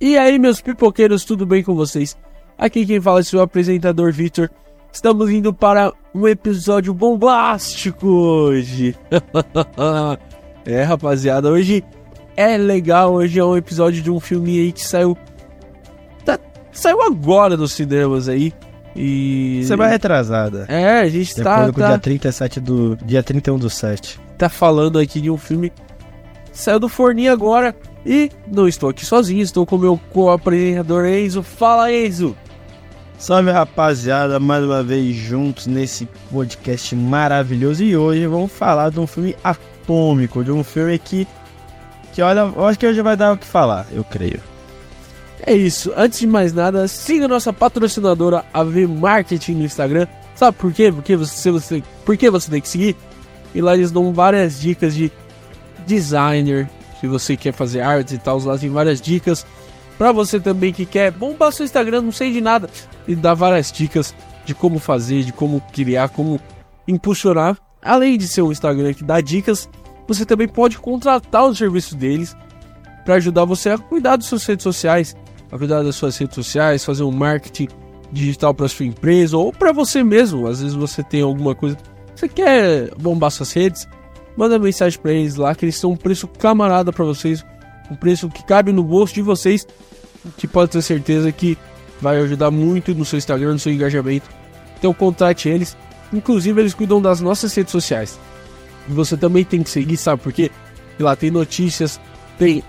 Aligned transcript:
E 0.00 0.16
aí, 0.16 0.38
meus 0.38 0.62
pipoqueiros, 0.62 1.26
tudo 1.26 1.44
bem 1.44 1.62
com 1.62 1.74
vocês? 1.74 2.16
Aqui 2.56 2.86
quem 2.86 2.98
fala 3.02 3.20
é 3.20 3.22
seu 3.22 3.38
apresentador 3.42 4.10
Victor. 4.10 4.50
Estamos 4.90 5.28
indo 5.30 5.52
para 5.52 5.92
um 6.14 6.26
episódio 6.26 6.94
bombástico 6.94 8.06
hoje. 8.06 8.96
é, 10.64 10.82
rapaziada, 10.84 11.50
hoje 11.50 11.84
é 12.34 12.56
legal. 12.56 13.12
Hoje 13.12 13.38
é 13.38 13.44
um 13.44 13.58
episódio 13.58 14.00
de 14.00 14.10
um 14.10 14.18
filme 14.18 14.58
aí 14.58 14.72
que 14.72 14.82
saiu. 14.82 15.18
Tá, 16.24 16.38
saiu 16.72 17.02
agora 17.02 17.54
nos 17.54 17.72
cinemas 17.72 18.26
aí. 18.26 18.54
E. 18.96 19.60
Você 19.62 19.76
vai 19.76 19.90
retrasada. 19.90 20.64
É, 20.68 21.00
a 21.00 21.08
gente 21.10 21.34
De 21.34 21.42
tá. 21.42 21.56
acordo 21.56 21.74
com 21.74 21.80
o 21.80 21.82
tá... 21.82 21.88
dia 21.90 21.98
37 21.98 22.58
do. 22.58 22.96
Dia 23.04 23.22
31 23.22 23.58
do 23.58 23.68
7. 23.68 24.18
tá 24.38 24.48
falando 24.48 24.98
aqui 24.98 25.20
de 25.20 25.30
um 25.30 25.36
filme 25.36 25.70
saiu 26.52 26.80
do 26.80 26.88
forninho 26.88 27.32
agora 27.32 27.74
e 28.04 28.30
não 28.46 28.66
estou 28.66 28.88
aqui 28.90 29.04
sozinho, 29.04 29.42
estou 29.42 29.66
com 29.66 29.76
o 29.76 29.78
meu 29.78 30.00
co-apresentador 30.10 31.06
Enzo. 31.06 31.42
Fala 31.42 31.92
Enzo! 31.92 32.36
Salve 33.18 33.50
rapaziada, 33.50 34.40
mais 34.40 34.64
uma 34.64 34.82
vez 34.82 35.14
juntos 35.14 35.66
nesse 35.66 36.08
podcast 36.32 36.96
maravilhoso. 36.96 37.84
E 37.84 37.94
hoje 37.94 38.26
vamos 38.26 38.50
falar 38.50 38.90
de 38.90 38.98
um 38.98 39.06
filme 39.06 39.36
atômico, 39.44 40.42
de 40.42 40.50
um 40.50 40.64
filme 40.64 40.98
que. 40.98 41.28
Que 42.14 42.22
olha, 42.22 42.40
eu 42.40 42.66
acho 42.66 42.78
que 42.78 42.86
hoje 42.86 43.02
vai 43.02 43.16
dar 43.16 43.34
o 43.34 43.36
que 43.36 43.46
falar, 43.46 43.86
eu 43.92 44.02
creio. 44.02 44.40
É 45.46 45.54
isso, 45.54 45.92
antes 45.96 46.20
de 46.20 46.26
mais 46.26 46.52
nada, 46.52 46.88
siga 46.88 47.28
nossa 47.28 47.52
patrocinadora 47.52 48.44
AV 48.54 48.86
Marketing 48.86 49.52
no 49.52 49.64
Instagram. 49.64 50.06
Sabe 50.34 50.56
por 50.56 50.72
quê? 50.72 50.90
Porque 50.90 51.14
você, 51.14 51.50
você, 51.50 51.82
por 52.04 52.16
que 52.16 52.30
você 52.30 52.50
tem 52.50 52.60
que 52.60 52.68
seguir? 52.68 52.96
E 53.54 53.60
lá 53.60 53.74
eles 53.74 53.90
dão 53.90 54.12
várias 54.14 54.58
dicas 54.60 54.94
de 54.94 55.12
designer, 55.86 56.68
se 57.00 57.06
você 57.06 57.36
quer 57.36 57.52
fazer 57.52 57.80
artes 57.80 58.12
e 58.12 58.18
tal, 58.18 58.38
lá 58.40 58.58
tem 58.58 58.68
várias 58.68 59.00
dicas. 59.00 59.46
Pra 59.96 60.12
você 60.12 60.38
também 60.38 60.72
que 60.72 60.86
quer 60.86 61.10
bombar 61.10 61.52
seu 61.52 61.64
Instagram, 61.64 62.02
não 62.02 62.12
sei 62.12 62.32
de 62.32 62.40
nada, 62.40 62.68
e 63.06 63.14
dá 63.14 63.34
várias 63.34 63.70
dicas 63.72 64.14
de 64.44 64.54
como 64.54 64.78
fazer, 64.78 65.24
de 65.24 65.32
como 65.32 65.60
criar, 65.72 66.08
como 66.08 66.40
impulsionar. 66.86 67.56
Além 67.82 68.18
de 68.18 68.28
ser 68.28 68.42
um 68.42 68.52
Instagram 68.52 68.92
que 68.92 69.04
dá 69.04 69.20
dicas, 69.20 69.68
você 70.06 70.26
também 70.26 70.48
pode 70.48 70.78
contratar 70.78 71.44
o 71.44 71.54
serviço 71.54 71.94
deles 71.94 72.36
para 73.04 73.14
ajudar 73.14 73.44
você 73.44 73.70
a 73.70 73.78
cuidar 73.78 74.16
das 74.16 74.26
suas 74.26 74.44
redes 74.44 74.62
sociais, 74.62 75.16
a 75.50 75.58
cuidar 75.58 75.82
das 75.82 75.96
suas 75.96 76.16
redes 76.16 76.34
sociais, 76.34 76.84
fazer 76.84 77.02
um 77.02 77.10
marketing 77.10 77.68
digital 78.12 78.52
para 78.52 78.68
sua 78.68 78.86
empresa 78.86 79.36
ou 79.36 79.52
para 79.52 79.72
você 79.72 80.02
mesmo. 80.02 80.46
Às 80.46 80.60
vezes 80.60 80.74
você 80.74 81.02
tem 81.02 81.22
alguma 81.22 81.54
coisa, 81.54 81.76
você 82.14 82.28
quer 82.28 82.94
bombar 82.96 83.30
suas 83.30 83.52
redes, 83.52 83.86
manda 84.40 84.58
mensagem 84.58 84.98
para 84.98 85.12
eles 85.12 85.36
lá 85.36 85.54
que 85.54 85.66
eles 85.66 85.76
são 85.76 85.92
um 85.92 85.96
preço 85.96 86.26
camarada 86.26 86.90
para 86.90 87.04
vocês, 87.04 87.44
um 87.90 87.94
preço 87.94 88.26
que 88.30 88.42
cabe 88.42 88.72
no 88.72 88.82
bolso 88.82 89.12
de 89.12 89.20
vocês, 89.20 89.66
que 90.38 90.48
pode 90.48 90.70
ter 90.70 90.80
certeza 90.80 91.30
que 91.30 91.58
vai 92.00 92.16
ajudar 92.22 92.50
muito 92.50 92.94
no 92.94 93.04
seu 93.04 93.18
Instagram, 93.18 93.52
no 93.52 93.58
seu 93.58 93.70
engajamento. 93.70 94.30
Então 94.78 94.94
contate 94.94 95.46
eles. 95.50 95.76
Inclusive 96.10 96.58
eles 96.58 96.72
cuidam 96.72 97.02
das 97.02 97.20
nossas 97.20 97.54
redes 97.54 97.70
sociais. 97.70 98.18
E 98.88 98.92
você 98.92 99.14
também 99.14 99.44
tem 99.44 99.62
que 99.62 99.68
seguir, 99.68 99.98
sabe 99.98 100.22
por 100.22 100.32
quê? 100.32 100.50
E 100.98 101.02
lá 101.02 101.14
tem 101.14 101.30
notícias, 101.30 102.00
tem 102.38 102.64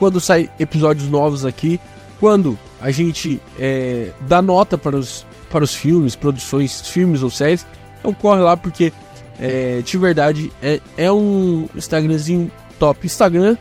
quando 0.00 0.20
sai 0.20 0.50
episódios 0.58 1.08
novos 1.08 1.44
aqui, 1.44 1.78
quando 2.18 2.58
a 2.80 2.90
gente 2.90 3.40
é, 3.60 4.10
dá 4.22 4.42
nota 4.42 4.76
para 4.76 4.96
os, 4.96 5.24
para 5.48 5.62
os 5.62 5.72
filmes, 5.72 6.16
produções, 6.16 6.80
filmes 6.80 7.22
ou 7.22 7.30
séries, 7.30 7.64
então 8.00 8.12
corre 8.12 8.40
lá 8.40 8.56
porque 8.56 8.92
é, 9.40 9.82
de 9.82 9.98
verdade 9.98 10.52
é, 10.62 10.80
é 10.96 11.10
um 11.12 11.68
Instagramzinho 11.74 12.50
top. 12.78 13.06
Instagram, 13.06 13.56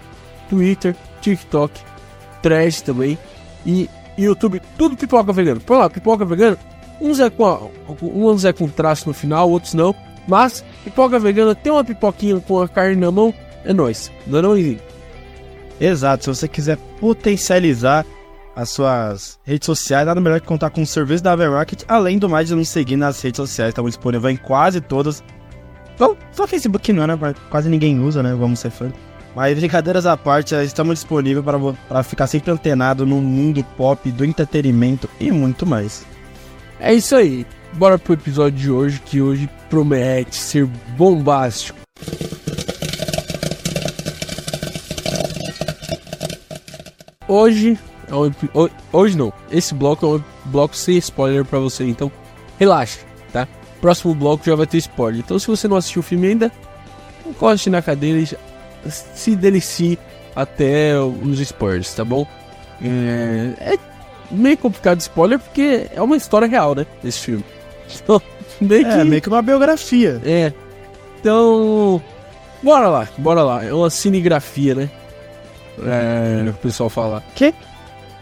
Twitter, 0.49 0.95
TikTok, 1.21 1.79
Threads 2.41 2.81
também 2.81 3.17
e 3.65 3.89
YouTube, 4.17 4.61
tudo 4.77 4.97
pipoca 4.97 5.31
vegano. 5.31 5.61
Por 5.61 5.77
lá, 5.77 5.89
pipoca 5.89 6.25
vegana, 6.25 6.57
uns 6.99 7.19
é 7.19 7.29
com, 7.29 7.71
uns 8.01 8.45
é 8.45 8.53
com 8.53 8.67
traço 8.67 9.07
no 9.07 9.13
final, 9.13 9.49
outros 9.49 9.73
não. 9.73 9.95
Mas 10.27 10.63
pipoca 10.83 11.19
vegana 11.19 11.55
tem 11.55 11.71
uma 11.71 11.83
pipoquinha 11.83 12.39
com 12.39 12.61
a 12.61 12.67
carne 12.67 12.95
na 12.95 13.11
mão, 13.11 13.33
é 13.65 13.73
nóis. 13.73 14.11
Não 14.27 14.39
é 14.39 14.41
não? 14.41 14.55
Exato, 15.79 16.23
se 16.23 16.29
você 16.29 16.47
quiser 16.47 16.77
potencializar 16.99 18.05
as 18.55 18.69
suas 18.69 19.39
redes 19.43 19.65
sociais, 19.65 20.05
nada 20.05 20.21
melhor 20.21 20.39
que 20.39 20.45
contar 20.45 20.69
com 20.69 20.81
o 20.81 20.85
serviço 20.85 21.23
da 21.23 21.35
Market, 21.35 21.83
além 21.87 22.19
do 22.19 22.29
mais 22.29 22.49
de 22.49 22.55
nos 22.55 22.69
seguir 22.69 22.97
nas 22.97 23.19
redes 23.21 23.37
sociais, 23.37 23.69
estamos 23.69 23.91
disponíveis 23.91 24.35
em 24.35 24.37
quase 24.37 24.79
todas. 24.81 25.23
Só, 26.01 26.17
só 26.31 26.47
Facebook 26.47 26.91
não, 26.91 27.05
né? 27.05 27.15
Quase 27.51 27.69
ninguém 27.69 27.99
usa, 27.99 28.23
né? 28.23 28.33
Vamos 28.33 28.59
ser 28.59 28.71
fã. 28.71 28.91
Mas 29.35 29.55
brincadeiras 29.55 30.07
à 30.07 30.17
parte, 30.17 30.55
estamos 30.55 30.95
disponíveis 30.95 31.45
para, 31.45 31.59
para 31.59 32.01
ficar 32.01 32.25
sempre 32.25 32.49
antenado 32.49 33.05
no 33.05 33.21
mundo 33.21 33.63
pop, 33.77 34.11
do 34.11 34.25
entretenimento 34.25 35.07
e 35.19 35.31
muito 35.31 35.63
mais. 35.63 36.03
É 36.79 36.91
isso 36.91 37.15
aí. 37.15 37.45
Bora 37.73 37.99
pro 37.99 38.15
episódio 38.15 38.57
de 38.57 38.71
hoje, 38.71 38.99
que 39.05 39.21
hoje 39.21 39.47
promete 39.69 40.35
ser 40.35 40.65
bombástico. 40.97 41.77
Hoje 47.27 47.77
é 48.07 48.15
um, 48.15 48.31
hoje 48.91 49.15
não. 49.15 49.31
Esse 49.51 49.75
bloco 49.75 50.03
é 50.07 50.09
um 50.17 50.23
bloco 50.45 50.75
sem 50.75 50.97
spoiler 50.97 51.45
pra 51.45 51.59
você, 51.59 51.83
então 51.83 52.11
relaxa? 52.57 53.10
Próximo 53.81 54.13
bloco 54.13 54.45
já 54.45 54.55
vai 54.55 54.67
ter 54.67 54.77
spoiler. 54.77 55.19
Então 55.19 55.37
se 55.39 55.47
você 55.47 55.67
não 55.67 55.75
assistiu 55.75 55.99
o 55.99 56.03
filme 56.03 56.27
ainda, 56.27 56.51
encoste 57.25 57.69
na 57.69 57.81
cadeira 57.81 58.19
e 58.19 58.89
se 58.89 59.35
delicie 59.35 59.97
até 60.35 60.97
os 60.99 61.39
spoilers, 61.39 61.93
tá 61.93 62.05
bom? 62.05 62.25
É, 62.81 63.73
é 63.73 63.79
meio 64.31 64.57
complicado 64.57 64.97
de 64.97 65.03
spoiler 65.03 65.39
porque 65.39 65.87
é 65.93 66.01
uma 66.01 66.15
história 66.15 66.47
real, 66.47 66.75
né? 66.75 66.85
Esse 67.03 67.19
filme. 67.19 67.43
Então, 67.93 68.21
meio 68.61 68.85
que. 68.85 68.91
É, 68.91 69.03
meio 69.03 69.21
que 69.21 69.27
uma 69.27 69.41
biografia. 69.41 70.21
É. 70.23 70.53
Então. 71.19 72.01
Bora 72.63 72.87
lá, 72.87 73.09
bora 73.17 73.43
lá. 73.43 73.65
É 73.65 73.73
uma 73.73 73.89
cinegrafia, 73.89 74.73
né? 74.73 74.89
É, 75.83 76.49
o 76.49 76.53
pessoal 76.53 76.89
fala. 76.89 77.21
Que? 77.35 77.53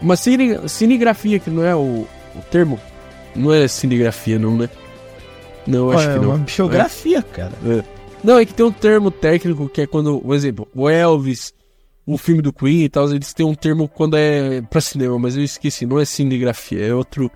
Uma 0.02 0.16
cine, 0.16 0.68
cinegrafia, 0.68 1.38
que 1.38 1.50
não 1.50 1.64
é 1.64 1.76
o, 1.76 2.04
o 2.34 2.42
termo? 2.50 2.80
Não 3.36 3.52
é 3.52 3.68
cinegrafia, 3.68 4.40
não, 4.40 4.56
né? 4.56 4.68
Não, 5.66 5.90
acho 5.90 6.08
é 6.10 6.12
que 6.14 6.18
não. 6.20 6.28
uma 6.30 6.38
biografia, 6.38 7.22
cara. 7.22 7.52
É. 7.66 7.82
Não, 8.22 8.38
é 8.38 8.44
que 8.44 8.52
tem 8.54 8.64
um 8.66 8.72
termo 8.72 9.10
técnico 9.10 9.68
que 9.68 9.82
é 9.82 9.86
quando, 9.86 10.18
por 10.20 10.34
exemplo, 10.34 10.68
o 10.74 10.88
Elvis, 10.88 11.52
o 12.06 12.18
filme 12.18 12.42
do 12.42 12.52
Queen 12.52 12.84
e 12.84 12.88
tal, 12.88 13.08
eles 13.10 13.32
têm 13.32 13.46
um 13.46 13.54
termo 13.54 13.88
quando 13.88 14.16
é 14.16 14.60
pra 14.62 14.80
cinema, 14.80 15.18
mas 15.18 15.36
eu 15.36 15.42
esqueci, 15.42 15.86
não 15.86 15.98
é 15.98 16.04
cinegrafia, 16.04 16.84
é 16.86 16.94
outro. 16.94 17.30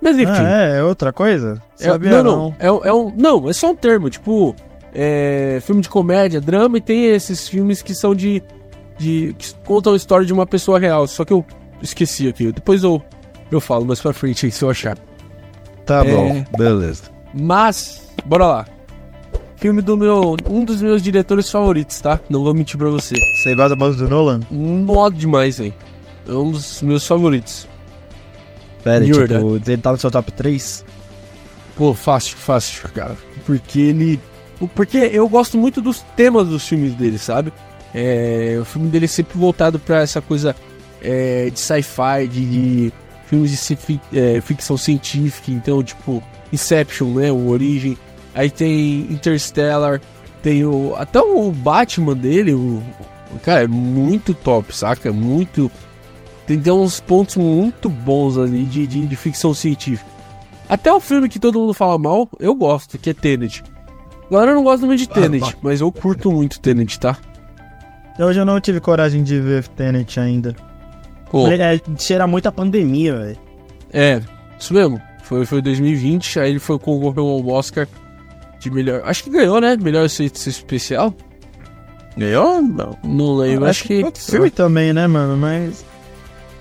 Mas 0.00 0.16
enfim. 0.18 0.30
Ah, 0.32 0.62
é, 0.74 0.78
é 0.78 0.82
outra 0.84 1.12
coisa? 1.12 1.62
É- 1.80 1.84
Sabia 1.84 2.22
não, 2.22 2.24
não. 2.24 2.56
É, 2.58 2.88
é 2.88 2.92
um, 2.92 3.12
não, 3.16 3.48
é 3.48 3.52
só 3.52 3.70
um 3.70 3.76
termo, 3.76 4.10
tipo, 4.10 4.54
é, 4.94 5.58
filme 5.62 5.80
de 5.82 5.88
comédia, 5.88 6.40
drama, 6.40 6.78
e 6.78 6.80
tem 6.80 7.06
esses 7.06 7.48
filmes 7.48 7.80
que 7.82 7.94
são 7.94 8.14
de. 8.14 8.42
de 8.98 9.34
que 9.38 9.54
contam 9.64 9.92
a 9.92 9.96
história 9.96 10.26
de 10.26 10.32
uma 10.32 10.46
pessoa 10.46 10.78
real. 10.78 11.06
Só 11.06 11.24
que 11.24 11.32
eu 11.32 11.44
esqueci 11.80 12.28
aqui. 12.28 12.50
Depois 12.52 12.82
eu, 12.82 13.00
eu 13.50 13.60
falo 13.60 13.84
mais 13.84 14.00
pra 14.00 14.12
frente 14.12 14.46
aí 14.46 14.52
se 14.52 14.62
eu 14.64 14.70
achar. 14.70 14.98
Tá 15.84 16.04
É. 16.04 16.10
bom, 16.14 16.44
beleza. 16.58 17.04
Mas, 17.38 18.08
bora 18.24 18.46
lá. 18.46 18.66
Filme 19.56 19.80
do 19.82 19.96
meu. 19.96 20.36
Um 20.48 20.64
dos 20.64 20.80
meus 20.82 21.02
diretores 21.02 21.50
favoritos, 21.50 22.00
tá? 22.00 22.20
Não 22.28 22.42
vou 22.44 22.54
mentir 22.54 22.78
pra 22.78 22.88
você. 22.88 23.14
Você 23.14 23.54
gosta 23.54 23.70
da 23.70 23.84
voz 23.84 23.96
do 23.96 24.08
Nolan? 24.08 24.40
Modo 24.50 25.16
demais, 25.16 25.60
hein? 25.60 25.72
É 26.28 26.32
um 26.32 26.50
dos 26.50 26.82
meus 26.82 27.06
favoritos. 27.06 27.66
Pera, 28.84 29.04
De 29.04 29.12
tipo, 29.12 29.56
ele 29.66 29.76
tá 29.78 29.92
no 29.92 29.98
seu 29.98 30.10
top 30.10 30.30
3? 30.32 30.84
Pô, 31.76 31.92
fácil, 31.94 32.36
fácil, 32.36 32.88
cara. 32.90 33.16
Porque 33.44 33.80
ele. 33.80 34.20
Porque 34.74 34.96
eu 34.98 35.28
gosto 35.28 35.58
muito 35.58 35.82
dos 35.82 36.00
temas 36.16 36.48
dos 36.48 36.66
filmes 36.66 36.94
dele, 36.94 37.18
sabe? 37.18 37.52
É, 37.94 38.56
o 38.60 38.64
filme 38.64 38.88
dele 38.88 39.04
é 39.06 39.08
sempre 39.08 39.38
voltado 39.38 39.78
pra 39.78 40.00
essa 40.00 40.20
coisa 40.20 40.54
é, 41.02 41.50
de 41.50 41.58
sci-fi, 41.60 42.26
de, 42.30 42.44
de 42.46 42.92
filmes 43.26 43.50
de 43.50 43.56
ci- 43.56 44.00
é, 44.12 44.40
ficção 44.40 44.76
científica. 44.76 45.50
Então, 45.50 45.82
tipo, 45.82 46.22
Inception, 46.52 47.08
né? 47.14 47.30
O 47.30 47.48
Origem. 47.48 47.96
Aí 48.34 48.50
tem 48.50 49.00
Interstellar. 49.10 50.00
Tem 50.42 50.64
o. 50.64 50.94
Até 50.96 51.20
o 51.20 51.50
Batman 51.50 52.14
dele, 52.14 52.54
o. 52.54 52.82
Cara, 53.42 53.64
é 53.64 53.66
muito 53.66 54.32
top, 54.34 54.74
saca? 54.76 55.12
Muito. 55.12 55.70
Tem, 56.46 56.58
tem 56.58 56.72
uns 56.72 57.00
pontos 57.00 57.36
muito 57.36 57.88
bons 57.88 58.38
ali 58.38 58.64
de, 58.64 58.86
de, 58.86 59.06
de 59.06 59.16
ficção 59.16 59.52
científica. 59.52 60.08
Até 60.68 60.92
o 60.92 61.00
filme 61.00 61.28
que 61.28 61.38
todo 61.38 61.58
mundo 61.58 61.74
fala 61.74 61.98
mal, 61.98 62.28
eu 62.38 62.54
gosto, 62.54 62.98
que 62.98 63.10
é 63.10 63.14
Tenet. 63.14 63.62
Agora 64.26 64.50
eu 64.50 64.54
não 64.56 64.64
gosto 64.64 64.86
muito 64.86 64.98
de 65.00 65.08
Tenet, 65.08 65.40
bah. 65.40 65.52
mas 65.62 65.80
eu 65.80 65.90
curto 65.92 66.30
muito 66.32 66.58
Tenet, 66.60 66.98
tá? 66.98 67.16
Hoje 68.18 68.40
eu 68.40 68.44
não 68.44 68.60
tive 68.60 68.80
coragem 68.80 69.22
de 69.22 69.38
ver 69.40 69.66
Tenet 69.68 70.18
ainda. 70.18 70.56
Pô, 71.30 71.46
Ele 71.48 71.62
é, 71.62 71.80
cheira 71.98 72.26
muito 72.26 72.46
a 72.46 72.52
pandemia, 72.52 73.16
velho. 73.16 73.38
é, 73.92 74.20
isso 74.58 74.72
mesmo. 74.72 75.00
Foi, 75.28 75.44
foi 75.44 75.60
2020, 75.60 76.38
aí 76.40 76.50
ele 76.50 76.58
foi 76.58 76.78
concorreu 76.78 77.26
ao 77.26 77.46
Oscar 77.48 77.88
de 78.60 78.70
melhor. 78.70 79.02
Acho 79.04 79.24
que 79.24 79.30
ganhou, 79.30 79.60
né? 79.60 79.76
Melhor 79.76 80.04
efeito 80.04 80.36
especial. 80.48 81.12
Ganhou? 82.16 82.62
Não. 82.62 82.96
Não 83.04 83.36
lembro, 83.36 83.66
acho, 83.66 83.84
que. 83.84 84.02
Outro 84.04 84.22
filme 84.22 84.50
também, 84.50 84.92
né, 84.92 85.06
mano? 85.06 85.36
Mas. 85.36 85.84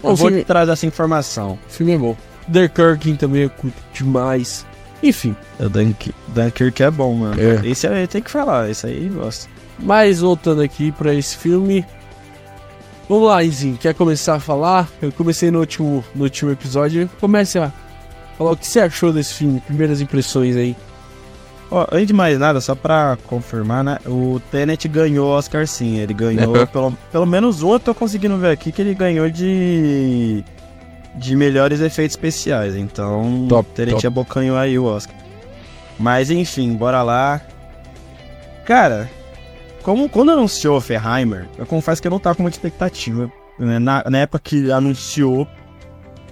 Eu 0.03 0.11
O 0.11 0.15
vou 0.15 0.27
filme, 0.27 0.43
te 0.43 0.47
trazer 0.47 0.71
essa 0.71 0.85
informação. 0.85 1.59
o 1.67 1.71
filme 1.71 1.93
é 1.93 1.97
bom. 1.97 2.15
Dunkirk 2.47 3.13
também 3.17 3.43
eu 3.43 3.49
curto 3.49 3.77
demais. 3.93 4.65
Enfim, 5.03 5.35
O 5.59 5.69
Dunk, 5.69 6.13
Dunkirk 6.29 6.81
é 6.83 6.89
bom, 6.91 7.13
mano. 7.13 7.35
É. 7.39 7.67
Esse 7.67 7.87
aí 7.87 8.07
tem 8.07 8.21
que 8.21 8.31
falar, 8.31 8.69
esse 8.69 8.85
aí 8.87 9.07
eu 9.07 9.13
gosto. 9.13 9.47
mas 9.79 10.21
voltando 10.21 10.61
aqui 10.61 10.91
pra 10.91 11.13
esse 11.13 11.37
filme. 11.37 11.85
Vamos 13.07 13.27
lá, 13.27 13.43
Izinho, 13.43 13.77
quer 13.77 13.93
começar 13.93 14.35
a 14.35 14.39
falar? 14.39 14.89
Eu 15.01 15.11
comecei 15.11 15.51
no 15.51 15.59
último, 15.59 16.03
no 16.15 16.23
último 16.23 16.51
episódio. 16.51 17.07
Comece 17.19 17.59
a 17.59 17.69
falar 17.69 17.84
o 18.39 18.55
que 18.55 18.67
você 18.67 18.79
achou 18.79 19.13
desse 19.13 19.33
filme, 19.33 19.59
primeiras 19.61 20.01
impressões 20.01 20.55
aí. 20.55 20.75
Ó, 21.71 21.85
antes 21.91 22.07
de 22.07 22.13
mais 22.13 22.37
nada, 22.37 22.61
só 22.61 22.75
pra 22.75 23.17
confirmar, 23.27 23.83
né? 23.83 23.97
O 24.05 24.39
Tenet 24.51 24.87
ganhou 24.87 25.27
o 25.27 25.31
Oscar 25.31 25.65
sim. 25.67 25.97
Ele 25.97 26.13
ganhou, 26.13 26.65
pelo, 26.67 26.91
pelo 27.11 27.25
menos 27.25 27.63
um 27.63 27.73
eu 27.73 27.79
tô 27.79 27.93
conseguindo 27.95 28.37
ver 28.37 28.51
aqui 28.51 28.71
que 28.71 28.81
ele 28.81 28.93
ganhou 28.93 29.29
de. 29.29 30.43
de 31.15 31.35
melhores 31.35 31.79
efeitos 31.81 32.15
especiais. 32.15 32.75
Então, 32.75 33.45
Top, 33.49 33.69
o 33.69 33.73
Tenet 33.73 33.95
top. 33.95 34.07
abocanhou 34.07 34.57
aí 34.57 34.77
o 34.77 34.85
Oscar. 34.85 35.15
Mas 35.97 36.29
enfim, 36.29 36.73
bora 36.75 37.01
lá. 37.01 37.41
Cara, 38.65 39.09
como, 39.81 40.09
quando 40.09 40.31
anunciou 40.31 40.77
Oppenheimer, 40.77 41.47
eu 41.57 41.65
confesso 41.65 42.01
que 42.01 42.07
eu 42.07 42.11
não 42.11 42.19
tava 42.19 42.35
com 42.35 42.41
muita 42.43 42.57
expectativa. 42.57 43.31
né? 43.57 43.79
Na, 43.79 44.03
na 44.09 44.17
época 44.19 44.39
que 44.43 44.71
anunciou, 44.71 45.47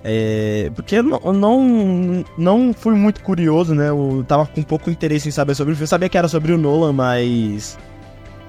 é, 0.04 0.70
porque 0.76 0.98
eu 0.98 1.04
não, 1.04 1.20
não, 1.34 2.26
não 2.38 2.74
fui 2.74 2.94
muito 2.94 3.22
curioso, 3.22 3.74
né? 3.74 3.90
Eu 3.90 4.26
tava 4.28 4.46
com 4.46 4.62
pouco 4.62 4.90
interesse 4.90 5.30
em 5.30 5.32
saber 5.32 5.56
sobre 5.56 5.74
o 5.74 5.76
filme. 5.76 5.84
Eu 5.84 5.88
sabia 5.88 6.10
que 6.10 6.18
era 6.18 6.28
sobre 6.28 6.52
o 6.52 6.58
Nolan, 6.58 6.92
mas 6.92 7.78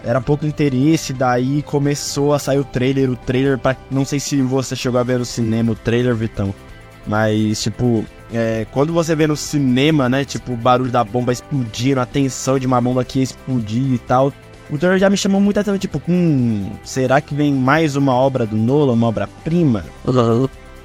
era 0.02 0.20
pouco 0.20 0.44
interesse. 0.44 1.12
Daí 1.12 1.62
começou 1.62 2.34
a 2.34 2.40
sair 2.40 2.58
o 2.58 2.64
trailer. 2.64 3.08
O 3.08 3.16
trailer, 3.16 3.56
pra, 3.56 3.76
não 3.88 4.04
sei 4.04 4.18
se 4.18 4.42
você 4.42 4.74
chegou 4.74 4.98
a 4.98 5.04
ver 5.04 5.20
no 5.20 5.24
cinema 5.24 5.72
o 5.72 5.76
trailer, 5.76 6.14
Vitão. 6.16 6.52
Mas, 7.06 7.62
tipo, 7.62 8.04
é, 8.32 8.66
quando 8.72 8.92
você 8.92 9.14
vê 9.14 9.28
no 9.28 9.36
cinema, 9.36 10.08
né? 10.08 10.24
Tipo, 10.24 10.54
o 10.54 10.56
barulho 10.56 10.90
da 10.90 11.04
bomba 11.04 11.32
explodindo, 11.32 12.00
a 12.00 12.06
tensão 12.06 12.58
de 12.58 12.66
uma 12.66 12.80
bomba 12.80 13.04
que 13.04 13.20
ia 13.20 13.22
explodir 13.22 13.92
e 13.92 13.98
tal. 13.98 14.32
O 14.68 14.78
trailer 14.78 14.98
já 14.98 15.08
me 15.08 15.16
chamou 15.16 15.40
muita 15.40 15.60
atenção, 15.60 15.78
tipo, 15.78 16.02
hum, 16.08 16.70
será 16.82 17.20
que 17.20 17.34
vem 17.34 17.52
mais 17.52 17.96
uma 17.96 18.14
obra 18.14 18.46
do 18.46 18.56
Nolan, 18.56 18.94
uma 18.94 19.06
obra-prima? 19.08 19.84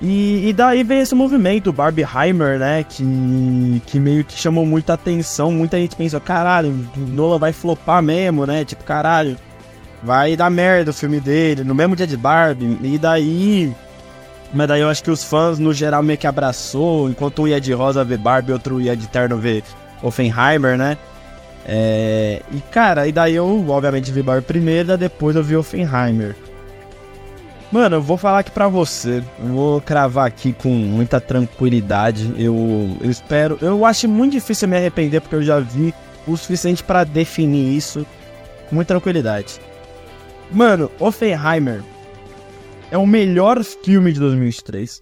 E, 0.01 0.49
e 0.49 0.53
daí 0.53 0.81
veio 0.83 1.01
esse 1.01 1.13
movimento, 1.13 1.73
Barbieheimer, 1.73 2.57
né? 2.57 2.85
Que, 2.87 3.81
que 3.85 3.99
meio 3.99 4.23
que 4.23 4.33
chamou 4.33 4.65
muita 4.65 4.93
atenção. 4.93 5.51
Muita 5.51 5.77
gente 5.77 5.95
pensou, 5.95 6.21
caralho, 6.21 6.73
o 6.95 7.39
vai 7.39 7.51
flopar 7.51 8.01
mesmo, 8.01 8.45
né? 8.45 8.63
Tipo, 8.63 8.83
caralho, 8.83 9.37
vai 10.01 10.37
dar 10.37 10.49
merda 10.49 10.91
o 10.91 10.93
filme 10.93 11.19
dele, 11.19 11.63
no 11.63 11.75
mesmo 11.75 11.95
dia 11.95 12.07
de 12.07 12.15
Barbie. 12.15 12.77
E 12.81 12.97
daí. 12.97 13.73
Mas 14.53 14.67
daí 14.67 14.81
eu 14.81 14.89
acho 14.89 15.03
que 15.03 15.11
os 15.11 15.23
fãs, 15.23 15.59
no 15.59 15.73
geral, 15.73 16.01
meio 16.01 16.17
que 16.17 16.25
abraçou. 16.25 17.09
Enquanto 17.09 17.43
um 17.43 17.47
ia 17.47 17.59
de 17.59 17.73
rosa 17.73 18.03
ver 18.03 18.17
Barbie, 18.17 18.53
outro 18.53 18.79
ia 18.79 18.95
de 18.95 19.07
terno 19.07 19.37
ver 19.37 19.63
Offenheimer, 20.01 20.77
né? 20.77 20.97
É, 21.65 22.41
e 22.51 22.61
cara, 22.71 23.05
e 23.05 23.11
daí 23.11 23.35
eu, 23.35 23.65
obviamente, 23.69 24.11
vi 24.11 24.23
Barbie 24.23 24.45
primeiro, 24.45 24.97
depois 24.97 25.35
eu 25.35 25.43
vi 25.43 25.57
Offenheimer. 25.57 26.35
Mano, 27.71 27.97
eu 27.97 28.01
vou 28.01 28.17
falar 28.17 28.39
aqui 28.39 28.51
pra 28.51 28.67
você. 28.67 29.23
Eu 29.39 29.47
vou 29.47 29.81
cravar 29.81 30.25
aqui 30.25 30.53
com 30.53 30.69
muita 30.69 31.21
tranquilidade. 31.21 32.33
Eu, 32.37 32.97
eu 32.99 33.11
espero. 33.11 33.59
Eu 33.61 33.85
acho 33.85 34.07
muito 34.07 34.31
difícil 34.33 34.67
me 34.67 34.75
arrepender 34.75 35.21
porque 35.21 35.35
eu 35.35 35.43
já 35.43 35.59
vi 35.59 35.93
o 36.25 36.35
suficiente 36.35 36.83
pra 36.83 37.03
definir 37.03 37.75
isso 37.75 38.05
com 38.67 38.75
muita 38.75 38.93
tranquilidade. 38.93 39.59
Mano, 40.51 40.91
Oppenheimer 40.99 41.83
é 42.89 42.97
o 42.97 43.05
melhor 43.05 43.63
filme 43.63 44.11
de 44.11 44.19
2023. 44.19 45.01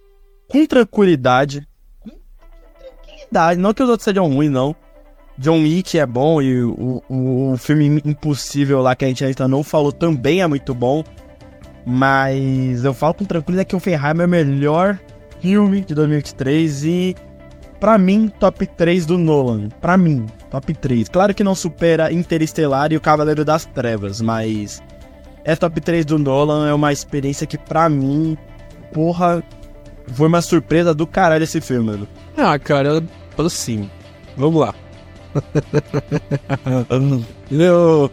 Com 0.50 0.66
tranquilidade. 0.66 1.66
Com 2.00 2.10
tranquilidade. 2.78 3.60
Não 3.60 3.72
que 3.72 3.82
os 3.82 3.88
outros 3.88 4.04
sejam 4.04 4.28
ruins, 4.28 4.50
não. 4.50 4.76
John 5.38 5.62
Wick 5.62 5.98
é 5.98 6.04
bom 6.04 6.42
e 6.42 6.62
o, 6.64 7.02
o, 7.08 7.52
o 7.52 7.56
filme 7.56 8.02
Impossível 8.04 8.82
lá 8.82 8.96
que 8.96 9.04
a 9.04 9.08
gente 9.08 9.24
ainda 9.24 9.46
não 9.46 9.62
falou 9.62 9.92
também 9.92 10.42
é 10.42 10.46
muito 10.46 10.74
bom. 10.74 11.02
Mas 11.86 12.84
eu 12.84 12.92
falo 12.92 13.14
com 13.14 13.24
tranquilidade 13.24 13.68
que 13.68 13.74
o 13.74 13.78
Oppenheimer 13.78 14.22
é 14.22 14.26
o 14.26 14.28
melhor 14.28 14.98
filme 15.40 15.80
de 15.82 15.94
2023 15.94 16.84
e 16.84 17.16
pra 17.80 17.96
mim, 17.96 18.30
top 18.40 18.66
3 18.66 19.06
do 19.06 19.16
Nolan. 19.16 19.68
Pra 19.80 19.96
mim, 19.96 20.26
top 20.50 20.74
3. 20.74 21.08
Claro 21.08 21.32
que 21.34 21.44
não 21.44 21.54
supera 21.54 22.12
Interestelar 22.12 22.92
e 22.92 22.96
o 22.96 23.00
Cavaleiro 23.00 23.44
das 23.44 23.64
Trevas, 23.64 24.20
mas 24.20 24.82
é 25.44 25.54
top 25.56 25.80
3 25.80 26.04
do 26.04 26.18
Nolan, 26.18 26.68
é 26.68 26.74
uma 26.74 26.92
experiência 26.92 27.46
que 27.46 27.56
pra 27.56 27.88
mim, 27.88 28.36
porra, 28.92 29.42
foi 30.08 30.26
uma 30.28 30.42
surpresa 30.42 30.92
do 30.92 31.06
caralho 31.06 31.44
esse 31.44 31.60
filme, 31.60 31.86
mano. 31.86 32.08
Ah, 32.36 32.58
cara, 32.58 32.88
eu- 33.36 33.46
assim, 33.46 33.88
vamos 34.36 34.60
lá. 34.60 34.74
eu, 37.50 38.10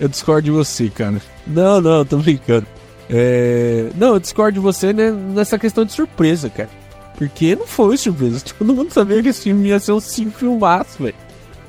eu 0.00 0.08
discordo 0.08 0.42
de 0.42 0.50
você, 0.50 0.88
cara. 0.90 1.20
Não, 1.46 1.80
não, 1.80 2.04
tô 2.04 2.18
brincando. 2.18 2.66
É, 3.12 3.90
não, 3.94 4.14
eu 4.14 4.20
discordo 4.20 4.54
de 4.54 4.60
você 4.60 4.92
né, 4.92 5.10
nessa 5.10 5.58
questão 5.58 5.84
de 5.84 5.92
surpresa, 5.92 6.48
cara. 6.48 6.70
Porque 7.16 7.54
não 7.54 7.66
foi 7.66 7.96
surpresa. 7.98 8.42
Todo 8.58 8.74
mundo 8.74 8.90
sabia 8.90 9.22
que 9.22 9.28
esse 9.28 9.42
filme 9.42 9.68
ia 9.68 9.78
ser 9.78 9.92
um 9.92 10.00
sim 10.00 10.30
filmaço, 10.30 11.02
velho. 11.02 11.14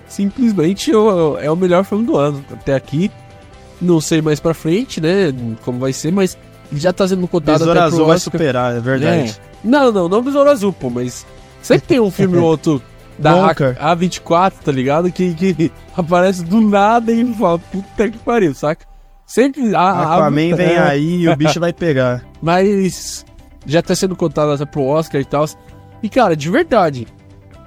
Simplesmente 0.07 0.91
é 0.91 1.51
o 1.51 1.55
melhor 1.55 1.83
filme 1.83 2.05
do 2.05 2.15
ano. 2.15 2.43
Até 2.51 2.75
aqui. 2.75 3.11
Não 3.81 3.99
sei 3.99 4.21
mais 4.21 4.39
pra 4.39 4.53
frente, 4.53 5.01
né? 5.01 5.33
Como 5.65 5.79
vai 5.79 5.91
ser, 5.91 6.11
mas 6.11 6.37
já 6.71 6.93
tá 6.93 7.07
sendo 7.07 7.27
contado 7.27 7.59
Besouro 7.59 7.79
até 7.79 7.87
Azul 7.87 8.05
vai 8.05 8.19
superar, 8.19 8.77
é 8.77 8.79
verdade. 8.79 9.39
Não, 9.63 9.91
não, 9.91 10.07
não 10.07 10.21
Besouro 10.21 10.49
Azul, 10.49 10.71
pô, 10.71 10.89
mas 10.89 11.25
sempre 11.61 11.87
tem 11.87 11.99
um 11.99 12.11
filme 12.11 12.37
ou 12.37 12.45
outro 12.45 12.81
da. 13.17 13.53
A, 13.79 13.93
24 13.93 14.63
tá 14.63 14.71
ligado? 14.71 15.11
Que, 15.11 15.33
que 15.33 15.71
aparece 15.97 16.43
do 16.43 16.61
nada 16.61 17.11
e 17.11 17.33
fala, 17.33 17.59
puta 17.59 18.09
que 18.09 18.17
pariu, 18.19 18.53
saca? 18.53 18.85
Sempre. 19.25 19.73
A, 19.75 19.79
a- 19.81 20.15
Aquaman 20.17 20.55
vem 20.55 20.73
é, 20.73 20.79
aí 20.79 21.21
e 21.21 21.27
o 21.29 21.35
bicho 21.35 21.59
vai 21.59 21.73
pegar. 21.73 22.23
Mas 22.41 23.25
já 23.65 23.81
tá 23.81 23.95
sendo 23.95 24.15
contado 24.15 24.51
até 24.51 24.65
pro 24.65 24.83
Oscar 24.83 25.21
e 25.21 25.25
tal. 25.25 25.45
E, 26.01 26.09
cara, 26.09 26.35
de 26.35 26.49
verdade, 26.49 27.07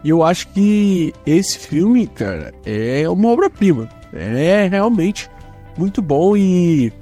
eu 0.05 0.23
acho 0.23 0.49
que 0.49 1.13
esse 1.25 1.59
filme, 1.59 2.07
cara, 2.07 2.53
é 2.65 3.09
uma 3.09 3.29
obra-prima. 3.31 3.89
É 4.13 4.69
realmente 4.71 5.31
muito 5.77 6.01
bom 6.03 6.37
e 6.37 6.93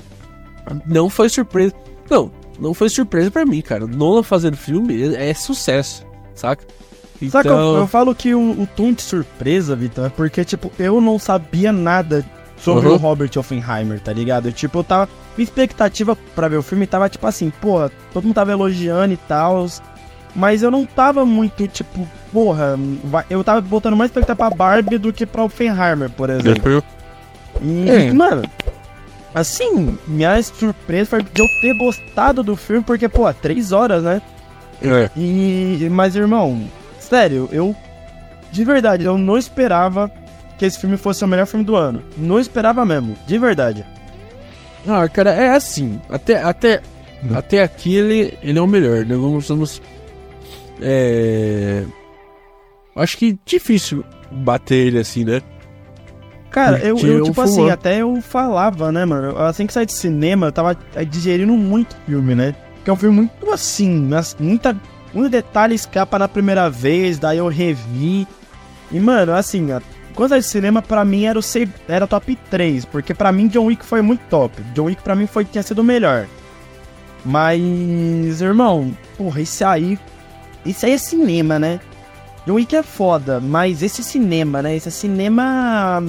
não 0.86 1.10
foi 1.10 1.28
surpresa. 1.28 1.74
Não, 2.10 2.30
não 2.58 2.72
foi 2.74 2.88
surpresa 2.88 3.30
pra 3.30 3.44
mim, 3.44 3.60
cara. 3.60 3.86
Nolan 3.86 4.22
fazendo 4.22 4.56
filme 4.56 5.14
é, 5.14 5.30
é 5.30 5.34
sucesso, 5.34 6.06
saca? 6.34 6.64
Só 7.30 7.42
que 7.42 7.48
eu, 7.48 7.52
Então, 7.54 7.76
eu 7.78 7.86
falo 7.86 8.14
que 8.14 8.34
o, 8.34 8.62
o 8.62 8.66
tom 8.76 8.92
de 8.92 9.02
surpresa, 9.02 9.74
Vitor, 9.76 10.06
é 10.06 10.08
porque, 10.10 10.44
tipo, 10.44 10.70
eu 10.78 11.00
não 11.00 11.18
sabia 11.18 11.72
nada 11.72 12.24
sobre 12.64 12.88
Uhum. 12.88 12.94
o 12.94 12.98
Robert 12.98 13.30
Oppenheimer, 13.36 14.00
tá 14.00 14.12
ligado? 14.12 14.50
Tipo, 14.52 14.78
eu 14.78 14.84
tava. 14.84 15.08
Minha 15.36 15.44
expectativa 15.44 16.16
pra 16.34 16.48
ver 16.48 16.56
o 16.56 16.62
filme 16.62 16.86
tava, 16.86 17.08
tipo 17.08 17.26
assim, 17.26 17.50
pô, 17.60 17.90
todo 18.12 18.24
mundo 18.24 18.34
tava 18.34 18.52
elogiando 18.52 19.12
e 19.12 19.16
tal. 19.16 19.66
Mas 20.34 20.62
eu 20.62 20.70
não 20.70 20.84
tava 20.84 21.24
muito, 21.24 21.68
tipo, 21.68 22.08
porra, 22.32 22.76
eu 23.30 23.44
tava 23.44 23.60
botando 23.60 23.96
mais 23.96 24.10
expectativa 24.10 24.36
pra 24.36 24.56
Barbie 24.56 24.98
do 24.98 25.12
que 25.12 25.24
pra 25.26 25.44
Oppenheimer, 25.44 26.10
por 26.10 26.28
exemplo. 26.30 26.82
E, 27.62 27.88
É. 27.88 28.12
mano, 28.12 28.42
assim, 29.34 29.96
minha 30.08 30.40
surpresa 30.42 31.10
foi 31.10 31.22
de 31.22 31.40
eu 31.40 31.46
ter 31.60 31.74
gostado 31.78 32.42
do 32.42 32.56
filme, 32.56 32.82
porque, 32.82 33.08
pô, 33.08 33.32
três 33.32 33.70
horas, 33.72 34.02
né? 34.02 34.20
é. 34.82 35.08
E. 35.16 35.88
Mas, 35.90 36.16
irmão, 36.16 36.62
sério, 36.98 37.48
eu. 37.52 37.74
De 38.50 38.64
verdade, 38.64 39.04
eu 39.04 39.16
não 39.18 39.36
esperava 39.38 40.10
que 40.58 40.64
esse 40.64 40.78
filme 40.78 40.96
fosse 40.96 41.24
o 41.24 41.28
melhor 41.28 41.46
filme 41.46 41.64
do 41.64 41.76
ano. 41.76 42.02
Não 42.16 42.38
esperava 42.38 42.84
mesmo, 42.84 43.16
de 43.26 43.38
verdade. 43.38 43.84
Ah, 44.86 45.08
cara, 45.08 45.30
é 45.30 45.50
assim. 45.50 46.00
Até, 46.08 46.42
até, 46.42 46.82
até 47.34 47.62
aqui 47.62 47.94
ele, 47.94 48.38
ele 48.42 48.58
é 48.58 48.62
o 48.62 48.66
melhor, 48.66 49.04
né? 49.04 49.14
Vamos. 49.16 49.48
vamos 49.48 49.82
é. 50.80 51.84
Acho 52.96 53.16
que 53.16 53.38
difícil 53.44 54.04
bater 54.30 54.86
ele 54.86 54.98
assim, 54.98 55.24
né? 55.24 55.40
Cara, 56.50 56.78
eu, 56.78 56.96
eu, 56.98 57.18
eu 57.18 57.24
tipo 57.24 57.40
assim, 57.40 57.68
até 57.68 58.00
eu 58.02 58.22
falava, 58.22 58.92
né, 58.92 59.04
mano? 59.04 59.36
Assim 59.38 59.66
que 59.66 59.72
saí 59.72 59.84
de 59.84 59.92
cinema, 59.92 60.46
eu 60.46 60.52
tava 60.52 60.76
eh, 60.94 61.04
digerindo 61.04 61.52
muito 61.54 61.96
filme, 62.06 62.32
né? 62.36 62.54
Que 62.84 62.90
é 62.90 62.92
um 62.92 62.96
filme 62.96 63.16
muito 63.16 63.50
assim, 63.50 64.06
mas 64.08 64.36
muita, 64.38 64.76
muito 65.12 65.28
detalhe 65.28 65.74
escapa 65.74 66.16
na 66.16 66.28
primeira 66.28 66.70
vez, 66.70 67.18
daí 67.18 67.38
eu 67.38 67.48
revi. 67.48 68.24
E, 68.92 69.00
mano, 69.00 69.32
assim, 69.32 69.66
a- 70.22 70.28
saí 70.28 70.40
de 70.40 70.46
cinema, 70.46 70.80
pra 70.80 71.04
mim 71.04 71.24
era 71.24 71.38
o 71.38 71.42
era 71.88 72.06
top 72.06 72.36
3, 72.50 72.84
porque 72.84 73.12
pra 73.12 73.32
mim 73.32 73.48
John 73.48 73.64
Wick 73.66 73.84
foi 73.84 74.00
muito 74.02 74.20
top. 74.30 74.62
John 74.74 74.84
Wick 74.84 75.02
pra 75.02 75.16
mim 75.16 75.26
foi, 75.26 75.44
tinha 75.44 75.62
sido 75.62 75.80
o 75.80 75.84
melhor. 75.84 76.26
Mas, 77.24 78.40
irmão, 78.40 78.92
porra, 79.16 79.40
esse 79.40 79.64
aí. 79.64 79.98
Isso 80.64 80.84
aí 80.86 80.92
é 80.92 80.98
cinema, 80.98 81.58
né? 81.58 81.80
John 82.46 82.54
Wick 82.54 82.76
é 82.76 82.82
foda, 82.82 83.40
mas 83.40 83.82
esse 83.82 84.02
cinema, 84.04 84.60
né? 84.62 84.76
Esse 84.76 84.88
é 84.88 84.90
cinema 84.90 86.02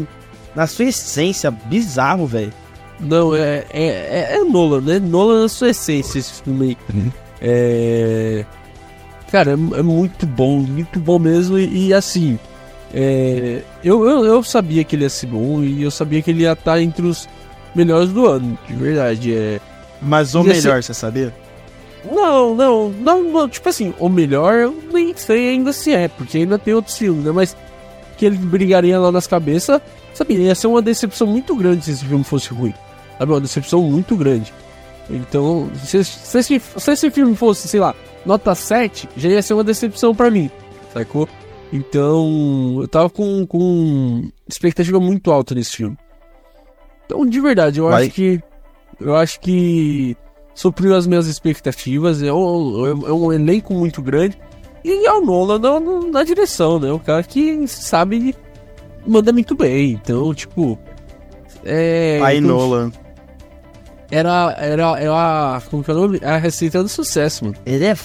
na 0.54 0.68
sua 0.68 0.86
essência, 0.86 1.50
bizarro, 1.50 2.28
velho. 2.28 2.54
Não, 3.00 3.34
é, 3.36 3.66
é, 3.72 3.84
é, 3.84 4.38
é 4.38 4.44
Nolan, 4.44 4.82
né? 4.82 5.00
Nolan 5.00 5.44
na 5.44 5.50
sua 5.50 5.70
essência, 5.70 6.20
esse 6.20 6.42
filme 6.44 6.78
aí. 6.94 7.12
É. 7.42 8.46
Cara, 9.32 9.52
é, 9.52 9.80
é 9.80 9.82
muito 9.82 10.26
bom, 10.26 10.60
muito 10.60 11.00
bom 11.00 11.18
mesmo. 11.20 11.58
E, 11.58 11.88
e 11.88 11.94
assim, 11.94 12.38
é, 12.98 13.62
eu, 13.84 14.08
eu, 14.08 14.24
eu, 14.24 14.42
sabia 14.42 14.82
que 14.86 14.96
ele 14.96 15.04
ia 15.04 15.10
ser 15.10 15.28
bom 15.28 15.62
e 15.62 15.84
eu 15.84 15.92
sabia 15.92 16.22
que 16.22 16.32
ele 16.32 16.44
ia 16.44 16.54
estar 16.54 16.82
entre 16.82 17.06
os 17.06 17.28
melhores 17.76 18.10
do 18.10 18.26
ano, 18.26 18.58
de 18.66 18.74
verdade. 18.74 19.36
É, 19.36 19.60
Mas 20.02 20.34
o 20.34 20.42
melhor, 20.42 20.82
ser... 20.82 20.84
você 20.84 20.94
sabia? 20.94 21.36
Não, 22.10 22.56
não, 22.56 22.90
não, 22.90 23.24
não, 23.24 23.50
tipo 23.50 23.68
assim, 23.68 23.94
o 24.00 24.08
melhor 24.08 24.54
eu 24.54 24.84
nem 24.94 25.14
sei 25.14 25.50
ainda 25.50 25.74
se 25.74 25.94
é, 25.94 26.08
porque 26.08 26.38
ainda 26.38 26.58
tem 26.58 26.74
outros 26.74 26.98
filmes, 26.98 27.26
né? 27.26 27.34
Mas 27.34 27.58
que 28.18 28.26
ele 28.26 28.38
brigaria 28.38 28.98
lá 28.98 29.12
nas 29.12 29.28
cabeças, 29.28 29.82
sabia? 30.14 30.38
Ia 30.38 30.56
ser 30.56 30.68
uma 30.68 30.82
decepção 30.82 31.28
muito 31.28 31.54
grande 31.54 31.84
se 31.84 31.92
esse 31.92 32.06
filme 32.06 32.24
fosse 32.24 32.54
ruim. 32.54 32.74
Sabe? 33.20 33.30
Uma 33.30 33.42
decepção 33.42 33.82
muito 33.82 34.16
grande. 34.16 34.54
Então, 35.10 35.70
se, 35.84 36.02
se, 36.06 36.44
se, 36.44 36.62
se 36.78 36.92
esse 36.92 37.12
filme 37.12 37.36
fosse, 37.36 37.68
sei 37.68 37.82
lá, 37.82 37.94
nota 38.26 38.56
7, 38.56 39.10
já 39.18 39.28
ia 39.28 39.42
ser 39.42 39.54
uma 39.54 39.66
decepção 39.66 40.16
para 40.16 40.32
mim, 40.32 40.50
sacou? 40.94 41.28
Então, 41.74 42.78
eu 42.82 42.88
tava 42.88 43.10
com, 43.10 43.46
com 43.46 44.30
expectativa 44.48 45.00
muito 45.00 45.32
alta 45.32 45.56
nesse 45.56 45.78
filme. 45.78 45.98
Então, 47.06 47.26
de 47.26 47.40
verdade, 47.40 47.80
eu 47.80 47.90
Vai. 47.90 48.04
acho 48.06 48.14
que. 48.14 48.42
Eu 49.00 49.16
acho 49.16 49.40
que 49.42 50.16
supriu 50.54 50.96
as 50.96 51.06
minhas 51.06 51.28
expectativas. 51.28 52.24
É 52.24 52.32
um, 52.32 53.06
é 53.06 53.12
um 53.12 53.34
elenco 53.34 53.74
muito 53.74 54.02
grande. 54.02 54.38
E 54.84 55.06
é 55.06 55.12
o 55.12 55.22
Nolan 55.22 55.60
na, 55.60 55.80
na 55.80 56.24
direção, 56.24 56.80
né? 56.80 56.92
O 56.92 57.00
cara 57.00 57.24
que 57.24 57.68
sabe 57.68 58.36
manda 59.06 59.34
muito 59.34 59.56
bem. 59.56 59.94
Então, 59.94 60.34
tipo. 60.34 60.78
É. 61.64 62.20
Aí, 62.24 62.40
Nolan. 62.40 62.92
Era, 64.12 64.56
era, 64.60 65.00
era. 65.00 65.62
Como 65.70 65.84
que 65.84 65.92
é 65.92 65.94
o 65.94 65.98
nome? 65.98 66.20
A 66.24 66.38
receita 66.38 66.82
do 66.82 66.90
sucesso, 66.90 67.46
mano. 67.46 67.58
Ele 67.66 67.86
é, 67.86 67.96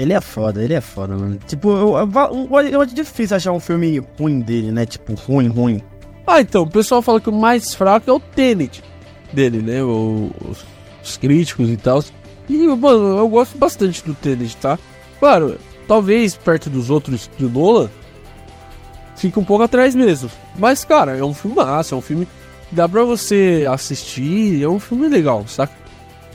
ele 0.00 0.14
é 0.14 0.20
foda, 0.20 0.64
ele 0.64 0.72
é 0.72 0.80
foda, 0.80 1.14
mano. 1.14 1.38
Tipo, 1.46 1.70
eu, 1.72 1.94
eu, 1.94 2.60
eu, 2.68 2.82
é 2.82 2.86
difícil 2.86 3.36
achar 3.36 3.52
um 3.52 3.60
filme 3.60 4.02
ruim 4.18 4.40
dele, 4.40 4.72
né? 4.72 4.86
Tipo, 4.86 5.12
ruim, 5.12 5.48
ruim. 5.48 5.82
Ah, 6.26 6.40
então, 6.40 6.62
o 6.62 6.70
pessoal 6.70 7.02
fala 7.02 7.20
que 7.20 7.28
o 7.28 7.32
mais 7.32 7.74
fraco 7.74 8.08
é 8.08 8.12
o 8.12 8.18
Tenet 8.18 8.82
dele, 9.30 9.58
né? 9.58 9.82
O, 9.82 10.30
os, 10.48 10.64
os 11.04 11.16
críticos 11.18 11.68
e 11.68 11.76
tal. 11.76 12.02
E, 12.48 12.66
mano, 12.68 13.18
eu 13.18 13.28
gosto 13.28 13.58
bastante 13.58 14.02
do 14.02 14.14
Tenet, 14.14 14.56
tá? 14.56 14.78
Claro, 15.18 15.58
talvez 15.86 16.34
perto 16.34 16.70
dos 16.70 16.88
outros 16.88 17.28
do 17.38 17.50
Nolan, 17.50 17.90
fique 19.16 19.38
um 19.38 19.44
pouco 19.44 19.64
atrás 19.64 19.94
mesmo. 19.94 20.30
Mas, 20.58 20.82
cara, 20.82 21.14
é 21.14 21.22
um 21.22 21.34
filme 21.34 21.56
massa, 21.56 21.94
é 21.94 21.98
um 21.98 22.00
filme 22.00 22.26
que 22.70 22.74
dá 22.74 22.88
pra 22.88 23.04
você 23.04 23.66
assistir, 23.68 24.62
é 24.62 24.68
um 24.68 24.80
filme 24.80 25.08
legal, 25.08 25.46
saca? 25.46 25.74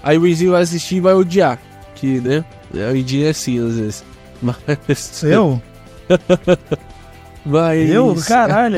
Aí 0.04 0.20
o 0.20 0.28
Izzy 0.28 0.46
vai 0.46 0.62
assistir 0.62 0.98
e 0.98 1.00
vai 1.00 1.16
odiar, 1.16 1.60
que, 1.96 2.22
né? 2.22 2.46
O 2.74 2.96
Izzy 2.96 3.26
é 3.26 3.30
assim, 3.30 3.66
às 3.66 3.78
vezes. 3.78 4.04
Mas... 4.42 5.24
Eu? 5.24 5.62
Mas... 7.46 7.90
Eu? 7.90 8.16
Caralho! 8.28 8.78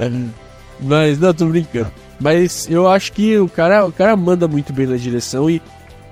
Mas, 0.80 1.18
não, 1.18 1.34
tô 1.34 1.46
brincando. 1.46 1.92
Mas 2.20 2.68
eu 2.70 2.88
acho 2.88 3.12
que 3.12 3.38
o 3.38 3.48
cara, 3.48 3.86
o 3.86 3.92
cara 3.92 4.16
manda 4.16 4.48
muito 4.48 4.72
bem 4.72 4.86
na 4.86 4.96
direção 4.96 5.48
e, 5.48 5.62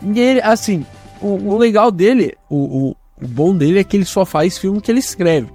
e 0.02 0.20
ele, 0.20 0.40
assim, 0.40 0.84
o, 1.20 1.52
o 1.52 1.58
legal 1.58 1.90
dele, 1.90 2.34
o, 2.48 2.90
o, 2.90 2.96
o 3.22 3.28
bom 3.28 3.56
dele 3.56 3.80
é 3.80 3.84
que 3.84 3.96
ele 3.96 4.04
só 4.04 4.24
faz 4.24 4.58
filme 4.58 4.80
que 4.80 4.90
ele 4.90 5.00
escreve. 5.00 5.48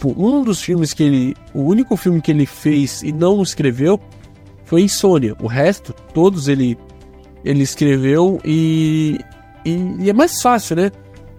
Tipo, 0.00 0.14
um 0.16 0.42
dos 0.42 0.62
filmes 0.62 0.94
que 0.94 1.02
ele. 1.02 1.36
O 1.52 1.62
único 1.62 1.96
filme 1.96 2.22
que 2.22 2.30
ele 2.30 2.46
fez 2.46 3.02
e 3.02 3.12
não 3.12 3.42
escreveu 3.42 4.00
foi 4.64 4.82
Insônia. 4.82 5.36
O 5.42 5.46
resto, 5.46 5.92
todos 6.14 6.48
ele, 6.48 6.78
ele 7.44 7.62
escreveu 7.62 8.40
e, 8.44 9.20
e, 9.64 9.96
e 10.00 10.10
é 10.10 10.12
mais 10.12 10.40
fácil, 10.40 10.76
né? 10.76 10.92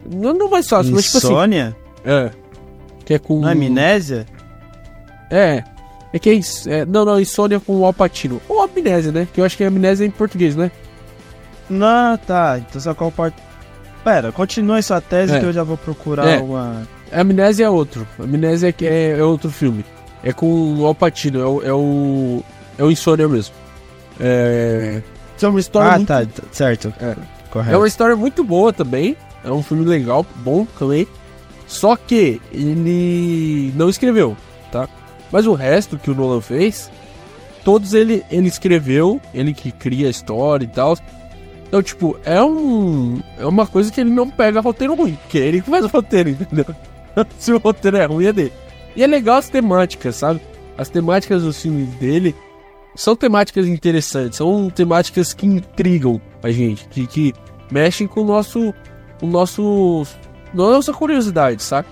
Não, 0.05 0.33
não 0.33 0.49
mais 0.49 0.67
fácil, 0.67 0.93
mas 0.93 1.05
tipo 1.05 1.17
assim. 1.17 1.27
Insônia? 1.27 1.75
É. 2.03 2.31
Que 3.05 3.15
é 3.15 3.19
com. 3.19 3.45
Amnésia? 3.45 4.25
É. 5.29 5.63
É 6.13 6.19
que 6.19 6.29
é, 6.29 6.39
é, 6.67 6.85
Não, 6.85 7.05
não, 7.05 7.19
Insônia 7.19 7.59
com 7.59 7.77
o 7.77 7.85
Alpatino. 7.85 8.41
Ou 8.49 8.61
Amnésia, 8.61 9.11
né? 9.11 9.27
Que 9.33 9.39
eu 9.39 9.45
acho 9.45 9.55
que 9.55 9.63
é 9.63 9.67
Amnésia 9.67 10.05
em 10.05 10.11
português, 10.11 10.55
né? 10.55 10.71
Não, 11.69 12.17
tá. 12.17 12.59
Então 12.59 12.81
só 12.81 12.93
qual 12.93 13.11
parte. 13.11 13.41
Pera, 14.03 14.31
continua 14.31 14.81
sua 14.81 14.99
tese 14.99 15.35
é. 15.35 15.39
que 15.39 15.45
eu 15.45 15.53
já 15.53 15.63
vou 15.63 15.77
procurar 15.77 16.27
é. 16.27 16.39
uma. 16.39 16.87
Amnésia 17.11 17.65
é 17.65 17.69
outro. 17.69 18.07
Amnésia 18.19 18.73
é, 18.81 19.19
é 19.19 19.23
outro 19.23 19.49
filme. 19.49 19.85
É 20.23 20.33
com 20.33 20.75
o 20.79 20.85
Alpatino, 20.85 21.39
é 21.39 21.45
o. 21.45 21.63
É 21.63 21.73
o, 21.73 22.43
é 22.77 22.83
o 22.83 22.91
Insônia 22.91 23.27
mesmo. 23.27 23.53
É. 24.19 25.01
É 25.41 25.47
uma 25.47 25.59
história. 25.59 25.93
Ah, 25.93 25.97
muito... 25.97 26.07
tá, 26.07 26.25
certo. 26.51 26.93
É. 26.99 27.15
Correto. 27.51 27.75
É 27.75 27.77
uma 27.77 27.87
história 27.87 28.15
muito 28.15 28.43
boa 28.43 28.71
também. 28.71 29.15
É 29.43 29.51
um 29.51 29.61
filme 29.61 29.85
legal, 29.85 30.25
bom 30.37 30.65
também. 30.77 31.07
Só 31.67 31.95
que 31.95 32.41
ele 32.51 33.73
não 33.75 33.89
escreveu, 33.89 34.35
tá? 34.71 34.87
Mas 35.31 35.45
o 35.45 35.53
resto 35.53 35.97
que 35.97 36.11
o 36.11 36.15
Nolan 36.15 36.41
fez, 36.41 36.91
todos 37.63 37.93
ele, 37.93 38.23
ele 38.29 38.47
escreveu, 38.47 39.21
ele 39.33 39.53
que 39.53 39.71
cria 39.71 40.07
a 40.07 40.11
história 40.11 40.65
e 40.65 40.67
tal. 40.67 40.97
Então, 41.67 41.81
tipo, 41.81 42.17
é 42.25 42.43
um. 42.43 43.21
É 43.37 43.45
uma 43.45 43.65
coisa 43.65 43.91
que 43.91 44.01
ele 44.01 44.09
não 44.09 44.29
pega 44.29 44.59
roteiro 44.59 44.95
ruim, 44.95 45.17
porque 45.21 45.37
é 45.37 45.47
ele 45.47 45.61
que 45.61 45.69
faz 45.69 45.85
o 45.85 45.87
roteiro, 45.87 46.29
entendeu? 46.29 46.65
Se 47.39 47.53
o 47.53 47.57
roteiro 47.57 47.97
é 47.97 48.05
ruim, 48.05 48.25
é 48.25 48.33
dele. 48.33 48.53
E 48.95 49.03
é 49.03 49.07
legal 49.07 49.37
as 49.37 49.47
temáticas, 49.47 50.17
sabe? 50.17 50.41
As 50.77 50.89
temáticas 50.89 51.43
dos 51.43 51.61
filmes 51.61 51.87
dele 51.95 52.35
são 52.95 53.15
temáticas 53.15 53.67
interessantes, 53.67 54.37
são 54.37 54.69
temáticas 54.69 55.33
que 55.33 55.45
intrigam 55.45 56.19
a 56.43 56.51
gente, 56.51 56.87
que, 56.87 57.07
que 57.07 57.33
mexem 57.71 58.07
com 58.07 58.21
o 58.21 58.25
nosso. 58.25 58.73
o 59.21 59.27
nosso. 59.27 60.05
nossa 60.53 60.93
curiosidade, 60.93 61.61
sabe? 61.63 61.87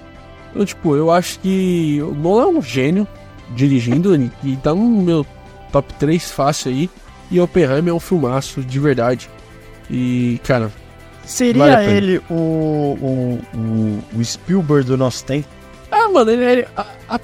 Então, 0.51 0.65
tipo, 0.65 0.95
eu 0.95 1.11
acho 1.11 1.39
que 1.39 1.99
o 2.01 2.13
Nolan 2.13 2.43
é 2.43 2.47
um 2.47 2.61
gênio 2.61 3.07
dirigindo 3.51 4.15
e 4.43 4.55
tá 4.57 4.73
no 4.73 5.01
meu 5.01 5.25
top 5.71 5.93
3 5.95 6.31
fácil 6.31 6.71
aí. 6.71 6.89
E 7.31 7.39
Oppenheimer 7.39 7.89
é 7.89 7.93
um 7.93 7.99
filmaço 7.99 8.61
de 8.61 8.79
verdade. 8.79 9.29
E, 9.89 10.39
cara. 10.43 10.71
Seria 11.25 11.63
vale 11.63 11.91
ele 11.91 12.17
o, 12.29 12.33
o, 12.33 13.39
o, 13.53 14.03
o, 14.17 14.25
Spielberg 14.25 14.87
do 14.87 14.97
nosso 14.97 15.23
tempo? 15.23 15.47
Ah, 15.91 16.09
mano, 16.09 16.31
ele, 16.31 16.43
ele 16.43 16.67
a, 16.75 16.85
a, 17.07 17.19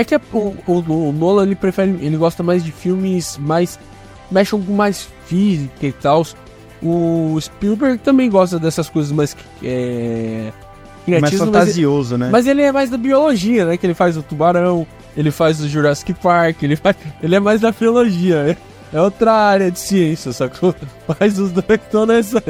é 0.00 0.04
que 0.04 0.16
o, 0.16 0.56
o, 0.66 1.08
o, 1.08 1.12
Nolan 1.12 1.42
ele 1.42 1.54
prefere. 1.54 1.90
Ele 2.00 2.16
gosta 2.16 2.42
mais 2.42 2.64
de 2.64 2.72
filmes 2.72 3.36
mais. 3.36 3.78
mexam 4.30 4.62
com 4.62 4.72
mais 4.72 5.08
física 5.26 5.86
e 5.86 5.92
tal. 5.92 6.26
O 6.82 7.38
Spielberg 7.40 7.98
também 7.98 8.30
gosta 8.30 8.58
dessas 8.58 8.88
coisas 8.88 9.12
mais. 9.12 9.36
É, 9.62 10.50
mais 11.20 11.34
fantasioso, 11.34 12.12
mas, 12.12 12.20
né? 12.20 12.28
Mas 12.30 12.46
ele 12.46 12.62
é 12.62 12.72
mais 12.72 12.88
da 12.88 12.96
biologia, 12.96 13.66
né? 13.66 13.76
Que 13.76 13.86
ele 13.86 13.94
faz 13.94 14.16
o 14.16 14.22
tubarão, 14.22 14.86
ele 15.16 15.30
faz 15.30 15.60
o 15.60 15.68
Jurassic 15.68 16.14
Park, 16.14 16.62
ele, 16.62 16.76
faz, 16.76 16.96
ele 17.22 17.34
é 17.34 17.40
mais 17.40 17.60
da 17.60 17.72
biologia, 17.72 18.44
né? 18.44 18.56
É 18.92 19.00
outra 19.00 19.32
área 19.32 19.70
de 19.70 19.78
ciência, 19.78 20.32
sacou? 20.32 20.74
Mas 21.18 21.38
os 21.38 21.52
dois 21.52 21.80
estão 21.80 22.06
nessa. 22.06 22.42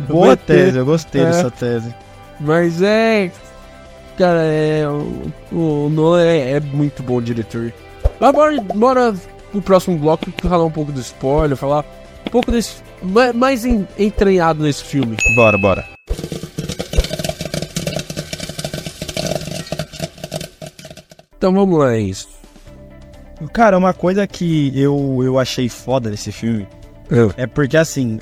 Boa 0.00 0.36
tese, 0.36 0.78
eu 0.78 0.84
gostei 0.84 1.22
é. 1.22 1.24
dessa 1.26 1.50
tese. 1.50 1.94
Mas 2.40 2.80
é. 2.82 3.30
Cara, 4.16 4.42
é. 4.42 4.86
O, 4.88 5.32
o 5.52 5.88
Nolan 5.90 6.22
é, 6.22 6.52
é, 6.52 6.60
muito 6.60 7.02
bom 7.02 7.20
diretor. 7.20 7.72
Mas 8.20 8.32
bora, 8.32 8.60
bora 8.60 9.14
pro 9.50 9.62
próximo 9.62 9.98
bloco 9.98 10.26
falar 10.42 10.64
um 10.64 10.70
pouco 10.70 10.92
do 10.92 11.00
spoiler, 11.00 11.56
falar 11.56 11.84
um 12.26 12.30
pouco 12.30 12.50
desse. 12.50 12.76
Mais 13.34 13.64
entranhado 13.64 14.62
nesse 14.62 14.84
filme. 14.84 15.16
Bora, 15.34 15.58
bora. 15.58 15.84
Então 21.36 21.52
vamos 21.52 21.78
lá, 21.78 21.94
é 21.94 22.00
isso. 22.00 22.28
Cara, 23.52 23.78
uma 23.78 23.94
coisa 23.94 24.26
que 24.26 24.72
eu, 24.74 25.20
eu 25.22 25.38
achei 25.38 25.68
foda 25.68 26.10
desse 26.10 26.32
filme 26.32 26.66
eu. 27.10 27.32
é 27.36 27.46
porque 27.46 27.76
assim. 27.76 28.18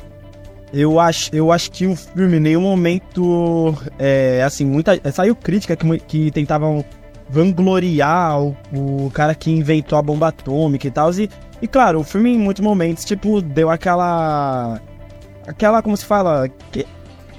Eu 0.73 0.99
acho, 0.99 1.35
eu 1.35 1.53
acho 1.53 1.71
que 1.71 1.87
o 1.87 1.97
filme 1.97 2.37
em 2.37 2.41
nenhum 2.41 2.61
momento. 2.61 3.75
É, 3.99 4.43
assim, 4.43 4.67
muita. 4.67 5.01
Saiu 5.13 5.35
crítica 5.35 5.77
que, 5.77 5.99
que 6.01 6.31
tentavam 6.31 6.85
vangloriar 7.29 8.41
o, 8.41 8.57
o 8.73 9.11
cara 9.13 9.35
que 9.35 9.51
inventou 9.51 9.99
a 9.99 10.03
bomba 10.03 10.29
atômica 10.29 10.87
e 10.87 10.91
tal. 10.91 11.11
E, 11.15 11.31
e 11.61 11.67
claro, 11.67 12.01
o 12.01 12.05
filme 12.05 12.35
em 12.35 12.39
muitos 12.39 12.63
momentos, 12.63 13.05
tipo, 13.05 13.41
deu 13.41 13.71
aquela. 13.71 14.81
Aquela, 15.47 15.83
como 15.83 15.97
se 15.97 16.05
fala? 16.05 16.49
Que, 16.73 16.87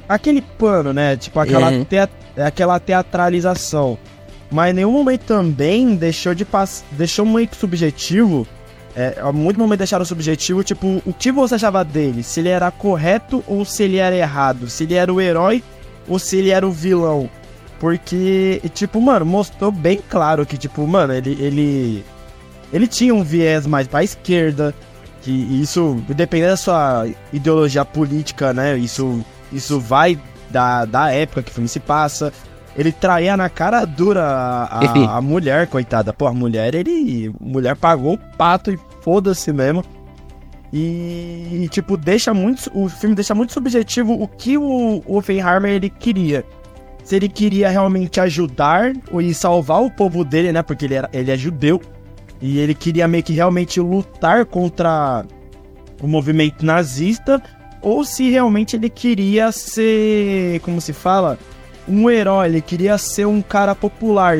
aquele 0.07 0.41
pano, 0.41 0.93
né? 0.93 1.17
Tipo, 1.17 1.39
aquela, 1.39 1.69
uhum. 1.69 1.83
te, 1.83 1.97
aquela 2.38 2.79
teatralização 2.79 3.97
mas 4.50 4.71
em 4.71 4.75
nenhum 4.75 4.91
momento 4.91 5.21
também 5.21 5.95
deixou 5.95 6.33
de 6.33 6.45
passar. 6.45 6.86
Deixou 6.91 7.25
muito 7.25 7.55
subjetivo. 7.55 8.47
É, 8.95 9.21
muito 9.31 9.59
momento 9.59 9.79
deixaram 9.79 10.03
subjetivo, 10.03 10.63
tipo, 10.63 11.03
o 11.05 11.13
que 11.13 11.31
você 11.31 11.53
achava 11.53 11.86
dele? 11.86 12.24
Se 12.24 12.39
ele 12.39 12.50
era 12.50 12.71
correto 12.71 13.43
ou 13.45 13.63
se 13.63 13.83
ele 13.83 13.97
era 13.97 14.15
errado? 14.15 14.67
Se 14.69 14.86
ele 14.86 14.95
era 14.95 15.13
o 15.13 15.21
herói 15.21 15.63
ou 16.07 16.17
se 16.17 16.38
ele 16.38 16.50
era 16.50 16.67
o 16.67 16.71
vilão? 16.71 17.29
Porque, 17.79 18.59
tipo, 18.74 19.00
mano, 19.00 19.24
mostrou 19.24 19.71
bem 19.71 20.00
claro 20.09 20.45
que, 20.47 20.57
tipo, 20.57 20.88
mano, 20.88 21.13
ele. 21.13 21.38
Ele, 21.39 22.05
ele 22.71 22.88
tinha 22.88 23.13
um 23.13 23.24
viés 23.24 23.65
mais 23.65 23.88
pra 23.88 24.03
esquerda. 24.03 24.74
Que 25.21 25.31
isso, 25.31 26.01
dependendo 26.09 26.51
da 26.51 26.57
sua 26.57 27.07
ideologia 27.33 27.83
política, 27.83 28.53
né? 28.53 28.77
Isso, 28.77 29.25
isso 29.51 29.79
vai 29.79 30.17
da, 30.50 30.86
da 30.86 31.12
época 31.12 31.43
que 31.43 31.51
o 31.51 31.53
filme 31.53 31.67
se 31.67 31.79
passa. 31.79 32.31
Ele 32.77 32.91
traía 32.91 33.36
na 33.36 33.50
cara 33.50 33.83
dura 33.86 34.24
a, 34.24 34.65
a, 34.65 35.17
a 35.17 35.21
mulher, 35.21 35.67
coitada. 35.67 36.13
Pô, 36.13 36.27
a 36.27 36.33
mulher, 36.33 36.75
ele. 36.75 37.33
Mulher 37.41 37.75
pagou 37.75 38.13
o 38.13 38.17
pato 38.17 38.71
e 38.71 38.79
foda-se 39.01 39.51
mesmo. 39.51 39.83
E, 40.71 41.67
tipo, 41.71 41.97
deixa 41.97 42.33
muito. 42.33 42.69
O 42.74 42.88
filme 42.88 43.15
deixa 43.15 43.33
muito 43.33 43.53
subjetivo 43.53 44.13
o 44.13 44.27
que 44.27 44.57
o, 44.57 45.01
o 45.05 45.17
Oppenheimer 45.17 45.71
ele 45.71 45.89
queria. 45.89 46.45
Se 47.03 47.15
ele 47.15 47.29
queria 47.29 47.69
realmente 47.69 48.19
ajudar 48.19 48.91
e 49.19 49.33
salvar 49.33 49.81
o 49.81 49.89
povo 49.89 50.24
dele, 50.24 50.51
né? 50.51 50.62
Porque 50.62 50.86
ele, 50.86 50.95
era, 50.95 51.09
ele 51.13 51.31
é 51.31 51.38
judeu. 51.38 51.81
E 52.41 52.60
ele 52.60 52.74
queria 52.74 53.08
meio 53.08 53.24
que 53.24 53.34
realmente 53.34 53.79
lutar 53.79 54.46
contra 54.46 55.25
o 56.01 56.08
movimento 56.08 56.65
nazista. 56.65 57.41
Ou 57.82 58.03
se 58.03 58.29
realmente 58.29 58.75
ele 58.75 58.89
queria 58.89 59.51
ser. 59.51 60.60
Como 60.62 60.79
se 60.82 60.94
fala? 60.94 61.38
Um 61.88 62.10
herói. 62.10 62.48
Ele 62.48 62.62
queria 62.62 62.98
ser 62.98 63.25
um 63.25 63.41
cara 63.41 63.74
popular. 63.74 64.38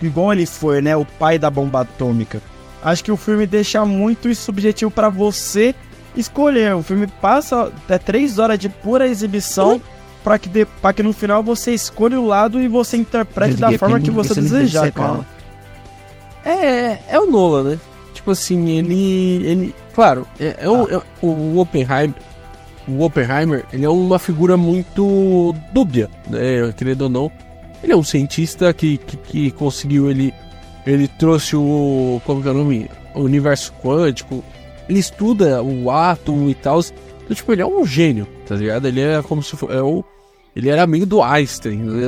Igual 0.00 0.32
ele 0.32 0.46
foi, 0.46 0.80
né? 0.82 0.96
O 0.96 1.04
pai 1.04 1.38
da 1.38 1.50
bomba 1.50 1.82
atômica. 1.82 2.40
Acho 2.82 3.04
que 3.04 3.12
o 3.12 3.16
filme 3.16 3.46
deixa 3.46 3.84
muito 3.84 4.34
subjetivo 4.34 4.90
para 4.90 5.08
você 5.08 5.74
escolher. 6.16 6.74
O 6.74 6.82
filme 6.82 7.06
passa 7.06 7.64
até 7.64 7.98
três 7.98 8.38
horas 8.38 8.58
de 8.58 8.68
pura 8.68 9.06
exibição 9.06 9.80
para 10.24 10.38
que, 10.38 10.48
de, 10.48 10.66
que 10.94 11.02
no 11.02 11.12
final 11.12 11.42
você 11.42 11.72
escolha 11.72 12.20
o 12.20 12.26
lado 12.26 12.60
e 12.60 12.68
você 12.68 12.96
interprete 12.96 13.56
da 13.56 13.76
forma 13.78 14.00
que 14.00 14.10
você 14.10 14.34
desejar, 14.34 14.90
cara. 14.92 15.26
É, 16.44 16.98
é 17.08 17.20
o 17.20 17.30
Nolan, 17.30 17.70
né? 17.70 17.80
Tipo 18.12 18.30
assim, 18.30 18.68
ele. 18.70 19.46
ele 19.46 19.74
claro, 19.94 20.26
é, 20.38 20.56
é, 20.60 20.68
o, 20.68 20.88
é 20.88 21.02
o 21.20 21.58
Oppenheimer. 21.58 22.14
O 22.88 23.04
Oppenheimer, 23.04 23.64
ele 23.72 23.84
é 23.84 23.88
uma 23.88 24.18
figura 24.18 24.56
muito 24.56 25.54
dúbia, 25.72 26.10
né? 26.28 26.72
Querendo 26.76 27.02
ou 27.02 27.08
não. 27.08 27.32
Ele 27.82 27.92
é 27.92 27.96
um 27.96 28.04
cientista 28.04 28.72
que, 28.72 28.96
que, 28.98 29.16
que 29.16 29.50
conseguiu 29.52 30.10
ele 30.10 30.32
ele 30.86 31.06
trouxe 31.06 31.56
o. 31.56 32.20
Como 32.24 32.42
que 32.42 32.48
é 32.48 32.50
o 32.50 32.54
nome? 32.54 32.90
O 33.14 33.20
universo 33.20 33.72
quântico. 33.82 34.42
Ele 34.88 34.98
estuda 34.98 35.62
o 35.62 35.90
átomo 35.90 36.50
e 36.50 36.54
tal. 36.54 36.80
Então, 36.80 37.36
tipo, 37.36 37.52
ele 37.52 37.62
é 37.62 37.66
um 37.66 37.86
gênio, 37.86 38.26
tá 38.46 38.56
ligado? 38.56 38.86
Ele 38.86 39.00
é 39.00 39.22
como 39.22 39.42
se 39.42 39.56
fosse. 39.56 39.74
É 39.74 39.82
o, 39.82 40.04
ele 40.56 40.68
era 40.68 40.82
amigo 40.82 41.06
do 41.06 41.22
Einstein. 41.22 41.76
Né? 41.76 42.02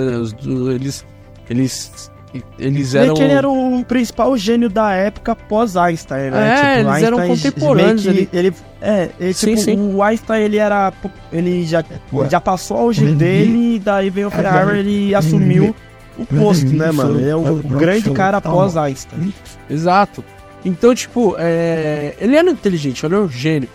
Eles. 0.75 1.05
Eles. 1.49 2.11
Eles 2.59 2.95
eram. 2.95 3.17
ele 3.17 3.33
era 3.33 3.49
o 3.49 3.85
principal 3.85 4.37
gênio 4.37 4.69
da 4.69 4.93
época 4.93 5.37
pós-Einstein, 5.37 6.31
né? 6.31 6.49
É, 6.49 6.55
tipo, 6.57 6.69
eles 6.69 6.87
Einstein 6.87 7.07
eram 7.07 7.29
contemporâneos. 7.29 8.07
Ele, 8.07 8.29
ele, 8.33 8.55
é, 8.81 9.11
ele, 9.21 9.35
sim, 9.35 9.51
tipo, 9.51 9.63
sim. 9.63 9.95
o 9.95 10.03
Einstein 10.03 10.43
ele 10.43 10.57
era. 10.57 10.93
Ele 11.33 11.65
já, 11.65 11.85
já 12.29 12.41
passou 12.41 12.77
auge 12.77 13.07
dele, 13.15 13.77
e 13.77 13.79
daí 13.79 14.11
veio 14.11 14.29
o 14.29 14.31
Ferrari 14.31 14.79
ele 14.79 15.15
assumiu 15.15 15.75
o 16.19 16.27
posto, 16.27 16.67
né, 16.67 16.91
mano? 16.91 17.21
Ele 17.21 17.29
é 17.29 17.37
o, 17.37 17.57
grande 17.57 18.11
cara 18.11 18.39
após 18.39 18.77
Einstein. 18.77 19.33
Exato. 19.71 20.25
Então, 20.65 20.95
tipo, 20.95 21.37
é... 21.39 22.15
ele 22.19 22.37
era 22.37 22.51
inteligente, 22.51 23.05
ele 23.05 23.15
era 23.15 23.25
um 23.25 23.29
gênio. 23.29 23.69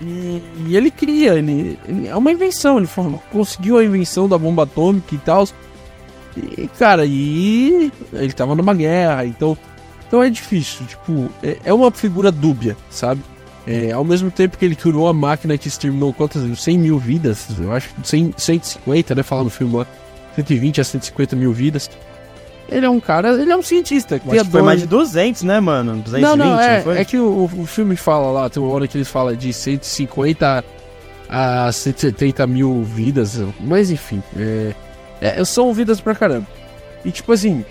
E, 0.00 0.42
e 0.66 0.76
ele 0.76 0.90
cria, 0.90 1.34
ele, 1.34 1.78
ele, 1.86 2.08
é 2.08 2.16
uma 2.16 2.32
invenção, 2.32 2.78
ele 2.78 2.88
conseguiu 3.30 3.78
a 3.78 3.84
invenção 3.84 4.28
da 4.28 4.36
bomba 4.36 4.64
atômica 4.64 5.14
e 5.14 5.18
tal. 5.18 5.46
E, 6.36 6.68
cara, 6.78 7.04
e 7.04 7.92
ele 8.12 8.32
tava 8.32 8.54
numa 8.54 8.74
guerra, 8.74 9.26
então, 9.26 9.56
então 10.06 10.22
é 10.22 10.30
difícil, 10.30 10.86
tipo, 10.86 11.30
é, 11.42 11.58
é 11.64 11.72
uma 11.72 11.90
figura 11.90 12.30
dúbia, 12.30 12.76
sabe? 12.90 13.22
É, 13.66 13.92
ao 13.92 14.04
mesmo 14.04 14.30
tempo 14.30 14.58
que 14.58 14.64
ele 14.64 14.74
criou 14.74 15.06
a 15.06 15.12
máquina 15.12 15.56
que 15.56 15.68
exterminou 15.68 16.12
quantas? 16.12 16.42
100 16.58 16.78
mil 16.78 16.98
vidas, 16.98 17.46
eu 17.58 17.72
acho, 17.72 17.90
100, 18.02 18.34
150, 18.36 19.14
né? 19.14 19.22
Falando 19.22 19.44
no 19.44 19.50
filme 19.50 19.76
lá. 19.76 19.86
120 20.34 20.80
a 20.80 20.84
150 20.84 21.36
mil 21.36 21.52
vidas. 21.52 21.90
Ele 22.68 22.86
é 22.86 22.90
um 22.90 22.98
cara, 22.98 23.40
ele 23.40 23.52
é 23.52 23.56
um 23.56 23.62
cientista. 23.62 24.18
Que 24.18 24.38
Acho 24.38 24.50
foi 24.50 24.62
mais 24.62 24.80
de 24.80 24.86
200, 24.86 25.42
né, 25.42 25.60
mano? 25.60 25.96
220, 26.02 26.22
não, 26.22 26.36
não, 26.36 26.60
é, 26.60 26.84
não 26.84 26.92
é 26.92 27.04
que 27.04 27.18
o, 27.18 27.50
o 27.58 27.66
filme 27.66 27.96
fala 27.96 28.30
lá, 28.30 28.48
tem 28.48 28.62
uma 28.62 28.72
hora 28.72 28.88
que 28.88 28.96
eles 28.96 29.08
falam 29.08 29.34
de 29.36 29.52
150 29.52 30.64
a 31.28 31.72
170 31.72 32.46
mil 32.46 32.82
vidas, 32.82 33.40
mas 33.60 33.90
enfim, 33.90 34.22
é, 34.36 34.74
é, 35.22 35.44
são 35.44 35.72
vidas 35.72 36.00
pra 36.00 36.14
caramba. 36.14 36.46
E 37.04 37.12
tipo 37.12 37.32
assim, 37.32 37.64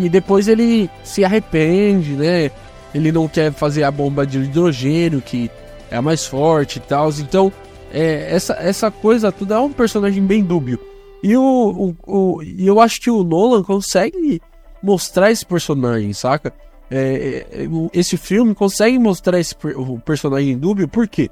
e 0.00 0.08
depois 0.08 0.48
ele 0.48 0.90
se 1.04 1.24
arrepende, 1.24 2.12
né? 2.12 2.50
Ele 2.92 3.12
não 3.12 3.28
quer 3.28 3.52
fazer 3.52 3.84
a 3.84 3.90
bomba 3.90 4.26
de 4.26 4.38
hidrogênio, 4.38 5.22
que 5.22 5.48
é 5.90 5.96
a 5.96 6.02
mais 6.02 6.26
forte 6.26 6.76
e 6.76 6.80
tal. 6.80 7.08
Então, 7.10 7.52
é, 7.92 8.34
essa, 8.34 8.54
essa 8.54 8.90
coisa 8.90 9.30
tudo 9.30 9.54
é 9.54 9.60
um 9.60 9.72
personagem 9.72 10.24
bem 10.24 10.42
dúbio. 10.42 10.78
E 11.22 11.36
o, 11.36 11.94
o, 12.04 12.12
o, 12.12 12.42
eu 12.42 12.80
acho 12.80 13.00
que 13.00 13.10
o 13.10 13.22
Nolan 13.22 13.62
consegue 13.62 14.40
mostrar 14.82 15.30
esse 15.30 15.46
personagem, 15.46 16.12
saca? 16.12 16.52
É, 16.90 17.46
é, 17.52 17.68
esse 17.92 18.16
filme 18.16 18.54
consegue 18.54 18.98
mostrar 18.98 19.38
esse 19.38 19.54
o 19.76 20.00
personagem 20.00 20.58
dúbio, 20.58 20.88
por 20.88 21.06
quê? 21.06 21.30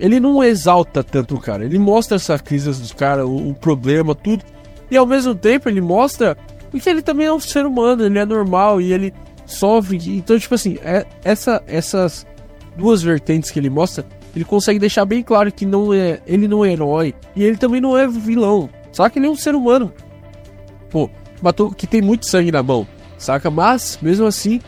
Ele 0.00 0.18
não 0.18 0.42
exalta 0.42 1.04
tanto 1.04 1.36
o 1.36 1.40
cara, 1.40 1.64
ele 1.64 1.78
mostra 1.78 2.16
essa 2.16 2.38
crise 2.38 2.70
dos 2.70 2.92
caras, 2.92 3.26
o, 3.26 3.50
o, 3.50 3.54
problema, 3.54 4.14
tudo, 4.14 4.42
e 4.90 4.96
ao 4.96 5.06
mesmo 5.06 5.34
tempo 5.34 5.68
ele 5.68 5.80
mostra 5.80 6.36
que 6.72 6.88
ele 6.88 7.02
também 7.02 7.26
é 7.26 7.32
um 7.32 7.38
ser 7.38 7.66
humano, 7.66 8.04
ele 8.04 8.18
é 8.18 8.24
normal 8.24 8.80
e 8.80 8.92
ele 8.92 9.12
sofre. 9.44 9.98
Então, 10.16 10.38
tipo 10.38 10.54
assim, 10.54 10.78
é, 10.82 11.04
essa, 11.22 11.62
essas 11.66 12.26
duas 12.76 13.02
vertentes 13.02 13.50
que 13.50 13.58
ele 13.58 13.68
mostra, 13.68 14.06
ele 14.34 14.44
consegue 14.44 14.78
deixar 14.78 15.04
bem 15.04 15.22
claro 15.22 15.52
que 15.52 15.66
não 15.66 15.92
é, 15.92 16.20
ele 16.26 16.48
não 16.48 16.64
é 16.64 16.72
herói 16.72 17.14
e 17.36 17.44
ele 17.44 17.56
também 17.56 17.80
não 17.80 17.98
é 17.98 18.08
vilão. 18.08 18.70
Só 18.92 19.08
que 19.08 19.18
ele 19.18 19.26
é 19.26 19.30
um 19.30 19.36
ser 19.36 19.54
humano. 19.54 19.92
Pô, 20.88 21.10
matou 21.42 21.70
que 21.70 21.86
tem 21.86 22.00
muito 22.00 22.26
sangue 22.26 22.50
na 22.50 22.62
mão, 22.62 22.86
saca? 23.18 23.50
Mas, 23.50 23.98
mesmo 24.00 24.26
assim, 24.26 24.60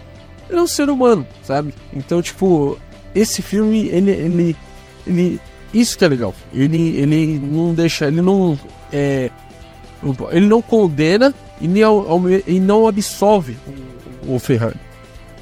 ele 0.49 0.59
é 0.59 0.63
um 0.63 0.67
ser 0.67 0.91
humano, 0.91 1.27
sabe? 1.43 1.75
Então, 1.93 2.21
tipo, 2.21 2.79
esse 3.15 3.43
filme, 3.43 3.89
ele. 3.89 4.11
ele, 4.11 4.57
ele 5.07 5.41
isso 5.73 5.97
que 5.97 6.05
é 6.05 6.09
legal. 6.09 6.35
Ele, 6.53 6.97
ele 6.99 7.39
não 7.39 7.73
deixa. 7.73 8.07
Ele 8.07 8.21
não. 8.21 8.59
É, 8.93 9.31
ele 10.31 10.47
não 10.47 10.61
condena 10.61 11.33
e, 11.61 11.69
nem, 11.69 11.85
e 12.47 12.61
não 12.61 12.87
absolve 12.87 13.57
o, 14.27 14.39
Ferrari. 14.39 14.77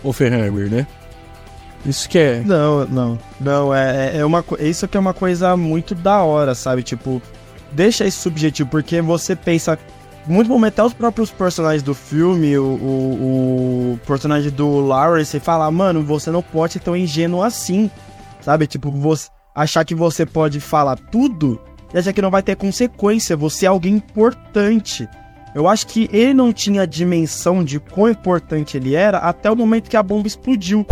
O 0.05 0.13
Ferrari, 0.13 0.51
né? 0.51 0.87
Isso 1.85 2.09
que 2.09 2.19
é. 2.19 2.43
Não, 2.45 2.87
não. 2.87 3.19
Não, 3.41 3.75
é, 3.75 4.19
é 4.19 4.25
uma 4.25 4.45
Isso 4.61 4.87
que 4.87 4.97
é 4.97 5.01
uma 5.01 5.15
coisa 5.15 5.57
muito 5.57 5.95
da 5.95 6.23
hora, 6.23 6.55
sabe? 6.55 6.83
Tipo, 6.83 7.21
deixa 7.73 8.07
isso 8.07 8.21
subjetivo, 8.21 8.71
porque 8.71 9.01
você 9.01 9.35
pensa. 9.35 9.79
Muito 10.27 10.51
momento, 10.51 10.75
até 10.75 10.85
os 10.85 10.93
próprios 10.93 11.31
personagens 11.31 11.83
do 11.83 11.95
filme, 11.95 12.57
o, 12.59 12.63
o, 12.63 13.93
o 13.95 14.01
personagem 14.07 14.51
do 14.51 14.79
Lawrence, 14.79 15.41
fala, 15.41 15.69
mano, 15.71 16.05
você 16.05 16.31
não 16.31 16.43
pode 16.43 16.75
ser 16.75 16.81
tão 16.81 16.95
ingênuo 16.95 17.43
assim, 17.43 17.91
sabe? 18.43 18.67
Tipo, 18.67 18.91
você 18.91 19.31
achar 19.55 19.85
que 19.85 19.95
você 19.95 20.25
pode 20.25 20.61
falar 20.61 20.97
tudo 20.97 21.61
e 21.93 21.99
achar 21.99 22.13
que 22.13 22.23
não 22.23 22.31
vai 22.31 22.43
ter 22.43 22.57
consequência, 22.57 23.37
você 23.37 23.67
é 23.67 23.69
alguém 23.69 23.95
importante. 23.95 25.09
Eu 25.55 25.67
acho 25.67 25.87
que 25.87 26.09
ele 26.13 26.33
não 26.33 26.53
tinha 26.53 26.87
dimensão 26.87 27.65
de 27.65 27.81
quão 27.81 28.09
importante 28.09 28.77
ele 28.77 28.95
era 28.95 29.19
até 29.19 29.51
o 29.51 29.57
momento 29.57 29.91
que 29.91 29.97
a 29.97 30.03
bomba 30.03 30.29
explodiu, 30.29 30.87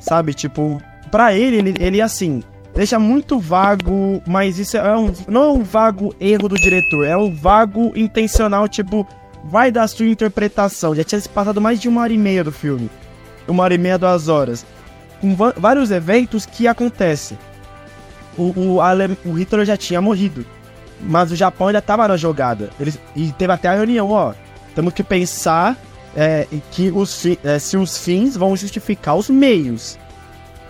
sabe? 0.00 0.34
Tipo, 0.34 0.82
pra 1.10 1.32
ele, 1.32 1.56
ele, 1.58 1.74
ele 1.78 2.00
assim, 2.00 2.42
deixa 2.74 2.98
muito 2.98 3.38
vago, 3.38 4.20
mas 4.26 4.58
isso 4.58 4.76
é 4.76 4.96
um, 4.96 5.12
não 5.28 5.42
é 5.42 5.48
um 5.52 5.62
vago 5.62 6.14
erro 6.18 6.48
do 6.48 6.56
diretor, 6.56 7.06
é 7.06 7.16
um 7.16 7.32
vago 7.32 7.92
intencional, 7.94 8.66
tipo, 8.66 9.06
vai 9.44 9.70
da 9.70 9.86
sua 9.86 10.06
interpretação. 10.06 10.94
Já 10.94 11.04
tinha 11.04 11.20
se 11.20 11.28
passado 11.28 11.60
mais 11.60 11.80
de 11.80 11.88
uma 11.88 12.00
hora 12.00 12.12
e 12.12 12.18
meia 12.18 12.42
do 12.42 12.50
filme. 12.50 12.90
Uma 13.46 13.62
hora 13.62 13.74
e 13.74 13.78
meia, 13.78 13.98
duas 13.98 14.28
horas. 14.28 14.66
Com 15.20 15.36
vários 15.36 15.92
eventos 15.92 16.44
que 16.44 16.66
acontecem. 16.66 17.38
O, 18.36 18.78
o, 18.78 18.78
o 19.24 19.32
Hitler 19.32 19.64
já 19.64 19.76
tinha 19.76 20.00
morrido. 20.00 20.44
Mas 21.00 21.32
o 21.32 21.36
Japão 21.36 21.66
ainda 21.66 21.80
estava 21.80 22.06
na 22.06 22.16
jogada. 22.16 22.70
Eles, 22.78 22.98
e 23.16 23.32
teve 23.32 23.52
até 23.52 23.68
a 23.68 23.74
reunião, 23.74 24.10
ó. 24.10 24.34
Temos 24.74 24.94
que 24.94 25.02
pensar 25.02 25.76
é, 26.16 26.46
que 26.70 26.90
os, 26.90 27.26
é, 27.44 27.58
se 27.58 27.76
os 27.76 27.98
fins 27.98 28.36
vão 28.36 28.56
justificar 28.56 29.16
os 29.16 29.28
meios. 29.28 29.98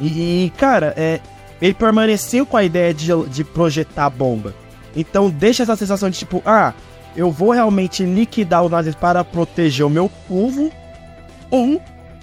E, 0.01 0.53
cara, 0.57 0.95
é, 0.97 1.21
ele 1.61 1.75
permaneceu 1.75 2.45
com 2.45 2.57
a 2.57 2.65
ideia 2.65 2.93
de, 2.93 3.09
de 3.29 3.45
projetar 3.45 4.07
a 4.07 4.11
bomba. 4.11 4.55
Então 4.97 5.31
deixa 5.31 5.63
essa 5.63 5.77
sensação 5.77 6.11
de 6.11 6.19
tipo, 6.19 6.43
ah, 6.45 6.73
eu 7.17 7.31
vou 7.31 7.53
realmente 7.53 8.05
liquidar 8.05 8.65
os 8.65 8.71
nazis 8.71 8.95
para 8.95 9.25
proteger 9.25 9.87
o 9.87 9.91
meu 9.91 10.11
povo, 10.29 10.71
ou 11.51 11.81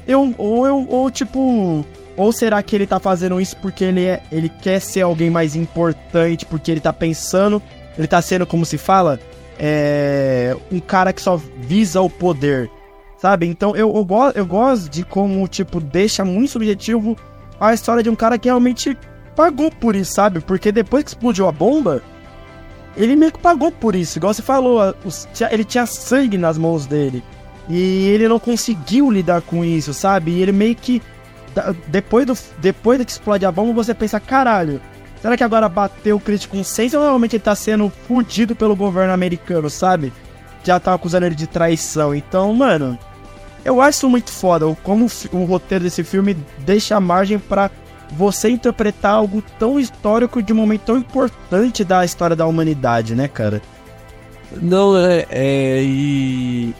eu, 0.08 0.34
ou 0.38 0.68
eu, 0.68 0.88
ou 0.90 1.10
tipo, 1.12 1.86
ou 2.20 2.34
será 2.34 2.62
que 2.62 2.76
ele 2.76 2.86
tá 2.86 3.00
fazendo 3.00 3.40
isso 3.40 3.56
porque 3.58 3.86
ele 3.86 4.04
é, 4.04 4.22
ele 4.30 4.50
quer 4.50 4.82
ser 4.82 5.04
alguém 5.04 5.30
mais 5.30 5.56
importante, 5.56 6.46
porque 6.46 6.70
ele 6.70 6.82
tá 6.82 6.92
pensando, 6.92 7.62
ele 7.98 8.08
tá 8.08 8.22
sendo 8.22 8.46
como 8.46 8.66
se 8.66 8.78
fala, 8.78 9.18
é, 9.58 10.54
um 10.70 10.82
cara 10.82 11.14
que 11.14 11.22
só 11.22 11.38
visa 11.38 12.02
o 12.02 12.10
poder, 12.10 12.70
sabe? 13.18 13.48
Então 13.48 13.74
eu, 13.74 13.96
eu, 13.96 14.04
go 14.04 14.30
eu 14.36 14.46
gosto 14.46 14.90
de 14.90 15.06
como, 15.06 15.48
tipo, 15.48 15.80
deixa 15.80 16.26
muito 16.26 16.52
subjetivo 16.52 17.16
a 17.58 17.74
história 17.74 18.04
de 18.04 18.10
um 18.10 18.16
cara 18.16 18.38
que 18.38 18.50
realmente 18.50 18.98
pagou 19.34 19.72
por 19.72 19.96
isso, 19.96 20.12
sabe? 20.12 20.42
Porque 20.42 20.74
depois 20.74 21.06
que 21.06 21.12
explodiu 21.12 21.48
a 21.48 21.54
bomba, 21.54 22.04
ele 22.98 23.16
meio 23.16 23.32
que 23.32 23.40
pagou 23.40 23.72
por 23.72 23.96
isso. 23.96 24.18
Igual 24.18 24.34
você 24.34 24.42
falou, 24.42 24.94
ele 25.50 25.64
tinha 25.64 25.86
sangue 25.86 26.38
nas 26.38 26.58
mãos 26.58 26.86
dele. 26.86 27.24
E 27.70 28.08
ele 28.10 28.28
não 28.28 28.40
conseguiu 28.40 29.10
lidar 29.10 29.42
com 29.42 29.64
isso, 29.64 29.94
sabe? 29.94 30.32
E 30.32 30.42
ele 30.42 30.52
meio 30.52 30.76
que. 30.76 31.02
Depois, 31.88 32.26
do, 32.26 32.38
depois 32.60 33.04
que 33.04 33.12
explode 33.12 33.46
a 33.46 33.52
bomba, 33.52 33.74
você 33.74 33.94
pensa, 33.94 34.20
caralho, 34.20 34.82
será 35.22 35.36
que 35.36 35.44
agora 35.44 35.68
bateu 35.68 36.16
o 36.16 36.20
crítico 36.20 36.58
consciência 36.58 37.00
ou 37.00 37.06
realmente 37.06 37.36
ele 37.36 37.44
tá 37.44 37.56
sendo 37.56 37.92
fudido 38.08 38.56
pelo 38.56 38.76
governo 38.76 39.14
americano, 39.14 39.70
sabe? 39.70 40.14
Já 40.64 40.80
tá 40.80 40.94
acusando 40.94 41.26
ele 41.26 41.36
de 41.36 41.48
traição. 41.48 42.14
Então, 42.14 42.54
mano, 42.54 42.98
eu 43.64 43.82
acho 43.82 44.10
muito 44.10 44.32
foda 44.32 44.66
como 44.84 45.08
o 45.32 45.44
roteiro 45.46 45.84
desse 45.84 46.04
filme 46.04 46.38
deixa 46.60 47.00
margem 47.00 47.40
para 47.40 47.70
você 48.12 48.50
interpretar 48.50 49.14
algo 49.14 49.44
tão 49.60 49.80
histórico 49.80 50.42
de 50.42 50.52
um 50.52 50.56
momento 50.56 50.82
tão 50.82 50.98
importante 50.98 51.84
da 51.84 52.04
história 52.04 52.36
da 52.36 52.46
humanidade, 52.46 53.16
né, 53.16 53.28
cara? 53.28 53.62
Não, 54.52 54.98
é. 54.98 55.26
é 55.30 55.84
e. 55.84 56.74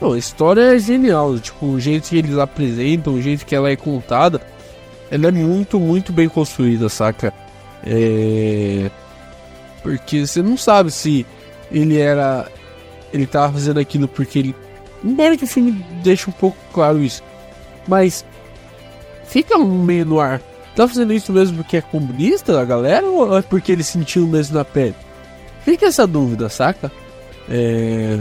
Não, 0.00 0.12
a 0.12 0.18
história 0.18 0.74
é 0.74 0.78
genial. 0.78 1.38
Tipo, 1.38 1.66
o 1.66 1.80
jeito 1.80 2.08
que 2.08 2.18
eles 2.18 2.38
apresentam, 2.38 3.14
o 3.14 3.22
jeito 3.22 3.46
que 3.46 3.54
ela 3.54 3.70
é 3.70 3.76
contada, 3.76 4.40
ela 5.10 5.28
é 5.28 5.30
muito, 5.30 5.78
muito 5.80 6.12
bem 6.12 6.28
construída, 6.28 6.88
saca? 6.88 7.32
É. 7.84 8.90
Porque 9.82 10.26
você 10.26 10.42
não 10.42 10.56
sabe 10.56 10.90
se 10.90 11.24
ele 11.70 11.98
era. 11.98 12.46
Ele 13.12 13.26
tava 13.26 13.52
fazendo 13.54 13.80
aquilo 13.80 14.08
porque 14.08 14.38
ele. 14.38 14.56
Embora 15.04 15.36
que 15.36 15.44
o 15.44 15.48
filme 15.48 15.84
deixe 16.02 16.28
um 16.28 16.32
pouco 16.32 16.56
claro 16.72 17.02
isso. 17.02 17.22
Mas. 17.86 18.24
Fica 19.24 19.58
meio 19.58 20.06
no 20.06 20.20
ar 20.20 20.40
Tá 20.76 20.86
fazendo 20.86 21.14
isso 21.14 21.32
mesmo 21.32 21.56
porque 21.56 21.78
é 21.78 21.80
comunista 21.80 22.60
a 22.60 22.64
galera 22.64 23.06
ou 23.06 23.38
é 23.38 23.40
porque 23.40 23.72
ele 23.72 23.82
sentiu 23.82 24.26
mesmo 24.26 24.58
na 24.58 24.64
pele? 24.64 24.94
Fica 25.64 25.86
essa 25.86 26.06
dúvida, 26.06 26.50
saca? 26.50 26.92
É. 27.48 28.18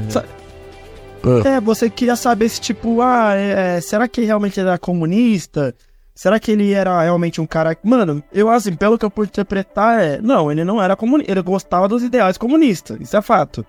Ah. 1.25 1.47
É, 1.47 1.61
você 1.61 1.89
queria 1.89 2.15
saber 2.15 2.49
se, 2.49 2.61
tipo, 2.61 3.01
ah, 3.01 3.33
é, 3.35 3.77
é, 3.77 3.81
será 3.81 4.07
que 4.07 4.21
realmente 4.21 4.59
ele 4.59 4.69
era 4.69 4.77
comunista? 4.77 5.73
Será 6.13 6.39
que 6.39 6.51
ele 6.51 6.71
era 6.71 7.01
realmente 7.01 7.41
um 7.41 7.45
cara. 7.45 7.75
Mano, 7.83 8.23
eu, 8.31 8.49
assim, 8.49 8.73
pelo 8.73 8.97
que 8.97 9.03
eu 9.03 9.11
pude 9.11 9.29
interpretar, 9.29 9.99
é. 9.99 10.21
Não, 10.21 10.51
ele 10.51 10.63
não 10.63 10.81
era 10.81 10.95
comunista. 10.95 11.31
Ele 11.31 11.41
gostava 11.41 11.88
dos 11.88 12.03
ideais 12.03 12.38
comunistas, 12.38 12.97
isso 13.01 13.17
é 13.17 13.21
fato. 13.21 13.65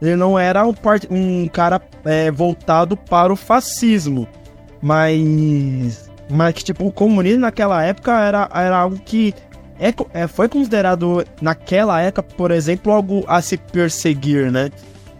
Ele 0.00 0.16
não 0.16 0.38
era 0.38 0.64
um, 0.64 0.72
part... 0.72 1.06
um 1.10 1.46
cara 1.48 1.80
é, 2.04 2.30
voltado 2.30 2.96
para 2.96 3.32
o 3.32 3.36
fascismo. 3.36 4.26
Mas 4.80 6.10
mas 6.30 6.54
que, 6.54 6.64
tipo, 6.64 6.86
o 6.86 6.92
comunismo 6.92 7.40
naquela 7.40 7.84
época 7.84 8.18
era, 8.18 8.48
era 8.54 8.76
algo 8.76 8.98
que 8.98 9.34
é, 9.78 9.92
é, 10.14 10.26
foi 10.26 10.48
considerado, 10.48 11.24
naquela 11.40 12.00
época, 12.00 12.22
por 12.22 12.50
exemplo, 12.50 12.92
algo 12.92 13.24
a 13.26 13.42
se 13.42 13.56
perseguir, 13.56 14.50
né? 14.50 14.70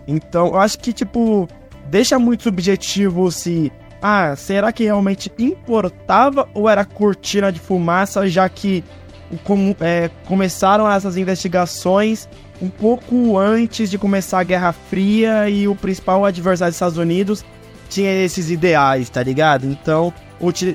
Então, 0.07 0.49
eu 0.49 0.59
acho 0.59 0.79
que, 0.79 0.93
tipo, 0.93 1.49
deixa 1.93 2.19
muito 2.19 2.45
subjetivo 2.45 3.31
se. 3.31 3.71
Ah, 4.01 4.35
será 4.35 4.73
que 4.73 4.83
realmente 4.83 5.31
importava 5.39 6.49
ou 6.55 6.69
era 6.69 6.85
cortina 6.85 7.53
de 7.53 7.61
fumaça, 7.61 8.27
já 8.27 8.49
que 8.49 8.83
como, 9.45 9.77
é, 9.81 10.11
começaram 10.27 10.91
essas 10.91 11.17
investigações 11.17 12.29
um 12.61 12.69
pouco 12.69 13.39
antes 13.39 13.89
de 13.91 13.99
começar 13.99 14.41
a 14.41 14.45
Guerra 14.45 14.73
Fria 14.73 15.49
e 15.49 15.69
o 15.69 15.77
principal 15.77 16.25
adversário 16.25 16.73
dos 16.73 16.77
Estados 16.77 16.99
Unidos 16.99 17.45
tinha 17.89 18.11
esses 18.25 18.51
ideais, 18.51 19.09
tá 19.09 19.23
ligado? 19.23 19.67
Então, 19.67 20.13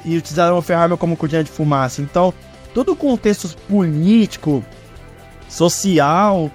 e 0.06 0.17
utilizaram 0.17 0.58
o 0.58 0.62
Ferrari 0.62 0.95
como 0.97 1.17
cortina 1.17 1.43
de 1.43 1.49
fumaça. 1.49 2.01
Então, 2.01 2.34
todo 2.73 2.93
o 2.93 2.95
contexto 2.95 3.58
político, 3.67 4.63
social, 5.49 6.49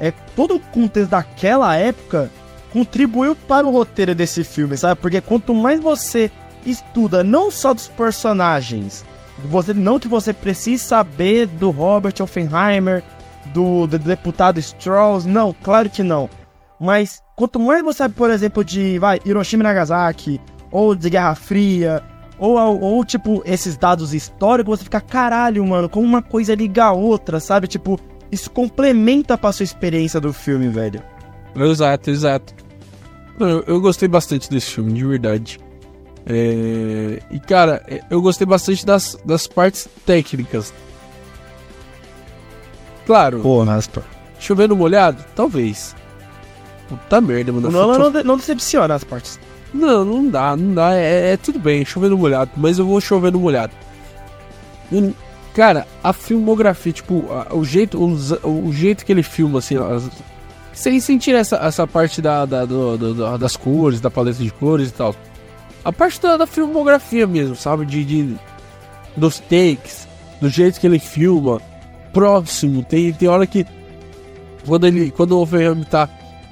é 0.00 0.10
todo 0.34 0.56
o 0.56 0.60
contexto 0.60 1.10
daquela 1.10 1.74
época 1.76 2.30
contribuiu 2.72 3.34
para 3.34 3.66
o 3.66 3.70
roteiro 3.70 4.14
desse 4.14 4.44
filme, 4.44 4.76
sabe? 4.76 5.00
Porque 5.00 5.20
quanto 5.20 5.54
mais 5.54 5.80
você 5.80 6.30
estuda 6.64 7.24
não 7.24 7.50
só 7.50 7.72
dos 7.72 7.88
personagens, 7.88 9.04
você 9.44 9.72
não 9.72 9.98
que 9.98 10.08
você 10.08 10.32
precise 10.32 10.82
saber 10.82 11.46
do 11.46 11.70
Robert 11.70 12.14
Oppenheimer, 12.20 13.02
do, 13.46 13.86
do 13.86 13.98
deputado 13.98 14.58
Strauss, 14.58 15.24
não, 15.24 15.54
claro 15.62 15.88
que 15.88 16.02
não. 16.02 16.28
Mas 16.80 17.22
quanto 17.36 17.58
mais 17.58 17.82
você 17.82 17.98
sabe, 17.98 18.14
por 18.14 18.30
exemplo, 18.30 18.64
de 18.64 18.98
vai, 18.98 19.20
Hiroshima 19.24 19.62
e 19.62 19.64
Nagasaki, 19.64 20.40
ou 20.70 20.94
de 20.94 21.10
Guerra 21.10 21.34
Fria, 21.34 22.02
ou, 22.38 22.56
ou, 22.80 23.04
tipo, 23.04 23.42
esses 23.44 23.76
dados 23.76 24.14
históricos, 24.14 24.78
você 24.78 24.84
fica, 24.84 25.00
caralho, 25.00 25.66
mano, 25.66 25.88
como 25.88 26.06
uma 26.06 26.22
coisa 26.22 26.54
liga 26.54 26.84
a 26.84 26.92
outra, 26.92 27.40
sabe? 27.40 27.66
Tipo, 27.66 27.98
isso 28.30 28.50
complementa 28.50 29.36
pra 29.36 29.52
sua 29.52 29.64
experiência 29.64 30.20
do 30.20 30.32
filme, 30.32 30.68
velho. 30.68 31.02
Exato, 31.66 32.10
exato. 32.10 32.54
Eu, 33.38 33.64
eu 33.66 33.80
gostei 33.80 34.08
bastante 34.08 34.50
desse 34.50 34.70
filme, 34.72 34.92
de 34.92 35.04
verdade. 35.04 35.60
É... 36.26 37.22
E, 37.30 37.40
cara, 37.40 37.82
é, 37.86 38.02
eu 38.10 38.20
gostei 38.20 38.46
bastante 38.46 38.84
das, 38.84 39.18
das 39.24 39.46
partes 39.46 39.88
técnicas. 40.04 40.72
Claro. 43.06 43.40
Pô, 43.40 43.64
Naspa. 43.64 44.02
Chovendo 44.38 44.76
molhado? 44.76 45.24
Talvez. 45.34 45.94
Puta 46.88 47.20
merda, 47.20 47.52
mano. 47.52 47.68
O 47.68 47.70
Nolan 47.70 47.98
não, 47.98 48.22
não 48.24 48.36
decepciona 48.36 48.94
as 48.94 49.04
partes 49.04 49.38
não, 49.72 50.04
não 50.04 50.28
dá, 50.28 50.56
não 50.56 50.74
dá. 50.74 50.94
É, 50.94 51.32
é 51.32 51.36
tudo 51.36 51.58
bem, 51.58 51.84
chovendo 51.84 52.16
molhado, 52.16 52.50
mas 52.56 52.78
eu 52.78 52.86
vou 52.86 53.00
chovendo 53.00 53.38
molhado. 53.38 53.72
cara, 55.54 55.86
a 56.02 56.12
filmografia, 56.12 56.92
tipo, 56.92 57.26
a, 57.30 57.54
o 57.54 57.64
jeito, 57.64 57.98
o, 57.98 58.66
o, 58.66 58.72
jeito 58.72 59.04
que 59.04 59.12
ele 59.12 59.22
filma, 59.22 59.58
assim, 59.58 59.76
as, 59.76 60.08
sem 60.78 61.00
sentir 61.00 61.34
essa, 61.34 61.56
essa 61.56 61.88
parte 61.88 62.22
da, 62.22 62.46
da 62.46 62.64
do, 62.64 62.96
do, 62.96 63.38
das 63.38 63.56
cores, 63.56 64.00
da 64.00 64.08
paleta 64.08 64.40
de 64.40 64.50
cores 64.50 64.90
e 64.90 64.92
tal. 64.92 65.12
A 65.84 65.92
parte 65.92 66.20
da, 66.20 66.36
da 66.36 66.46
filmografia 66.46 67.26
mesmo, 67.26 67.56
sabe? 67.56 67.84
De, 67.84 68.04
de, 68.04 68.36
dos 69.16 69.40
takes, 69.40 70.06
do 70.40 70.48
jeito 70.48 70.78
que 70.78 70.86
ele 70.86 71.00
filma, 71.00 71.60
próximo. 72.12 72.84
Tem, 72.84 73.12
tem 73.12 73.28
hora 73.28 73.44
que 73.44 73.66
quando 74.64 74.86
ele, 74.86 75.10
quando 75.10 75.32
o 75.32 75.40
Overham 75.40 75.82
tá, 75.82 76.08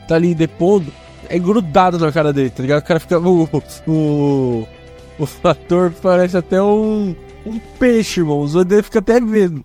tá 0.08 0.16
ali 0.16 0.34
depondo 0.34 0.92
é 1.28 1.38
grudado 1.38 1.96
na 1.96 2.10
cara 2.10 2.32
dele, 2.32 2.50
tá 2.50 2.62
ligado? 2.62 2.82
O 2.82 2.84
cara 2.84 2.98
fica. 2.98 3.20
O, 3.20 3.44
o, 3.86 4.66
o 5.20 5.48
ator 5.48 5.92
parece 6.02 6.36
até 6.36 6.60
um, 6.60 7.14
um 7.44 7.60
peixe, 7.78 8.20
irmão. 8.20 8.40
Os 8.40 8.56
olhos 8.56 8.66
dele 8.66 8.82
fica 8.82 8.98
até 8.98 9.20
vendo. 9.20 9.64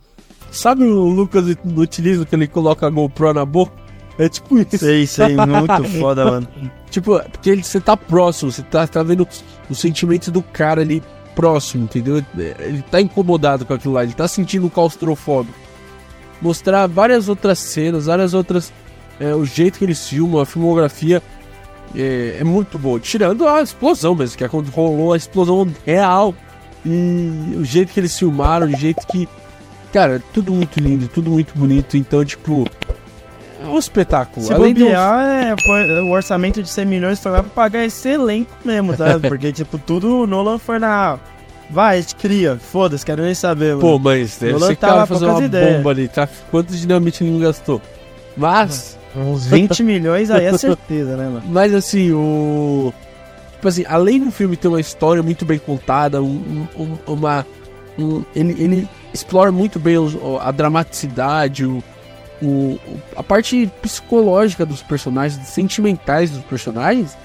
Sabe 0.52 0.84
o 0.84 1.06
Lucas 1.06 1.45
utiliza 1.76 2.26
que 2.26 2.36
ele 2.36 2.47
coloca 2.47 2.86
a 2.86 2.89
GoPro 2.89 3.34
na 3.34 3.45
boca? 3.45 3.81
É 4.17 4.30
tipo 4.30 4.58
isso. 4.58 4.78
Sei, 4.78 5.08
sei, 5.08 5.36
muito 5.45 6.00
foda, 6.00 6.26
mano. 6.26 6.47
Tipo, 6.89 7.19
porque 7.30 7.50
ele, 7.50 7.63
você 7.63 7.80
tá 7.80 7.95
próximo, 7.95 8.52
você 8.52 8.62
tá, 8.63 8.86
tá 8.86 9.02
vendo 9.04 9.28
o 9.69 9.76
sentimento 9.76 10.32
do 10.32 10.41
cara 10.41 10.82
ali 10.82 11.02
próximo, 11.36 11.86
entendeu? 11.86 12.24
Ele 12.38 12.82
tá 12.84 13.00
incomodado 13.02 13.65
com 13.65 13.74
aquilo 13.74 13.93
lá, 13.93 14.04
ele 14.04 14.13
tá 14.13 14.28
sentindo 14.28 14.69
claustrofóbico. 14.69 15.58
Mostrar 16.41 16.88
várias 16.88 17.30
outras 17.30 17.60
cenas, 17.60 18.06
várias 18.06 18.34
outras. 18.34 18.74
É, 19.19 19.34
o 19.36 19.45
jeito 19.45 19.78
que 19.78 19.86
eles 19.86 20.08
filmam, 20.08 20.41
a 20.41 20.45
filmografia 20.45 21.21
é, 21.95 22.38
é 22.39 22.43
muito 22.43 22.78
boa. 22.78 23.00
Tirando 23.00 23.47
a 23.47 23.62
explosão 23.62 24.15
mesmo, 24.15 24.38
que 24.38 24.43
é 24.43 24.50
quando 24.50 24.69
rolou 24.69 25.13
a 25.13 25.17
explosão 25.17 25.67
real. 25.86 26.34
E 26.86 27.56
o 27.58 27.63
jeito 27.63 27.93
que 27.93 28.00
eles 28.00 28.17
filmaram, 28.17 28.67
o 28.67 28.76
jeito 28.76 29.06
que. 29.08 29.30
Cara, 29.93 30.21
tudo 30.34 30.54
muito 30.54 30.80
lindo, 30.80 31.08
tudo 31.08 31.30
muito 31.30 31.58
bonito. 31.58 31.95
Então, 31.97 32.24
tipo. 32.26 32.65
É 33.62 33.67
um 33.67 33.78
espetáculo. 33.78 34.45
Se 34.45 34.54
Além 34.54 34.74
bobear, 34.74 35.56
de... 35.56 35.62
é, 35.62 36.02
o 36.02 36.10
orçamento 36.10 36.63
de 36.63 36.69
100 36.69 36.86
milhões 36.86 37.19
foi 37.19 37.32
lá 37.32 37.43
pra 37.43 37.52
pagar 37.52 37.86
esse 37.86 38.10
elenco 38.10 38.52
mesmo, 38.65 38.95
tá? 38.97 39.19
Porque, 39.21 39.52
tipo, 39.52 39.78
tudo 39.78 40.21
o 40.21 40.28
Nolan 40.28 40.58
foi 40.58 40.80
na. 40.80 41.19
Vai, 41.69 42.00
a 42.00 42.02
gente 42.02 42.15
cria. 42.15 42.58
Foda-se, 42.58 43.06
quero 43.06 43.21
nem 43.24 43.34
saber, 43.36 43.76
mano. 43.76 43.82
Pô, 43.82 44.00
mas 44.00 44.38
deve 44.38 44.60
ser 44.60 44.76
cara 44.76 45.06
fazer 45.06 45.26
uma 45.26 45.43
ideias. 45.43 45.78
bomba 45.78 45.91
ali, 45.91 46.08
tá? 46.08 46.28
Quanto 46.50 46.74
dinamite 46.76 47.24
ele 47.24 47.32
não 47.32 47.39
gastou? 47.39 47.82
Mas. 48.36 49.00
Uns 49.15 49.45
20 49.45 49.84
milhões 49.84 50.32
aí 50.32 50.45
é 50.45 50.56
certeza, 50.58 51.17
né, 51.17 51.26
mano? 51.26 51.43
Mas 51.47 51.74
assim, 51.74 52.12
o. 52.12 52.93
Tipo 53.54 53.67
assim, 53.67 53.86
além 53.88 54.19
do 54.19 54.32
filme 54.32 54.58
ter 54.58 54.67
uma 54.67 54.80
história 54.80 55.21
muito 55.21 55.45
bem 55.45 55.60
contada, 55.60 56.21
um, 56.21 56.67
um, 56.76 56.97
uma. 57.06 57.45
Um, 58.00 58.24
ele, 58.36 58.56
ele 58.58 58.89
explora 59.13 59.52
muito 59.52 59.78
bem 59.78 59.97
a 60.41 60.52
dramaticidade, 60.52 61.65
o, 61.65 61.84
o, 62.41 62.80
a 63.15 63.23
parte 63.23 63.71
psicológica 63.82 64.65
dos 64.65 64.82
personagens, 64.82 65.47
sentimentais 65.47 66.32
dos 66.32 66.43
personagens. 66.45 67.17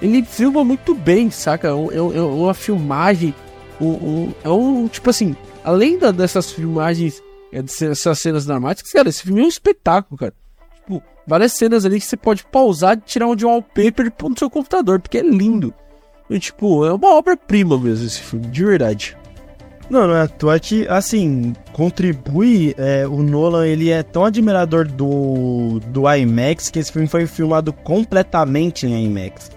Ele 0.00 0.22
filma 0.22 0.64
muito 0.64 0.94
bem, 0.94 1.30
saca? 1.30 1.68
É, 1.68 1.72
uma 1.72 2.54
filmagem. 2.54 3.34
Um, 3.80 4.32
é 4.42 4.48
um. 4.48 4.88
Tipo 4.88 5.10
assim, 5.10 5.36
além 5.62 5.98
da, 5.98 6.10
dessas 6.10 6.50
filmagens, 6.50 7.22
é, 7.52 7.62
dessas 7.62 8.18
cenas 8.18 8.46
dramáticas, 8.46 8.92
cara, 8.92 9.08
esse 9.08 9.22
filme 9.22 9.42
é 9.42 9.44
um 9.44 9.48
espetáculo, 9.48 10.18
cara 10.18 10.34
tipo, 10.90 11.02
várias 11.26 11.52
cenas 11.52 11.84
ali 11.84 12.00
que 12.00 12.06
você 12.06 12.16
pode 12.16 12.44
pausar 12.44 13.00
tirar 13.00 13.28
um 13.28 13.36
de 13.36 13.46
wallpaper 13.46 14.06
e 14.06 14.10
pôr 14.10 14.30
no 14.30 14.38
seu 14.38 14.50
computador, 14.50 15.00
porque 15.00 15.18
é 15.18 15.22
lindo. 15.22 15.72
E, 16.28 16.38
tipo, 16.38 16.84
é 16.84 16.92
uma 16.92 17.14
obra-prima 17.14 17.78
mesmo 17.78 18.06
esse 18.06 18.20
filme, 18.20 18.46
de 18.46 18.64
verdade. 18.64 19.16
Não, 19.90 20.06
não 20.06 20.14
é 20.14 20.22
à 20.22 20.28
toa 20.28 20.58
que, 20.60 20.86
assim, 20.86 21.52
contribui. 21.72 22.74
É, 22.78 23.06
o 23.08 23.24
Nolan 23.24 23.66
ele 23.66 23.90
é 23.90 24.04
tão 24.04 24.24
admirador 24.24 24.86
do, 24.86 25.80
do 25.88 26.08
IMAX 26.08 26.70
que 26.70 26.78
esse 26.78 26.92
filme 26.92 27.08
foi 27.08 27.26
filmado 27.26 27.72
completamente 27.72 28.86
em 28.86 29.06
IMAX. 29.06 29.50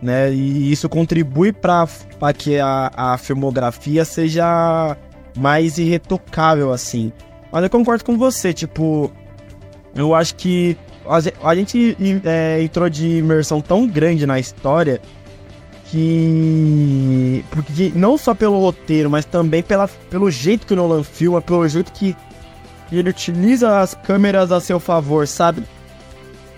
Né? 0.00 0.32
E 0.32 0.70
isso 0.70 0.88
contribui 0.88 1.52
para 1.52 1.88
que 2.32 2.60
a, 2.60 2.92
a 2.94 3.18
filmografia 3.18 4.04
seja 4.04 4.96
mais 5.36 5.76
irretocável, 5.76 6.72
assim. 6.72 7.12
Mas 7.50 7.64
eu 7.64 7.70
concordo 7.70 8.04
com 8.04 8.16
você, 8.16 8.52
tipo, 8.52 9.10
eu 9.96 10.14
acho 10.14 10.36
que 10.36 10.76
a, 11.42 11.54
gente 11.54 11.96
é, 12.24 12.62
entrou 12.62 12.88
de 12.88 13.18
imersão 13.18 13.60
tão 13.60 13.86
grande 13.86 14.24
na 14.24 14.38
história 14.38 15.00
que. 15.94 17.44
Porque 17.50 17.92
não 17.94 18.18
só 18.18 18.34
pelo 18.34 18.58
roteiro, 18.58 19.08
mas 19.08 19.24
também 19.24 19.62
pela, 19.62 19.86
pelo 20.10 20.28
jeito 20.28 20.66
que 20.66 20.72
o 20.72 20.76
Nolan 20.76 21.04
filma, 21.04 21.40
pelo 21.40 21.66
jeito 21.68 21.92
que 21.92 22.16
ele 22.90 23.10
utiliza 23.10 23.78
as 23.78 23.94
câmeras 23.94 24.50
a 24.50 24.60
seu 24.60 24.80
favor, 24.80 25.26
sabe? 25.28 25.62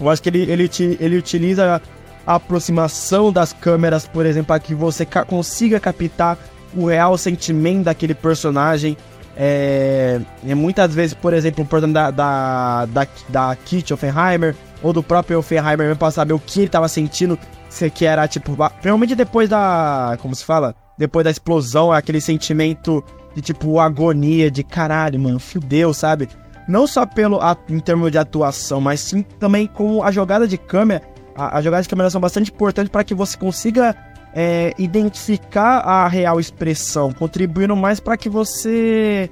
Eu 0.00 0.08
acho 0.08 0.22
que 0.22 0.30
ele, 0.30 0.50
ele, 0.50 0.70
ele 0.98 1.16
utiliza 1.18 1.82
a 2.26 2.34
aproximação 2.34 3.30
das 3.30 3.52
câmeras, 3.52 4.06
por 4.06 4.24
exemplo, 4.24 4.48
para 4.48 4.60
que 4.60 4.74
você 4.74 5.04
ca 5.04 5.24
consiga 5.24 5.78
captar 5.78 6.38
o 6.74 6.86
real 6.86 7.16
sentimento 7.18 7.84
daquele 7.84 8.14
personagem. 8.14 8.96
É, 9.36 10.18
é 10.46 10.54
muitas 10.54 10.94
vezes, 10.94 11.12
por 11.12 11.34
exemplo, 11.34 11.62
o 11.62 11.66
portanto 11.66 11.92
da, 11.92 12.10
da, 12.10 12.86
da, 12.86 13.06
da 13.28 13.56
Kit 13.66 13.92
Offenheimer 13.92 14.56
ou 14.82 14.94
do 14.94 15.02
próprio 15.02 15.38
Offenheimer 15.38 15.94
para 15.94 16.10
saber 16.10 16.32
o 16.32 16.38
que 16.38 16.60
ele 16.60 16.66
estava 16.66 16.88
sentindo 16.88 17.38
que 17.94 18.04
era 18.04 18.26
tipo, 18.26 18.56
realmente 18.80 19.14
depois 19.14 19.48
da, 19.48 20.16
como 20.20 20.34
se 20.34 20.44
fala, 20.44 20.74
depois 20.98 21.24
da 21.24 21.30
explosão, 21.30 21.92
aquele 21.92 22.20
sentimento 22.20 23.04
de 23.34 23.42
tipo 23.42 23.78
agonia, 23.78 24.50
de 24.50 24.64
caralho, 24.64 25.20
mano, 25.20 25.38
fudeu, 25.38 25.92
sabe? 25.92 26.28
Não 26.66 26.86
só 26.86 27.06
pelo 27.06 27.38
em 27.68 27.78
termos 27.78 28.10
de 28.10 28.18
atuação, 28.18 28.80
mas 28.80 29.00
sim 29.00 29.22
também 29.22 29.66
com 29.66 30.02
a 30.02 30.10
jogada 30.10 30.48
de 30.48 30.56
câmera. 30.56 31.02
A, 31.36 31.58
a 31.58 31.62
jogada 31.62 31.82
de 31.82 31.88
câmera 31.88 32.10
são 32.10 32.20
bastante 32.20 32.50
importantes 32.50 32.90
para 32.90 33.04
que 33.04 33.14
você 33.14 33.36
consiga 33.36 33.94
é, 34.34 34.74
identificar 34.78 35.78
a 35.80 36.08
real 36.08 36.40
expressão, 36.40 37.12
contribuindo 37.12 37.76
mais 37.76 38.00
para 38.00 38.16
que 38.16 38.28
você 38.28 39.30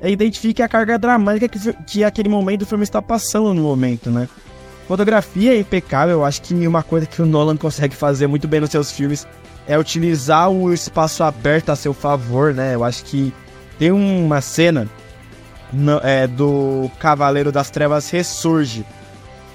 é, 0.00 0.10
identifique 0.10 0.62
a 0.62 0.68
carga 0.68 0.98
dramática 0.98 1.48
que, 1.48 1.72
que 1.84 2.04
aquele 2.04 2.28
momento 2.28 2.60
do 2.60 2.66
filme 2.66 2.84
está 2.84 3.00
passando 3.00 3.54
no 3.54 3.62
momento, 3.62 4.10
né? 4.10 4.28
Fotografia 4.86 5.54
é 5.54 5.58
impecável, 5.58 6.16
eu 6.16 6.24
acho 6.24 6.42
que 6.42 6.66
uma 6.66 6.82
coisa 6.82 7.06
que 7.06 7.22
o 7.22 7.26
Nolan 7.26 7.56
consegue 7.56 7.96
fazer 7.96 8.26
muito 8.26 8.46
bem 8.46 8.60
nos 8.60 8.70
seus 8.70 8.92
filmes 8.92 9.26
é 9.66 9.78
utilizar 9.78 10.50
o 10.50 10.72
espaço 10.74 11.24
aberto 11.24 11.70
a 11.70 11.76
seu 11.76 11.94
favor, 11.94 12.52
né? 12.52 12.74
Eu 12.74 12.84
acho 12.84 13.02
que 13.04 13.32
tem 13.78 13.90
uma 13.90 14.42
cena 14.42 14.86
no, 15.72 15.98
é, 16.02 16.26
do 16.26 16.90
Cavaleiro 16.98 17.50
das 17.50 17.70
Trevas 17.70 18.10
Ressurge, 18.10 18.84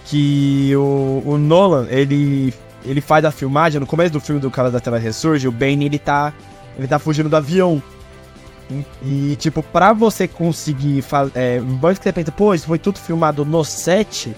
que 0.06 0.76
o, 0.76 1.22
o, 1.24 1.38
Nolan, 1.38 1.86
ele, 1.90 2.52
ele 2.84 3.00
faz 3.00 3.24
a 3.24 3.30
filmagem, 3.30 3.80
no 3.80 3.86
começo 3.86 4.12
do 4.12 4.20
filme 4.20 4.42
do 4.42 4.50
Cavaleiro 4.50 4.74
das 4.74 4.82
Trevas 4.82 5.04
Ressurge, 5.04 5.48
o 5.48 5.52
Bane, 5.52 5.86
ele 5.86 6.00
tá, 6.00 6.34
ele 6.76 6.88
tá 6.88 6.98
fugindo 6.98 7.30
do 7.30 7.36
avião. 7.36 7.82
E, 9.04 9.36
tipo, 9.40 9.64
pra 9.64 9.94
você 9.94 10.28
conseguir 10.28 11.02
fazer... 11.02 11.32
É, 11.36 11.60
que 11.60 12.14
você 12.14 12.32
pô, 12.32 12.54
isso 12.54 12.68
foi 12.68 12.78
tudo 12.78 13.00
filmado 13.00 13.44
no 13.44 13.64
set 13.64 14.36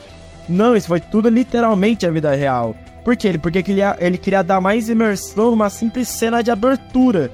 não, 0.51 0.75
isso 0.75 0.87
foi 0.87 0.99
tudo 0.99 1.29
literalmente 1.29 2.05
a 2.05 2.11
vida 2.11 2.33
real. 2.35 2.75
Por 3.03 3.15
quê? 3.15 3.37
Porque 3.37 3.59
ele 3.59 3.63
queria, 3.63 3.97
ele 3.99 4.17
queria 4.17 4.43
dar 4.43 4.61
mais 4.61 4.89
imersão 4.89 5.51
numa 5.51 5.69
simples 5.69 6.07
cena 6.07 6.41
de 6.41 6.51
abertura. 6.51 7.31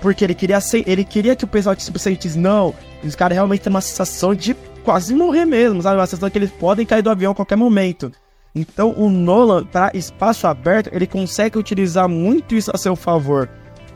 Porque 0.00 0.24
ele 0.24 0.34
queria, 0.34 0.60
ser, 0.60 0.84
ele 0.88 1.04
queria 1.04 1.36
que 1.36 1.44
o 1.44 1.48
pessoal 1.48 1.76
tipo, 1.76 1.98
sentisse, 1.98 2.38
não, 2.38 2.74
os 3.04 3.14
caras 3.14 3.36
realmente 3.36 3.62
têm 3.62 3.70
uma 3.70 3.80
sensação 3.80 4.34
de 4.34 4.54
quase 4.84 5.14
morrer 5.14 5.44
mesmo, 5.44 5.82
sabe? 5.82 5.96
Uma 5.96 6.06
sensação 6.06 6.30
que 6.30 6.38
eles 6.38 6.50
podem 6.50 6.86
cair 6.86 7.02
do 7.02 7.10
avião 7.10 7.32
a 7.32 7.34
qualquer 7.34 7.56
momento. 7.56 8.10
Então 8.54 8.94
o 8.96 9.08
Nolan, 9.08 9.64
para 9.64 9.96
espaço 9.96 10.46
aberto, 10.46 10.90
ele 10.92 11.06
consegue 11.06 11.58
utilizar 11.58 12.08
muito 12.08 12.54
isso 12.54 12.70
a 12.74 12.78
seu 12.78 12.96
favor. 12.96 13.48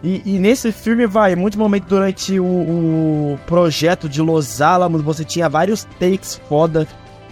E, 0.02 0.20
e 0.26 0.38
nesse 0.38 0.70
filme, 0.70 1.06
vai, 1.06 1.34
muitos 1.34 1.58
momentos 1.58 1.88
durante 1.88 2.38
o, 2.38 2.44
o, 2.44 3.38
projeto 3.46 4.06
de 4.06 4.20
Los 4.20 4.60
Alamos, 4.60 5.00
você 5.00 5.24
tinha 5.24 5.48
vários 5.48 5.84
takes 5.98 6.40
foda 6.46 6.86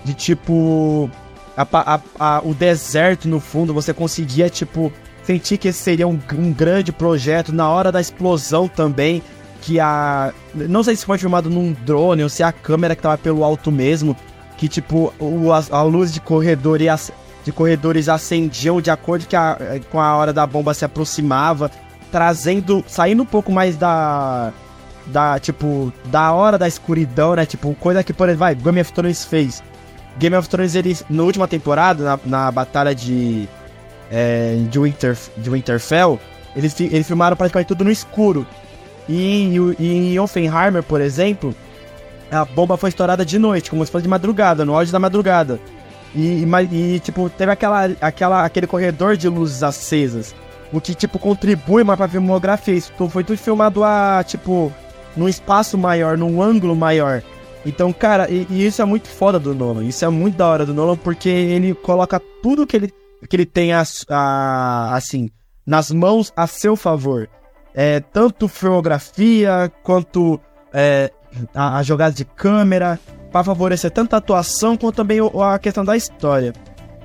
de 0.05 0.15
tipo. 0.15 1.11
A, 1.57 2.01
a, 2.19 2.41
o 2.45 2.55
deserto 2.55 3.29
no 3.29 3.39
fundo, 3.39 3.75
você 3.75 3.93
conseguia, 3.93 4.49
tipo, 4.49 4.93
sentir 5.25 5.59
que 5.59 5.69
esse 5.69 5.79
seria 5.79 6.09
um, 6.09 6.19
um 6.35 6.53
grande 6.53 6.93
projeto. 6.93 7.53
Na 7.53 7.69
hora 7.69 7.93
da 7.93 8.01
explosão 8.01 8.69
também, 8.69 9.23
que 9.61 9.79
a. 9.79 10.33
Não 10.55 10.83
sei 10.83 10.97
se 10.97 11.07
foi 11.07 11.19
filmado 11.19 11.51
num 11.51 11.73
drone 11.73 12.23
ou 12.23 12.29
se 12.29 12.43
a 12.43 12.53
câmera 12.53 12.97
que 12.97 13.03
tava 13.03 13.19
pelo 13.19 13.45
alto 13.45 13.71
mesmo. 13.71 14.17
Que 14.57 14.69
tipo, 14.69 15.13
o, 15.19 15.53
a, 15.53 15.63
a 15.71 15.83
luz 15.83 16.13
de 16.13 16.21
corredor 16.21 16.81
e 16.81 16.89
as, 16.89 17.11
de 17.45 17.53
corredores 17.53 18.09
acendiam 18.09 18.81
de 18.81 18.91
acordo 18.91 19.27
que 19.27 19.37
a, 19.37 19.81
com 19.91 20.01
a 20.01 20.17
hora 20.17 20.33
da 20.33 20.47
bomba 20.47 20.75
se 20.75 20.85
aproximava, 20.85 21.71
trazendo. 22.11 22.85
saindo 22.87 23.23
um 23.23 23.27
pouco 23.27 23.51
mais 23.51 23.77
da. 23.77 24.53
Da, 25.05 25.37
tipo, 25.41 25.93
da 26.05 26.33
hora 26.33 26.57
da 26.57 26.69
escuridão, 26.69 27.35
né? 27.35 27.45
Tipo, 27.45 27.75
coisa 27.75 28.05
que, 28.05 28.13
por 28.13 28.29
exemplo, 28.29 28.39
vai, 28.39 28.55
Game 28.55 28.81
of 28.81 28.93
Thrones 28.93 29.25
fez 29.25 29.61
Game 30.19 30.37
of 30.37 30.49
Thrones, 30.49 30.75
ele, 30.75 30.97
na 31.09 31.23
última 31.23 31.49
temporada, 31.49 32.05
na, 32.05 32.21
na 32.25 32.51
batalha 32.51 32.95
de, 32.95 33.49
é, 34.11 34.57
de, 34.71 34.79
Winter, 34.79 35.17
de 35.37 35.51
Winterfell, 35.51 36.21
eles, 36.55 36.79
eles 36.81 37.07
filmaram 37.07 37.37
praticamente 37.37 37.69
tudo 37.69 37.85
no 37.85 37.91
escuro. 37.91 38.47
E, 39.09 39.57
e, 39.79 40.15
em 40.15 40.19
Offenheimer, 40.19 40.83
por 40.83 41.01
exemplo, 41.01 41.55
a 42.31 42.45
bomba 42.45 42.77
foi 42.77 42.89
estourada 42.89 43.25
de 43.25 43.39
noite, 43.39 43.71
como 43.71 43.85
se 43.85 43.91
fosse 43.91 44.03
de 44.03 44.09
madrugada, 44.09 44.65
no 44.65 44.75
auge 44.75 44.93
da 44.93 44.99
madrugada. 44.99 45.59
E, 46.15 46.45
e, 46.45 46.95
e, 46.95 47.01
tipo, 47.01 47.29
teve 47.31 47.53
aquela, 47.53 47.91
aquela, 48.01 48.45
aquele 48.45 48.67
corredor 48.67 49.17
de 49.17 49.29
luzes 49.29 49.63
acesas. 49.63 50.35
O 50.73 50.81
que, 50.81 50.95
tipo, 50.95 51.19
contribui 51.19 51.85
mais 51.85 51.99
pra 51.99 52.09
filmografia. 52.09 52.75
Isso 52.75 52.93
foi 53.09 53.25
tudo 53.25 53.39
filmado 53.39 53.85
a, 53.85 54.25
tipo, 54.27 54.73
num 55.17 55.29
espaço 55.29 55.77
maior, 55.77 56.17
num 56.17 56.41
ângulo 56.43 56.75
maior. 56.75 57.23
Então, 57.65 57.93
cara, 57.93 58.31
e, 58.31 58.47
e, 58.51 58.67
isso 58.67 58.83
é 58.83 58.85
muito 58.85 59.09
foda 59.09 59.39
do 59.39 59.55
Nolan. 59.55 59.85
Isso 59.85 60.05
é 60.05 60.09
muito 60.09 60.37
da 60.37 60.47
hora 60.47 60.67
do 60.67 60.75
Nolan 60.75 60.97
porque 60.97 61.29
ele 61.29 61.75
coloca 61.75 62.21
tudo 62.43 62.67
que 62.67 62.77
ele, 62.77 62.93
que 63.29 63.37
ele 63.37 63.47
tem, 63.47 63.73
a, 63.73 63.83
a, 64.09 64.97
assim, 64.97 65.31
nas 65.67 65.91
mãos 65.91 66.33
a 66.37 66.47
seu 66.47 66.77
favor. 66.77 67.29
É, 67.75 68.01
tanto 68.01 68.49
filmografia 68.49 69.73
quanto 69.83 70.41
é, 70.73 71.11
a, 71.55 71.79
a 71.79 71.83
jogada 71.83 72.15
de 72.15 72.25
câmera, 72.25 72.99
para 73.31 73.45
favorecer 73.45 73.91
tanto 73.91 74.15
a 74.15 74.19
atuação 74.19 74.77
quanto 74.77 74.97
também 74.97 75.19
a 75.21 75.59
questão 75.59 75.85
da 75.85 75.97
história. 75.97 76.53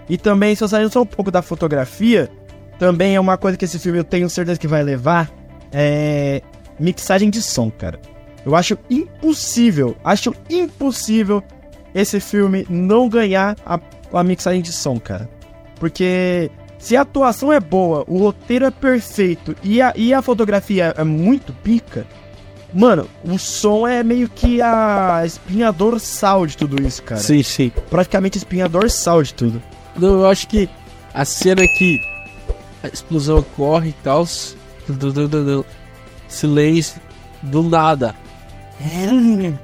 E 0.10 0.18
também, 0.18 0.56
se 0.56 0.64
eu 0.64 0.68
sair 0.68 0.90
só 0.92 1.02
um 1.02 1.06
pouco 1.06 1.32
da 1.32 1.42
fotografia, 1.42 2.30
também 2.78 3.16
é 3.16 3.20
uma 3.20 3.38
coisa 3.38 3.58
que 3.58 3.66
esse 3.66 3.80
filme 3.80 4.00
eu 4.00 4.04
tenho 4.04 4.30
certeza 4.30 4.60
que 4.60 4.68
vai 4.68 4.84
levar, 4.84 5.32
é 5.72 6.42
mixagem 6.80 7.30
de 7.30 7.42
som, 7.42 7.72
cara. 7.72 8.00
Eu 8.48 8.56
acho 8.56 8.78
impossível, 8.90 9.98
acho 10.02 10.34
impossível 10.50 11.44
esse 11.94 12.18
filme 12.22 12.66
não 12.70 13.10
ganhar 13.10 13.58
a, 13.66 13.78
a 14.14 14.24
mixagem 14.24 14.62
de 14.62 14.72
som, 14.72 14.98
cara. 14.98 15.30
Porque 15.78 16.50
se 16.80 16.96
a 16.96 17.02
atuação 17.02 17.52
é 17.52 17.60
boa, 17.60 18.06
o 18.08 18.20
roteiro 18.20 18.64
é 18.64 18.72
perfeito 18.72 19.54
e 19.62 19.82
a, 19.82 19.92
e 19.98 20.14
a 20.14 20.22
fotografia 20.22 20.94
é 20.98 21.04
muito 21.04 21.52
pica, 21.52 22.08
mano, 22.74 23.10
o 23.22 23.38
som 23.38 23.86
é 23.86 24.02
meio 24.02 24.30
que 24.30 24.62
a 24.62 25.24
espinha 25.26 25.70
dorsal 25.70 26.48
de 26.48 26.56
tudo 26.56 26.82
isso, 26.82 27.04
cara. 27.04 27.20
Sim, 27.20 27.44
sim. 27.44 27.70
Praticamente 27.90 28.38
espinha 28.38 28.70
dorsal 28.70 29.22
de 29.24 29.34
tudo. 29.34 29.62
Não, 29.98 30.22
eu 30.22 30.26
acho 30.26 30.48
que 30.48 30.70
a 31.14 31.26
cena 31.26 31.64
que 31.78 32.00
a 32.82 32.88
explosão 32.88 33.40
ocorre 33.40 33.90
e 33.90 33.96
tal, 34.02 34.26
silêncio, 36.30 37.02
do 37.42 37.62
nada. 37.62 38.16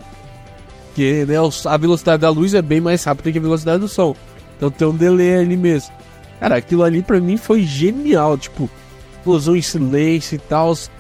Que 0.96 1.26
né, 1.26 1.36
a 1.66 1.78
velocidade 1.78 2.22
da 2.22 2.30
luz 2.30 2.54
é 2.54 2.62
bem 2.62 2.80
mais 2.80 3.04
rápida 3.04 3.32
que 3.32 3.40
a 3.40 3.42
velocidade 3.42 3.80
do 3.80 3.88
som. 3.88 4.16
Então 4.56 4.70
tem 4.70 4.88
um 4.88 4.96
delay 4.96 5.38
ali 5.38 5.58
mesmo. 5.58 5.92
Cara, 6.40 6.58
aquilo 6.58 6.84
ali 6.84 7.02
pra 7.02 7.20
mim 7.20 7.36
foi 7.36 7.64
genial. 7.64 8.38
Tipo, 8.38 8.70
explosão 9.18 9.56
em 9.56 9.62
silêncio 9.62 10.36
e 10.36 10.38
tal. 10.38 10.76
Você 10.76 10.94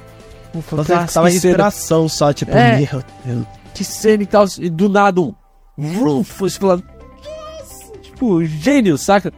tava 1.13 1.32
em 1.32 1.36
inspiração 1.36 2.10
só, 2.10 2.34
tipo, 2.34 2.52
é, 2.52 2.78
meu 2.78 3.04
Deus. 3.26 3.45
Que 3.73 3.84
cena 3.84 4.23
e 4.23 4.26
tal. 4.26 4.45
E 4.60 4.69
do 4.69 4.89
nada 4.89 5.21
um. 5.21 5.34
Ruf, 5.78 6.45
explodindo. 6.45 6.88
Tipo, 8.02 8.43
gênio, 8.45 8.97
saca? 8.97 9.32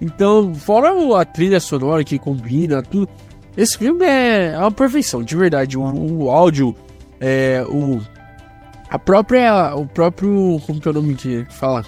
Então, 0.00 0.54
fora 0.54 0.92
a 1.20 1.24
trilha 1.24 1.60
sonora 1.60 2.04
que 2.04 2.18
combina, 2.18 2.82
tudo. 2.82 3.08
Esse 3.56 3.76
filme 3.76 4.04
é 4.04 4.56
uma 4.56 4.70
perfeição, 4.70 5.22
de 5.22 5.36
verdade. 5.36 5.76
O, 5.76 5.82
o 5.82 6.30
áudio, 6.30 6.74
é, 7.20 7.64
o 7.68 8.00
a 8.90 8.98
própria 8.98 9.74
o 9.74 9.86
próprio 9.86 10.60
como 10.66 10.80
que 10.80 10.88
é 10.88 10.90
o 10.90 10.94
nome 10.94 11.14
que 11.14 11.46
fala 11.50 11.84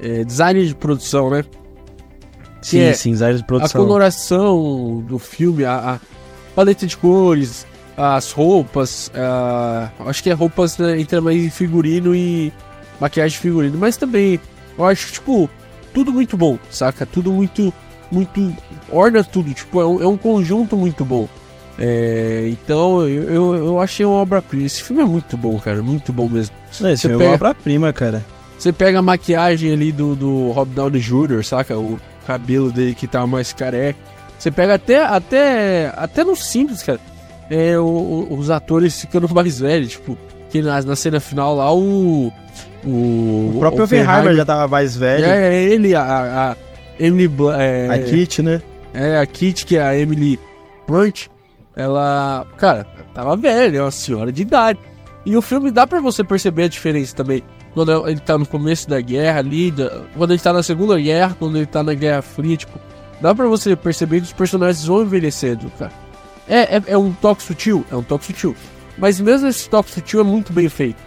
é, 0.00 0.24
design 0.24 0.66
de 0.66 0.74
produção 0.74 1.30
né 1.30 1.44
sim 2.60 2.80
é 2.80 2.92
sim 2.92 3.12
design 3.12 3.38
de 3.38 3.44
produção 3.44 3.80
a 3.80 3.84
coloração 3.84 5.04
do 5.06 5.18
filme 5.18 5.64
a, 5.64 5.94
a 5.94 6.00
paleta 6.54 6.86
de 6.86 6.96
cores 6.96 7.66
as 8.00 8.32
roupas, 8.32 9.08
uh, 9.08 10.08
acho 10.08 10.22
que 10.22 10.30
é 10.30 10.32
roupas 10.32 10.78
né, 10.78 10.98
entra 10.98 11.20
mais 11.20 11.36
em 11.36 11.50
figurino 11.50 12.14
e 12.14 12.50
maquiagem 12.98 13.36
de 13.36 13.42
figurino, 13.42 13.76
mas 13.76 13.98
também 13.98 14.40
eu 14.78 14.86
acho 14.86 15.12
tipo 15.12 15.50
tudo 15.92 16.10
muito 16.10 16.36
bom, 16.36 16.58
saca? 16.70 17.04
Tudo 17.04 17.30
muito 17.30 17.72
muito 18.10 18.56
orna 18.90 19.22
tudo, 19.22 19.52
tipo 19.52 19.80
é 19.80 19.86
um, 19.86 20.02
é 20.02 20.06
um 20.06 20.16
conjunto 20.16 20.76
muito 20.76 21.04
bom. 21.04 21.28
É, 21.80 22.46
então 22.48 23.08
eu, 23.08 23.54
eu, 23.56 23.80
achei 23.80 24.04
uma 24.04 24.16
obra-prima. 24.16 24.66
Esse 24.66 24.82
filme 24.82 25.00
é 25.00 25.04
muito 25.06 25.34
bom, 25.34 25.58
cara, 25.58 25.82
muito 25.82 26.12
bom 26.12 26.28
mesmo. 26.28 26.54
Esse 26.70 26.82
Você 26.82 27.08
filme 27.08 27.16
pega, 27.16 27.24
é 27.24 27.28
uma 27.28 27.34
obra-prima, 27.36 27.92
cara. 27.92 28.22
Você 28.58 28.70
pega 28.70 28.98
a 28.98 29.02
maquiagem 29.02 29.72
ali 29.72 29.90
do, 29.90 30.14
do 30.14 30.50
Rob 30.50 30.70
Downey 30.74 31.00
Jr., 31.00 31.42
saca? 31.42 31.78
O 31.78 31.98
cabelo 32.26 32.70
dele 32.70 32.94
que 32.94 33.06
tá 33.06 33.26
mais 33.26 33.54
careca. 33.54 33.98
Você 34.38 34.50
pega 34.50 34.74
até, 34.74 35.02
até, 35.02 35.92
até 35.96 36.22
no 36.22 36.36
simples, 36.36 36.82
cara. 36.82 37.00
É, 37.48 37.78
o, 37.78 37.84
o, 37.84 38.38
os 38.38 38.50
atores 38.50 39.00
ficando 39.00 39.26
mais 39.32 39.58
velhos, 39.58 39.92
tipo, 39.92 40.18
que 40.50 40.60
na, 40.60 40.82
na 40.82 40.94
cena 40.94 41.18
final 41.18 41.56
lá 41.56 41.74
o. 41.74 42.30
O, 42.84 43.52
o 43.54 43.56
próprio 43.58 43.84
Oppenheimer 43.84 44.34
já 44.34 44.44
tava 44.44 44.68
mais 44.68 44.96
velho. 44.96 45.24
É, 45.24 45.54
é 45.54 45.62
ele, 45.64 45.94
a, 45.94 46.50
a 46.52 46.56
Emily. 47.02 47.30
É, 47.58 47.88
a 47.90 47.98
Kit, 47.98 48.42
né? 48.42 48.60
É, 48.92 49.18
a 49.18 49.26
Kit, 49.26 49.64
que 49.64 49.76
é 49.76 49.82
a 49.82 49.98
Emily 49.98 50.38
Blunt. 50.86 51.28
Ela, 51.74 52.46
cara, 52.56 52.86
tava 53.14 53.36
velha, 53.36 53.78
é 53.78 53.82
uma 53.82 53.90
senhora 53.90 54.32
de 54.32 54.42
idade. 54.42 54.78
E 55.24 55.36
o 55.36 55.42
filme 55.42 55.70
dá 55.70 55.86
para 55.86 56.00
você 56.00 56.24
perceber 56.24 56.64
a 56.64 56.68
diferença 56.68 57.14
também. 57.14 57.42
Quando 57.74 58.08
ele 58.08 58.20
tá 58.20 58.36
no 58.36 58.46
começo 58.46 58.88
da 58.88 59.00
guerra 59.00 59.38
ali, 59.38 59.72
quando 60.16 60.32
ele 60.32 60.40
tá 60.40 60.52
na 60.52 60.62
Segunda 60.62 60.98
Guerra, 60.98 61.36
quando 61.38 61.56
ele 61.56 61.66
tá 61.66 61.82
na 61.82 61.94
Guerra 61.94 62.20
Fria, 62.20 62.56
tipo, 62.56 62.78
dá 63.20 63.34
para 63.34 63.46
você 63.46 63.76
perceber 63.76 64.20
que 64.20 64.26
os 64.26 64.32
personagens 64.32 64.84
vão 64.84 65.02
envelhecendo, 65.02 65.70
cara. 65.78 65.92
É, 66.48 66.76
é, 66.76 66.82
é, 66.88 66.98
um 66.98 67.12
toque 67.12 67.42
sutil, 67.42 67.84
é 67.90 67.94
um 67.94 68.02
toque 68.02 68.26
sutil. 68.26 68.56
Mas 68.98 69.20
mesmo 69.20 69.46
esse 69.46 69.68
toque 69.68 69.90
sutil 69.90 70.20
é 70.20 70.24
muito 70.24 70.52
bem 70.52 70.68
feito. 70.68 71.00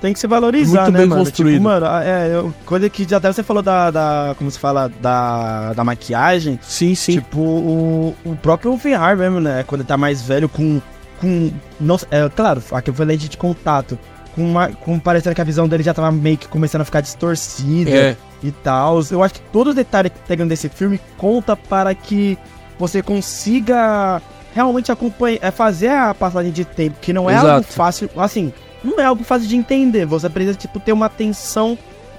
Tem 0.00 0.12
que 0.12 0.18
se 0.20 0.26
valorizar, 0.26 0.82
muito 0.82 0.92
né, 0.92 0.98
bem 1.00 1.08
mano? 1.08 1.24
Tipo, 1.24 1.30
construído. 1.30 1.54
Tipo, 1.54 1.64
mano, 1.64 1.86
é, 1.86 2.52
coisa 2.64 2.88
que 2.88 3.14
até 3.14 3.32
você 3.32 3.42
falou 3.42 3.62
da, 3.62 3.90
da, 3.90 4.34
como 4.38 4.50
se 4.50 4.58
fala, 4.58 4.90
da, 5.00 5.72
da 5.72 5.82
maquiagem. 5.82 6.58
Sim, 6.62 6.94
sim. 6.94 7.14
Tipo, 7.14 7.40
o, 7.40 8.16
o 8.24 8.36
próprio 8.36 8.76
VR 8.76 9.16
mesmo, 9.16 9.40
né? 9.40 9.64
Quando 9.66 9.80
ele 9.80 9.88
tá 9.88 9.96
mais 9.96 10.22
velho, 10.22 10.48
com, 10.48 10.80
com, 11.20 11.50
não, 11.80 11.96
é, 12.10 12.28
claro, 12.28 12.62
aqui 12.70 12.92
foi 12.92 13.06
lente 13.06 13.28
de 13.28 13.36
contato. 13.36 13.98
Com, 14.36 14.48
uma, 14.48 14.68
com 14.68 15.00
parecendo 15.00 15.34
que 15.34 15.40
a 15.40 15.44
visão 15.44 15.66
dele 15.66 15.82
já 15.82 15.92
tava 15.92 16.12
meio 16.12 16.38
que 16.38 16.46
começando 16.46 16.82
a 16.82 16.84
ficar 16.84 17.00
distorcida 17.00 17.90
é. 17.90 18.16
e 18.40 18.52
tal. 18.52 19.00
Eu 19.10 19.22
acho 19.24 19.34
que 19.34 19.40
todo 19.52 19.70
o 19.70 19.74
detalhe 19.74 20.10
que 20.10 20.18
pegando 20.28 20.50
desse 20.50 20.68
filme 20.68 21.00
conta 21.16 21.56
para 21.56 21.92
que 21.92 22.38
você 22.78 23.02
consiga 23.02 24.22
realmente 24.54 24.92
acompanhar, 24.92 25.38
é 25.42 25.50
fazer 25.50 25.88
a 25.88 26.14
passagem 26.14 26.52
de 26.52 26.64
tempo, 26.64 26.98
que 27.00 27.12
não 27.12 27.28
é 27.28 27.34
Exato. 27.34 27.48
algo 27.48 27.64
fácil, 27.64 28.10
assim, 28.16 28.52
não 28.82 29.00
é 29.00 29.04
algo 29.04 29.24
fácil 29.24 29.48
de 29.48 29.56
entender. 29.56 30.06
Você 30.06 30.28
precisa, 30.28 30.56
tipo, 30.56 30.78
ter 30.80 30.92
uma 30.92 31.06
atenção 31.06 31.76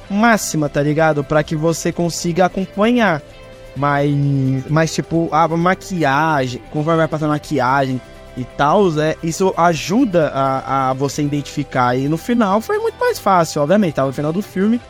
máxima, 0.09 0.67
tá 0.67 0.81
ligado? 0.81 1.23
para 1.23 1.43
que 1.43 1.55
você 1.55 1.91
consiga 1.91 2.45
acompanhar. 2.45 3.21
Mas, 3.75 4.11
mas 4.67 4.93
tipo, 4.93 5.29
a 5.31 5.47
maquiagem, 5.47 6.61
conforme 6.71 6.97
vai 6.97 7.07
passando 7.07 7.29
a 7.29 7.33
maquiagem 7.33 8.01
e 8.35 8.43
tal, 8.43 8.87
é, 8.99 9.15
isso 9.23 9.53
ajuda 9.55 10.29
a, 10.33 10.89
a 10.89 10.93
você 10.93 11.21
identificar. 11.21 11.95
E 11.95 12.07
no 12.07 12.17
final 12.17 12.59
foi 12.59 12.77
muito 12.79 12.99
mais 12.99 13.19
fácil, 13.19 13.61
obviamente, 13.61 13.95
tava 13.95 14.07
no 14.07 14.13
final 14.13 14.33
do 14.33 14.41
filme. 14.41 14.81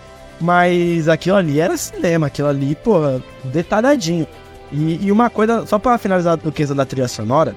Mas 0.42 1.10
aquilo 1.10 1.36
ali 1.36 1.60
era 1.60 1.76
cinema, 1.76 2.28
aquilo 2.28 2.48
ali, 2.48 2.74
pô, 2.76 3.00
detalhadinho. 3.44 4.26
E, 4.72 5.08
e 5.08 5.12
uma 5.12 5.30
coisa, 5.30 5.66
só 5.66 5.78
para 5.78 5.98
finalizar 5.98 6.38
do 6.38 6.52
questão 6.52 6.76
da 6.76 6.86
trilha 6.86 7.08
sonora, 7.08 7.56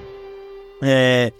é, 0.81 1.31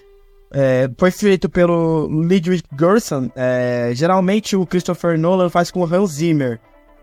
é, 0.53 0.89
foi 0.97 1.09
feito 1.09 1.49
pelo 1.49 2.07
Ludwig 2.07 2.63
Göransson. 2.79 3.29
É, 3.35 3.91
geralmente 3.93 4.55
o 4.55 4.65
Christopher 4.65 5.17
Nolan 5.17 5.49
faz 5.49 5.71
com 5.71 5.83
Hans 5.83 6.11
Zimmer. 6.11 6.59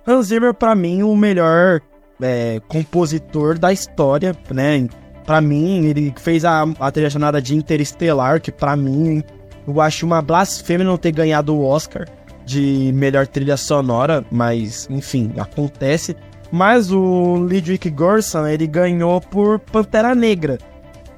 Hans 0.06 0.26
Zimmer, 0.26 0.54
para 0.54 0.74
mim, 0.74 1.02
o 1.02 1.16
melhor 1.16 1.80
é, 2.22 2.60
compositor 2.68 3.58
da 3.58 3.72
história, 3.72 4.34
né? 4.50 4.88
Para 5.26 5.40
mim, 5.40 5.86
ele 5.86 6.14
fez 6.18 6.44
a, 6.44 6.62
a 6.78 6.90
trilha 6.90 7.10
sonora 7.10 7.42
de 7.42 7.54
Interestelar, 7.54 8.40
que 8.40 8.50
para 8.50 8.76
mim 8.76 9.22
eu 9.66 9.80
acho 9.80 10.06
uma 10.06 10.22
blasfêmia 10.22 10.86
não 10.86 10.96
ter 10.96 11.12
ganhado 11.12 11.54
o 11.54 11.64
Oscar 11.64 12.06
de 12.44 12.90
melhor 12.94 13.26
trilha 13.26 13.56
sonora, 13.56 14.24
mas 14.30 14.88
enfim, 14.90 15.32
acontece. 15.38 16.16
Mas 16.50 16.90
o 16.90 17.36
Ludwig 17.36 17.90
Göransson, 17.90 18.46
ele 18.46 18.66
ganhou 18.66 19.20
por 19.20 19.60
Pantera 19.60 20.14
Negra. 20.14 20.58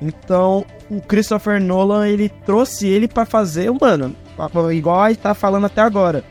Então, 0.00 0.64
o 0.92 1.00
Christopher 1.00 1.60
Nolan, 1.60 2.06
ele 2.06 2.28
trouxe 2.44 2.86
ele 2.86 3.08
para 3.08 3.24
fazer, 3.24 3.70
mano, 3.70 4.14
igual 4.72 5.00
a 5.00 5.08
gente 5.08 5.20
tá 5.20 5.34
falando 5.34 5.66
até 5.66 5.80
agora. 5.80 6.22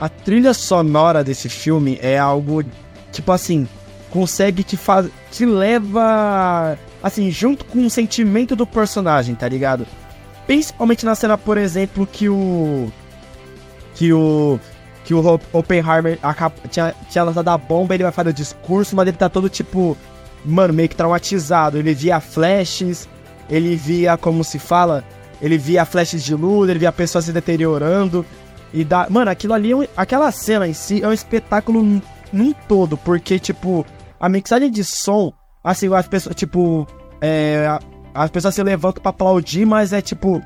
A 0.00 0.08
trilha 0.08 0.54
sonora 0.54 1.22
desse 1.22 1.48
filme 1.48 1.98
é 2.00 2.18
algo, 2.18 2.64
tipo 3.12 3.30
assim, 3.32 3.68
consegue 4.10 4.62
te 4.62 4.76
fazer, 4.76 5.10
te 5.30 5.44
leva, 5.44 6.78
assim, 7.02 7.30
junto 7.30 7.64
com 7.64 7.84
o 7.84 7.90
sentimento 7.90 8.56
do 8.56 8.66
personagem, 8.66 9.34
tá 9.34 9.48
ligado? 9.48 9.86
Principalmente 10.46 11.04
na 11.04 11.14
cena, 11.14 11.36
por 11.36 11.58
exemplo, 11.58 12.06
que 12.06 12.28
o... 12.28 12.90
Que 13.94 14.12
o 14.12 14.58
que 15.04 15.14
o 15.14 15.40
Oppenheimer 15.54 16.18
tinha, 16.70 16.94
tinha 17.08 17.24
lançado 17.24 17.48
a 17.48 17.56
bomba, 17.56 17.94
ele 17.94 18.02
vai 18.02 18.12
fazer 18.12 18.28
o 18.28 18.32
discurso, 18.32 18.94
mas 18.94 19.08
ele 19.08 19.16
tá 19.16 19.26
todo 19.26 19.48
tipo, 19.48 19.96
mano, 20.44 20.74
meio 20.74 20.86
que 20.86 20.94
traumatizado. 20.94 21.78
Ele 21.78 21.94
via 21.94 22.20
flashes, 22.20 23.08
ele 23.48 23.76
via, 23.76 24.16
como 24.16 24.44
se 24.44 24.58
fala, 24.58 25.04
ele 25.40 25.56
via 25.56 25.84
flashes 25.84 26.22
de 26.22 26.34
luz, 26.34 26.68
ele 26.68 26.78
via 26.78 26.88
a 26.88 26.92
pessoa 26.92 27.22
se 27.22 27.32
deteriorando. 27.32 28.24
E 28.72 28.84
dá. 28.84 29.06
Mano, 29.08 29.30
aquilo 29.30 29.54
ali, 29.54 29.72
é 29.72 29.88
aquela 29.96 30.30
cena 30.30 30.68
em 30.68 30.74
si 30.74 31.02
é 31.02 31.08
um 31.08 31.12
espetáculo 31.12 31.82
num 32.32 32.52
todo, 32.66 32.96
porque, 32.98 33.38
tipo, 33.38 33.86
a 34.20 34.28
mixagem 34.28 34.70
de 34.70 34.84
som, 34.84 35.32
assim, 35.64 35.92
as 35.94 36.06
pessoas, 36.06 36.34
tipo, 36.34 36.86
é, 37.20 37.78
as 38.14 38.30
pessoas 38.30 38.54
se 38.54 38.62
levantam 38.62 39.02
para 39.02 39.10
aplaudir, 39.10 39.64
mas 39.64 39.92
é 39.92 40.00
tipo, 40.00 40.42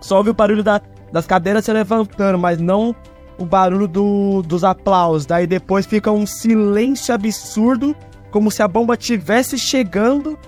só 0.00 0.18
ouve 0.18 0.30
o 0.30 0.34
barulho 0.34 0.62
da, 0.62 0.80
das 1.12 1.26
cadeiras 1.26 1.64
se 1.64 1.72
levantando, 1.72 2.38
mas 2.38 2.58
não 2.58 2.94
o 3.38 3.44
barulho 3.44 3.86
do, 3.86 4.42
dos 4.42 4.64
aplausos. 4.64 5.26
Daí 5.26 5.46
depois 5.46 5.86
fica 5.86 6.10
um 6.10 6.26
silêncio 6.26 7.14
absurdo, 7.14 7.94
como 8.30 8.50
se 8.50 8.62
a 8.62 8.68
bomba 8.68 8.96
tivesse 8.96 9.58
chegando. 9.58 10.38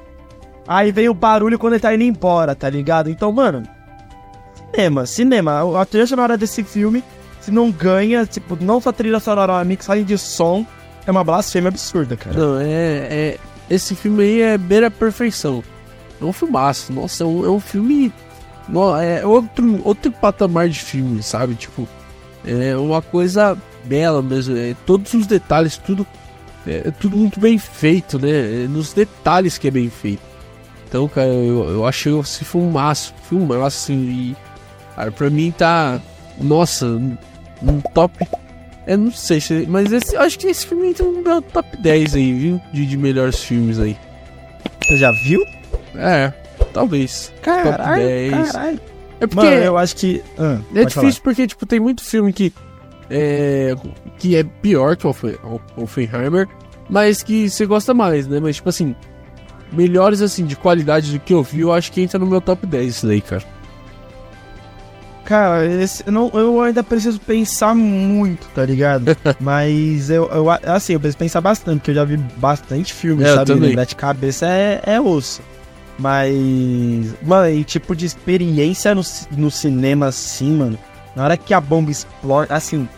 Aí 0.68 0.92
vem 0.92 1.08
o 1.08 1.14
barulho 1.14 1.58
quando 1.58 1.72
ele 1.72 1.80
tá 1.80 1.94
indo 1.94 2.04
embora, 2.04 2.54
tá 2.54 2.68
ligado? 2.68 3.08
Então, 3.08 3.32
mano, 3.32 3.62
cinema, 4.70 5.06
cinema. 5.06 5.80
A 5.80 5.86
trilha 5.86 6.06
sonora 6.06 6.36
desse 6.36 6.62
filme, 6.62 7.02
se 7.40 7.50
não 7.50 7.70
ganha, 7.70 8.26
tipo, 8.26 8.56
não 8.60 8.78
só 8.78 8.92
trilha 8.92 9.18
sonora, 9.18 9.54
uma 9.54 9.64
mixagem 9.64 10.04
de 10.04 10.18
som, 10.18 10.66
é 11.06 11.10
uma 11.10 11.24
blasfêmia 11.24 11.68
absurda, 11.68 12.18
cara. 12.18 12.38
Não, 12.38 12.60
é, 12.60 12.66
é. 12.66 13.38
Esse 13.70 13.94
filme 13.94 14.22
aí 14.22 14.42
é 14.42 14.58
beira 14.58 14.90
perfeição. 14.90 15.64
É 16.20 16.24
um 16.24 16.34
filmaço. 16.34 16.92
Nossa, 16.92 17.24
é 17.24 17.26
um, 17.26 17.46
é 17.46 17.50
um 17.50 17.60
filme. 17.60 18.12
É 19.02 19.24
outro, 19.24 19.80
outro 19.82 20.12
patamar 20.12 20.68
de 20.68 20.80
filme, 20.80 21.22
sabe? 21.22 21.54
Tipo, 21.54 21.88
é 22.44 22.76
uma 22.76 23.00
coisa 23.00 23.56
bela 23.84 24.20
mesmo. 24.20 24.54
É, 24.54 24.76
todos 24.84 25.14
os 25.14 25.26
detalhes, 25.26 25.78
tudo. 25.78 26.06
É, 26.66 26.90
tudo 26.90 27.16
muito 27.16 27.40
bem 27.40 27.56
feito, 27.58 28.18
né? 28.18 28.64
É 28.64 28.68
nos 28.68 28.92
detalhes 28.92 29.56
que 29.56 29.68
é 29.68 29.70
bem 29.70 29.88
feito. 29.88 30.27
Então, 30.88 31.06
cara, 31.06 31.28
eu, 31.28 31.68
eu 31.68 31.86
achei 31.86 32.18
esse 32.18 32.44
filmaço, 32.44 33.14
filmaço, 33.28 33.62
assim, 33.62 33.94
e. 33.94 34.36
Cara, 34.96 35.12
pra 35.12 35.28
mim 35.28 35.52
tá. 35.56 36.00
Nossa, 36.40 36.86
um 36.86 37.80
top. 37.92 38.26
Eu 38.86 38.96
não 38.96 39.12
sei 39.12 39.38
se. 39.38 39.66
Mas 39.68 39.92
esse, 39.92 40.16
acho 40.16 40.38
que 40.38 40.46
esse 40.46 40.66
filme 40.66 40.94
no 40.98 41.22
meu 41.22 41.42
top 41.42 41.76
10 41.76 42.14
aí, 42.14 42.32
viu? 42.32 42.60
De, 42.72 42.86
de 42.86 42.96
melhores 42.96 43.38
filmes 43.40 43.78
aí. 43.78 43.96
Você 44.82 44.96
já 44.96 45.12
viu? 45.24 45.42
É, 45.94 46.32
talvez. 46.72 47.32
Caralho, 47.42 47.76
top 47.76 47.98
10. 47.98 48.52
Caralho. 48.52 48.80
É 49.20 49.26
porque. 49.26 49.46
Mano, 49.46 49.62
eu 49.62 49.76
acho 49.76 49.94
que. 49.96 50.22
Ah, 50.38 50.58
é 50.74 50.84
difícil 50.84 51.12
falar. 51.12 51.22
porque, 51.22 51.46
tipo, 51.46 51.66
tem 51.66 51.80
muito 51.80 52.02
filme 52.02 52.32
que. 52.32 52.52
É, 53.10 53.74
que 54.18 54.36
é 54.36 54.42
pior 54.42 54.96
que 54.96 55.06
o 55.06 55.14
Oppenheimer, 55.76 56.48
mas 56.88 57.22
que 57.22 57.48
você 57.48 57.66
gosta 57.66 57.92
mais, 57.92 58.26
né? 58.26 58.40
Mas, 58.40 58.56
tipo 58.56 58.70
assim. 58.70 58.96
Melhores, 59.72 60.22
assim, 60.22 60.44
de 60.44 60.56
qualidade 60.56 61.12
do 61.12 61.20
que 61.20 61.34
eu 61.34 61.42
vi, 61.42 61.60
eu 61.60 61.72
acho 61.72 61.92
que 61.92 62.00
entra 62.00 62.18
no 62.18 62.26
meu 62.26 62.40
top 62.40 62.66
10 62.66 62.88
isso 62.88 63.06
daí, 63.06 63.20
cara. 63.20 63.44
Cara, 65.28 65.66
esse, 65.66 66.02
eu, 66.06 66.12
não, 66.12 66.30
eu 66.32 66.62
ainda 66.62 66.82
preciso 66.82 67.20
pensar 67.20 67.74
muito, 67.74 68.48
tá 68.54 68.64
ligado? 68.64 69.14
Mas 69.38 70.08
eu, 70.08 70.26
eu, 70.28 70.50
assim, 70.50 70.94
eu 70.94 71.00
preciso 71.00 71.18
pensar 71.18 71.42
bastante, 71.42 71.80
porque 71.80 71.90
eu 71.90 71.96
já 71.96 72.04
vi 72.04 72.16
bastante 72.16 72.94
filme, 72.94 73.24
é, 73.24 73.34
sabe? 73.34 73.52
Lembrar 73.52 73.84
de 73.84 73.94
cabeça 73.94 74.46
é, 74.46 74.80
é 74.86 74.98
osso. 74.98 75.42
Mas, 75.98 76.32
mano, 77.22 77.50
e 77.50 77.62
tipo 77.62 77.94
de 77.94 78.06
experiência 78.06 78.94
no, 78.94 79.02
no 79.36 79.50
cinema 79.50 80.06
assim, 80.06 80.50
mano. 80.52 80.78
Na 81.14 81.24
hora 81.24 81.36
que 81.36 81.52
a 81.52 81.60
bomba 81.60 81.90
explode, 81.90 82.50
assim, 82.50 82.88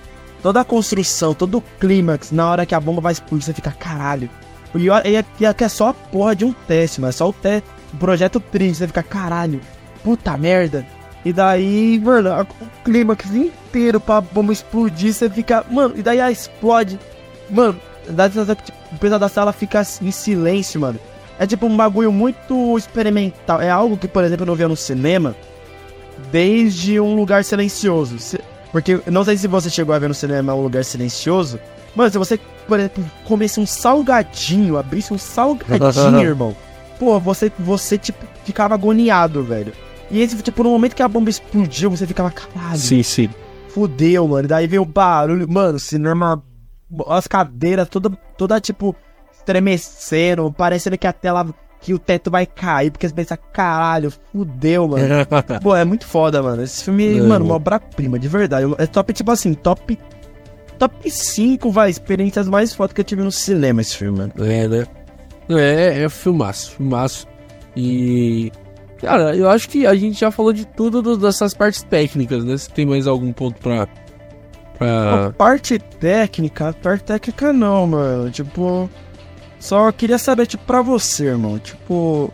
toda 0.40 0.60
a 0.60 0.64
construção, 0.64 1.34
todo 1.34 1.58
o 1.58 1.64
clímax, 1.80 2.30
na 2.30 2.48
hora 2.48 2.64
que 2.64 2.76
a 2.76 2.80
bomba 2.80 3.00
vai 3.00 3.12
explodir, 3.12 3.44
você 3.44 3.52
fica 3.52 3.72
caralho. 3.72 4.30
E 4.74 4.88
é, 4.90 5.18
é, 5.18 5.64
é 5.64 5.68
só 5.68 5.88
a 5.88 5.94
porra 5.94 6.34
de 6.34 6.44
um 6.44 6.52
teste, 6.52 7.00
mas 7.00 7.16
só 7.16 7.28
o, 7.28 7.32
te, 7.32 7.62
o 7.92 7.96
projeto 7.96 8.38
triste, 8.38 8.78
você 8.78 8.86
fica 8.86 9.02
caralho. 9.02 9.60
puta 10.04 10.36
merda. 10.36 10.86
E 11.24 11.32
daí, 11.32 12.00
mano, 12.02 12.30
o 12.42 12.82
clímax 12.84 13.30
inteiro 13.30 14.00
pra 14.00 14.20
bomba 14.20 14.52
explodir, 14.52 15.12
você 15.12 15.28
fica. 15.28 15.64
Mano, 15.70 15.94
e 15.96 16.02
daí 16.02 16.18
explode. 16.32 16.98
Mano, 17.50 17.78
daí 18.08 18.30
tipo, 18.30 18.72
o 18.92 18.98
peso 18.98 19.18
da 19.18 19.28
sala 19.28 19.52
fica 19.52 19.82
em 20.00 20.10
silêncio, 20.10 20.80
mano. 20.80 20.98
É 21.38 21.46
tipo 21.46 21.66
um 21.66 21.76
bagulho 21.76 22.12
muito 22.12 22.76
experimental. 22.76 23.60
É 23.60 23.70
algo 23.70 23.96
que, 23.96 24.08
por 24.08 24.24
exemplo, 24.24 24.44
eu 24.44 24.46
não 24.46 24.54
via 24.54 24.68
no 24.68 24.76
cinema 24.76 25.34
desde 26.30 27.00
um 27.00 27.14
lugar 27.14 27.44
silencioso. 27.44 28.16
Porque 28.72 29.00
não 29.06 29.24
sei 29.24 29.36
se 29.36 29.48
você 29.48 29.68
chegou 29.68 29.94
a 29.94 29.98
ver 29.98 30.08
no 30.08 30.14
cinema 30.14 30.54
um 30.54 30.62
lugar 30.62 30.84
silencioso. 30.84 31.58
Mano, 31.94 32.10
se 32.10 32.18
você, 32.18 32.38
por 32.66 32.78
exemplo, 32.78 33.04
comesse 33.24 33.58
um 33.60 33.66
salgadinho, 33.66 34.78
abrisse 34.78 35.12
um 35.12 35.18
salgadinho, 35.18 36.20
irmão. 36.22 36.56
Pô, 36.98 37.18
você, 37.18 37.50
você, 37.58 37.96
tipo, 37.96 38.24
ficava 38.44 38.74
agoniado, 38.74 39.42
velho. 39.42 39.72
E 40.10 40.20
esse, 40.20 40.36
tipo, 40.42 40.62
no 40.62 40.70
momento 40.70 40.94
que 40.94 41.02
a 41.02 41.08
bomba 41.08 41.30
explodiu, 41.30 41.90
você 41.90 42.06
ficava, 42.06 42.30
caralho. 42.30 42.78
Sim, 42.78 43.02
sim. 43.02 43.30
Fudeu, 43.68 44.26
mano. 44.26 44.48
Daí 44.48 44.66
veio 44.66 44.82
o 44.82 44.86
barulho. 44.86 45.48
Mano, 45.48 45.78
cinema. 45.78 46.42
As 47.06 47.28
cadeiras 47.28 47.88
toda, 47.88 48.10
toda 48.36 48.60
tipo, 48.60 48.94
estremecendo, 49.32 50.52
parecendo 50.52 50.98
que 50.98 51.06
a 51.06 51.12
tela. 51.12 51.46
Que 51.82 51.94
o 51.94 51.98
teto 51.98 52.30
vai 52.30 52.44
cair, 52.44 52.90
porque 52.90 53.08
você 53.08 53.14
pensa, 53.14 53.38
caralho, 53.38 54.12
fudeu, 54.30 54.86
mano. 54.86 55.02
Pô, 55.62 55.74
é 55.74 55.82
muito 55.82 56.06
foda, 56.06 56.42
mano. 56.42 56.62
Esse 56.62 56.84
filme, 56.84 57.16
é, 57.16 57.22
mano, 57.22 57.46
uma 57.46 57.54
obra-prima, 57.54 58.18
de 58.18 58.28
verdade. 58.28 58.66
É 58.76 58.86
top, 58.86 59.14
tipo 59.14 59.30
assim, 59.30 59.54
top. 59.54 59.98
Top 60.80 61.10
5, 61.10 61.70
vai, 61.70 61.90
experiências 61.90 62.48
mais 62.48 62.72
fodas 62.72 62.94
que 62.94 63.02
eu 63.02 63.04
tive 63.04 63.22
no 63.22 63.30
cinema 63.30 63.82
esse 63.82 63.98
filme, 63.98 64.20
mano. 64.20 64.32
É, 64.38 64.66
né? 64.66 64.86
É, 65.50 66.04
é 66.04 66.08
filmaço, 66.08 66.70
filmaço. 66.70 67.26
E. 67.76 68.50
Cara, 68.98 69.36
eu 69.36 69.50
acho 69.50 69.68
que 69.68 69.86
a 69.86 69.94
gente 69.94 70.18
já 70.18 70.30
falou 70.30 70.54
de 70.54 70.66
tudo 70.66 71.18
dessas 71.18 71.52
partes 71.52 71.82
técnicas, 71.82 72.46
né? 72.46 72.56
Se 72.56 72.70
tem 72.70 72.86
mais 72.86 73.06
algum 73.06 73.30
ponto 73.30 73.60
pra. 73.60 73.86
pra... 74.78 75.26
A 75.26 75.30
parte 75.32 75.78
técnica, 75.78 76.74
parte 76.82 77.04
técnica 77.04 77.52
não, 77.52 77.86
mano. 77.86 78.30
Tipo. 78.30 78.88
Só 79.58 79.92
queria 79.92 80.16
saber, 80.16 80.46
tipo, 80.46 80.64
pra 80.64 80.80
você, 80.80 81.26
irmão. 81.26 81.58
Tipo. 81.58 82.32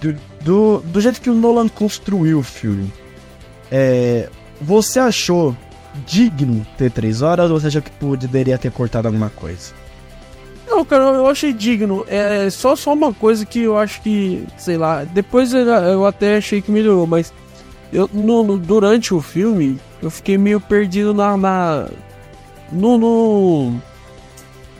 Do, 0.00 0.16
do, 0.40 0.78
do 0.86 1.00
jeito 1.02 1.20
que 1.20 1.28
o 1.28 1.34
Nolan 1.34 1.68
construiu 1.68 2.38
o 2.38 2.42
filme. 2.42 2.90
É. 3.70 4.30
Você 4.58 4.98
achou 4.98 5.54
digno 6.06 6.66
ter 6.76 6.90
três 6.90 7.22
horas 7.22 7.50
ou 7.50 7.60
você 7.60 7.68
achou 7.68 7.82
que 7.82 7.90
poderia 7.90 8.58
ter 8.58 8.70
cortado 8.70 9.08
alguma 9.08 9.30
coisa? 9.30 9.72
Não, 10.66 10.84
cara, 10.84 11.04
eu 11.04 11.26
achei 11.26 11.52
digno. 11.52 12.04
É 12.08 12.48
só, 12.50 12.76
só 12.76 12.92
uma 12.92 13.12
coisa 13.12 13.44
que 13.46 13.60
eu 13.60 13.78
acho 13.78 14.00
que, 14.02 14.46
sei 14.56 14.76
lá, 14.76 15.04
depois 15.04 15.52
eu, 15.52 15.60
eu 15.66 16.06
até 16.06 16.36
achei 16.36 16.60
que 16.60 16.70
melhorou, 16.70 17.06
mas 17.06 17.32
eu 17.92 18.08
no, 18.12 18.42
no, 18.42 18.58
durante 18.58 19.14
o 19.14 19.20
filme 19.20 19.80
eu 20.02 20.10
fiquei 20.10 20.36
meio 20.38 20.60
perdido 20.60 21.14
na. 21.14 21.36
na 21.36 21.88
no, 22.70 22.98
no. 22.98 23.70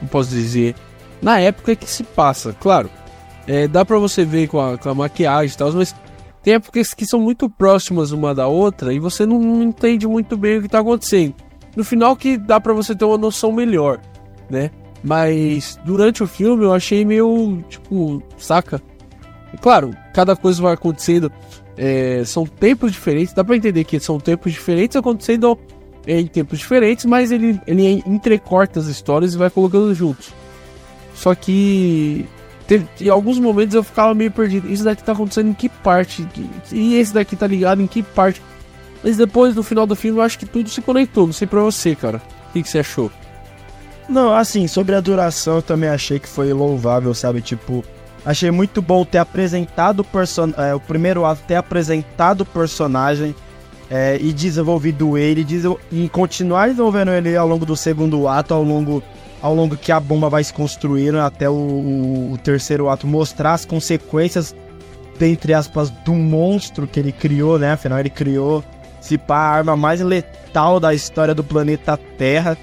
Não 0.00 0.08
posso 0.10 0.30
dizer. 0.30 0.74
Na 1.20 1.40
época 1.40 1.74
que 1.74 1.90
se 1.90 2.04
passa, 2.04 2.54
claro. 2.60 2.90
É, 3.46 3.66
dá 3.66 3.84
pra 3.84 3.98
você 3.98 4.24
ver 4.24 4.46
com 4.46 4.60
a, 4.60 4.76
com 4.76 4.90
a 4.90 4.94
maquiagem 4.94 5.54
e 5.54 5.56
tal, 5.56 5.72
mas 5.72 5.94
tem 6.42 6.54
épocas 6.54 6.94
que 6.94 7.06
são 7.06 7.20
muito 7.20 7.48
próximas 7.50 8.12
uma 8.12 8.34
da 8.34 8.46
outra 8.46 8.92
e 8.92 8.98
você 8.98 9.26
não, 9.26 9.62
entende 9.62 10.06
muito 10.06 10.36
bem 10.36 10.58
o 10.58 10.62
que 10.62 10.68
tá 10.68 10.80
acontecendo. 10.80 11.34
No 11.76 11.84
final 11.84 12.16
que 12.16 12.36
dá 12.36 12.60
pra 12.60 12.72
você 12.72 12.94
ter 12.94 13.04
uma 13.04 13.18
noção 13.18 13.52
melhor, 13.52 14.00
né? 14.50 14.70
Mas 15.02 15.78
durante 15.84 16.22
o 16.22 16.26
filme 16.26 16.64
eu 16.64 16.72
achei 16.72 17.04
meio, 17.04 17.62
tipo, 17.68 18.22
saca? 18.36 18.82
E 19.52 19.56
claro, 19.56 19.94
cada 20.12 20.34
coisa 20.34 20.60
vai 20.60 20.74
acontecendo. 20.74 21.30
É, 21.76 22.22
são 22.24 22.44
tempos 22.44 22.90
diferentes, 22.90 23.32
dá 23.32 23.44
pra 23.44 23.56
entender 23.56 23.84
que 23.84 24.00
são 24.00 24.18
tempos 24.18 24.52
diferentes 24.52 24.96
acontecendo 24.96 25.56
em 26.06 26.26
tempos 26.26 26.58
diferentes, 26.58 27.04
mas 27.04 27.30
ele, 27.30 27.60
ele 27.66 28.02
entrecorta 28.06 28.80
as 28.80 28.86
histórias 28.86 29.34
e 29.34 29.38
vai 29.38 29.50
colocando 29.50 29.94
juntos. 29.94 30.32
Só 31.14 31.34
que 31.34 32.26
teve, 32.68 32.86
em 33.00 33.08
alguns 33.08 33.38
momentos 33.40 33.74
eu 33.74 33.82
ficava 33.82 34.14
meio 34.14 34.30
perdido. 34.30 34.70
Isso 34.70 34.84
daqui 34.84 35.02
tá 35.02 35.12
acontecendo 35.12 35.48
em 35.48 35.54
que 35.54 35.68
parte? 35.68 36.24
E 36.70 36.94
esse 36.94 37.12
daqui 37.12 37.34
tá 37.34 37.46
ligado 37.46 37.82
em 37.82 37.86
que 37.86 38.02
parte? 38.02 38.40
Mas 39.02 39.16
depois, 39.16 39.56
no 39.56 39.62
final 39.62 39.86
do 39.86 39.96
filme, 39.96 40.18
eu 40.18 40.22
acho 40.22 40.38
que 40.38 40.46
tudo 40.46 40.68
se 40.68 40.82
conectou. 40.82 41.26
Não 41.26 41.32
sei 41.32 41.46
pra 41.46 41.60
você, 41.60 41.96
cara. 41.96 42.20
O 42.48 42.52
que, 42.52 42.62
que 42.62 42.68
você 42.68 42.80
achou? 42.80 43.10
Não, 44.08 44.34
assim, 44.34 44.68
sobre 44.68 44.94
a 44.94 45.00
duração 45.00 45.56
eu 45.56 45.62
também 45.62 45.88
achei 45.88 46.18
que 46.18 46.28
foi 46.28 46.52
louvável, 46.52 47.14
sabe? 47.14 47.40
Tipo, 47.40 47.84
achei 48.24 48.50
muito 48.50 48.82
bom 48.82 49.04
ter 49.04 49.18
apresentado 49.18 50.00
o 50.00 50.04
person... 50.04 50.52
É, 50.56 50.74
o 50.74 50.80
primeiro 50.80 51.24
ato, 51.24 51.42
ter 51.46 51.56
apresentado 51.56 52.42
o 52.42 52.46
personagem 52.46 53.34
é, 53.90 54.18
e 54.20 54.32
desenvolvido 54.32 55.16
ele 55.16 55.46
e 55.90 56.08
continuar 56.08 56.68
desenvolvendo 56.68 57.10
ele 57.10 57.36
ao 57.36 57.48
longo 57.48 57.64
do 57.64 57.76
segundo 57.76 58.28
ato, 58.28 58.52
ao 58.52 58.62
longo, 58.62 59.02
ao 59.40 59.54
longo 59.54 59.76
que 59.76 59.92
a 59.92 60.00
bomba 60.00 60.28
vai 60.28 60.42
se 60.42 60.52
construindo 60.52 61.18
até 61.18 61.48
o, 61.48 61.52
o, 61.52 62.32
o 62.32 62.38
terceiro 62.38 62.88
ato, 62.88 63.06
mostrar 63.06 63.54
as 63.54 63.64
consequências, 63.64 64.54
entre 65.20 65.54
aspas, 65.54 65.90
do 65.90 66.14
monstro 66.14 66.86
que 66.86 66.98
ele 66.98 67.12
criou, 67.12 67.58
né? 67.58 67.72
Afinal, 67.72 67.98
ele 67.98 68.10
criou, 68.10 68.64
se 69.00 69.16
pá, 69.16 69.36
a 69.36 69.50
arma 69.50 69.76
mais 69.76 70.00
letal 70.00 70.80
da 70.80 70.94
história 70.94 71.34
do 71.34 71.44
planeta 71.44 71.98
Terra 72.16 72.56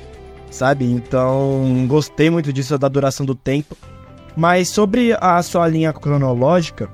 sabe? 0.56 0.86
Então, 0.86 1.86
gostei 1.88 2.30
muito 2.30 2.52
disso, 2.52 2.78
da 2.78 2.88
duração 2.88 3.26
do 3.26 3.36
tempo. 3.36 3.78
Mas 4.36 4.70
sobre 4.70 5.16
a 5.20 5.42
sua 5.44 5.68
linha 5.68 5.94
cronológica, 5.94 6.90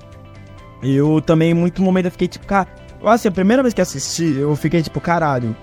eu 0.84 1.21
também, 1.21 1.51
em 1.51 1.53
muito 1.53 1.82
momento, 1.82 2.05
eu 2.05 2.11
fiquei 2.11 2.27
tipo, 2.27 2.45
cara. 2.45 2.67
Assim, 3.03 3.27
a 3.27 3.32
primeira 3.32 3.63
vez 3.63 3.73
que 3.73 3.82
assisti, 3.82 4.36
eu 4.38 4.55
fiquei 4.55 4.82
tipo, 4.82 4.99
caralho, 4.99 5.55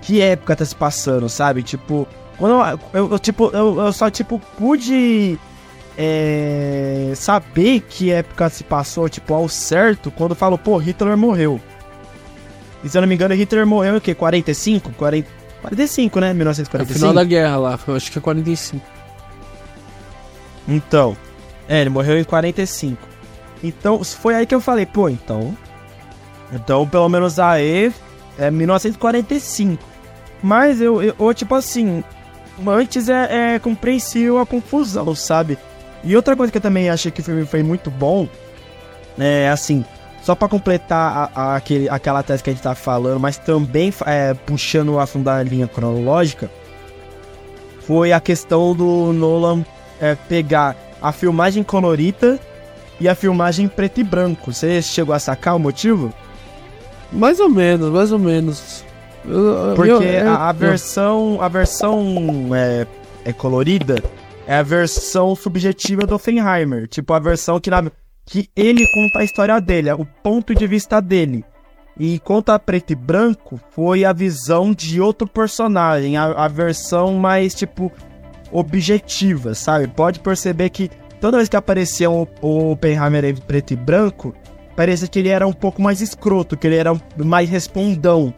que 0.00 0.20
época 0.20 0.54
tá 0.54 0.64
se 0.64 0.74
passando, 0.74 1.28
sabe? 1.28 1.62
Tipo, 1.62 2.06
quando 2.40 2.52
eu, 2.52 2.80
eu, 2.94 3.12
eu 3.12 3.18
tipo, 3.18 3.50
eu, 3.52 3.78
eu, 3.78 3.92
só, 3.92 4.08
tipo, 4.08 4.40
pude 4.58 5.38
é, 5.96 7.12
saber 7.14 7.82
que 7.82 8.10
época 8.10 8.48
se 8.48 8.64
passou, 8.64 9.10
tipo, 9.10 9.34
ao 9.34 9.46
certo, 9.46 10.10
quando 10.10 10.34
falou, 10.34 10.56
pô, 10.56 10.78
Hitler 10.78 11.18
morreu. 11.18 11.60
E 12.82 12.88
se 12.88 12.96
eu 12.96 13.02
não 13.02 13.08
me 13.08 13.14
engano, 13.14 13.34
Hitler 13.34 13.66
morreu 13.66 13.96
o 13.96 14.00
quê? 14.00 14.14
45? 14.14 14.90
40, 14.92 15.28
45, 15.60 16.18
né? 16.18 16.32
1945. 16.32 16.80
É 16.80 16.96
o 16.96 16.98
final 16.98 17.12
da 17.12 17.28
guerra 17.28 17.56
lá, 17.58 17.78
eu 17.86 17.94
acho 17.94 18.10
que 18.10 18.18
é 18.18 18.22
45. 18.22 18.86
Então, 20.66 21.14
é, 21.68 21.82
ele 21.82 21.90
morreu 21.90 22.18
em 22.18 22.24
45. 22.24 23.06
Então, 23.62 24.02
foi 24.02 24.34
aí 24.34 24.46
que 24.46 24.54
eu 24.54 24.62
falei, 24.62 24.86
pô, 24.86 25.10
então. 25.10 25.54
Então, 26.50 26.88
pelo 26.88 27.10
menos 27.10 27.38
aí 27.38 27.92
é 28.38 28.50
1945. 28.50 29.84
Mas 30.42 30.80
eu, 30.80 31.02
eu, 31.02 31.14
eu 31.20 31.34
tipo 31.34 31.54
assim, 31.54 32.02
antes 32.66 33.08
é, 33.08 33.54
é 33.54 33.58
compreensível 33.58 34.38
a 34.38 34.46
confusão, 34.46 35.14
sabe? 35.14 35.58
E 36.02 36.16
outra 36.16 36.34
coisa 36.36 36.50
que 36.50 36.58
eu 36.58 36.62
também 36.62 36.88
achei 36.88 37.10
que 37.10 37.20
o 37.20 37.24
filme 37.24 37.44
foi 37.44 37.62
muito 37.62 37.90
bom 37.90 38.28
é 39.18 39.48
assim, 39.48 39.84
só 40.22 40.34
para 40.34 40.48
completar 40.48 41.30
a, 41.34 41.40
a, 41.40 41.56
aquele, 41.56 41.88
aquela 41.88 42.22
tese 42.22 42.42
que 42.42 42.50
a 42.50 42.52
gente 42.52 42.62
tá 42.62 42.74
falando, 42.74 43.20
mas 43.20 43.36
também 43.36 43.92
é, 44.06 44.34
puxando 44.34 44.90
o 44.90 45.00
assunto 45.00 45.24
da 45.24 45.42
linha 45.42 45.68
cronológica, 45.68 46.50
foi 47.86 48.12
a 48.12 48.20
questão 48.20 48.74
do 48.74 49.12
Nolan 49.12 49.64
é, 50.00 50.14
pegar 50.14 50.76
a 51.02 51.12
filmagem 51.12 51.62
colorida 51.62 52.38
e 53.00 53.08
a 53.08 53.14
filmagem 53.14 53.66
preto 53.66 54.00
e 54.00 54.04
branco. 54.04 54.52
Você 54.52 54.80
chegou 54.82 55.14
a 55.14 55.18
sacar 55.18 55.56
o 55.56 55.58
motivo? 55.58 56.12
Mais 57.10 57.40
ou 57.40 57.48
menos, 57.48 57.90
mais 57.90 58.12
ou 58.12 58.18
menos. 58.18 58.84
Porque 59.76 59.90
eu, 59.90 60.02
eu, 60.02 60.30
a, 60.30 60.48
a, 60.48 60.52
versão, 60.52 61.38
a 61.40 61.48
versão 61.48 62.54
é, 62.54 62.86
é 63.24 63.32
colorida 63.32 64.02
é 64.46 64.56
a 64.56 64.62
versão 64.62 65.36
subjetiva 65.36 66.06
do 66.06 66.16
Oppenheimer. 66.16 66.88
Tipo, 66.88 67.12
a 67.12 67.20
versão 67.20 67.60
que 67.60 67.70
na, 67.70 67.90
que 68.26 68.50
ele 68.56 68.84
conta 68.92 69.20
a 69.20 69.24
história 69.24 69.60
dele, 69.60 69.92
o 69.92 70.04
ponto 70.04 70.54
de 70.54 70.66
vista 70.66 71.00
dele. 71.00 71.44
E 71.98 72.18
conta 72.18 72.58
preto 72.58 72.92
e 72.92 72.96
branco 72.96 73.60
foi 73.70 74.04
a 74.04 74.12
visão 74.12 74.72
de 74.72 75.00
outro 75.00 75.28
personagem, 75.28 76.16
a, 76.16 76.24
a 76.32 76.48
versão 76.48 77.14
mais, 77.14 77.54
tipo, 77.54 77.92
objetiva, 78.50 79.54
sabe? 79.54 79.86
Pode 79.86 80.20
perceber 80.20 80.70
que 80.70 80.90
toda 81.20 81.36
vez 81.36 81.48
que 81.48 81.56
aparecia 81.56 82.10
o, 82.10 82.26
o 82.40 82.72
Oppenheimer 82.72 83.24
em 83.24 83.34
preto 83.36 83.72
e 83.72 83.76
branco, 83.76 84.34
parecia 84.74 85.06
que 85.06 85.18
ele 85.18 85.28
era 85.28 85.46
um 85.46 85.52
pouco 85.52 85.82
mais 85.82 86.00
escroto, 86.00 86.56
que 86.56 86.66
ele 86.66 86.76
era 86.76 86.92
mais 87.16 87.48
respondão. 87.48 88.34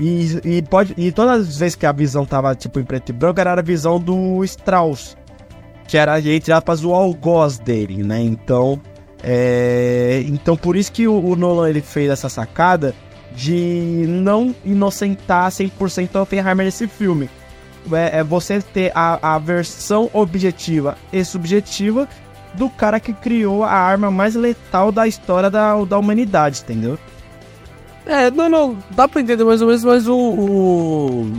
E, 0.00 0.40
e, 0.44 0.62
pode, 0.62 0.94
e 0.96 1.12
todas 1.12 1.48
as 1.48 1.58
vezes 1.58 1.74
que 1.74 1.84
a 1.84 1.92
visão 1.92 2.24
tava, 2.24 2.54
tipo, 2.54 2.80
em 2.80 2.84
preto 2.84 3.10
e 3.10 3.12
branco, 3.12 3.38
era 3.38 3.52
a 3.52 3.62
visão 3.62 4.00
do 4.00 4.42
Strauss. 4.44 5.14
Que 5.86 5.98
era, 5.98 6.18
entre 6.18 6.52
aspas, 6.52 6.82
o 6.82 6.94
algoz 6.94 7.58
dele, 7.58 8.02
né? 8.02 8.20
Então, 8.22 8.80
é, 9.22 10.24
então 10.26 10.56
por 10.56 10.76
isso 10.76 10.90
que 10.90 11.06
o, 11.06 11.22
o, 11.22 11.36
Nolan 11.36 11.68
ele 11.68 11.82
fez 11.82 12.10
essa 12.10 12.28
sacada 12.28 12.94
de 13.34 14.06
não 14.08 14.54
inocentar 14.64 15.50
100% 15.50 16.14
o 16.14 16.22
Oppenheimer 16.22 16.64
nesse 16.64 16.86
filme. 16.88 17.28
É, 17.92 18.20
é, 18.20 18.24
você 18.24 18.60
ter 18.60 18.92
a, 18.94 19.34
a 19.34 19.38
versão 19.38 20.08
objetiva 20.12 20.96
e 21.12 21.24
subjetiva 21.24 22.08
do 22.54 22.68
cara 22.70 22.98
que 22.98 23.12
criou 23.12 23.64
a 23.64 23.72
arma 23.72 24.10
mais 24.10 24.34
letal 24.34 24.90
da 24.90 25.06
história 25.06 25.50
da, 25.50 25.82
da 25.84 25.98
humanidade, 25.98 26.62
entendeu? 26.62 26.98
É, 28.10 28.28
não, 28.28 28.48
não, 28.48 28.76
dá 28.90 29.06
pra 29.06 29.20
entender 29.20 29.44
mais 29.44 29.62
ou 29.62 29.68
menos, 29.68 29.84
mas 29.84 30.08
o. 30.08 30.16
o... 30.18 31.32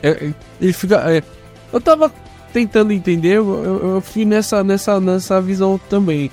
É, 0.00 0.10
é, 0.10 0.34
ele 0.60 0.72
fica. 0.72 1.12
É, 1.12 1.24
eu 1.72 1.80
tava 1.80 2.12
tentando 2.52 2.92
entender, 2.92 3.38
eu, 3.38 3.64
eu, 3.64 3.94
eu, 3.94 4.00
fui 4.00 4.24
nessa, 4.24 4.62
nessa, 4.62 5.00
nessa 5.00 5.40
visão 5.40 5.76
também. 5.90 6.30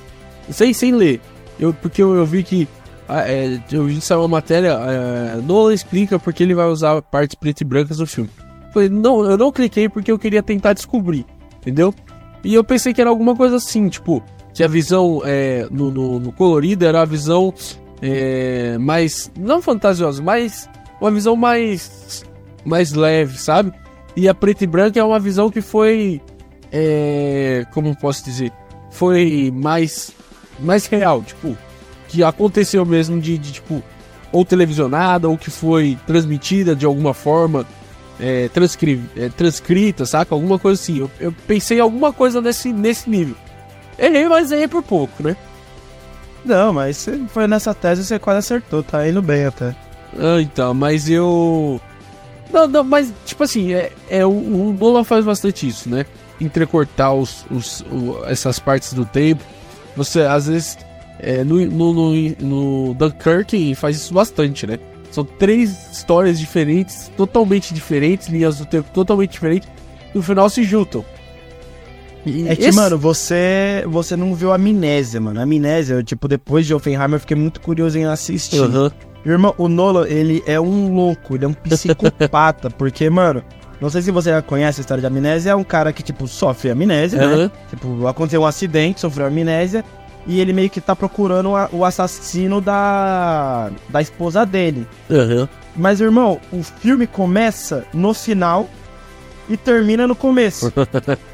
Sem, 0.52 0.72
sem 0.72 0.92
ler. 0.92 1.20
Eu, 1.60 1.74
porque 1.74 2.04
eu, 2.04 2.14
eu 2.14 2.28
vi 2.28 2.44
que. 2.44 2.68
É, 3.10 3.60
eu 3.72 3.86
vi 3.86 4.00
saiu 4.00 4.20
uma 4.20 4.28
matéria. 4.28 4.74
É, 4.74 5.42
Nolan 5.42 5.74
explica 5.74 6.20
porque 6.20 6.44
ele 6.44 6.54
vai 6.54 6.68
usar 6.68 7.02
partes 7.02 7.34
preto 7.34 7.62
e 7.62 7.66
brancas 7.66 7.98
no 7.98 8.06
filme. 8.06 8.30
Falei, 8.72 8.88
não, 8.88 9.26
eu 9.26 9.36
não 9.36 9.52
cliquei 9.52 9.90
porque 9.90 10.12
eu 10.12 10.20
queria 10.20 10.44
tentar 10.44 10.74
descobrir, 10.74 11.26
entendeu? 11.58 11.92
E 12.44 12.54
eu 12.54 12.64
pensei 12.64 12.94
que 12.94 13.02
era 13.02 13.10
alguma 13.10 13.36
coisa 13.36 13.56
assim, 13.56 13.90
tipo, 13.90 14.24
que 14.54 14.64
a 14.64 14.68
visão 14.68 15.24
é, 15.26 15.68
no, 15.72 15.90
no, 15.90 16.20
no 16.20 16.32
colorido 16.32 16.86
era 16.86 17.02
a 17.02 17.06
visão 17.06 17.52
é, 18.06 18.78
mais. 18.78 19.32
Não 19.40 19.62
fantasiosa, 19.62 20.22
mas 20.22 20.70
uma 21.00 21.10
visão 21.10 21.38
mais. 21.38 22.26
mais 22.66 22.92
leve, 22.92 23.40
sabe? 23.40 23.72
E 24.16 24.28
a 24.28 24.34
preto 24.34 24.64
e 24.64 24.68
branco 24.68 25.00
é 25.00 25.04
uma 25.04 25.20
visão 25.20 25.50
que 25.50 25.62
foi. 25.62 26.22
É, 26.70 27.66
como 27.72 27.96
posso 27.96 28.26
dizer? 28.26 28.52
Foi 28.92 29.52
mais. 29.56 30.12
mais 30.60 30.86
real, 30.86 31.22
tipo. 31.22 31.58
Que 32.10 32.22
aconteceu 32.24 32.86
mesmo 32.86 33.22
de, 33.22 33.38
de 33.38 33.54
tipo. 33.54 33.82
Ou 34.34 34.44
televisionada, 34.44 35.30
ou 35.30 35.38
que 35.38 35.50
foi 35.50 35.98
transmitida 36.06 36.76
de 36.76 36.86
alguma 36.86 37.14
forma. 37.14 37.66
É, 38.20 38.50
transcri, 38.50 39.02
é, 39.16 39.30
transcrita, 39.30 40.06
saca? 40.06 40.36
Alguma 40.36 40.60
coisa 40.60 40.82
assim. 40.82 41.00
Eu, 41.00 41.12
eu 41.22 41.34
pensei 41.48 41.78
em 41.78 41.82
alguma 41.82 42.12
coisa 42.12 42.42
nesse, 42.42 42.74
nesse 42.74 43.10
nível. 43.10 43.36
Errei, 43.98 44.28
mas 44.28 44.52
errei 44.52 44.68
por 44.68 44.84
pouco, 44.84 45.24
né? 45.24 45.38
Não, 46.46 46.74
mas 46.74 47.08
foi 47.30 47.48
nessa 47.48 47.74
tese 47.74 48.04
você 48.04 48.20
quase 48.20 48.40
acertou, 48.40 48.84
tá 48.84 49.08
indo 49.08 49.22
bem 49.22 49.46
até. 49.46 49.76
Ah, 50.18 50.42
então, 50.42 50.74
mas 50.74 51.10
eu. 51.10 51.80
Não, 52.52 52.68
não, 52.68 52.84
mas, 52.84 53.12
tipo 53.26 53.44
assim, 53.44 53.74
é, 53.74 53.92
é 54.10 54.26
o, 54.26 54.30
o 54.30 54.78
Nolan 54.80 55.04
faz 55.04 55.26
bastante 55.26 55.68
isso, 55.68 55.90
né? 55.90 56.06
Entrecortar 56.40 57.14
os, 57.14 57.46
os, 57.50 57.82
o, 57.92 58.24
essas 58.26 58.60
partes 58.60 58.94
do 58.94 59.06
tempo. 59.06 59.44
Você, 59.96 60.22
às 60.22 60.48
vezes, 60.48 60.78
é, 61.20 61.44
no, 61.44 61.66
no, 61.66 61.94
no, 61.94 62.36
no 62.40 62.94
Dunkirk 62.94 63.76
faz 63.76 63.96
isso 63.96 64.14
bastante, 64.14 64.68
né? 64.68 64.78
São 65.10 65.24
três 65.24 65.92
histórias 65.92 66.40
diferentes, 66.40 67.12
totalmente 67.16 67.74
diferentes, 67.74 68.28
linhas 68.28 68.58
do 68.58 68.66
tempo 68.66 68.90
totalmente 68.92 69.32
diferentes. 69.32 69.70
No 70.14 70.22
final 70.22 70.50
se 70.50 70.64
juntam. 70.64 71.06
É 72.26 72.56
que, 72.56 72.66
esse... 72.66 72.76
mano, 72.76 72.98
você 72.98 73.84
você 73.88 74.16
não 74.16 74.34
viu 74.34 74.54
Amnésia, 74.54 75.20
mano. 75.20 75.42
Amnésia, 75.42 75.96
eu, 75.96 76.04
tipo, 76.04 76.28
depois 76.28 76.66
de 76.66 76.74
Oppenheimer, 76.74 77.16
eu 77.16 77.20
fiquei 77.20 77.36
muito 77.36 77.60
curioso 77.60 77.98
em 77.98 78.06
assistir. 78.06 78.62
Uhum. 78.62 78.90
Irmão, 79.26 79.54
o 79.58 79.68
Nolan, 79.68 80.08
ele 80.08 80.44
é 80.46 80.60
um 80.60 80.94
louco, 80.94 81.36
ele 81.36 81.46
é 81.46 81.48
um 81.48 81.54
psicopata, 81.54 82.70
porque, 82.78 83.10
mano, 83.10 83.44
não 83.80 83.90
sei 83.90 84.02
se 84.02 84.12
você 84.12 84.30
já 84.30 84.42
conhece 84.42 84.80
a 84.80 84.82
história 84.82 85.02
de 85.02 85.08
amnésia, 85.08 85.52
é 85.52 85.56
um 85.56 85.64
cara 85.64 85.94
que, 85.94 86.04
tipo, 86.04 86.28
sofre 86.28 86.72
amnésia, 86.72 87.22
uhum. 87.22 87.38
né? 87.38 87.52
Tipo, 87.70 88.08
aconteceu 88.08 88.42
um 88.42 88.46
acidente, 88.46 89.00
sofreu 89.00 89.28
amnésia, 89.28 89.84
e 90.26 90.40
ele 90.40 90.54
meio 90.54 90.70
que 90.70 90.80
tá 90.80 90.96
procurando 90.96 91.52
o 91.72 91.86
assassino 91.86 92.62
da, 92.62 93.70
da 93.90 94.02
esposa 94.02 94.46
dele. 94.46 94.88
Uhum. 95.10 95.48
Mas, 95.76 96.00
irmão, 96.02 96.40
o 96.52 96.62
filme 96.64 97.08
começa 97.08 97.86
no 97.94 98.14
final 98.14 98.70
e 99.50 99.58
termina 99.58 100.06
no 100.08 100.16
começo. 100.16 100.72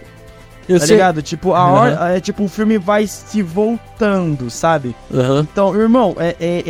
Eu 0.70 0.80
tá 0.80 0.86
sei... 0.86 0.98
ligado? 0.98 1.24
Tipo, 1.24 1.54
a 1.56 1.66
hora, 1.66 2.00
uhum. 2.00 2.08
é, 2.10 2.20
tipo, 2.20 2.44
o 2.44 2.48
filme 2.48 2.78
vai 2.78 3.08
se 3.08 3.42
voltando, 3.42 4.52
sabe? 4.52 4.96
Uhum. 5.10 5.40
Então, 5.40 5.76
irmão, 5.76 6.16
é, 6.20 6.36
é, 6.40 6.64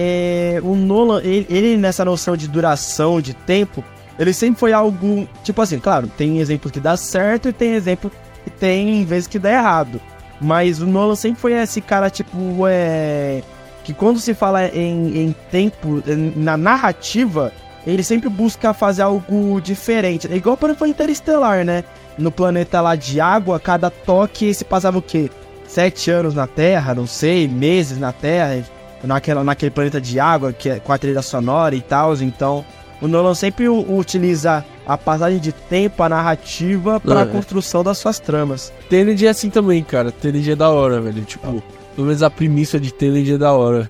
é, 0.55 0.61
o 0.63 0.73
Nolan, 0.73 1.21
ele, 1.21 1.45
ele, 1.49 1.77
nessa 1.77 2.05
noção 2.05 2.37
de 2.37 2.47
duração, 2.47 3.19
de 3.19 3.33
tempo, 3.33 3.83
ele 4.17 4.31
sempre 4.31 4.57
foi 4.57 4.71
algo. 4.71 5.27
Tipo 5.43 5.61
assim, 5.61 5.79
claro, 5.79 6.09
tem 6.17 6.39
exemplos 6.39 6.71
que 6.71 6.79
dá 6.79 6.95
certo 6.95 7.49
e 7.49 7.53
tem 7.53 7.73
exemplos 7.73 8.13
que 8.45 8.49
tem 8.49 9.03
vezes 9.03 9.27
que 9.27 9.37
dá 9.37 9.51
errado. 9.51 9.99
Mas 10.39 10.81
o 10.81 10.87
Nolan 10.87 11.15
sempre 11.15 11.41
foi 11.41 11.51
esse 11.51 11.81
cara, 11.81 12.09
tipo, 12.09 12.65
é. 12.67 13.43
Que 13.83 13.93
quando 13.93 14.19
se 14.19 14.33
fala 14.33 14.67
em, 14.67 15.25
em 15.25 15.35
tempo, 15.51 16.01
na 16.37 16.55
narrativa, 16.55 17.51
ele 17.85 18.03
sempre 18.03 18.29
busca 18.29 18.73
fazer 18.73 19.01
algo 19.01 19.59
diferente. 19.59 20.31
É 20.31 20.35
igual 20.35 20.55
para 20.55 20.73
o 20.79 20.85
Interestelar, 20.85 21.65
né? 21.65 21.83
No 22.17 22.31
planeta 22.31 22.81
lá 22.81 22.95
de 22.95 23.19
água, 23.19 23.59
cada 23.59 23.89
toque 23.89 24.53
se 24.53 24.65
passava 24.65 24.97
o 24.97 25.01
quê? 25.01 25.29
Sete 25.67 26.09
anos 26.09 26.33
na 26.33 26.47
Terra, 26.47 26.95
não 26.95 27.05
sei, 27.05 27.47
meses 27.47 27.99
na 27.99 28.11
Terra, 28.11 28.63
naquela, 29.03 29.43
naquele 29.43 29.71
planeta 29.71 30.01
de 30.01 30.19
água, 30.19 30.51
que 30.51 30.69
é 30.69 30.79
com 30.79 30.91
a 30.91 30.97
trilha 30.97 31.21
sonora 31.21 31.75
e 31.75 31.81
tal. 31.81 32.15
Então, 32.15 32.65
o 33.01 33.07
Nolan 33.07 33.33
sempre 33.33 33.69
utiliza 33.69 34.65
a 34.85 34.97
passagem 34.97 35.39
de 35.39 35.51
tempo, 35.51 36.01
a 36.03 36.09
narrativa, 36.09 36.99
para 36.99 37.19
a 37.19 37.23
é. 37.23 37.25
construção 37.27 37.83
das 37.83 37.97
suas 37.97 38.19
tramas. 38.19 38.73
TNG 38.89 39.27
é 39.27 39.29
assim 39.29 39.49
também, 39.49 39.83
cara. 39.83 40.11
TNG 40.11 40.51
é 40.51 40.55
da 40.55 40.69
hora, 40.69 40.99
velho. 40.99 41.23
Tipo, 41.23 41.63
pelo 41.95 42.07
menos 42.07 42.23
a 42.23 42.29
premissa 42.29 42.79
de 42.79 42.91
TNG 42.91 43.33
é 43.33 43.37
da 43.37 43.53
hora. 43.53 43.89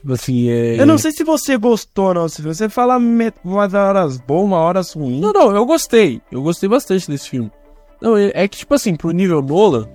Tipo 0.00 0.12
assim, 0.12 0.48
é. 0.48 0.80
Eu 0.80 0.86
não 0.86 0.96
sei 0.96 1.12
se 1.12 1.24
você 1.24 1.56
gostou, 1.56 2.14
não. 2.14 2.28
Se 2.28 2.40
você 2.40 2.68
fala 2.68 2.96
umas 3.44 3.74
horas 3.74 4.18
boas, 4.18 4.44
uma 4.44 4.58
horas 4.58 4.92
ruins. 4.92 5.20
Não, 5.20 5.32
não, 5.32 5.54
eu 5.54 5.66
gostei. 5.66 6.20
Eu 6.30 6.42
gostei 6.42 6.68
bastante 6.68 7.10
desse 7.10 7.28
filme. 7.28 7.50
Não, 8.00 8.16
é, 8.16 8.30
é 8.32 8.48
que, 8.48 8.58
tipo 8.58 8.74
assim, 8.74 8.94
pro 8.94 9.10
nível 9.10 9.42
Nolan, 9.42 9.88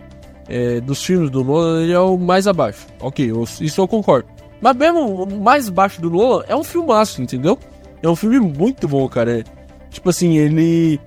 é, 0.49 0.81
dos 0.81 1.03
filmes 1.03 1.29
do 1.29 1.43
Nolan, 1.43 1.83
ele 1.83 1.93
é 1.93 1.99
o 1.99 2.17
mais 2.17 2.47
abaixo. 2.47 2.85
Ok, 2.99 3.31
eu, 3.31 3.43
isso 3.61 3.79
eu 3.79 3.87
concordo. 3.87 4.27
Mas 4.61 4.75
mesmo 4.75 5.23
o 5.23 5.41
mais 5.41 5.69
baixo 5.69 6.01
do 6.01 6.09
Nolan 6.09 6.43
é 6.47 6.55
um 6.55 6.63
filmaço, 6.63 7.21
entendeu? 7.21 7.57
É 8.01 8.09
um 8.09 8.15
filme 8.15 8.39
muito 8.39 8.87
bom, 8.87 9.07
cara. 9.07 9.39
É, 9.39 9.43
tipo 9.89 10.09
assim, 10.09 10.37
ele. 10.37 10.99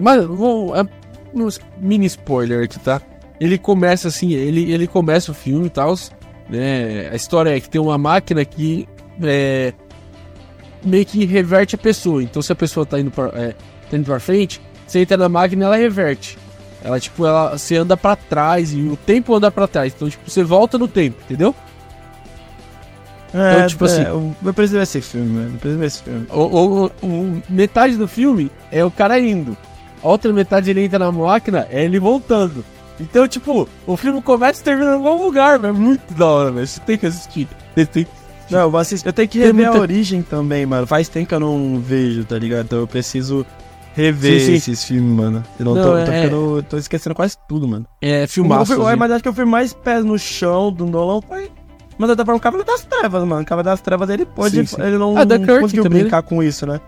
Mas, 0.00 0.26
bom, 0.26 0.74
é 0.74 0.82
um 1.34 1.48
mini 1.78 2.06
spoiler 2.06 2.64
aqui, 2.64 2.80
tá? 2.80 3.00
Ele 3.38 3.58
começa 3.58 4.08
assim, 4.08 4.32
ele, 4.32 4.72
ele 4.72 4.86
começa 4.86 5.30
o 5.30 5.34
filme 5.34 5.66
e 5.66 5.70
tal. 5.70 5.94
Né? 6.52 7.08
A 7.10 7.16
história 7.16 7.56
é 7.56 7.58
que 7.58 7.68
tem 7.68 7.80
uma 7.80 7.96
máquina 7.96 8.44
que 8.44 8.86
é, 9.22 9.72
meio 10.84 11.06
que 11.06 11.24
reverte 11.24 11.74
a 11.74 11.78
pessoa. 11.78 12.22
Então, 12.22 12.42
se 12.42 12.52
a 12.52 12.54
pessoa 12.54 12.84
tá 12.84 13.00
indo 13.00 13.10
pra, 13.10 13.28
é, 13.34 13.54
tá 13.90 13.96
indo 13.96 14.04
pra 14.04 14.20
frente, 14.20 14.60
você 14.86 15.00
entra 15.00 15.16
na 15.16 15.30
máquina 15.30 15.64
ela 15.64 15.76
reverte. 15.76 16.38
Ela, 16.84 17.00
tipo, 17.00 17.24
ela, 17.24 17.56
você 17.56 17.76
anda 17.76 17.96
para 17.96 18.16
trás 18.16 18.74
e 18.74 18.80
o 18.80 18.96
tempo 18.96 19.34
anda 19.34 19.50
para 19.50 19.66
trás. 19.66 19.94
Então, 19.96 20.10
tipo, 20.10 20.28
você 20.28 20.44
volta 20.44 20.76
no 20.76 20.86
tempo, 20.86 21.16
entendeu? 21.24 21.54
É, 23.32 23.54
então, 23.54 23.66
tipo 23.68 23.84
é, 23.86 23.88
assim. 23.88 24.34
Eu 24.44 24.52
preciso 24.52 24.76
ver 24.76 24.82
esse 24.82 25.00
filme, 25.00 25.28
mano. 25.30 25.54
Eu 25.54 25.58
preciso 25.58 25.78
ver 25.78 25.86
esse 25.86 26.02
filme. 26.02 26.26
O, 26.28 26.40
o, 26.40 26.86
o, 27.02 27.42
metade 27.48 27.96
do 27.96 28.06
filme 28.06 28.50
é 28.70 28.84
o 28.84 28.90
cara 28.90 29.18
indo. 29.18 29.56
A 30.02 30.08
outra 30.08 30.30
metade 30.34 30.68
ele 30.68 30.84
entra 30.84 30.98
na 30.98 31.10
máquina, 31.10 31.66
é 31.70 31.82
ele 31.82 31.98
voltando. 31.98 32.62
Então, 33.02 33.26
tipo, 33.26 33.68
o 33.86 33.96
filme 33.96 34.22
começa 34.22 34.60
e 34.60 34.64
termina 34.64 34.92
em 34.92 34.94
algum 34.94 35.24
lugar, 35.24 35.58
velho. 35.58 35.74
É 35.74 35.78
muito 35.78 36.14
da 36.14 36.26
hora, 36.26 36.50
velho. 36.50 36.66
Você 36.66 36.80
tem 36.80 36.96
que 36.96 37.06
assistir. 37.06 37.48
Você 37.74 37.86
tem 37.86 38.06
Não, 38.50 38.60
eu 38.60 38.70
vou 38.70 38.80
assistir. 38.80 39.06
Eu 39.06 39.12
tenho 39.12 39.28
que 39.28 39.38
rever 39.38 39.54
muita... 39.54 39.78
a 39.78 39.80
origem 39.80 40.22
também, 40.22 40.64
mano. 40.64 40.86
Faz 40.86 41.08
tempo 41.08 41.28
que 41.28 41.34
eu 41.34 41.40
não 41.40 41.80
vejo, 41.80 42.24
tá 42.24 42.38
ligado? 42.38 42.64
Então 42.66 42.78
eu 42.78 42.86
preciso 42.86 43.44
rever 43.94 44.40
sim, 44.40 44.46
sim. 44.46 44.54
esses 44.54 44.84
filmes, 44.84 45.16
mano. 45.16 45.42
Eu 45.58 45.64
não, 45.64 45.74
não 45.74 45.82
tô, 45.82 45.96
é... 45.96 46.04
tô, 46.04 46.12
ficando, 46.12 46.62
tô, 46.68 46.78
esquecendo 46.78 47.14
quase 47.14 47.36
tudo, 47.48 47.66
mano. 47.66 47.86
É, 48.00 48.26
filmaço. 48.26 48.74
Filme, 48.74 48.96
mas 48.96 49.10
acho 49.10 49.22
que 49.22 49.28
eu 49.28 49.34
fui 49.34 49.44
mais 49.44 49.72
pés 49.72 50.04
no 50.04 50.18
chão 50.18 50.72
do 50.72 50.86
Nolan 50.86 51.20
foi. 51.22 51.50
Mas 51.98 52.08
eu 52.08 52.16
tava 52.16 52.26
falando 52.26 52.40
Cavaleiro 52.40 52.70
das 52.70 52.84
Trevas, 52.84 53.24
mano. 53.24 53.44
Cavaleiro 53.44 53.76
das 53.76 53.80
Trevas 53.80 54.10
ele 54.10 54.24
pode. 54.24 54.66
Sim, 54.66 54.76
ele 54.82 54.98
não, 54.98 55.16
ah, 55.16 55.24
não 55.24 55.60
conseguiu 55.60 55.84
brincar 55.84 56.22
né? 56.22 56.28
com 56.28 56.42
isso, 56.42 56.66
né? 56.66 56.80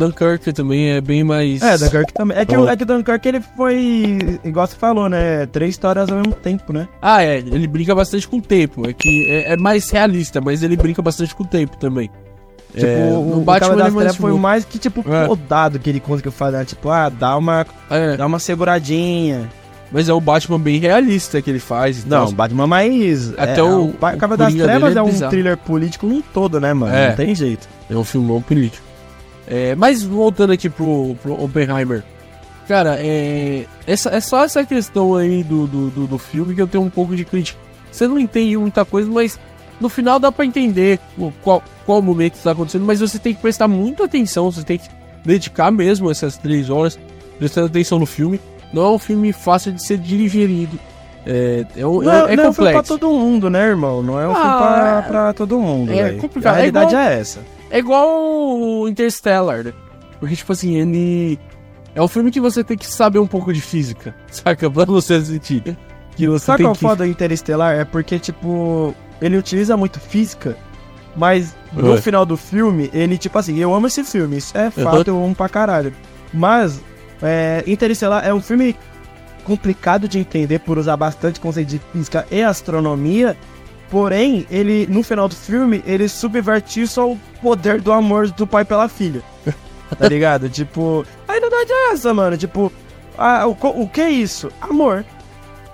Dunkirk 0.00 0.52
também 0.54 0.92
é 0.92 1.00
bem 1.00 1.22
mais. 1.22 1.60
É, 1.60 1.76
Dunkirk 1.76 2.14
também. 2.14 2.38
É 2.38 2.46
que, 2.46 2.54
é 2.54 2.76
que 2.76 2.84
Dunkirk 2.86 3.28
ele 3.28 3.40
foi. 3.40 4.18
Igual 4.42 4.66
você 4.66 4.76
falou, 4.76 5.10
né? 5.10 5.44
Três 5.46 5.72
histórias 5.72 6.08
ao 6.08 6.16
mesmo 6.16 6.32
tempo, 6.32 6.72
né? 6.72 6.88
Ah, 7.02 7.22
é. 7.22 7.38
Ele 7.38 7.66
brinca 7.66 7.94
bastante 7.94 8.26
com 8.26 8.38
o 8.38 8.42
tempo. 8.42 8.88
É 8.88 8.94
que 8.94 9.26
é, 9.28 9.52
é 9.52 9.56
mais 9.58 9.90
realista, 9.90 10.40
mas 10.40 10.62
ele 10.62 10.76
brinca 10.76 11.02
bastante 11.02 11.34
com 11.34 11.44
o 11.44 11.46
tempo 11.46 11.76
também. 11.76 12.10
Tipo, 12.72 12.86
é, 12.86 13.12
o, 13.12 13.40
Batman 13.40 13.76
das 13.76 13.92
Trevas 13.92 14.16
foi 14.16 14.32
o 14.32 14.38
mais 14.38 14.64
que, 14.64 14.78
tipo, 14.78 15.04
é. 15.12 15.26
podado 15.26 15.78
que 15.78 15.90
ele 15.90 16.00
conseguiu 16.00 16.32
fazer. 16.32 16.58
Né? 16.58 16.64
Tipo, 16.64 16.88
ah, 16.88 17.08
dá 17.08 17.36
uma, 17.36 17.66
é. 17.90 18.16
dá 18.16 18.26
uma 18.26 18.38
seguradinha. 18.38 19.50
Mas 19.92 20.08
é 20.08 20.12
o 20.12 20.20
Batman 20.20 20.58
bem 20.58 20.78
realista 20.78 21.42
que 21.42 21.50
ele 21.50 21.58
faz. 21.58 22.04
Então, 22.06 22.24
não, 22.24 22.30
o 22.30 22.32
Batman 22.32 22.66
mais. 22.66 23.34
Até 23.36 23.58
é, 23.58 23.62
o. 23.62 23.86
O 23.86 24.16
Cava 24.18 24.36
das 24.36 24.54
Trevas 24.54 24.94
é, 24.94 24.98
é 24.98 25.02
um 25.02 25.28
thriller 25.28 25.56
político 25.56 26.06
um 26.06 26.22
todo, 26.22 26.60
né, 26.60 26.72
mano? 26.72 26.94
É. 26.94 27.08
Não 27.08 27.16
tem 27.16 27.34
jeito. 27.34 27.68
É 27.90 27.96
um 27.96 28.04
filmão 28.04 28.40
político. 28.40 28.89
É, 29.50 29.74
mas 29.74 30.02
voltando 30.02 30.52
aqui 30.52 30.70
pro, 30.70 31.16
pro 31.22 31.42
Oppenheimer. 31.42 32.02
Cara, 32.68 32.96
é, 33.00 33.64
essa, 33.86 34.10
é 34.10 34.20
só 34.20 34.44
essa 34.44 34.64
questão 34.64 35.16
aí 35.16 35.42
do, 35.42 35.66
do, 35.66 35.90
do, 35.90 36.06
do 36.06 36.18
filme 36.18 36.54
que 36.54 36.62
eu 36.62 36.68
tenho 36.68 36.84
um 36.84 36.88
pouco 36.90 37.16
de 37.16 37.24
crítica. 37.24 37.58
Você 37.90 38.06
não 38.06 38.16
entende 38.18 38.56
muita 38.56 38.84
coisa, 38.84 39.10
mas 39.10 39.38
no 39.80 39.88
final 39.88 40.20
dá 40.20 40.30
para 40.30 40.44
entender 40.46 41.00
qual, 41.42 41.60
qual 41.84 42.00
momento 42.00 42.34
está 42.34 42.52
acontecendo, 42.52 42.84
mas 42.84 43.00
você 43.00 43.18
tem 43.18 43.34
que 43.34 43.40
prestar 43.42 43.66
muita 43.66 44.04
atenção, 44.04 44.52
você 44.52 44.62
tem 44.62 44.78
que 44.78 44.88
dedicar 45.24 45.72
mesmo 45.72 46.08
essas 46.10 46.36
três 46.38 46.70
horas 46.70 46.96
prestando 47.38 47.66
atenção 47.66 47.98
no 47.98 48.06
filme. 48.06 48.40
Não 48.72 48.84
é 48.84 48.90
um 48.90 48.98
filme 49.00 49.32
fácil 49.32 49.72
de 49.72 49.84
ser 49.84 49.98
digerido. 49.98 50.78
É, 51.26 51.66
é, 51.76 51.80
Não, 51.82 52.02
é, 52.28 52.32
é 52.34 52.36
não 52.36 52.44
é 52.44 52.48
um 52.48 52.52
filme 52.52 52.70
pra 52.70 52.80
complexo. 52.82 52.98
todo 52.98 53.10
mundo, 53.18 53.50
né, 53.50 53.66
irmão? 53.66 54.00
Não 54.00 54.20
é 54.20 54.28
um 54.28 54.30
Ah, 54.30 54.34
filme 54.36 54.56
pra, 54.56 54.98
é- 54.98 55.02
pra 55.10 55.32
todo 55.32 55.58
mundo, 55.58 55.92
é 55.92 56.04
velho. 56.04 56.18
complicado. 56.20 56.52
A 56.54 56.56
É 56.56 56.60
realidade 56.60 56.94
igual- 56.94 57.02
é 57.08 57.18
essa. 57.18 57.40
É 57.70 57.78
igual 57.78 58.08
o 58.08 58.88
Interstellar, 58.88 59.64
né? 59.64 59.72
Porque, 60.18 60.36
tipo 60.36 60.52
assim, 60.52 60.76
ele. 60.76 61.38
É 61.94 62.02
um 62.02 62.08
filme 62.08 62.30
que 62.30 62.40
você 62.40 62.62
tem 62.62 62.76
que 62.76 62.86
saber 62.86 63.18
um 63.18 63.26
pouco 63.26 63.52
de 63.52 63.60
física, 63.60 64.14
saca? 64.30 64.70
Pra 64.70 64.84
você 64.84 65.24
sentir. 65.24 65.76
Que 66.16 66.26
você 66.26 66.46
Sabe 66.46 66.64
qual 66.64 66.70
é 66.70 66.72
o 66.72 66.74
que. 66.76 66.80
foda 66.80 67.04
do 67.04 67.10
Interestelar? 67.10 67.74
É 67.76 67.84
porque, 67.84 68.18
tipo, 68.18 68.94
ele 69.20 69.36
utiliza 69.36 69.76
muito 69.76 69.98
física, 69.98 70.56
mas 71.16 71.56
no 71.72 71.92
Ué. 71.92 72.00
final 72.00 72.26
do 72.26 72.36
filme, 72.36 72.90
ele, 72.92 73.16
tipo 73.16 73.38
assim, 73.38 73.58
eu 73.58 73.72
amo 73.74 73.86
esse 73.86 74.04
filme, 74.04 74.36
isso 74.36 74.56
é 74.56 74.70
fato, 74.70 75.08
eu 75.08 75.24
amo 75.24 75.34
pra 75.34 75.48
caralho. 75.48 75.92
Mas, 76.32 76.80
é, 77.22 77.64
Interestelar 77.66 78.24
é 78.26 78.34
um 78.34 78.40
filme 78.40 78.76
complicado 79.44 80.06
de 80.08 80.18
entender 80.18 80.58
por 80.60 80.78
usar 80.78 80.96
bastante 80.96 81.40
conceito 81.40 81.68
de 81.68 81.80
física 81.92 82.26
e 82.30 82.42
astronomia, 82.42 83.36
porém, 83.90 84.46
ele, 84.50 84.86
no 84.88 85.02
final 85.02 85.28
do 85.28 85.34
filme, 85.34 85.82
ele 85.86 86.08
subverte 86.08 86.80
isso 86.82 87.00
ao 87.00 87.16
poder 87.42 87.80
do 87.80 87.92
amor 87.92 88.28
do 88.30 88.46
pai 88.46 88.64
pela 88.64 88.88
filha. 88.88 89.22
Tá 89.98 90.06
ligado? 90.08 90.48
tipo, 90.48 91.04
a 91.26 91.32
realidade 91.32 91.72
é 91.72 91.92
essa, 91.92 92.14
mano. 92.14 92.36
Tipo, 92.36 92.72
ah, 93.18 93.44
o, 93.48 93.56
o 93.82 93.88
que 93.88 94.00
é 94.00 94.08
isso? 94.08 94.48
Amor. 94.60 95.04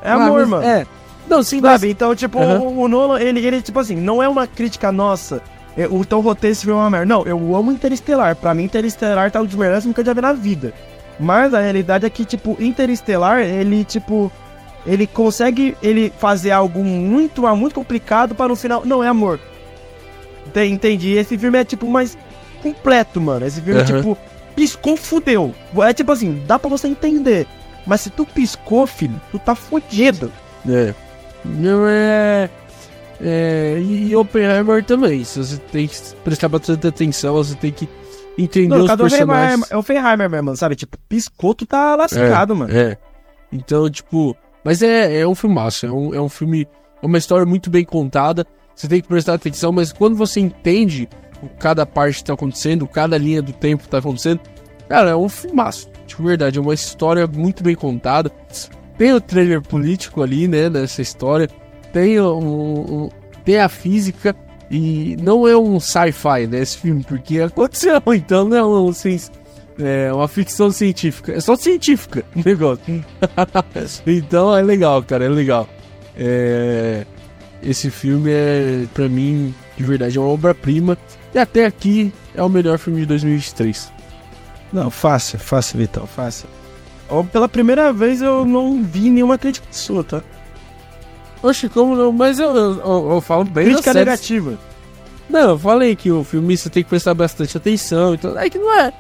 É 0.03 0.11
Ah, 0.11 0.15
amor, 0.15 0.41
mas- 0.41 0.49
mano. 0.49 0.65
É. 0.65 0.87
Não, 1.29 1.43
sim, 1.43 1.61
mas. 1.61 1.73
Sabe? 1.73 1.91
Então, 1.91 2.15
tipo, 2.17 2.39
Aham. 2.41 2.61
o, 2.61 2.79
o 2.81 2.89
Nolan, 2.89 3.21
ele, 3.21 3.45
ele, 3.47 3.61
tipo 3.61 3.79
assim, 3.79 3.95
não 3.95 4.23
é 4.23 4.29
uma 4.29 4.47
crítica 4.47 4.91
nossa. 4.91 5.43
é, 5.77 5.87
O 5.87 6.03
teu 6.03 6.21
roteiro 6.21 6.53
esse 6.53 6.65
filme 6.65 6.81
é 6.81 6.83
uma 6.83 6.89
merda. 6.89 7.05
Não, 7.05 7.27
eu 7.27 7.55
amo 7.55 7.71
Interestelar. 7.71 8.35
Pra 8.37 8.55
mim, 8.55 8.63
Interestelar 8.65 9.31
tá 9.31 9.39
um 9.43 9.45
dos 9.45 9.55
melhores 9.55 9.83
filmes 9.83 9.95
que 9.95 10.01
eu 10.01 10.07
já 10.07 10.15
vi 10.15 10.21
na 10.23 10.33
vida. 10.33 10.73
Mas 11.21 11.53
a 11.53 11.61
realidade 11.61 12.07
é 12.07 12.09
que, 12.11 12.25
tipo, 12.25 12.57
Interestelar, 12.59 13.41
ele, 13.41 13.85
tipo. 13.85 14.33
Ele 14.87 15.07
consegue 15.07 15.77
ele 15.83 16.13
fazer 16.19 16.53
algo 16.53 16.85
muito, 16.85 17.43
muito 17.57 17.75
complicado 17.75 18.35
para 18.35 18.49
no 18.49 18.57
final. 18.57 18.85
Não, 18.85 19.03
é 19.03 19.09
amor. 19.09 19.41
Ente- 20.47 20.61
Entendi. 20.73 21.13
Esse 21.13 21.37
filme 21.37 21.59
é, 21.59 21.65
tipo, 21.65 21.89
mais 21.89 22.17
completo, 22.63 23.21
mano. 23.21 23.45
Esse 23.47 23.61
filme, 23.61 23.81
Aham. 23.81 23.97
tipo, 23.97 24.19
piscou, 24.55 24.97
fudeu. 24.97 25.55
É 25.85 25.93
tipo 25.93 26.13
assim, 26.13 26.43
dá 26.47 26.59
pra 26.59 26.71
você 26.71 26.87
entender. 26.89 27.47
Mas 27.87 28.01
se 28.03 28.11
tu 28.11 28.25
piscou, 28.25 28.87
filho, 28.87 29.21
tu 29.31 29.39
tá 29.39 29.55
fudido. 29.55 30.33
É. 30.69 30.95
Não 31.45 31.87
é. 31.87 32.49
É. 33.21 33.79
E 33.81 34.15
Oppenheimer 34.15 34.85
também. 34.85 35.25
Se 35.25 35.39
você 35.39 35.57
tem 35.57 35.87
que 35.89 35.97
prestar 36.25 36.49
bastante 36.49 36.87
atenção, 36.87 37.35
você 37.35 37.55
tem 37.55 37.73
que 37.73 37.89
entender 38.39 38.69
Não, 38.77 38.85
os 38.85 38.91
é 38.91 38.97
personagens. 38.97 39.71
é 39.71 39.77
o 39.77 39.83
Feinheimer 39.83 40.29
mesmo, 40.29 40.57
sabe? 40.57 40.77
Tipo, 40.77 40.97
piscou, 41.09 41.55
tu 41.55 41.65
tá 41.67 41.97
lascado, 41.97 42.55
mano. 42.55 42.77
É. 42.77 42.97
Então, 43.53 43.89
tipo. 43.91 44.37
Mas 44.67 44.83
é, 44.83 45.21
é 45.21 45.29
um 45.29 45.35
filmaço. 45.37 45.87
É 45.87 45.93
um, 45.93 46.13
é 46.13 46.21
um 46.21 46.29
filme. 46.29 46.67
É 47.01 47.07
uma 47.07 47.19
história 47.19 47.47
muito 47.47 47.71
bem 47.71 47.85
contada. 47.85 48.45
Você 48.75 48.89
tem 48.89 49.01
que 49.01 49.07
prestar 49.07 49.35
atenção, 49.35 49.71
mas 49.71 49.93
quando 49.93 50.17
você 50.17 50.41
entende 50.41 51.09
o 51.41 51.49
cada 51.49 51.87
parte 51.87 52.19
que 52.19 52.25
tá 52.25 52.33
acontecendo, 52.35 52.85
cada 52.89 53.17
linha 53.17 53.41
do 53.41 53.53
tempo 53.53 53.85
que 53.85 53.89
tá 53.89 53.99
acontecendo, 53.99 54.41
cara, 54.89 55.11
é 55.11 55.17
um 55.17 55.29
filmaço. 55.29 55.89
De 56.05 56.17
verdade, 56.21 56.59
é 56.59 56.61
uma 56.61 56.75
história 56.75 57.29
muito 57.29 57.63
bem 57.63 57.77
contada. 57.77 58.29
Tem 58.99 59.13
o 59.13 59.21
trailer 59.21 59.63
político 59.63 60.21
ali, 60.21 60.49
né, 60.49 60.69
nessa 60.69 61.01
história. 61.01 61.49
Tem, 61.93 62.21
um, 62.21 63.05
um- 63.05 63.09
tem 63.45 63.59
a 63.61 63.69
física. 63.69 64.35
E 64.69 65.17
não 65.23 65.47
é 65.47 65.57
um 65.57 65.79
sci-fi, 65.79 66.49
né, 66.49 66.59
esse 66.59 66.79
filme, 66.79 67.05
porque 67.05 67.39
aconteceu, 67.39 68.03
então 68.13 68.49
não 68.49 68.57
é 68.57 68.65
um, 68.65 68.89
assim, 68.89 69.17
é 69.79 70.13
uma 70.13 70.29
ficção 70.29 70.71
científica. 70.71 71.33
É 71.33 71.41
só 71.41 71.57
científica 71.57 72.25
o 72.35 72.43
negócio. 72.45 73.05
então 74.07 74.57
é 74.57 74.63
legal, 74.63 75.03
cara, 75.03 75.25
é 75.25 75.29
legal. 75.29 75.69
É, 76.17 77.05
esse 77.63 77.91
filme 77.91 78.31
é, 78.31 78.85
pra 78.95 79.09
mim, 79.09 79.55
de 79.77 79.85
verdade, 79.85 80.17
é 80.17 80.21
uma 80.21 80.31
obra-prima. 80.31 80.97
E 81.35 81.39
até 81.39 81.67
aqui 81.67 82.13
é 82.35 82.43
o 82.43 82.49
melhor 82.49 82.79
filme 82.79 83.01
de 83.01 83.07
2023. 83.07 83.93
Não, 84.73 84.91
fácil, 84.91 85.39
fácil, 85.39 85.79
Vitão, 85.79 86.07
fácil. 86.07 86.49
Pela 87.31 87.49
primeira 87.49 87.93
vez 87.93 88.21
eu 88.21 88.45
não 88.45 88.83
vi 88.83 89.11
nenhuma 89.11 89.39
crítica 89.39 89.67
sua, 89.71 90.03
tá? 90.03 90.23
Oxe, 91.43 91.69
como 91.69 91.95
não? 91.95 92.11
Mas 92.11 92.39
eu, 92.39 92.49
eu, 92.57 92.73
eu- 92.81 93.11
eu 93.13 93.21
falo 93.21 93.45
bem 93.45 93.67
Crítica 93.67 93.95
negativa. 93.95 94.59
Não, 95.29 95.51
eu 95.51 95.59
falei 95.59 95.95
que 95.95 96.11
o 96.11 96.25
filme 96.25 96.57
você 96.57 96.69
tem 96.71 96.83
que 96.83 96.89
prestar 96.89 97.15
bastante 97.15 97.57
atenção. 97.57 98.15
Então, 98.15 98.37
é 98.39 98.49
que 98.51 98.59
não 98.59 98.75
é. 98.77 98.93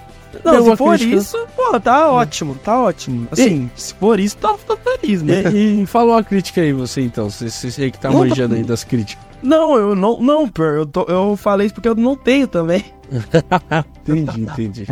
Não, 0.45 0.53
Nenhuma 0.53 0.71
se 0.73 0.77
for 0.77 0.97
crítica. 0.99 1.17
isso, 1.17 1.47
pô, 1.57 1.81
tá 1.81 2.11
ótimo, 2.13 2.55
tá 2.57 2.81
ótimo. 2.81 3.29
Assim, 3.31 3.71
se 3.77 3.95
for 3.95 4.19
isso, 4.21 4.37
tá, 4.39 4.55
tá 4.67 4.77
feliz, 4.77 5.23
né? 5.23 5.43
E, 5.53 5.83
e 5.83 5.87
fala 5.87 6.13
uma 6.15 6.25
crítica 6.25 6.61
aí, 6.61 6.73
você 6.73 7.01
então. 7.03 7.29
Você, 7.31 7.49
você 7.51 7.83
aí 7.85 7.91
que 7.91 7.99
tá 7.99 8.11
Não, 8.11 8.21
tá- 8.21 8.27
manjando 8.29 8.55
aí 8.55 8.63
das 8.65 8.85
críticas. 8.85 9.25
Não, 9.43 9.77
eu 9.77 9.95
não, 9.95 10.21
não, 10.21 10.49
pô, 10.49 10.63
eu, 10.63 10.87
tô- 10.87 11.05
eu 11.09 11.37
falei 11.37 11.67
isso 11.67 11.75
porque 11.75 11.89
eu 11.89 11.95
não 11.95 12.17
tenho 12.17 12.47
também. 12.49 12.85
Entendi, 14.09 14.41
entendi. 14.43 14.87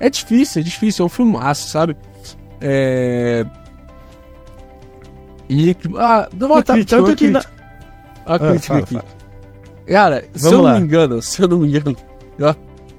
É 0.00 0.10
difícil, 0.10 0.60
é 0.60 0.64
difícil, 0.64 1.02
é 1.02 1.06
um 1.06 1.08
filmaço, 1.08 1.68
sabe? 1.68 1.96
É. 2.60 3.44
E. 5.48 5.76
Ah, 5.96 6.28
dá 6.32 6.46
uma 6.46 6.62
Tá- 6.62 6.74
crítica, 6.74 6.96
tanto 6.96 7.08
uma 7.10 7.16
que 7.16 7.28
na- 7.30 7.40
crítica. 7.40 7.64
Uma 8.26 8.34
Ah, 8.34 8.38
crítica 8.38 8.66
fala, 8.66 8.80
aqui. 8.80 8.94
fala. 8.94 9.04
Cara, 9.86 10.20
se 10.34 10.42
Vamos 10.42 10.44
eu 10.52 10.58
não 10.58 10.64
lá. 10.64 10.74
me 10.74 10.80
engano, 10.84 11.22
se 11.22 11.42
eu 11.42 11.48
não 11.48 11.58
me 11.58 11.68
engano, 11.68 11.96
ó, 12.40 12.54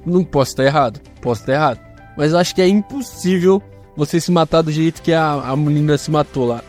não 0.06 0.24
posso 0.24 0.52
estar 0.52 0.64
errado, 0.64 1.02
posso 1.28 1.42
estar 1.42 1.54
errado. 1.54 1.80
Mas 2.18 2.32
eu 2.32 2.38
acho 2.40 2.56
que 2.56 2.62
é 2.62 2.68
impossível 2.68 3.62
você 3.96 4.20
se 4.20 4.32
matar 4.32 4.62
do 4.62 4.72
jeito 4.72 5.02
que 5.02 5.14
a, 5.14 5.34
a 5.34 5.56
menina 5.56 5.98
se 5.98 6.10
matou 6.10 6.46
lá. 6.48 6.62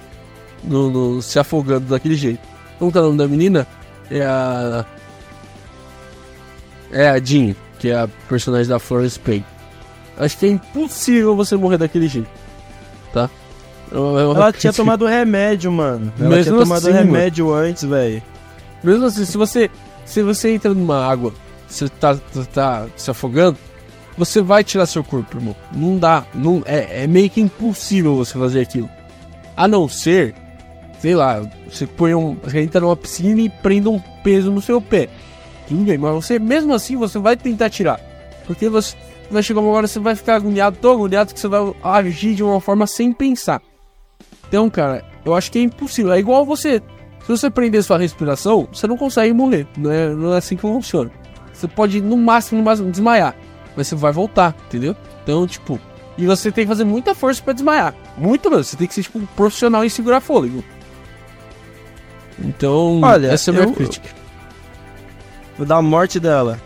No, 0.64 0.90
no- 0.90 1.22
se 1.22 1.38
afogando 1.38 1.86
daquele 1.86 2.14
jeito. 2.16 2.40
Como 2.78 2.90
que 2.92 2.98
é 2.98 3.00
o 3.00 3.04
nome 3.04 3.18
da 3.18 3.28
menina? 3.28 3.66
É 4.10 4.22
a. 4.22 4.84
É 6.90 7.08
a 7.08 7.18
Jean, 7.18 7.54
que 7.78 7.90
é 7.90 7.98
a 7.98 8.08
personagem 8.28 8.68
da 8.68 8.78
Florence 8.78 9.18
Payne. 9.18 9.44
Acho 10.16 10.36
que 10.38 10.46
é 10.46 10.48
impossível 10.50 11.36
você 11.36 11.56
morrer 11.56 11.78
daquele 11.78 12.08
jeito. 12.08 12.28
Tá? 13.12 13.28
É 13.92 13.94
é 13.96 14.22
Ela 14.22 14.52
tinha 14.52 14.72
tomado 14.72 15.06
remédio, 15.06 15.70
mano. 15.70 16.12
Ela 16.18 16.28
Mesmo 16.30 16.44
tinha 16.52 16.62
tomado 16.64 16.78
assim, 16.88 16.92
remédio 16.92 17.52
antes, 17.54 17.84
velho. 17.84 18.22
Mesmo 18.82 19.06
assim, 19.06 19.24
se 19.24 19.36
você, 19.36 19.70
se 20.04 20.22
você 20.22 20.50
entra 20.54 20.72
numa 20.74 21.06
água, 21.06 21.32
você 21.68 21.88
tá, 21.88 22.14
tá, 22.16 22.44
tá 22.52 22.86
se 22.96 23.10
afogando, 23.10 23.56
você 24.18 24.42
vai 24.42 24.64
tirar 24.64 24.84
seu 24.86 25.04
corpo, 25.04 25.36
irmão. 25.36 25.54
Não 25.72 25.96
dá. 25.96 26.26
Não, 26.34 26.62
é, 26.66 27.04
é 27.04 27.06
meio 27.06 27.30
que 27.30 27.40
impossível 27.40 28.16
você 28.16 28.36
fazer 28.36 28.60
aquilo. 28.60 28.90
A 29.56 29.68
não 29.68 29.88
ser, 29.88 30.34
sei 30.98 31.14
lá, 31.14 31.40
você 31.70 31.86
põe 31.86 32.14
um. 32.14 32.34
Você 32.42 32.60
entra 32.60 32.80
numa 32.80 32.96
piscina 32.96 33.40
e 33.40 33.48
prenda 33.48 33.88
um 33.88 34.00
peso 34.22 34.50
no 34.50 34.60
seu 34.60 34.80
pé. 34.80 35.08
Tudo 35.68 35.84
bem, 35.84 35.98
mas 35.98 36.12
você, 36.14 36.38
mesmo 36.38 36.74
assim, 36.74 36.96
você 36.96 37.18
vai 37.18 37.36
tentar 37.36 37.70
tirar. 37.70 38.00
Porque 38.46 38.68
você 38.68 38.96
vai 39.30 39.42
chegar 39.42 39.60
uma 39.60 39.70
hora 39.70 39.86
você 39.86 40.00
vai 40.00 40.16
ficar 40.16 40.36
agoniado, 40.36 40.78
tão 40.80 40.92
agoniado 40.92 41.32
que 41.32 41.38
você 41.38 41.48
vai 41.48 41.72
agir 41.82 42.34
de 42.34 42.42
uma 42.42 42.60
forma 42.60 42.86
sem 42.86 43.12
pensar. 43.12 43.62
Então, 44.48 44.68
cara, 44.68 45.04
eu 45.24 45.34
acho 45.34 45.52
que 45.52 45.58
é 45.58 45.62
impossível. 45.62 46.12
É 46.12 46.18
igual 46.18 46.44
você. 46.44 46.82
Se 47.20 47.28
você 47.28 47.50
prender 47.50 47.82
sua 47.84 47.98
respiração, 47.98 48.66
você 48.72 48.86
não 48.86 48.96
consegue 48.96 49.32
morrer. 49.34 49.66
Não 49.76 49.92
é, 49.92 50.08
não 50.08 50.34
é 50.34 50.38
assim 50.38 50.56
que 50.56 50.62
funciona. 50.62 51.10
Você 51.52 51.68
pode, 51.68 52.00
no 52.00 52.16
máximo, 52.16 52.58
no 52.58 52.64
máximo, 52.64 52.90
desmaiar. 52.90 53.36
Mas 53.78 53.86
você 53.86 53.94
vai 53.94 54.10
voltar, 54.12 54.54
entendeu? 54.66 54.94
Então, 55.22 55.46
tipo. 55.46 55.78
E 56.16 56.26
você 56.26 56.50
tem 56.50 56.64
que 56.64 56.68
fazer 56.68 56.82
muita 56.84 57.14
força 57.14 57.40
pra 57.40 57.52
desmaiar. 57.52 57.94
Muito 58.16 58.50
mesmo. 58.50 58.64
Você 58.64 58.76
tem 58.76 58.88
que 58.88 58.94
ser, 58.94 59.04
tipo, 59.04 59.20
um 59.20 59.26
profissional 59.26 59.84
em 59.84 59.88
segurar 59.88 60.20
fôlego. 60.20 60.64
Então, 62.40 63.00
Olha, 63.02 63.28
essa 63.28 63.50
é 63.50 63.52
a 63.52 63.54
minha 63.54 63.66
eu- 63.68 63.72
crítica. 63.72 64.08
Da 65.58 65.80
morte 65.82 66.18
dela. 66.20 66.60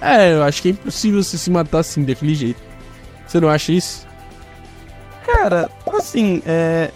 É, 0.00 0.32
eu 0.34 0.42
acho 0.42 0.60
que 0.62 0.68
é 0.68 0.70
impossível 0.72 1.22
você 1.22 1.36
se 1.38 1.50
matar 1.50 1.78
assim, 1.80 2.04
daquele 2.04 2.34
jeito. 2.34 2.60
Você 3.26 3.40
não 3.40 3.48
acha 3.48 3.72
isso? 3.72 4.06
Cara, 5.26 5.68
assim, 5.92 6.42
é. 6.46 6.90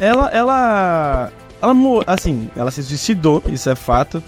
Ela, 0.00 0.28
ela. 0.30 1.32
Ela, 1.62 1.74
assim, 2.06 2.50
ela 2.56 2.70
se 2.70 2.82
suicidou, 2.82 3.42
isso 3.46 3.68
é 3.70 3.74
fato. 3.74 4.22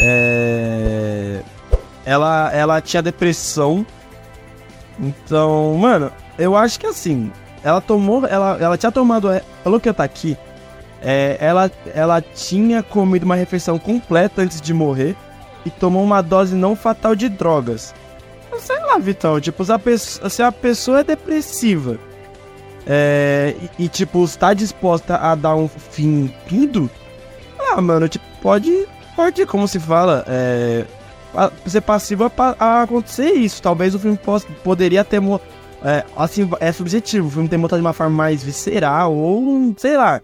É. 0.00 1.40
Ela, 2.10 2.50
ela 2.52 2.80
tinha 2.80 3.00
depressão. 3.00 3.86
Então, 4.98 5.74
mano, 5.74 6.10
eu 6.36 6.56
acho 6.56 6.80
que 6.80 6.86
assim, 6.88 7.30
ela 7.62 7.80
tomou. 7.80 8.26
Ela, 8.26 8.58
ela 8.60 8.76
tinha 8.76 8.90
tomado. 8.90 9.30
é, 9.30 9.44
Pelo 9.62 9.78
que 9.78 9.88
eu 9.88 9.94
tá 9.94 10.02
aqui, 10.02 10.36
é, 11.00 11.36
ela, 11.38 11.70
ela 11.94 12.20
tinha 12.20 12.82
comido 12.82 13.22
uma 13.22 13.36
refeição 13.36 13.78
completa 13.78 14.42
antes 14.42 14.60
de 14.60 14.74
morrer 14.74 15.14
e 15.64 15.70
tomou 15.70 16.02
uma 16.02 16.20
dose 16.20 16.56
não 16.56 16.74
fatal 16.74 17.14
de 17.14 17.28
drogas. 17.28 17.94
Sei 18.58 18.80
lá, 18.80 18.98
Vitão, 18.98 19.40
tipo, 19.40 19.64
se 19.64 19.72
a 19.72 19.78
pessoa, 19.78 20.28
se 20.28 20.42
a 20.42 20.50
pessoa 20.50 21.00
é 21.00 21.04
depressiva 21.04 21.96
é, 22.88 23.54
e, 23.78 23.84
e, 23.84 23.88
tipo, 23.88 24.24
está 24.24 24.52
disposta 24.52 25.16
a 25.16 25.36
dar 25.36 25.54
um 25.54 25.68
fim 25.68 26.24
em 26.24 26.34
tudo, 26.48 26.90
ah, 27.56 27.80
mano, 27.80 28.08
tipo, 28.08 28.24
pode, 28.42 28.84
pode, 29.14 29.46
como 29.46 29.68
se 29.68 29.78
fala, 29.78 30.24
é, 30.26 30.84
ser 31.66 31.80
passivo 31.80 32.24
a, 32.24 32.56
a 32.58 32.82
acontecer 32.82 33.30
isso. 33.32 33.62
Talvez 33.62 33.94
o 33.94 33.98
filme 33.98 34.16
possa, 34.16 34.46
poderia 34.64 35.04
ter, 35.04 35.20
é, 35.84 36.04
assim, 36.16 36.48
é 36.60 36.72
subjetivo, 36.72 37.28
o 37.28 37.30
filme 37.30 37.48
ter 37.48 37.56
mostrado 37.56 37.80
de 37.80 37.86
uma 37.86 37.92
forma 37.92 38.16
mais 38.16 38.42
visceral 38.42 39.14
ou, 39.14 39.74
sei 39.76 39.96
lá, 39.96 40.20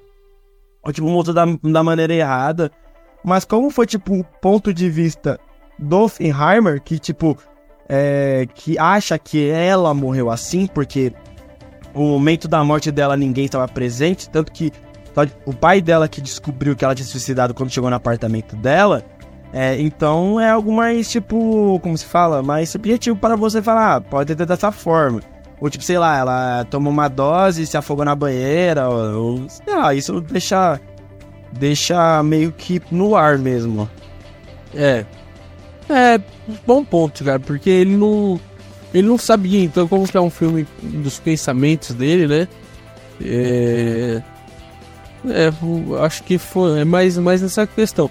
tipo, 0.92 1.08
montou 1.08 1.34
da, 1.34 1.44
da 1.44 1.82
maneira 1.82 2.14
errada. 2.14 2.70
Mas 3.24 3.44
como 3.44 3.70
foi, 3.70 3.86
tipo, 3.86 4.14
um 4.14 4.22
ponto 4.22 4.72
de 4.72 4.88
vista 4.88 5.38
do 5.78 6.04
Oppenheimer, 6.04 6.80
que, 6.80 6.98
tipo, 6.98 7.36
é, 7.88 8.46
que 8.54 8.78
acha 8.78 9.18
que 9.18 9.48
ela 9.48 9.92
morreu 9.92 10.30
assim, 10.30 10.66
porque 10.66 11.12
o 11.94 12.02
momento 12.02 12.46
da 12.46 12.62
morte 12.62 12.90
dela 12.90 13.16
ninguém 13.16 13.46
estava 13.46 13.66
presente, 13.66 14.28
tanto 14.28 14.52
que 14.52 14.72
o 15.46 15.54
pai 15.54 15.80
dela 15.80 16.08
que 16.08 16.20
descobriu 16.20 16.76
que 16.76 16.84
ela 16.84 16.94
tinha 16.94 17.06
suicidado 17.06 17.54
quando 17.54 17.70
chegou 17.70 17.88
no 17.88 17.96
apartamento 17.96 18.54
dela. 18.54 19.02
É, 19.58 19.80
então 19.80 20.38
é 20.38 20.50
algo 20.50 20.70
mais, 20.70 21.08
tipo, 21.08 21.80
como 21.82 21.96
se 21.96 22.04
fala, 22.04 22.42
mais 22.42 22.68
subjetivo 22.68 23.16
para 23.16 23.34
você 23.36 23.62
falar, 23.62 23.96
ah, 23.96 24.00
pode 24.02 24.34
ter 24.34 24.44
dessa 24.44 24.70
forma. 24.70 25.22
Ou 25.58 25.70
tipo, 25.70 25.82
sei 25.82 25.96
lá, 25.98 26.18
ela 26.18 26.66
tomou 26.66 26.92
uma 26.92 27.08
dose 27.08 27.62
e 27.62 27.66
se 27.66 27.74
afogou 27.74 28.04
na 28.04 28.14
banheira, 28.14 28.86
ou, 28.86 29.38
ou 29.38 29.48
sei 29.48 29.74
lá, 29.74 29.94
isso 29.94 30.20
deixa, 30.20 30.78
deixa 31.52 32.22
meio 32.22 32.52
que 32.52 32.82
no 32.90 33.16
ar 33.16 33.38
mesmo. 33.38 33.88
É. 34.74 35.06
É, 35.88 36.20
bom 36.66 36.84
ponto, 36.84 37.24
cara, 37.24 37.40
porque 37.40 37.70
ele 37.70 37.96
não. 37.96 38.38
Ele 38.92 39.08
não 39.08 39.16
sabia, 39.16 39.64
então, 39.64 39.88
como 39.88 40.06
que 40.06 40.18
é 40.18 40.20
um 40.20 40.28
filme 40.28 40.66
dos 40.82 41.18
pensamentos 41.18 41.94
dele, 41.94 42.26
né? 42.26 42.48
É. 43.24 44.22
É, 45.30 45.50
acho 46.04 46.22
que 46.24 46.36
foi. 46.36 46.80
É 46.80 46.84
mais, 46.84 47.16
mais 47.16 47.40
nessa 47.40 47.66
questão. 47.66 48.10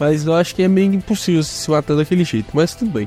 Mas 0.00 0.26
eu 0.26 0.34
acho 0.34 0.54
que 0.54 0.62
é 0.62 0.68
meio 0.68 0.94
impossível 0.94 1.42
se 1.42 1.70
matar 1.70 1.94
daquele 1.94 2.24
jeito, 2.24 2.48
mas 2.54 2.74
tudo 2.74 2.90
bem. 2.90 3.06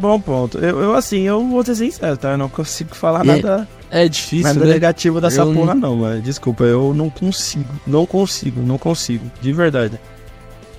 Bom 0.00 0.20
ponto. 0.20 0.58
Eu, 0.58 0.80
eu 0.80 0.94
assim, 0.94 1.20
eu 1.20 1.46
vou 1.46 1.64
ser 1.64 1.76
sincero, 1.76 2.16
tá? 2.16 2.32
Eu 2.32 2.38
não 2.38 2.48
consigo 2.48 2.92
falar 2.92 3.20
é, 3.20 3.36
nada. 3.36 3.68
É 3.88 4.08
difícil, 4.08 4.52
nada 4.54 4.64
né? 4.64 4.72
negativo 4.72 5.20
dessa 5.20 5.42
eu 5.42 5.54
porra, 5.54 5.74
não, 5.74 5.98
mas 5.98 6.20
desculpa, 6.24 6.64
eu 6.64 6.92
não 6.92 7.08
consigo. 7.08 7.72
Não 7.86 8.04
consigo, 8.04 8.60
não 8.60 8.76
consigo. 8.76 9.30
De 9.40 9.52
verdade. 9.52 10.00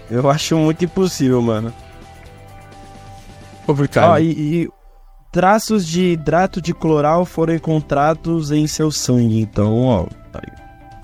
Eu 0.09 0.29
acho 0.29 0.57
muito 0.57 0.83
impossível, 0.83 1.41
mano. 1.41 1.73
Complicado. 3.65 4.11
Ó, 4.11 4.19
e, 4.19 4.31
e 4.63 4.69
traços 5.31 5.87
de 5.87 6.11
hidrato 6.11 6.61
de 6.61 6.73
cloral 6.73 7.25
foram 7.25 7.55
encontrados 7.55 8.51
em 8.51 8.67
seu 8.67 8.91
sangue. 8.91 9.39
Então, 9.39 9.77
ó, 9.85 10.07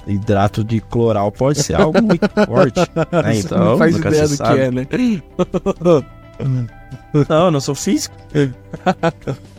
hidrato 0.08 0.64
de 0.64 0.82
cloral 0.82 1.32
pode 1.32 1.62
ser 1.62 1.76
algo 1.76 2.02
muito 2.02 2.28
forte. 2.46 2.80
Né? 2.80 3.38
Então, 3.38 3.58
não 3.58 3.78
faz 3.78 3.96
ideia 3.96 4.28
do 4.28 4.36
sabe. 4.36 4.56
que 4.56 4.62
é, 4.62 4.72
né? 4.72 4.88
não, 7.30 7.46
eu 7.46 7.52
não 7.52 7.60
sou 7.60 7.76
físico. 7.76 8.16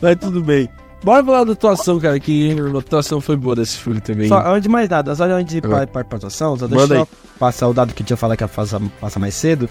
Mas 0.01 0.17
tudo 0.17 0.43
bem. 0.43 0.69
Bora 1.03 1.25
falar 1.25 1.45
da 1.45 1.53
atuação, 1.53 2.01
cara, 2.01 2.19
que 2.19 2.57
a 2.75 2.79
atuação 2.79 3.21
foi 3.21 3.37
boa 3.37 3.55
desse 3.55 3.77
filme 3.77 4.01
também. 4.01 4.29
Só, 4.29 4.45
antes 4.47 4.63
de 4.63 4.69
mais 4.69 4.89
nada, 4.89 5.15
só 5.15 5.25
antes 5.25 5.53
de 5.53 5.59
ir 5.59 5.61
pra, 5.61 5.87
pra, 5.87 6.03
pra 6.03 6.17
atuação, 6.17 6.57
só 6.57 6.67
deixa 6.67 6.95
eu 6.95 7.09
passar 7.39 7.69
o 7.69 7.73
dado 7.73 7.95
que 7.95 8.03
tinha 8.03 8.17
falado 8.17 8.37
que 8.37 8.43
ia 8.43 8.49
passar 8.49 9.21
mais 9.21 9.35
cedo. 9.35 9.69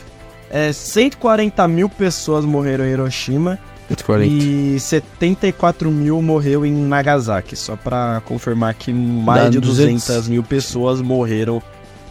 É, 0.50 0.72
140 0.72 1.68
mil 1.68 1.90
pessoas 1.90 2.46
morreram 2.46 2.86
em 2.86 2.92
Hiroshima 2.92 3.56
140. 3.56 3.77
E 4.26 4.80
74 4.80 5.90
mil 5.90 6.22
morreu 6.22 6.66
em 6.66 6.74
Nagasaki. 6.74 7.56
Só 7.56 7.76
pra 7.76 8.22
confirmar 8.26 8.74
que 8.74 8.92
mais 8.92 9.44
Dá 9.44 9.50
de 9.50 9.60
200, 9.60 10.06
200 10.06 10.28
mil 10.28 10.44
pessoas 10.44 11.02
morreram 11.02 11.62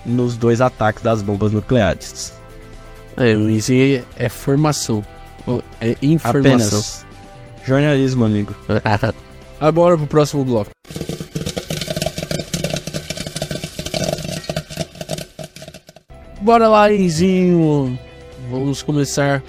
nos 0.05 0.37
dois 0.37 0.61
ataques 0.61 1.03
das 1.03 1.21
bombas 1.21 1.53
nucleares. 1.53 2.33
É, 3.17 3.33
isso 3.33 3.73
é, 3.73 4.03
é 4.17 4.29
formação. 4.29 5.05
É 5.81 5.97
informação. 6.03 6.79
Apenas. 6.79 7.07
Jornalismo, 7.65 8.25
amigo. 8.25 8.55
Agora 9.61 9.97
pro 9.97 10.07
próximo 10.07 10.45
bloco. 10.45 10.71
Bora 16.41 16.69
lá, 16.69 16.93
Enzinho. 16.93 17.99
Vamos 18.51 18.83
começar 18.83 19.43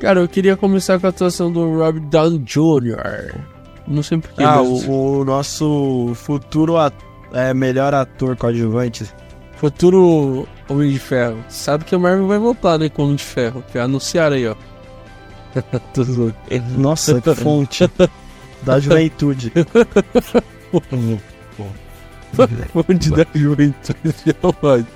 Cara, 0.00 0.20
eu 0.20 0.28
queria 0.28 0.56
começar 0.56 0.98
com 1.00 1.06
a 1.06 1.10
atuação 1.10 1.50
do 1.50 1.78
Robert 1.78 2.02
Downey 2.02 2.38
Jr. 2.38 3.34
Não 3.88 4.02
sei 4.02 4.18
porquê. 4.18 4.42
Ah, 4.42 4.62
mas... 4.62 4.86
o, 4.86 5.20
o, 5.20 5.24
nosso 5.24 6.12
futuro 6.14 6.76
at 6.76 6.94
é, 7.32 7.54
melhor 7.54 7.94
ator 7.94 8.36
coadjuvante. 8.36 9.06
Futuro 9.56 10.46
Homem 10.68 10.90
de 10.90 10.98
Ferro. 10.98 11.38
Sabe 11.48 11.84
que 11.84 11.96
o 11.96 12.00
Marvel 12.00 12.26
vai 12.26 12.38
voltar, 12.38 12.78
né, 12.78 12.88
com 12.88 13.02
o 13.02 13.04
Homem 13.06 13.16
de 13.16 13.24
Ferro. 13.24 13.64
Que 13.70 13.78
anunciaram 13.78 14.36
aí, 14.36 14.46
ó. 14.46 14.54
Nossa, 16.76 17.20
que 17.20 17.34
fonte. 17.34 17.90
da 18.62 18.78
juventude. 18.80 19.52
fonte 22.72 23.10
da 23.10 23.26
juventude. 23.34 24.36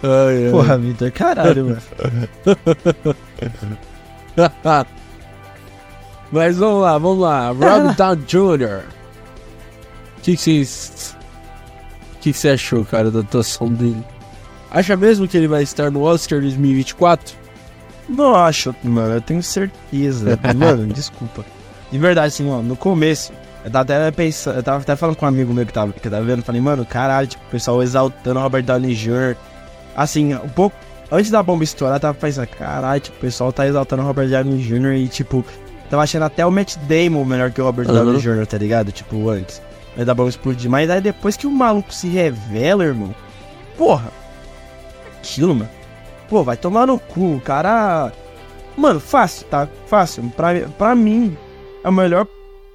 Ai, 0.00 0.44
ai. 0.44 0.50
Porra, 0.52 0.78
Vitor, 0.78 1.10
caralho, 1.10 1.64
mano. 1.64 1.82
Mas 6.30 6.56
vamos 6.56 6.82
lá, 6.82 6.98
vamos 6.98 7.18
lá. 7.20 7.48
Robert 7.48 7.94
Downey 7.96 8.24
Jr. 8.26 8.84
O 10.18 10.20
que 10.20 10.36
você 10.36 10.64
que 12.20 12.32
você 12.32 12.50
achou, 12.50 12.84
cara, 12.84 13.10
da 13.10 13.20
atuação 13.20 13.68
dele? 13.68 14.04
Acha 14.70 14.96
mesmo 14.96 15.26
que 15.26 15.36
ele 15.36 15.48
vai 15.48 15.62
estar 15.62 15.90
no 15.90 16.02
Oscar 16.02 16.40
2024? 16.40 17.36
Não 18.08 18.34
acho, 18.34 18.74
mano. 18.82 19.14
Eu 19.14 19.20
tenho 19.20 19.42
certeza. 19.42 20.38
mano, 20.56 20.86
desculpa. 20.92 21.44
De 21.90 21.98
verdade, 21.98 22.28
assim, 22.28 22.50
ó, 22.50 22.60
no 22.60 22.76
começo, 22.76 23.32
eu 23.64 23.70
tava 23.70 23.82
até 23.82 24.10
pensando, 24.10 24.56
eu 24.56 24.62
tava 24.62 24.82
até 24.82 24.94
falando 24.94 25.16
com 25.16 25.24
um 25.24 25.28
amigo 25.28 25.54
meu 25.54 25.64
que 25.64 25.72
tava, 25.72 25.92
que 25.92 26.10
tava 26.10 26.22
vendo, 26.22 26.42
falei, 26.42 26.60
mano, 26.60 26.84
caralho, 26.84 27.26
tipo, 27.26 27.42
o 27.46 27.50
pessoal 27.50 27.82
exaltando 27.82 28.40
Robert 28.40 28.62
Downey 28.62 28.94
Jr. 28.94 29.36
Assim, 29.96 30.34
um 30.34 30.48
pouco 30.50 30.76
antes 31.10 31.30
da 31.30 31.42
bomba 31.42 31.64
estourar, 31.64 31.96
eu 31.96 32.00
tava 32.00 32.18
pensando, 32.18 32.46
caralho, 32.48 33.00
tipo, 33.00 33.16
o 33.16 33.20
pessoal 33.20 33.52
tá 33.52 33.66
exaltando 33.66 34.02
o 34.02 34.06
Robert 34.06 34.28
Downey 34.28 34.58
Jr. 34.58 34.92
e, 34.94 35.08
tipo, 35.08 35.44
tava 35.90 36.02
achando 36.02 36.24
até 36.24 36.44
o 36.44 36.50
Matt 36.50 36.76
Damon 36.76 37.24
melhor 37.24 37.50
que 37.50 37.60
o 37.60 37.64
Robert 37.64 37.88
uhum. 37.88 37.94
Downey 37.94 38.20
Jr., 38.20 38.46
tá 38.46 38.58
ligado? 38.58 38.92
Tipo, 38.92 39.28
antes. 39.28 39.62
Antes 39.94 40.06
da 40.06 40.14
bomba 40.14 40.28
explodir. 40.28 40.70
Mas 40.70 40.90
aí 40.90 41.00
depois 41.00 41.36
que 41.36 41.46
o 41.46 41.50
maluco 41.50 41.92
se 41.92 42.08
revela, 42.08 42.84
irmão, 42.84 43.14
porra, 43.76 44.10
aquilo, 45.18 45.54
mano. 45.54 45.70
Pô, 46.28 46.44
vai 46.44 46.56
tomar 46.56 46.86
no 46.86 46.98
cu, 46.98 47.36
o 47.36 47.40
cara. 47.40 48.12
Mano, 48.76 49.00
fácil, 49.00 49.46
tá? 49.46 49.68
Fácil. 49.86 50.30
Pra, 50.36 50.48
pra 50.76 50.94
mim, 50.94 51.36
é 51.82 51.88
o 51.88 51.92
melhor 51.92 52.26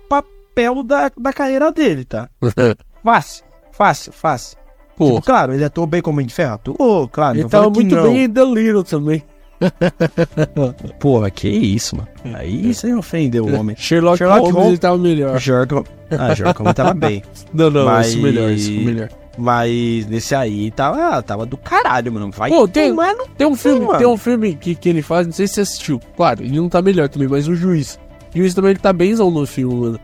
papel 0.09 0.84
da, 0.84 1.11
da 1.15 1.31
carreira 1.31 1.71
dele, 1.71 2.03
tá? 2.03 2.29
fácil, 3.03 3.45
fácil, 3.71 4.11
fácil. 4.11 4.62
Pô. 4.97 5.07
Tipo, 5.07 5.21
claro, 5.21 5.53
ele 5.53 5.63
atuou 5.63 5.87
bem 5.87 6.01
como 6.01 6.17
Homem 6.17 6.27
de 6.27 6.33
Ferro. 6.33 6.53
Atuou, 6.53 7.07
claro. 7.07 7.37
Ele 7.37 7.49
tava 7.49 7.69
muito 7.69 7.95
não. 7.95 8.03
bem 8.03 8.23
em 8.23 8.29
The 8.29 8.45
Little 8.45 8.83
também. 8.83 9.23
Pô, 10.99 11.21
que 11.31 11.47
isso, 11.47 11.95
mano. 11.95 12.07
Aí 12.37 12.73
você 12.73 12.93
ofendeu 12.93 13.45
o 13.45 13.53
homem. 13.59 13.75
Sherlock, 13.77 14.17
Sherlock 14.17 14.41
Holmes, 14.41 14.55
Holmes 14.55 14.79
tava 14.79 14.97
melhor. 14.97 15.39
Sherlock, 15.39 15.89
ah, 16.11 16.35
Sherlock 16.35 16.59
Holmes 16.59 16.75
tava 16.75 16.93
bem. 16.93 17.23
Não, 17.53 17.69
não, 17.69 17.85
mas... 17.85 18.07
isso 18.07 18.21
melhor, 18.21 18.51
isso 18.51 18.71
melhor. 18.71 19.09
Mas 19.35 20.05
nesse 20.05 20.35
aí 20.35 20.69
tava, 20.69 21.21
tava 21.23 21.45
do 21.45 21.57
caralho, 21.57 22.13
mano. 22.13 22.29
Vai 22.31 22.51
Pô, 22.51 22.67
tem, 22.67 22.93
mano, 22.93 23.25
tem 23.35 23.47
um 23.47 23.55
filme, 23.55 23.85
mano. 23.85 23.97
tem 23.97 24.07
um 24.07 24.17
filme 24.17 24.55
que, 24.55 24.75
que 24.75 24.89
ele 24.89 25.01
faz, 25.01 25.25
não 25.25 25.33
sei 25.33 25.47
se 25.47 25.55
você 25.55 25.61
assistiu. 25.61 25.99
Claro, 26.15 26.43
ele 26.43 26.55
não 26.55 26.69
tá 26.69 26.83
melhor 26.83 27.09
também, 27.09 27.27
mas 27.27 27.47
o 27.47 27.55
juiz. 27.55 27.99
O 28.33 28.37
juiz 28.37 28.53
também 28.53 28.71
ele 28.71 28.79
tá 28.79 28.93
benzão 28.93 29.31
no 29.31 29.45
filme, 29.47 29.73
mano. 29.73 29.99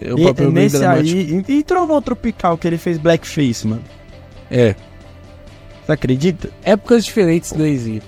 É 0.00 0.14
um 0.14 0.18
e, 0.18 0.50
nesse 0.50 0.84
aí, 0.84 1.44
e, 1.46 1.52
e 1.52 1.62
Trovão 1.62 2.00
Tropical 2.00 2.56
que 2.56 2.66
ele 2.66 2.78
fez 2.78 2.96
Blackface, 2.96 3.66
mano. 3.66 3.82
É. 4.50 4.74
Você 5.84 5.92
acredita? 5.92 6.50
Épocas 6.62 7.04
diferentes 7.04 7.52
do 7.52 7.66
Easy. 7.66 8.02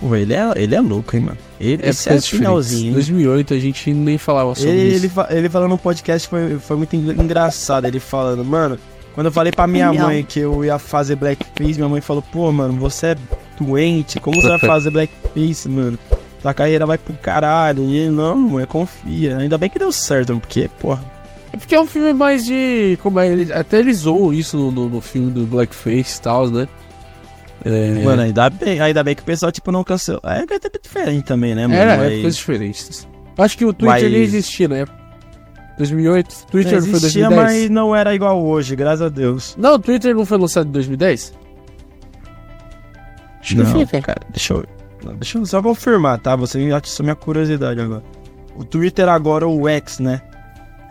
Pô, 0.00 0.14
ele 0.14 0.34
é, 0.34 0.52
ele 0.56 0.74
é 0.74 0.80
louco, 0.80 1.16
hein, 1.16 1.22
mano. 1.22 1.38
Ele, 1.58 1.86
esse 1.86 2.08
é 2.08 2.20
finalzinho. 2.20 2.90
Em 2.90 2.94
2008 2.94 3.54
a 3.54 3.58
gente 3.58 3.92
nem 3.92 4.18
falava 4.18 4.54
sobre 4.54 4.70
ele, 4.70 5.06
isso. 5.06 5.20
Ele, 5.28 5.38
ele 5.38 5.48
falando 5.48 5.70
no 5.70 5.78
podcast 5.78 6.28
foi, 6.28 6.58
foi 6.58 6.76
muito 6.76 6.94
engraçado. 6.94 7.86
Ele 7.86 7.98
falando, 7.98 8.44
mano, 8.44 8.78
quando 9.14 9.26
eu 9.26 9.32
falei 9.32 9.50
pra 9.50 9.66
minha 9.66 9.92
mãe 9.92 10.22
que 10.22 10.40
eu 10.40 10.62
ia 10.64 10.78
fazer 10.78 11.16
blackface, 11.16 11.76
minha 11.76 11.88
mãe 11.88 12.02
falou, 12.02 12.22
pô, 12.22 12.52
mano, 12.52 12.74
você 12.74 13.08
é 13.08 13.16
doente, 13.58 14.20
como 14.20 14.40
você 14.40 14.48
vai 14.48 14.58
fazer 14.60 14.90
blackface, 14.90 15.68
mano? 15.68 15.98
Sua 16.42 16.52
carreira 16.52 16.84
vai 16.84 16.98
pro 16.98 17.14
caralho. 17.14 17.84
E 17.84 17.96
ele, 17.96 18.10
não, 18.10 18.36
mãe, 18.36 18.66
confia. 18.66 19.38
Ainda 19.38 19.56
bem 19.56 19.70
que 19.70 19.78
deu 19.78 19.90
certo, 19.90 20.38
porque, 20.38 20.68
porra, 20.78 21.02
é 21.52 21.56
porque 21.56 21.74
é 21.74 21.80
um 21.80 21.86
filme 21.86 22.12
mais 22.12 22.44
de. 22.44 22.98
Como 23.02 23.20
é, 23.20 23.28
ele, 23.28 23.52
até 23.52 23.78
eles 23.78 23.98
zoam 23.98 24.32
isso 24.32 24.56
no, 24.56 24.88
no 24.88 25.00
filme 25.00 25.30
do 25.30 25.46
Blackface 25.46 26.18
e 26.18 26.22
tal, 26.22 26.50
né? 26.50 26.68
É... 27.64 28.02
Mano, 28.04 28.22
ainda 28.22 28.48
bem, 28.50 28.80
ainda 28.80 29.02
bem 29.02 29.14
que 29.14 29.22
o 29.22 29.24
pessoal, 29.24 29.50
tipo, 29.50 29.72
não 29.72 29.82
cancelou. 29.82 30.20
É, 30.24 30.40
é 30.40 30.78
diferente 30.82 31.24
também, 31.24 31.54
né, 31.54 31.66
mano? 31.66 31.80
Era, 31.80 31.96
Mas... 31.96 32.12
épocas 32.12 32.36
diferentes. 32.36 33.08
Acho 33.38 33.58
que 33.58 33.64
o 33.64 33.72
Twitter 33.72 34.02
Mas... 34.02 34.12
nem 34.12 34.22
existia 34.22 34.68
na 34.68 34.76
época. 34.76 35.06
2008, 35.78 36.46
Twitter 36.50 36.72
não, 36.72 36.78
existia, 36.78 37.26
foi 37.26 37.36
2010. 37.36 37.60
mas 37.60 37.70
não 37.70 37.94
era 37.94 38.14
igual 38.14 38.42
hoje, 38.42 38.74
graças 38.74 39.02
a 39.02 39.08
Deus. 39.10 39.54
Não, 39.58 39.74
o 39.74 39.78
Twitter 39.78 40.14
não 40.14 40.24
foi 40.24 40.38
lançado 40.38 40.68
em 40.68 40.72
2010? 40.72 41.34
Acho 43.40 43.56
não, 43.56 43.84
que 43.84 44.00
cara, 44.00 44.20
deixa 44.30 44.54
eu, 44.54 44.64
deixa 45.16 45.36
eu 45.36 45.44
só 45.44 45.62
confirmar, 45.62 46.18
tá? 46.18 46.34
Você 46.34 46.72
atiçou 46.72 47.04
minha 47.04 47.14
curiosidade 47.14 47.78
agora. 47.78 48.02
O 48.56 48.64
Twitter 48.64 49.06
agora, 49.06 49.46
o 49.46 49.68
X, 49.68 49.98
né? 49.98 50.22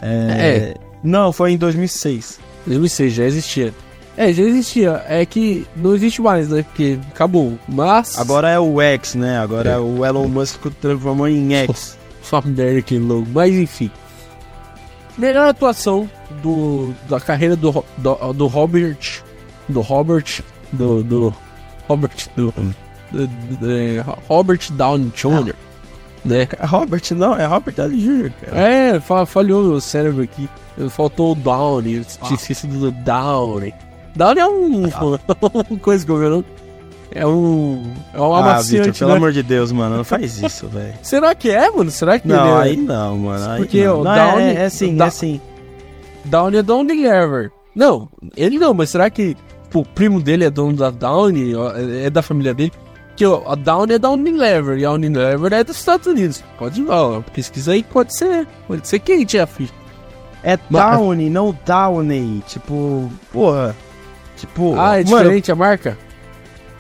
É... 0.06 0.48
é. 0.48 0.74
Não, 1.04 1.32
foi 1.32 1.52
em 1.52 1.58
2006. 1.58 2.40
2006 2.66 3.14
já 3.14 3.26
existia. 3.26 3.74
É, 4.18 4.32
já 4.32 4.44
existia. 4.44 5.04
É 5.08 5.26
que 5.26 5.68
não 5.76 5.94
existe 5.94 6.22
mais, 6.22 6.50
né? 6.50 6.64
Porque 6.64 6.98
acabou. 7.10 7.58
Mas. 7.68 8.18
Agora 8.18 8.50
é 8.50 8.60
o 8.60 8.82
X, 8.82 9.16
né? 9.16 9.40
Agora 9.40 9.72
é. 9.72 9.78
o 9.78 10.06
Elon 10.06 10.28
Musk 10.28 10.66
transformou 10.80 11.28
em 11.28 11.54
X. 11.54 11.98
Só 12.22 12.42
merda 12.42 12.82
que 12.82 12.98
louco. 12.98 13.28
Mas 13.34 13.54
enfim. 13.54 13.92
Melhor 15.18 15.48
atuação 15.48 16.10
do, 16.42 16.94
da 17.08 17.20
carreira 17.20 17.56
do, 17.56 17.84
do, 17.98 18.34
do 18.34 18.48
Robert. 18.48 19.24
Do 19.68 19.82
Robert. 19.82 20.42
Do. 20.72 21.04
do 21.04 21.34
Robert. 21.88 22.30
Do, 22.36 22.54
do, 23.12 23.28
do 23.28 24.18
Robert 24.28 24.72
Downey 24.72 25.12
Jr. 25.16 25.56
Né? 26.26 26.48
Robert, 26.62 27.04
não, 27.12 27.38
é 27.38 27.46
Robert 27.46 27.76
Downey 27.76 28.00
Jr., 28.00 28.32
cara. 28.42 28.58
É, 28.60 29.00
falhou 29.28 29.74
o 29.74 29.80
cérebro 29.80 30.24
aqui. 30.24 30.50
Faltou 30.90 31.34
o 31.34 31.36
Downey, 31.36 32.00
ah. 32.00 32.26
tinha 32.26 32.36
esquecido 32.36 32.80
do 32.80 32.92
Downey. 32.92 33.74
Downey 34.16 34.42
é 34.42 34.48
um. 34.48 34.86
Ah. 34.88 35.20
uma 35.70 35.80
coisa 35.80 36.04
que 36.04 36.12
eu 36.12 36.44
É 37.12 37.26
um. 37.28 37.94
É 38.14 38.20
um 38.20 38.34
ah. 38.34 38.60
Victor, 38.62 38.94
pelo 38.94 39.12
né? 39.12 39.18
amor 39.18 39.32
de 39.32 39.44
Deus, 39.44 39.72
mano, 39.72 39.98
não 39.98 40.04
faz 40.04 40.42
isso, 40.42 40.68
velho. 40.68 40.96
Será 41.04 41.36
que 41.36 41.52
é, 41.52 41.70
mano? 41.70 41.92
Será 41.92 42.18
que 42.18 42.28
Não, 42.28 42.60
é? 42.60 42.64
aí 42.64 42.76
não, 42.76 43.18
mano. 43.20 43.52
Aí 43.52 43.60
Porque 43.60 43.86
não. 43.86 44.02
o 44.02 44.04
não, 44.04 44.16
Downey. 44.16 44.46
É, 44.48 44.54
é 44.56 44.66
assim, 44.66 44.96
da... 44.96 45.06
é 45.06 45.08
assim. 45.08 45.40
Downey 46.26 46.60
é 46.60 46.64
Downey 46.64 47.06
Ever. 47.06 47.52
Não, 47.76 48.10
ele 48.36 48.58
não, 48.58 48.74
mas 48.74 48.90
será 48.90 49.10
que 49.10 49.38
o 49.74 49.86
primo 49.86 50.22
dele 50.22 50.46
é 50.46 50.50
dono 50.50 50.76
da 50.76 50.90
Downey? 50.90 51.54
É 52.04 52.10
da 52.10 52.22
família 52.22 52.54
dele? 52.54 52.72
Que 53.16 53.24
a 53.24 53.56
Downey 53.56 53.96
é 53.96 54.00
da 54.00 54.10
Unilever 54.10 54.78
e 54.78 54.86
a 54.86 54.92
Unilever 54.92 55.54
é 55.54 55.64
dos 55.64 55.78
Estados 55.78 56.06
Unidos. 56.08 56.44
Pode, 56.58 56.86
ó, 56.90 57.22
pesquisa 57.34 57.72
aí, 57.72 57.82
pode 57.84 58.16
ser. 58.16 58.46
Pode 58.68 58.88
ser 58.88 59.00
quem, 59.00 59.26
Jeff? 59.26 59.70
É 60.44 60.58
Downey, 60.70 61.30
não 61.30 61.58
Downey. 61.66 62.44
Tipo, 62.48 63.10
porra. 63.32 63.76
Tipo. 64.36 64.76
Ah, 64.78 65.00
é 65.00 65.04
diferente 65.04 65.52
a 65.52 65.56
marca? 65.56 65.98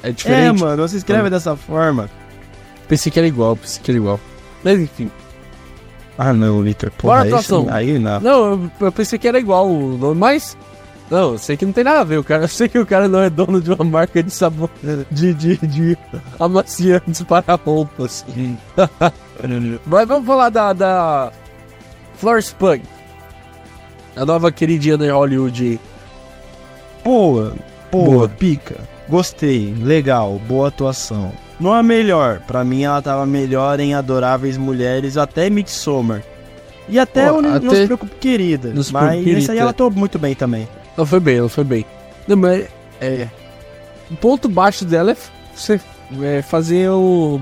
É 0.03 0.11
diferente. 0.11 0.61
É, 0.61 0.65
mano, 0.65 0.87
você 0.87 0.97
escreve 0.97 1.29
dessa 1.29 1.55
forma. 1.55 2.09
Pensei 2.87 3.11
que 3.11 3.17
era 3.17 3.27
igual, 3.27 3.55
pensei 3.55 3.81
que 3.81 3.89
era 3.89 3.97
igual. 3.97 4.19
Mas 4.63 4.79
enfim. 4.79 5.09
Ah 6.17 6.31
não, 6.31 6.61
Victor, 6.61 6.91
porra, 6.91 7.25
Bora, 7.25 7.39
esse, 7.39 7.53
aí 7.69 7.99
não. 7.99 8.19
Não, 8.19 8.51
eu, 8.51 8.71
eu 8.81 8.91
pensei 8.91 9.19
que 9.19 9.27
era 9.27 9.39
igual 9.39 9.67
o 9.67 9.97
nome, 9.97 10.19
mas. 10.19 10.57
Não, 11.09 11.33
eu 11.33 11.37
sei 11.37 11.55
que 11.55 11.65
não 11.65 11.73
tem 11.73 11.83
nada 11.83 11.99
a 11.99 12.03
ver, 12.03 12.17
o 12.17 12.23
cara. 12.23 12.43
Eu 12.45 12.47
sei 12.47 12.67
que 12.67 12.79
o 12.79 12.85
cara 12.85 13.07
não 13.07 13.19
é 13.19 13.29
dono 13.29 13.61
de 13.61 13.71
uma 13.71 13.85
marca 13.85 14.23
de 14.23 14.31
sabão. 14.31 14.69
De, 15.11 15.33
de, 15.33 15.57
de 15.57 15.97
amaciantes 16.39 17.21
para 17.21 17.55
roupas. 17.55 18.25
Mas 19.85 20.07
vamos 20.07 20.25
falar 20.25 20.49
da. 20.49 20.73
da 20.73 21.31
Florence 22.15 22.55
Pug. 22.55 22.81
A 24.15 24.25
nova 24.25 24.51
queridinha 24.51 24.97
da 24.97 25.13
Hollywood. 25.13 25.79
Boa, 27.03 27.53
boa, 27.91 28.05
boa, 28.05 28.29
pica. 28.29 28.77
Gostei, 29.07 29.75
legal, 29.79 30.39
boa 30.47 30.69
atuação. 30.69 31.31
Não 31.59 31.75
é 31.75 31.83
melhor, 31.83 32.39
pra 32.47 32.63
mim 32.63 32.83
ela 32.83 33.01
tava 33.01 33.25
melhor 33.25 33.79
em 33.79 33.93
Adoráveis 33.93 34.57
Mulheres, 34.57 35.17
até 35.17 35.49
Midsommar. 35.49 36.23
E 36.87 36.97
até 36.97 37.27
até... 37.27 37.59
Não 37.59 37.75
Se 37.75 37.85
Preocupe 37.85 38.15
Querida. 38.15 38.69
Nos 38.69 38.91
mas 38.91 39.23
nesse 39.23 39.51
aí 39.51 39.57
ela 39.57 39.71
atuou 39.71 39.91
muito 39.91 40.17
bem 40.17 40.35
também. 40.35 40.67
Ela 40.97 41.05
foi 41.05 41.19
bem, 41.19 41.37
ela 41.37 41.49
foi 41.49 41.63
bem. 41.63 41.85
Não, 42.27 42.37
mas 42.37 42.67
é. 43.01 43.27
O 44.09 44.15
ponto 44.15 44.47
baixo 44.47 44.85
dela 44.85 45.11
é 45.11 45.17
você 45.53 45.79
é 46.21 46.41
fazer 46.41 46.89
o 46.89 47.39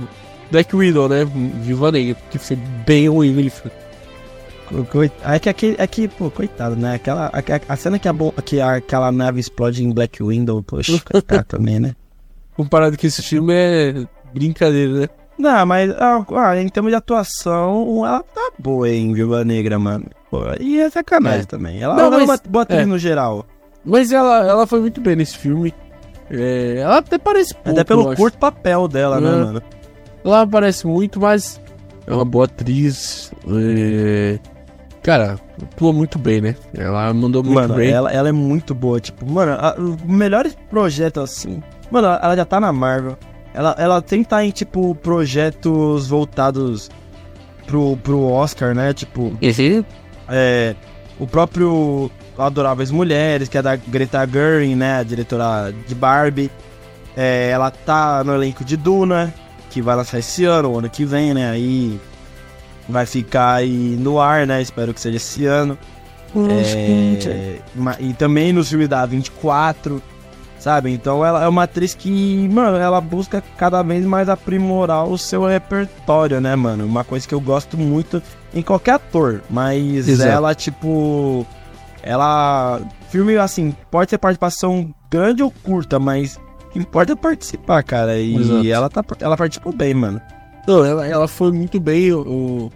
Black 0.52 0.76
Widow, 0.76 1.10
né? 1.10 1.26
Viva 1.62 1.92
Negra, 1.92 2.16
que 2.30 2.38
foi 2.38 2.56
bem 2.56 3.10
ruim 3.10 3.38
ele 3.38 3.52
é 5.24 5.40
que, 5.40 5.50
aquele, 5.50 5.76
é 5.78 5.86
que, 5.86 6.08
pô, 6.08 6.32
coitado, 6.32 6.76
né? 6.76 6.96
Aquela, 6.96 7.28
a, 7.28 7.74
a 7.74 7.76
cena 7.76 8.00
que, 8.00 8.08
a, 8.08 8.14
que 8.44 8.60
a, 8.60 8.76
aquela 8.76 9.12
nave 9.12 9.40
explode 9.40 9.84
em 9.84 9.92
Black 9.92 10.24
Widow, 10.24 10.64
poxa, 10.64 11.00
coitado 11.00 11.44
também, 11.46 11.80
né? 11.80 11.96
Comparado 12.56 12.98
com 12.98 13.06
esse 13.06 13.22
filme 13.22 13.54
é 13.54 14.06
brincadeira, 14.34 15.02
né? 15.02 15.08
Não, 15.38 15.66
mas 15.66 15.92
ah, 15.92 16.26
ah, 16.36 16.62
em 16.62 16.70
termos 16.70 16.92
de 16.92 16.96
atuação, 16.96 18.06
ela 18.06 18.24
tá 18.24 18.52
boa 18.58 18.90
em 18.90 19.14
Viúva 19.14 19.44
Negra, 19.44 19.78
mano. 19.78 20.06
Pô, 20.34 20.42
e 20.60 20.80
é 20.80 20.90
sacanagem 20.90 21.42
é. 21.42 21.46
também. 21.46 21.80
Ela, 21.80 21.94
não, 21.94 22.06
ela 22.06 22.16
é 22.16 22.26
mas, 22.26 22.28
é 22.28 22.32
uma 22.32 22.52
boa 22.52 22.64
atriz 22.64 22.80
é. 22.80 22.86
no 22.88 22.98
geral. 22.98 23.46
Mas 23.86 24.12
ela, 24.12 24.44
ela 24.44 24.66
foi 24.66 24.80
muito 24.80 25.00
bem 25.00 25.16
nesse 25.16 25.38
filme. 25.38 25.72
É, 26.28 26.78
ela 26.80 26.98
até 26.98 27.20
parece 27.20 27.54
pouco, 27.54 27.70
Até 27.70 27.84
pelo 27.84 28.16
curto 28.16 28.40
papel 28.40 28.88
dela, 28.88 29.22
né, 29.22 29.30
mano? 29.30 29.62
Ela 30.26 30.42
aparece 30.42 30.88
muito, 30.88 31.20
mas 31.20 31.62
é 32.08 32.12
uma 32.12 32.26
boa 32.26 32.46
atriz. 32.46 33.32
É... 33.48 34.40
Cara, 35.04 35.38
atuou 35.62 35.94
muito 35.94 36.18
bem, 36.18 36.42
né? 36.42 36.56
Ela 36.74 37.14
mandou 37.14 37.44
muito 37.44 37.54
mano, 37.54 37.76
bem. 37.76 37.92
Ela, 37.92 38.12
ela 38.12 38.30
é 38.30 38.32
muito 38.32 38.74
boa. 38.74 39.00
Tipo, 39.00 39.32
mano, 39.32 39.52
a, 39.52 39.76
o 39.78 40.12
melhor 40.12 40.50
projeto 40.68 41.20
assim. 41.20 41.62
Mano, 41.92 42.08
ela 42.08 42.36
já 42.36 42.44
tá 42.44 42.60
na 42.60 42.74
Marvel. 42.74 43.16
Ela, 43.54 43.76
ela 43.78 44.02
tem 44.02 44.24
que 44.24 44.30
tá 44.30 44.44
em, 44.44 44.50
tipo, 44.50 44.96
projetos 44.96 46.08
voltados 46.08 46.90
pro, 47.68 47.96
pro 47.98 48.24
Oscar, 48.24 48.74
né? 48.74 48.94
Tipo. 48.94 49.38
Esse? 49.40 49.86
É. 50.30 50.76
O 51.20 51.28
próprio 51.28 52.10
Adoráveis 52.38 52.90
Mulheres, 52.90 53.48
que 53.48 53.58
é 53.58 53.62
da 53.62 53.76
Greta 53.76 54.28
Gerwig, 54.28 54.76
né? 54.76 55.00
A 55.00 55.04
diretora 55.04 55.74
de 55.88 55.94
Barbie. 55.94 56.50
É, 57.16 57.50
ela 57.52 57.70
tá 57.70 58.24
no 58.24 58.34
elenco 58.34 58.66
de 58.66 58.76
Duna, 58.76 59.34
que 59.70 59.82
vai 59.82 59.96
lançar 59.96 60.20
esse 60.20 60.46
ano, 60.46 60.72
o 60.72 60.80
ano 60.80 60.90
que 60.90 61.06
vem, 61.06 61.34
né? 61.34 61.52
Aí 61.52 62.00
vai 62.90 63.06
ficar 63.06 63.56
aí 63.56 63.96
no 64.00 64.20
ar, 64.20 64.48
né? 64.48 64.62
Espero 64.62 64.94
que 64.94 65.00
seja 65.00 65.18
esse 65.18 65.46
ano. 65.46 65.78
É, 66.36 67.60
e 68.00 68.14
também 68.14 68.52
no 68.52 68.66
filme 68.66 68.88
da 68.88 69.06
24, 69.06 70.02
sabe? 70.64 70.92
Então 70.92 71.26
ela 71.26 71.44
é 71.44 71.48
uma 71.48 71.64
atriz 71.64 71.94
que, 71.94 72.48
mano, 72.48 72.78
ela 72.78 73.02
busca 73.02 73.44
cada 73.58 73.84
vez 73.84 74.06
mais 74.06 74.30
aprimorar 74.30 75.06
o 75.06 75.18
seu 75.18 75.46
repertório, 75.46 76.40
né, 76.40 76.56
mano? 76.56 76.86
Uma 76.86 77.04
coisa 77.04 77.28
que 77.28 77.36
eu 77.36 77.42
gosto 77.42 77.78
muito 77.78 78.24
em 78.54 78.62
qualquer 78.62 78.94
ator, 78.94 79.42
mas 79.50 80.08
Exato. 80.08 80.30
ela, 80.30 80.56
tipo. 80.56 81.46
Ela. 82.02 82.80
Filme, 83.10 83.36
assim, 83.38 83.76
pode 83.92 84.10
ser 84.10 84.18
participação 84.18 84.94
grande 85.12 85.44
ou 85.44 85.52
curta, 85.52 86.00
mas 86.00 86.40
o 86.74 86.80
importa 86.80 87.14
participar, 87.14 87.84
cara. 87.84 88.18
E 88.18 88.36
Exato. 88.36 88.68
ela, 88.68 88.90
tá, 88.90 89.04
ela 89.20 89.36
participou 89.36 89.74
bem, 89.74 89.94
mano. 89.94 90.22
Não, 90.66 90.86
ela, 90.86 91.06
ela 91.06 91.28
foi 91.28 91.52
muito 91.52 91.78
bem. 91.78 92.14
O, 92.14 92.72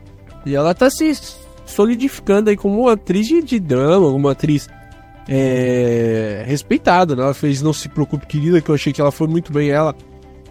e 0.46 0.54
ela 0.54 0.76
tá 0.76 0.90
se 0.90 1.18
solidificando 1.66 2.50
aí 2.50 2.58
como 2.58 2.82
uma 2.82 2.94
atriz 2.94 3.28
de, 3.28 3.42
de 3.42 3.60
drama, 3.60 4.08
uma 4.08 4.34
atriz 4.34 4.70
é, 5.28 6.44
respeitada, 6.48 7.16
né? 7.16 7.24
Ela 7.24 7.34
fez 7.34 7.62
Não 7.62 7.74
Se 7.74 7.90
Preocupe 7.90 8.26
Querida, 8.26 8.62
que 8.62 8.70
eu 8.70 8.76
achei 8.76 8.94
que 8.94 9.02
ela 9.02 9.12
foi 9.12 9.28
muito 9.28 9.52
bem. 9.52 9.70
Ela 9.70 9.96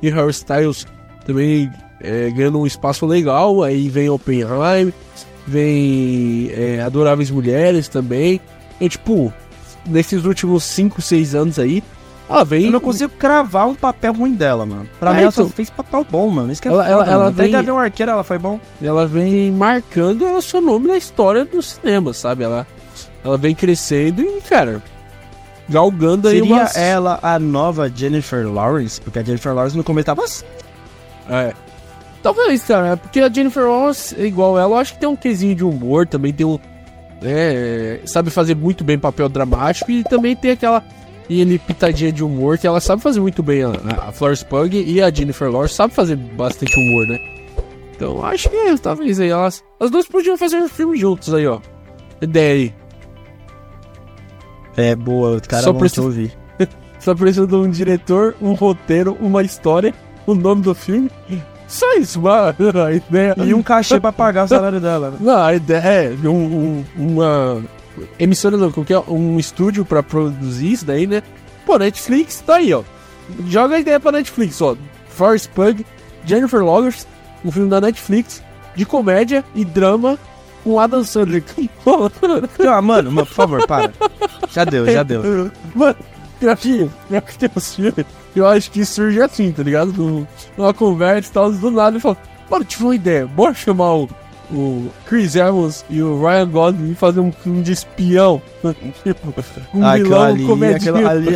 e 0.03 0.11
Harry 0.11 0.31
Styles 0.31 0.87
também 1.25 1.71
é, 2.01 2.31
ganhando 2.31 2.61
um 2.61 2.67
espaço 2.67 3.07
legal. 3.07 3.63
Aí 3.63 3.89
vem 3.89 4.09
Oppenheim, 4.09 4.93
vem 5.47 6.51
é, 6.53 6.83
Adoráveis 6.83 7.31
Mulheres 7.31 7.89
também. 7.89 8.41
E 8.81 8.89
tipo, 8.89 9.33
nesses 9.87 10.25
últimos 10.25 10.65
5, 10.65 11.01
6 11.01 11.35
anos 11.35 11.59
aí, 11.59 11.83
ela 12.29 12.45
vem. 12.45 12.67
Eu 12.67 12.73
não 12.73 12.81
consigo 12.81 13.13
cravar 13.17 13.69
um 13.69 13.75
papel 13.75 14.13
ruim 14.13 14.35
dela, 14.35 14.67
mano. 14.67 14.89
Pra 14.99 15.11
é, 15.11 15.15
mim, 15.15 15.21
ela 15.21 15.31
então... 15.31 15.47
só 15.47 15.53
fez 15.53 15.71
papel 15.71 16.07
bom, 16.11 16.29
mano. 16.29 16.53
Isso 16.53 16.61
que 16.61 16.69
é 16.69 16.71
ela, 16.71 16.83
foda, 16.83 16.95
ela, 16.95 17.13
ela 17.13 17.31
vem... 17.31 17.55
Até 17.55 17.73
um 17.73 17.79
arqueiro, 17.79 18.13
ela 18.13 18.25
foi 18.25 18.39
bom. 18.39 18.61
Ela 18.83 19.07
vem 19.07 19.51
marcando 19.53 20.27
o 20.27 20.43
seu 20.43 20.61
nome 20.61 20.89
na 20.89 20.97
história 20.97 21.45
do 21.45 21.63
cinema, 21.63 22.13
sabe? 22.13 22.45
Ela, 22.45 22.67
ela 23.27 23.37
vem 23.37 23.55
crescendo 23.55 24.23
e, 24.23 24.41
cara, 24.43 24.83
galgando 25.69 26.29
Seria 26.29 26.43
aí 26.43 26.49
umas... 26.49 26.73
Seria 26.73 26.87
ela 26.87 27.19
a 27.23 27.39
nova 27.39 27.91
Jennifer 27.95 28.47
Lawrence? 28.47 29.01
Porque 29.01 29.19
a 29.19 29.23
Jennifer 29.23 29.53
Lawrence 29.53 29.77
no 29.77 29.85
começo 29.85 30.07
tava 30.07 30.25
assim. 30.25 30.45
É. 31.29 31.53
Talvez, 32.23 32.65
cara, 32.65 32.97
porque 32.97 33.21
a 33.21 33.29
Jennifer 33.29 33.65
Lawrence, 33.65 34.15
igual 34.21 34.59
ela, 34.59 34.75
eu 34.75 34.77
acho 34.77 34.95
que 34.95 35.01
tem 35.01 35.09
um 35.09 35.17
quesinho 35.17 35.55
de 35.55 35.65
humor, 35.65 36.07
também 36.07 36.33
tem 36.33 36.47
um. 36.47 36.59
É, 37.23 38.01
sabe 38.05 38.31
fazer 38.31 38.55
muito 38.55 38.85
bem 38.85 38.99
papel 38.99 39.29
dramático 39.29 39.91
e 39.91 40.05
também 40.05 40.37
tem 40.37 40.51
aquela 40.51 40.85
e 41.29 41.41
ele 41.41 41.59
pitadinha 41.59 42.13
de 42.13 42.23
humor, 42.23 42.59
que 42.59 42.67
ela 42.67 42.81
sabe 42.81 43.03
fazer 43.03 43.21
muito 43.21 43.43
bem. 43.43 43.65
A, 43.65 44.09
a 44.09 44.13
Florence 44.13 44.45
Pug 44.45 44.77
e 44.77 45.03
a 45.03 45.11
Jennifer 45.11 45.51
Lawrence 45.51 45.75
sabe 45.75 45.95
fazer 45.95 46.17
bastante 46.17 46.79
humor, 46.79 47.07
né? 47.07 47.19
Então 47.95 48.25
acho 48.25 48.49
que 48.51 48.79
talvez 48.79 49.19
aí 49.19 49.31
elas. 49.31 49.65
As 49.81 49.91
duas 49.91 50.07
podiam 50.07 50.37
fazer 50.37 50.57
um 50.59 50.69
filme 50.69 50.97
juntos 50.97 51.33
aí, 51.33 51.47
ó. 51.47 51.61
Ideia 52.21 52.55
aí. 52.55 52.75
É 54.77 54.95
boa, 54.95 55.39
o 55.39 55.41
cara 55.41 55.63
Só 55.63 55.73
precisa 55.73 56.03
ouvir. 56.03 56.37
Só 57.01 57.15
precisa 57.15 57.47
de 57.47 57.55
um 57.55 57.71
diretor, 57.71 58.35
um 58.41 58.53
roteiro, 58.53 59.17
uma 59.21 59.43
história, 59.43 59.95
o 60.27 60.35
nome 60.35 60.63
do 60.63 60.75
filme. 60.75 61.11
Só 61.67 61.95
isso, 61.95 62.21
mano. 62.21 62.55
A 62.85 62.93
ideia. 62.93 63.35
E 63.45 63.55
um 63.55 63.63
cachê 63.63 63.99
pra 63.99 64.13
pagar 64.13 64.45
o 64.45 64.49
salário 64.49 64.81
dela, 64.81 65.11
né? 65.11 65.17
Não, 65.21 65.43
a 65.43 65.55
ideia 65.55 66.17
é 66.25 66.29
um, 66.29 66.31
um, 66.31 66.85
uma 66.97 67.63
emissora 68.19 68.57
não, 68.57 68.71
que 68.71 68.93
é 68.93 68.99
um 69.01 69.39
estúdio 69.39 69.85
para 69.85 70.03
produzir 70.03 70.73
isso 70.73 70.85
daí, 70.85 71.07
né? 71.07 71.23
Pô, 71.65 71.79
Netflix 71.79 72.41
tá 72.41 72.57
aí, 72.57 72.73
ó. 72.73 72.83
Joga 73.49 73.77
a 73.77 73.81
ideia 73.81 73.99
pra 73.99 74.13
Netflix, 74.13 74.61
ó. 74.61 74.77
Forrest 75.09 75.49
Pug, 75.51 75.85
Jennifer 76.25 76.65
Lawrence, 76.65 77.07
um 77.45 77.51
filme 77.51 77.69
da 77.69 77.81
Netflix 77.81 78.43
de 78.75 78.85
comédia 78.85 79.45
e 79.55 79.65
drama 79.65 80.19
o 80.67 80.79
Adam 80.81 81.05
Sandler. 81.05 81.43
Ah, 82.69 82.83
mano, 82.83 83.13
mano, 83.13 83.27
por 83.27 83.35
favor, 83.35 83.67
para. 83.67 83.93
Já 84.51 84.65
deu, 84.65 84.85
já 84.91 85.03
deu. 85.03 85.51
Mano, 85.75 85.97
pior 86.41 86.57
que, 86.57 86.91
pior 87.09 87.23
que 87.23 87.39
tem 87.39 87.51
uns 87.57 87.75
filmes, 87.75 88.07
eu 88.35 88.47
acho 88.47 88.71
que 88.71 88.85
surge 88.85 89.23
assim, 89.23 89.53
tá 89.53 89.63
ligado? 89.63 90.27
Numa 90.57 90.75
conversa 90.75 91.31
e 91.31 91.33
tal, 91.33 91.53
do 91.53 91.71
nada 91.71 91.93
ele 91.93 92.01
fala, 92.01 92.17
mano, 92.51 92.65
tive 92.65 92.85
uma 92.85 92.95
ideia, 92.95 93.27
bora 93.27 93.55
chamar 93.55 93.95
o, 93.95 94.09
o 94.51 94.89
Chris 95.07 95.35
Evans 95.35 95.85
e 95.91 96.01
o 96.03 96.21
Ryan 96.23 96.49
Gosling 96.49 96.95
fazer 96.95 97.21
um 97.21 97.33
filme 97.33 97.63
de 97.63 97.73
espião. 97.73 98.41
tipo, 99.03 99.35
um 99.75 99.85
Ah, 99.85 99.97
vilão 99.97 100.23
ali, 100.23 100.45
comedinha. 100.45 100.77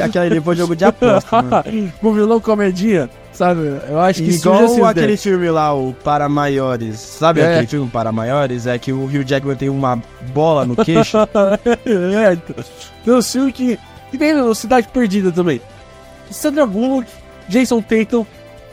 aquilo 0.05 0.23
ali, 0.23 0.41
foi 0.41 0.57
jogo 0.57 0.77
de 0.77 0.85
aposta, 0.85 1.43
mano. 1.43 1.65
um 2.03 2.13
vilão 2.13 2.41
comedinha, 2.41 3.11
sabe? 3.33 3.61
Eu 3.89 3.99
acho 4.01 4.23
que 4.23 4.31
Igual 4.31 4.85
aquele 4.85 5.17
filme 5.17 5.51
lá, 5.51 5.75
o 5.75 5.93
Para 6.05 6.29
Maiores. 6.29 6.99
Sabe 6.99 7.41
É. 7.41 7.53
aquele 7.53 7.67
filme 7.67 7.89
Para 7.91 8.13
Maiores? 8.13 8.67
É 8.67 8.79
que 8.79 8.93
o 8.93 9.05
Hugh 9.05 9.25
Jackman 9.25 9.57
tem 9.57 9.69
uma 9.69 10.01
bola 10.33 10.65
no 10.65 10.77
queixo. 10.77 11.17
é, 11.87 12.33
então. 12.35 12.65
Tem 13.05 13.15
um 13.15 13.23
filme 13.23 13.53
que, 13.53 13.79
que 14.11 14.19
tem 14.19 14.35
no 14.35 14.55
Cidade 14.55 14.89
Perdida 14.93 15.33
também. 15.33 15.61
Sandra 16.31 16.65
Bullock, 16.67 17.09
Jason 17.49 17.81
Tatum. 17.83 18.25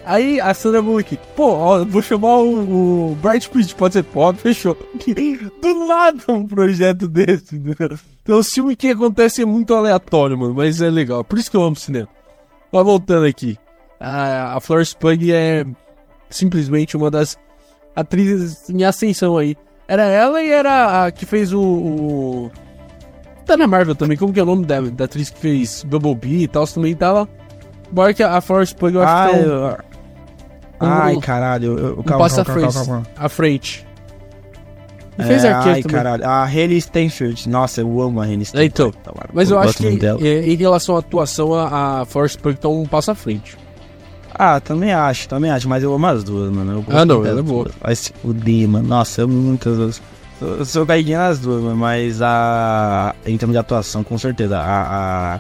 Aí 0.10 0.40
a 0.40 0.54
Sandra 0.54 0.82
Bullock, 0.82 1.20
pô, 1.36 1.50
ó, 1.52 1.84
vou 1.84 2.02
chamar 2.02 2.38
o, 2.38 3.12
o 3.12 3.16
Bright 3.16 3.50
Pitt, 3.50 3.76
pode 3.76 3.94
ser 3.94 4.04
pop, 4.04 4.40
fechou. 4.40 4.74
Do 5.62 5.86
nada 5.86 6.24
um 6.30 6.48
projeto 6.48 7.10
desse. 7.10 7.58
entendeu? 7.58 7.98
Então, 8.24 8.40
um 8.40 8.44
filme 8.44 8.74
que 8.76 8.88
acontece 8.92 9.44
muito 9.44 9.74
aleatório, 9.76 10.38
mano, 10.38 10.54
mas 10.54 10.82
é 10.82 10.90
legal. 10.90 11.26
Por 11.26 11.38
isso 11.38 11.52
que 11.52 11.58
eu 11.58 11.62
amo 11.64 11.76
cinema. 11.76 12.08
Mas 12.72 12.84
voltando 12.86 13.26
aqui. 13.26 13.58
A, 14.00 14.56
a 14.56 14.60
Florence 14.62 14.96
Pugh 14.96 15.30
é 15.34 15.66
simplesmente 16.30 16.96
uma 16.96 17.12
das 17.12 17.38
atrizes 17.94 18.70
em 18.70 18.84
ascensão 18.86 19.38
aí. 19.38 19.58
Era 19.90 20.04
ela 20.06 20.42
e 20.42 20.50
era 20.50 21.06
a 21.06 21.12
que 21.12 21.26
fez 21.26 21.52
o. 21.52 21.62
o... 21.62 22.52
Tá 23.46 23.58
na 23.58 23.68
Marvel 23.68 23.96
também, 23.96 24.18
como 24.18 24.32
que 24.34 24.40
é 24.40 24.44
o 24.44 24.46
nome 24.46 24.66
da, 24.66 24.80
da 24.82 25.06
atriz 25.06 25.30
que 25.30 25.40
fez 25.40 25.84
Bumblebee 25.84 26.44
e 26.44 26.48
tal? 26.48 26.66
Também 26.68 26.96
tava. 26.96 27.28
Bora 27.92 28.14
que 28.14 28.22
a 28.22 28.40
Florence 28.42 28.76
Pugh 28.76 28.94
eu 28.96 29.02
acho 29.02 29.12
Ai, 29.14 29.32
que 29.44 29.50
eu- 29.50 29.78
Ai, 30.80 31.18
caralho. 31.18 31.78
eu- 31.78 32.00
um 32.00 32.04
Calma, 32.04 32.30
calma, 32.30 32.46
calma, 32.46 32.72
frente. 32.72 32.74
calma. 32.74 33.04
E 35.20 35.24
fez 35.24 35.44
É, 35.44 35.52
arqueiro 35.52 35.76
ai, 35.78 35.82
também. 35.82 35.98
caralho. 35.98 36.26
A 36.28 36.44
Haley 36.44 36.80
Stenfield. 36.80 37.50
Nossa, 37.50 37.82
eu 37.82 38.02
amo 38.02 38.22
a 38.22 38.24
Haley 38.24 38.42
É, 38.42 38.46
Stenfield. 38.46 38.68
então. 38.74 38.92
Tá, 38.92 39.12
Mas 39.34 39.50
eu 39.50 39.58
acho 39.58 39.78
que 39.78 39.88
é, 39.88 40.48
em 40.48 40.56
relação 40.56 40.96
à 40.96 41.00
atuação, 41.00 41.54
a, 41.56 42.02
a 42.02 42.06
Florence 42.06 42.38
Pugh 42.38 42.54
tá 42.56 42.70
um 42.70 42.86
passo 42.86 43.10
à 43.12 43.16
frente. 43.16 43.58
Ah, 44.40 44.60
também 44.60 44.94
acho, 44.94 45.28
também 45.28 45.50
acho. 45.50 45.68
Mas 45.68 45.82
eu 45.82 45.92
amo 45.94 46.06
as 46.06 46.24
duas, 46.24 46.52
mano. 46.54 46.86
Ah, 46.90 47.04
não, 47.04 47.26
ela 47.26 47.40
é 47.40 47.44
boa. 47.44 47.68
Vai 47.82 47.96
se 47.96 48.14
fuder, 48.22 48.68
mano. 48.68 48.88
Nossa, 48.88 49.22
eu 49.22 49.26
amo 49.26 49.34
muitas 49.34 49.76
duas. 49.78 50.02
Eu 50.40 50.64
sou 50.66 50.86
caidinha 50.86 51.18
nas 51.18 51.40
duas, 51.40 51.64
mano, 51.64 51.76
mas 51.76 52.22
a. 52.22 53.16
Em 53.26 53.36
termos 53.38 53.56
de 53.56 53.58
atuação, 53.58 54.04
com 54.04 54.18
certeza. 54.20 54.60
A. 54.60 55.36
a... 55.36 55.40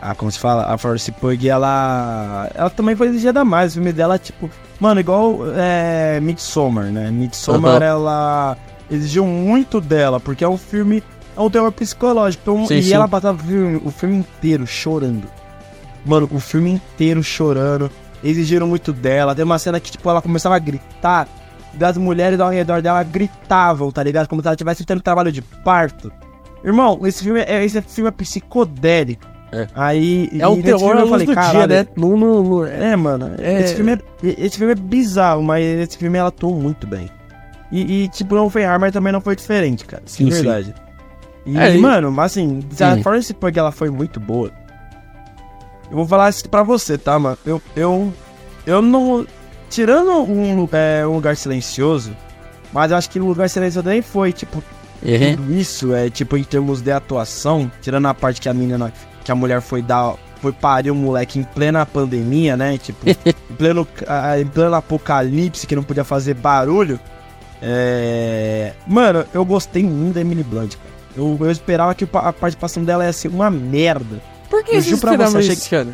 a 0.00 0.14
como 0.14 0.30
se 0.30 0.38
fala? 0.38 0.72
A 0.72 0.78
Florence 0.78 1.10
Pugh, 1.12 1.46
ela. 1.46 2.50
Ela 2.54 2.70
também 2.70 2.94
foi 2.96 3.08
exigida 3.08 3.44
mais. 3.44 3.72
O 3.72 3.74
filme 3.74 3.92
dela, 3.92 4.18
tipo. 4.18 4.50
Mano, 4.80 5.00
igual 5.00 5.40
é, 5.56 6.20
Midsommar, 6.20 6.86
né? 6.86 7.10
Midsommar, 7.10 7.82
Aham. 7.82 7.84
ela 7.84 8.56
exigiu 8.90 9.26
muito 9.26 9.80
dela, 9.80 10.20
porque 10.20 10.44
é 10.44 10.48
um 10.48 10.56
filme. 10.56 11.02
É 11.36 11.40
um 11.40 11.50
terror 11.50 11.70
psicológico. 11.72 12.42
Então, 12.42 12.66
Sim, 12.66 12.78
e 12.78 12.82
sim. 12.82 12.92
ela 12.92 13.06
passava 13.08 13.40
o 13.40 13.46
filme, 13.46 13.80
o 13.84 13.90
filme 13.90 14.16
inteiro 14.16 14.66
chorando. 14.66 15.28
Mano, 16.04 16.28
o 16.32 16.40
filme 16.40 16.70
inteiro 16.70 17.22
chorando. 17.22 17.90
Exigiram 18.22 18.66
muito 18.66 18.92
dela. 18.92 19.34
Tem 19.34 19.44
uma 19.44 19.58
cena 19.58 19.78
que, 19.78 19.90
tipo, 19.90 20.08
ela 20.08 20.20
começava 20.22 20.56
a 20.56 20.58
gritar. 20.58 21.28
E 21.78 21.84
as 21.84 21.96
mulheres 21.96 22.40
ao 22.40 22.50
redor 22.50 22.82
dela 22.82 23.02
gritavam, 23.04 23.92
tá 23.92 24.02
ligado? 24.02 24.26
Como 24.26 24.42
se 24.42 24.48
ela 24.48 24.54
estivesse 24.54 24.84
tendo 24.84 25.00
trabalho 25.00 25.30
de 25.30 25.40
parto. 25.42 26.10
Irmão, 26.64 27.00
esse 27.04 27.22
filme 27.22 27.40
é, 27.40 27.64
esse 27.64 27.80
filme 27.82 28.08
é 28.08 28.12
psicodélico. 28.12 29.37
É. 29.52 29.66
Aí. 29.74 30.28
É 30.38 30.46
um 30.46 30.60
terror 30.60 30.80
filme 30.90 31.00
eu 31.02 31.08
falei, 31.08 31.26
do 31.26 31.32
dia, 31.32 31.42
caralho, 31.42 31.68
né? 31.74 31.86
Não, 31.96 32.16
não- 32.16 32.66
é. 32.66 32.92
é, 32.92 32.96
mano, 32.96 33.30
É. 33.38 33.60
Esse, 33.60 33.74
filme 33.76 33.92
é, 33.92 33.98
esse 34.22 34.58
filme 34.58 34.72
é 34.72 34.76
bizarro, 34.76 35.42
mas 35.42 35.64
esse 35.64 35.96
filme 35.96 36.18
ela 36.18 36.28
atuou 36.28 36.54
muito 36.54 36.86
bem. 36.86 37.08
E, 37.70 38.04
e 38.04 38.08
tipo, 38.08 38.34
não 38.34 38.48
foi 38.50 38.66
mas 38.78 38.92
também 38.92 39.12
não 39.12 39.20
foi 39.20 39.36
diferente, 39.36 39.84
cara. 39.84 40.02
Sim, 40.06 40.26
de 40.26 40.34
sim. 40.34 40.42
verdade. 40.42 40.74
E, 41.46 41.56
É, 41.58 41.74
e- 41.76 41.78
mano, 41.78 42.10
mas 42.12 42.32
assim, 42.32 42.60
a 42.80 42.94
Hum. 42.94 43.02
Florence 43.02 43.32
Pugh 43.34 43.56
ela 43.58 43.72
foi 43.72 43.90
muito 43.90 44.20
boa. 44.20 44.50
Eu 45.90 45.96
vou 45.96 46.06
falar 46.06 46.28
isso 46.28 46.48
pra 46.48 46.62
você, 46.62 46.98
tá, 46.98 47.18
mano? 47.18 47.38
Eu, 47.46 47.62
eu, 47.74 48.12
eu 48.66 48.82
não. 48.82 49.26
Tirando 49.70 50.10
um, 50.22 50.68
é, 50.72 51.06
um 51.06 51.14
lugar 51.14 51.36
silencioso, 51.36 52.14
mas 52.72 52.90
eu 52.90 52.96
acho 52.96 53.08
que 53.10 53.18
o 53.20 53.24
lugar 53.26 53.48
silencioso 53.50 53.86
nem 53.88 54.00
foi, 54.02 54.32
tipo, 54.32 54.62
tudo 55.36 55.52
isso, 55.54 55.94
é 55.94 56.08
tipo, 56.10 56.36
em 56.36 56.44
termos 56.44 56.80
de 56.80 56.90
atuação, 56.90 57.70
tirando 57.82 58.06
a 58.06 58.14
parte 58.14 58.40
que 58.40 58.48
a 58.48 58.54
menina, 58.54 58.92
que 59.28 59.32
a 59.32 59.34
mulher 59.34 59.60
foi 59.60 59.82
dar, 59.82 60.14
foi 60.40 60.52
parir 60.52 60.90
o 60.90 60.94
moleque 60.94 61.38
em 61.38 61.42
plena 61.42 61.84
pandemia, 61.84 62.56
né? 62.56 62.78
Tipo, 62.78 63.04
em 63.10 63.54
pleno, 63.58 63.86
ah, 64.06 64.40
em 64.40 64.46
pleno 64.46 64.74
apocalipse, 64.74 65.66
que 65.66 65.76
não 65.76 65.82
podia 65.82 66.02
fazer 66.02 66.32
barulho. 66.32 66.98
É. 67.60 68.72
Mano, 68.86 69.24
eu 69.34 69.44
gostei 69.44 69.82
muito 69.84 70.14
da 70.14 70.20
Emily 70.22 70.42
Blunt, 70.42 70.76
cara. 70.76 70.88
Eu, 71.14 71.36
eu 71.40 71.50
esperava 71.50 71.94
que 71.94 72.04
a 72.10 72.32
participação 72.32 72.82
dela 72.84 73.04
ia 73.04 73.12
ser 73.12 73.28
uma 73.28 73.50
merda. 73.50 74.16
Por 74.48 74.64
que 74.64 74.76
Eu 74.76 74.80
juro 74.80 74.98
pra 75.00 75.16
você, 75.16 75.40
isso, 75.40 75.68
cara? 75.68 75.88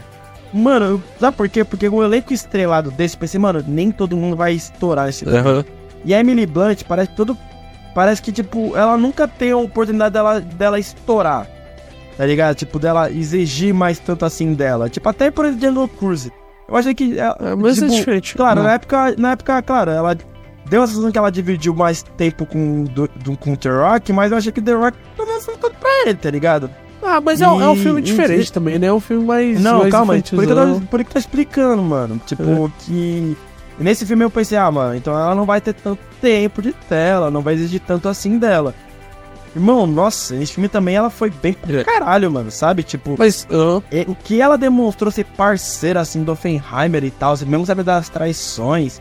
Mano, 0.52 0.84
eu- 0.86 1.02
sabe 1.18 1.36
por 1.36 1.48
quê? 1.48 1.64
Porque 1.64 1.88
o 1.88 2.04
elenco 2.04 2.32
estrelado 2.32 2.92
desse, 2.92 3.16
pensei, 3.16 3.40
mano, 3.40 3.64
nem 3.66 3.90
todo 3.90 4.16
mundo 4.16 4.36
vai 4.36 4.52
estourar 4.52 5.08
esse 5.08 5.28
Aham. 5.28 5.64
e 6.04 6.14
a 6.14 6.20
Emily 6.20 6.46
Blunt 6.46 6.84
parece 6.84 7.10
que 7.10 7.16
todo. 7.16 7.36
Parece 7.94 8.22
que, 8.22 8.30
tipo, 8.30 8.76
ela 8.76 8.96
nunca 8.96 9.26
tem 9.26 9.50
a 9.52 9.56
oportunidade 9.56 10.12
dela, 10.12 10.40
dela 10.40 10.78
estourar. 10.78 11.48
Tá 12.16 12.24
ligado? 12.26 12.54
Tipo, 12.54 12.78
dela 12.78 13.10
exigir 13.10 13.74
mais 13.74 13.98
tanto 13.98 14.24
assim 14.24 14.54
dela. 14.54 14.88
Tipo, 14.88 15.08
até 15.08 15.30
por 15.30 15.44
exemplo, 15.44 15.88
Cruz. 15.88 16.30
Eu 16.68 16.76
achei 16.76 16.94
que. 16.94 17.18
ela- 17.18 17.36
É, 17.40 17.54
mas 17.54 17.78
é 17.78 17.80
tipo, 17.86 17.94
diferente. 17.96 18.34
Claro, 18.36 18.56
Não. 18.60 18.66
na 18.68 18.74
época, 18.74 19.14
na 19.18 19.32
época, 19.32 19.62
claro, 19.62 19.90
ela 19.90 20.16
deu 20.68 20.82
a 20.82 20.86
sensação 20.86 21.10
que 21.12 21.18
ela 21.18 21.30
dividiu 21.30 21.74
mais 21.74 22.02
tempo 22.16 22.46
com, 22.46 22.84
do, 22.84 23.08
do- 23.16 23.36
com 23.36 23.52
o 23.52 23.56
The 23.56 23.68
Rock, 23.70 24.12
mas 24.12 24.30
eu 24.32 24.38
achei 24.38 24.52
que 24.52 24.62
The 24.62 24.72
Rock 24.72 24.96
tomou 25.16 25.38
tudo 25.40 25.74
pra 25.78 25.90
ele, 26.06 26.14
tá 26.14 26.30
ligado? 26.30 26.70
Ah, 27.02 27.20
mas 27.20 27.42
é, 27.42 27.48
um- 27.48 27.60
é 27.60 27.68
um 27.68 27.74
E- 27.74 27.78
filme 27.82 28.00
e- 28.00 28.04
diferente 28.04 28.50
também, 28.50 28.78
né? 28.78 28.86
É 28.86 28.92
um 28.92 29.00
filme 29.00 29.26
mais. 29.26 29.60
Não, 29.60 29.80
mais 29.80 29.90
calma, 29.90 30.14
por 30.14 30.22
que 30.22 30.54
tô, 30.54 30.80
por 30.88 31.04
que 31.04 31.10
tô 31.12 31.18
explicando, 31.18 31.82
mano. 31.82 32.18
Tipo, 32.24 32.42
É. 32.42 32.70
que. 32.80 33.36
Nesse 33.78 34.06
filme 34.06 34.24
eu 34.24 34.30
pensei, 34.30 34.56
ah, 34.56 34.70
mano, 34.70 34.94
então 34.94 35.12
ela 35.12 35.34
não 35.34 35.44
vai 35.44 35.60
ter 35.60 35.74
tanto 35.74 35.98
tempo 36.20 36.62
de 36.62 36.72
tela, 36.88 37.28
não 37.30 37.42
vai 37.42 37.54
exigir 37.54 37.80
tanto 37.80 38.08
assim 38.08 38.38
dela. 38.38 38.72
Irmão, 39.54 39.86
nossa, 39.86 40.34
nesse 40.34 40.52
filme 40.54 40.68
também 40.68 40.96
ela 40.96 41.10
foi 41.10 41.30
bem 41.30 41.52
pra 41.52 41.80
É. 41.80 41.84
caralho, 41.84 42.30
mano, 42.30 42.50
sabe? 42.50 42.82
Tipo, 42.82 43.14
Mas, 43.18 43.46
ah, 43.50 43.80
é, 43.92 44.02
o 44.08 44.14
que 44.14 44.40
ela 44.40 44.58
demonstrou 44.58 45.10
ser 45.12 45.24
parceira, 45.24 46.00
assim, 46.00 46.24
do 46.24 46.32
Oppenheimer 46.32 47.04
e 47.04 47.10
tal, 47.10 47.36
você 47.36 47.44
mesmo 47.44 47.64
sabe 47.64 47.82
das 47.82 48.08
traições. 48.08 49.00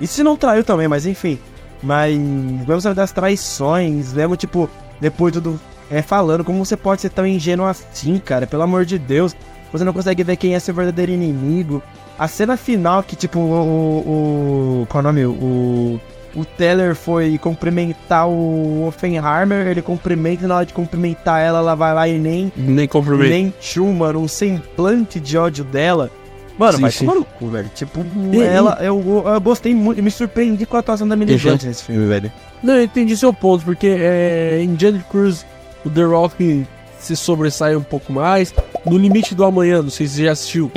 E 0.00 0.06
se 0.06 0.22
não 0.22 0.36
traiu 0.36 0.62
também, 0.62 0.86
mas 0.86 1.04
enfim. 1.04 1.38
Mas 1.82 2.16
mesmo 2.16 2.80
sabe 2.80 2.94
das 2.94 3.10
traições, 3.12 4.12
mesmo, 4.12 4.36
tipo, 4.36 4.70
depois 5.00 5.32
tudo 5.32 5.60
é, 5.90 6.02
falando 6.02 6.44
como 6.44 6.64
você 6.64 6.76
pode 6.76 7.00
ser 7.00 7.10
tão 7.10 7.26
ingênuo 7.26 7.66
assim, 7.66 8.18
cara, 8.18 8.46
pelo 8.46 8.62
amor 8.62 8.84
de 8.84 8.98
Deus. 8.98 9.34
Você 9.72 9.84
não 9.84 9.92
consegue 9.92 10.22
ver 10.24 10.36
quem 10.36 10.54
é 10.54 10.58
seu 10.58 10.72
verdadeiro 10.72 11.12
inimigo. 11.12 11.82
A 12.18 12.26
cena 12.26 12.56
final 12.56 13.02
que, 13.02 13.14
tipo, 13.14 13.38
o. 13.38 14.82
o 14.82 14.86
qual 14.88 15.00
é 15.00 15.04
o 15.04 15.12
nome? 15.12 15.26
O. 15.26 16.00
O 16.34 16.44
Teller 16.44 16.94
foi 16.94 17.38
cumprimentar 17.38 18.28
o 18.28 18.86
Oppenheimer, 18.88 19.66
ele 19.66 19.80
cumprimenta, 19.82 20.46
na 20.46 20.56
hora 20.56 20.66
de 20.66 20.74
cumprimentar 20.74 21.40
ela, 21.40 21.58
ela 21.58 21.74
vai 21.74 21.94
lá 21.94 22.06
e 22.08 22.18
nem 22.18 22.52
nem 22.56 22.86
comprometo. 22.86 23.30
nem 23.30 23.52
tchum, 23.60 23.92
mano, 23.94 24.20
um 24.20 24.28
semblante 24.28 25.18
de 25.18 25.36
ódio 25.38 25.64
dela. 25.64 26.10
Mano, 26.58 26.72
Sim, 26.74 26.82
vai 26.82 26.90
sim. 26.90 27.06
tomar 27.06 27.18
no 27.20 27.24
cu, 27.24 27.46
velho. 27.48 27.70
Tipo, 27.74 28.04
E- 28.32 28.40
ela, 28.42 28.78
eu, 28.80 29.22
eu 29.26 29.40
gostei 29.40 29.74
muito, 29.74 30.02
me 30.02 30.10
surpreendi 30.10 30.66
com 30.66 30.76
a 30.76 30.80
atuação 30.80 31.06
da 31.06 31.14
Millie. 31.16 31.38
Blunt 31.38 31.62
nesse 31.62 31.84
filme, 31.84 32.06
velho. 32.08 32.32
Não, 32.62 32.74
eu 32.74 32.82
entendi 32.84 33.16
seu 33.16 33.32
ponto, 33.32 33.64
porque 33.64 33.86
é, 33.86 34.60
em 34.60 34.74
Johnny 34.74 34.98
Cruz 35.08 35.46
o 35.84 35.88
The 35.90 36.02
Rock 36.02 36.66
se 36.98 37.14
sobressai 37.16 37.76
um 37.76 37.82
pouco 37.82 38.12
mais. 38.12 38.52
No 38.84 38.98
Limite 38.98 39.34
do 39.36 39.44
Amanhã, 39.44 39.82
não 39.82 39.90
sei 39.90 40.08
se 40.08 40.14
você 40.16 40.24
já 40.24 40.32
assistiu. 40.32 40.70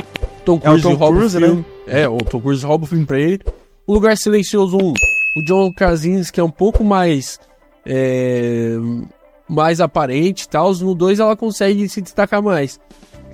Tom 0.44 0.54
É 0.54 0.56
o 0.56 0.60
Cruise 0.60 0.82
Tom 0.82 0.94
rouba 0.94 1.16
Cruise, 1.18 1.36
o 1.36 1.40
filme. 1.40 1.64
É, 1.88 2.08
o 2.08 2.16
Tom 2.18 2.40
Cruise 2.40 2.64
rouba 2.64 2.84
o 2.84 2.86
filme 2.88 3.04
pra 3.04 3.18
ele. 3.18 3.40
O 3.84 3.92
Lugar 3.92 4.16
Silencioso 4.16 4.76
1, 4.78 4.92
o 5.34 5.42
John 5.42 5.72
Krasinski 5.72 6.40
é 6.40 6.44
um 6.44 6.50
pouco 6.50 6.84
mais. 6.84 7.38
é, 7.86 8.76
mais 9.48 9.80
aparente 9.80 10.44
e 10.44 10.48
tal. 10.48 10.74
No 10.74 10.94
2 10.94 11.20
ela 11.20 11.36
consegue 11.36 11.88
se 11.88 12.00
destacar 12.00 12.42
mais. 12.42 12.80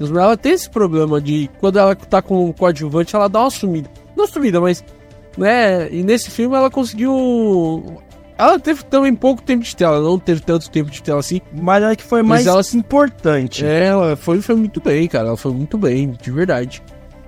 Mas 0.01 0.11
Ela 0.11 0.37
tem 0.37 0.53
esse 0.53 0.71
problema 0.71 1.21
de 1.21 1.51
quando 1.59 1.79
ela 1.79 1.95
tá 1.95 2.23
com 2.23 2.49
o 2.49 2.55
coadjuvante, 2.55 3.15
ela 3.15 3.29
dá 3.29 3.41
uma 3.41 3.51
sumida. 3.51 3.91
Não 4.17 4.27
sumida, 4.27 4.61
mas. 4.61 4.85
Né? 5.37 5.93
E 5.93 6.03
nesse 6.03 6.31
filme 6.31 6.57
ela 6.57 6.71
conseguiu. 6.71 8.01
Ela 8.37 8.59
teve 8.61 8.85
também 8.85 9.15
pouco 9.15 9.43
tempo 9.43 9.65
de 9.65 9.75
tela, 9.75 10.01
não 10.01 10.17
teve 10.17 10.41
tanto 10.41 10.71
tempo 10.71 10.91
de 10.91 11.03
tela 11.03 11.19
assim. 11.19 11.41
Mas 11.53 11.83
acho 11.83 11.99
que 11.99 12.05
foi 12.05 12.23
mais 12.23 12.47
ela 12.47 12.63
importante. 12.75 13.67
Ela 13.67 14.15
foi, 14.15 14.41
foi 14.41 14.55
muito 14.55 14.81
bem, 14.81 15.09
cara. 15.09 15.29
Ela 15.29 15.37
foi 15.37 15.53
muito 15.53 15.77
bem, 15.77 16.13
de 16.21 16.31
verdade. 16.31 16.81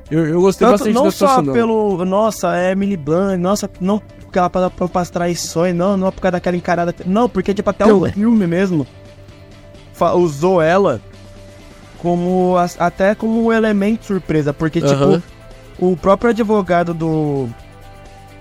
Eu, 0.09 0.27
eu 0.27 0.41
gostei 0.41 0.67
Tanto, 0.67 0.79
bastante 0.79 0.95
não 0.95 1.05
da 1.05 1.11
só 1.11 1.43
pelo, 1.43 2.05
nossa, 2.05 2.57
é 2.57 2.73
Emily 2.73 2.97
Blunt, 2.97 3.39
nossa, 3.39 3.71
não, 3.81 4.03
porque 4.31 4.39
ela 4.39 4.49
passou 4.49 4.89
para 4.89 5.03
as 5.03 5.11
traições, 5.11 5.75
não, 5.75 5.97
não 5.97 6.13
por 6.13 6.21
causa 6.21 6.33
daquela 6.33 6.57
encarada. 6.57 6.95
Não, 7.05 7.29
porque, 7.29 7.53
tipo, 7.53 7.69
até 7.69 7.85
o 7.85 8.07
é. 8.07 8.13
filme 8.13 8.47
mesmo 8.47 8.87
usou 10.15 10.63
ela 10.63 10.99
como 11.99 12.55
até 12.79 13.15
como 13.15 13.45
um 13.45 13.53
elemento 13.53 14.07
surpresa, 14.07 14.55
porque, 14.55 14.81
tipo, 14.81 15.23
o 15.79 15.97
próprio 15.97 16.31
advogado 16.31 16.95
do, 16.95 17.49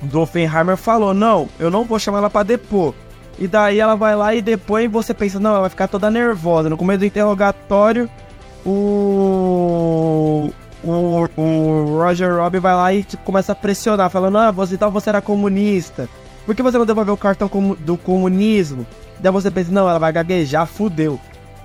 do 0.01 0.21
Oppenheimer 0.21 0.77
falou, 0.77 1.13
não, 1.13 1.49
eu 1.59 1.69
não 1.69 1.83
vou 1.83 1.99
chamar 1.99 2.19
ela 2.19 2.29
pra 2.29 2.43
depor. 2.43 2.93
E 3.37 3.47
daí 3.47 3.79
ela 3.79 3.95
vai 3.95 4.15
lá 4.15 4.33
e 4.35 4.41
depois 4.41 4.89
você 4.89 5.13
pensa, 5.13 5.39
não, 5.39 5.49
ela 5.51 5.61
vai 5.61 5.69
ficar 5.69 5.87
toda 5.87 6.11
nervosa. 6.11 6.69
No 6.69 6.77
começo 6.77 6.99
do 6.99 7.05
interrogatório, 7.05 8.09
o. 8.65 10.51
O, 10.83 11.27
o 11.35 11.97
Roger 12.01 12.37
Robbie 12.37 12.59
vai 12.59 12.73
lá 12.73 12.93
e 12.93 13.03
tipo, 13.03 13.23
começa 13.23 13.51
a 13.51 13.55
pressionar, 13.55 14.09
falando, 14.09 14.37
ah, 14.37 14.51
você 14.51 14.75
então 14.75 14.89
você 14.91 15.09
era 15.09 15.21
comunista. 15.21 16.07
Por 16.45 16.55
que 16.55 16.63
você 16.63 16.77
não 16.77 16.85
devolveu 16.85 17.13
o 17.13 17.17
cartão 17.17 17.47
comu- 17.49 17.75
do 17.75 17.97
comunismo? 17.97 18.85
Daí 19.19 19.31
você 19.31 19.51
pensa, 19.51 19.71
não, 19.71 19.89
ela 19.89 19.99
vai 19.99 20.11
gaguejar, 20.13 20.65
fudeu. 20.65 21.19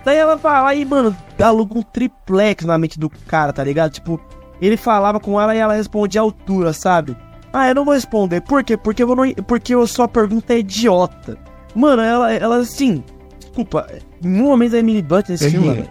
Daí 0.05 0.17
ela 0.19 0.37
vai 0.37 0.61
lá 0.63 0.75
e, 0.75 0.85
mano, 0.85 1.17
aluga 1.41 1.79
um 1.79 1.83
triplex 1.83 2.65
na 2.65 2.77
mente 2.77 2.99
do 2.99 3.09
cara, 3.09 3.53
tá 3.53 3.63
ligado? 3.65 3.93
Tipo, 3.93 4.21
ele 4.61 4.77
falava 4.77 5.19
com 5.21 5.41
ela 5.41 5.55
e 5.55 5.59
ela 5.59 5.75
respondia 5.75 6.21
à 6.21 6.25
altura, 6.25 6.73
sabe? 6.73 7.17
Ah, 7.53 7.69
eu 7.69 7.75
não 7.77 7.85
vou 7.85 7.95
responder. 7.95 8.41
Por 8.43 8.65
quê? 8.65 8.77
Porque 8.77 9.03
eu 9.05 9.15
não, 9.15 9.33
porque 9.47 9.73
a 9.73 9.87
sua 9.87 10.09
pergunta 10.09 10.53
é 10.53 10.59
idiota. 10.59 11.39
Mano, 11.75 12.03
ela, 12.03 12.33
ela 12.35 12.57
assim. 12.57 13.03
Desculpa, 13.39 13.87
no 14.21 14.43
momento 14.49 14.73
da 14.73 14.79
Emily 14.81 15.01
Blunt 15.01 15.29
nesse 15.29 15.49
filme, 15.51 15.69
Uhum. 15.69 15.75
mano, 15.77 15.89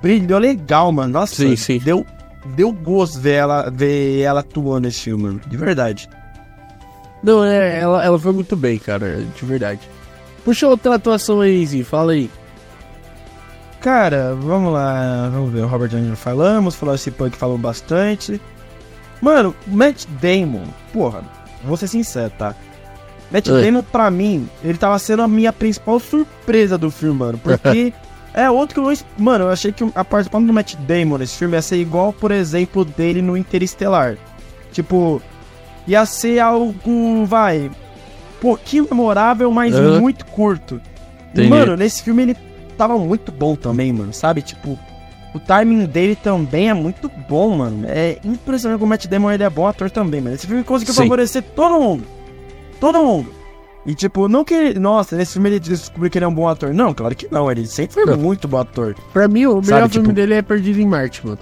brilhou 0.00 0.38
legal, 0.40 0.90
mano. 0.90 1.12
Nossa, 1.12 1.34
Sim, 1.36 1.54
sim. 1.54 1.78
Deu, 1.78 2.04
deu 2.44 2.72
gosto 2.72 3.20
ver 3.20 3.34
ela, 3.34 3.70
ver 3.70 4.20
ela 4.20 4.40
atuando 4.40 4.80
nesse 4.86 5.00
filme. 5.00 5.40
De 5.46 5.56
verdade. 5.56 6.08
Não, 7.22 7.44
é, 7.44 7.78
ela, 7.78 8.04
ela 8.04 8.18
foi 8.18 8.32
muito 8.32 8.56
bem, 8.56 8.78
cara, 8.78 9.24
de 9.34 9.44
verdade. 9.44 9.80
Puxa 10.44 10.66
outra 10.66 10.96
atuação 10.96 11.40
aí, 11.40 11.64
Zi, 11.64 11.84
fala 11.84 12.12
aí. 12.12 12.28
Cara, 13.80 14.34
vamos 14.34 14.72
lá. 14.72 15.28
Vamos 15.32 15.52
ver. 15.52 15.62
O 15.62 15.66
Robert 15.66 15.90
Downey 15.90 16.16
falamos, 16.16 16.74
falou 16.74 16.94
esse 16.94 17.10
punk 17.10 17.36
falou 17.36 17.58
bastante. 17.58 18.40
Mano, 19.20 19.54
Matt 19.66 20.04
Damon, 20.20 20.64
porra, 20.92 21.22
vou 21.64 21.76
ser 21.76 21.86
sincero, 21.86 22.32
tá? 22.36 22.56
Matt 23.30 23.48
Oi. 23.48 23.62
Damon, 23.64 23.82
pra 23.82 24.10
mim, 24.10 24.48
ele 24.64 24.76
tava 24.76 24.98
sendo 24.98 25.22
a 25.22 25.28
minha 25.28 25.52
principal 25.52 26.00
surpresa 26.00 26.76
do 26.76 26.90
filme, 26.90 27.20
mano. 27.20 27.38
Porque 27.38 27.92
é 28.34 28.50
outro 28.50 28.74
que 28.74 28.80
eu 28.80 28.84
não. 28.84 28.94
Mano, 29.18 29.44
eu 29.44 29.50
achei 29.50 29.72
que 29.72 29.84
a 29.94 30.04
participação 30.04 30.46
do 30.46 30.52
Matt 30.52 30.74
Damon 30.76 31.18
nesse 31.18 31.36
filme 31.36 31.54
ia 31.54 31.62
ser 31.62 31.76
igual, 31.76 32.12
por 32.12 32.30
exemplo, 32.30 32.84
dele 32.84 33.20
no 33.20 33.36
Interestelar. 33.36 34.16
Tipo, 34.72 35.20
ia 35.86 36.04
ser 36.06 36.38
algo, 36.38 37.26
vai, 37.26 37.70
pouquinho 38.40 38.86
memorável, 38.90 39.50
mas 39.52 39.78
muito 40.00 40.24
curto. 40.26 40.80
Entendi. 41.32 41.48
Mano, 41.48 41.76
nesse 41.76 42.02
filme 42.02 42.22
ele 42.22 42.36
tava 42.76 42.98
muito 42.98 43.30
bom 43.30 43.54
também, 43.54 43.92
mano, 43.92 44.12
sabe? 44.12 44.42
Tipo, 44.42 44.78
o 45.34 45.38
timing 45.38 45.84
dele 45.86 46.16
também 46.16 46.70
é 46.70 46.74
muito 46.74 47.10
bom, 47.28 47.56
mano. 47.56 47.86
É 47.86 48.18
impressionante 48.24 48.78
como 48.78 48.86
o 48.86 48.88
Matt 48.88 49.06
Damon 49.06 49.30
ele 49.30 49.42
é 49.42 49.50
bom 49.50 49.66
ator 49.66 49.90
também, 49.90 50.20
mano. 50.20 50.34
Esse 50.34 50.46
filme 50.46 50.64
conseguiu 50.64 50.94
Sim. 50.94 51.02
favorecer 51.02 51.42
todo 51.54 51.80
mundo. 51.80 52.04
Todo 52.80 52.98
mundo. 53.02 53.32
E 53.84 53.94
tipo, 53.94 54.28
não 54.28 54.44
que 54.44 54.54
ele, 54.54 54.78
nossa, 54.78 55.16
nesse 55.16 55.32
filme 55.32 55.48
ele 55.50 55.58
descobriu 55.60 56.08
que 56.10 56.16
ele 56.18 56.24
é 56.24 56.28
um 56.28 56.34
bom 56.34 56.48
ator. 56.48 56.72
Não, 56.72 56.94
claro 56.94 57.14
que 57.16 57.26
não, 57.32 57.50
ele 57.50 57.66
sempre 57.66 57.94
foi 57.94 58.04
Não. 58.06 58.16
muito 58.16 58.46
bom 58.46 58.58
ator. 58.58 58.94
Pra 59.12 59.26
mim, 59.26 59.46
o 59.46 59.60
melhor 59.60 59.80
Sabe, 59.80 59.92
filme 59.94 60.06
tipo- 60.08 60.14
dele 60.14 60.34
é 60.34 60.42
Perdido 60.42 60.80
em 60.80 60.86
Marte, 60.86 61.26
mano. 61.26 61.38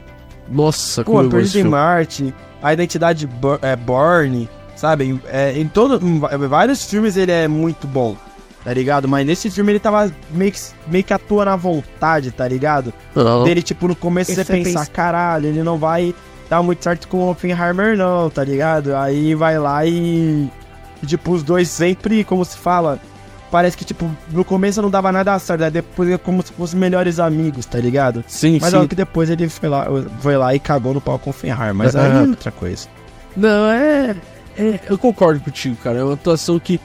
Nossa, 0.48 1.04
Pô, 1.04 1.12
como 1.12 1.18
eu 1.18 1.24
gosto 1.24 1.32
Perdido 1.36 1.50
em 1.58 1.62
filme. 1.62 1.70
Marte, 1.70 2.34
a 2.62 2.72
identidade 2.72 3.26
Bo- 3.26 3.58
é, 3.60 3.76
Borne, 3.76 4.48
sabe? 4.74 5.20
É, 5.28 5.52
em 5.58 5.68
todo, 5.68 6.00
em 6.04 6.18
vários 6.48 6.84
filmes 6.88 7.16
ele 7.16 7.30
é 7.30 7.46
muito 7.46 7.86
bom, 7.86 8.16
tá 8.64 8.72
ligado? 8.72 9.06
Mas 9.06 9.26
nesse 9.26 9.50
filme 9.50 9.72
ele 9.72 9.78
tava 9.78 10.10
meio 10.30 10.50
que, 10.50 10.60
meio 10.88 11.04
que 11.04 11.12
atuando 11.12 11.50
à 11.50 11.56
vontade, 11.56 12.30
tá 12.30 12.48
ligado? 12.48 12.92
Não. 13.14 13.44
Dele, 13.44 13.60
tipo, 13.62 13.86
no 13.86 13.94
começo 13.94 14.32
você 14.34 14.42
Você 14.44 14.52
pensar, 14.52 14.80
pensa- 14.80 14.90
caralho, 14.90 15.46
ele 15.46 15.62
não 15.62 15.76
vai 15.76 16.14
dar 16.48 16.62
muito 16.62 16.82
certo 16.82 17.06
com 17.06 17.18
o 17.18 17.30
Oppenheimer 17.30 17.96
não, 17.98 18.28
tá 18.30 18.42
ligado? 18.42 18.96
Aí 18.96 19.34
vai 19.34 19.58
lá 19.58 19.84
e, 19.86 20.50
e, 21.02 21.06
tipo, 21.06 21.32
os 21.32 21.42
dois 21.42 21.68
sempre, 21.68 22.22
como 22.24 22.44
se 22.44 22.56
fala, 22.56 22.98
parece 23.50 23.76
que, 23.76 23.84
tipo, 23.84 24.10
no 24.30 24.44
começo 24.44 24.80
não 24.82 24.90
dava 24.90 25.10
nada 25.10 25.38
certo, 25.38 25.64
aí 25.64 25.70
depois 25.70 26.08
é 26.10 26.18
como 26.18 26.42
se 26.42 26.52
fossem 26.52 26.78
melhores 26.78 27.18
amigos, 27.18 27.66
tá 27.66 27.78
ligado? 27.78 28.22
Sim, 28.28 28.58
Mas 28.60 28.70
sim. 28.70 28.76
olha 28.76 28.88
que 28.88 28.94
depois 28.94 29.28
ele 29.30 29.48
foi 29.48 29.68
lá, 29.68 29.86
foi 30.20 30.36
lá 30.36 30.54
e 30.54 30.58
cagou 30.60 30.94
no 30.94 31.00
pau 31.00 31.18
com 31.18 31.30
o 31.30 31.32
Oppenheimer, 31.32 31.74
mas 31.74 31.96
aí 31.96 32.10
é 32.10 32.20
outra 32.22 32.50
coisa. 32.50 32.86
Não, 33.36 33.70
é, 33.70 34.14
é- 34.58 34.80
Eu 34.88 34.98
concordo 34.98 35.40
contigo, 35.40 35.76
cara. 35.82 35.98
É 35.98 36.04
uma 36.04 36.14
atuação 36.14 36.58
que 36.58 36.80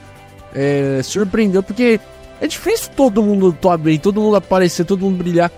é, 0.54 1.00
surpreendeu, 1.02 1.62
porque 1.62 2.00
é 2.40 2.46
difícil 2.46 2.90
todo 2.96 3.22
mundo 3.22 3.48
atuar 3.48 3.76
bem, 3.78 3.98
todo 3.98 4.20
mundo 4.20 4.36
aparecer, 4.36 4.84
todo 4.84 5.00
mundo 5.00 5.18
brilhar. 5.18 5.50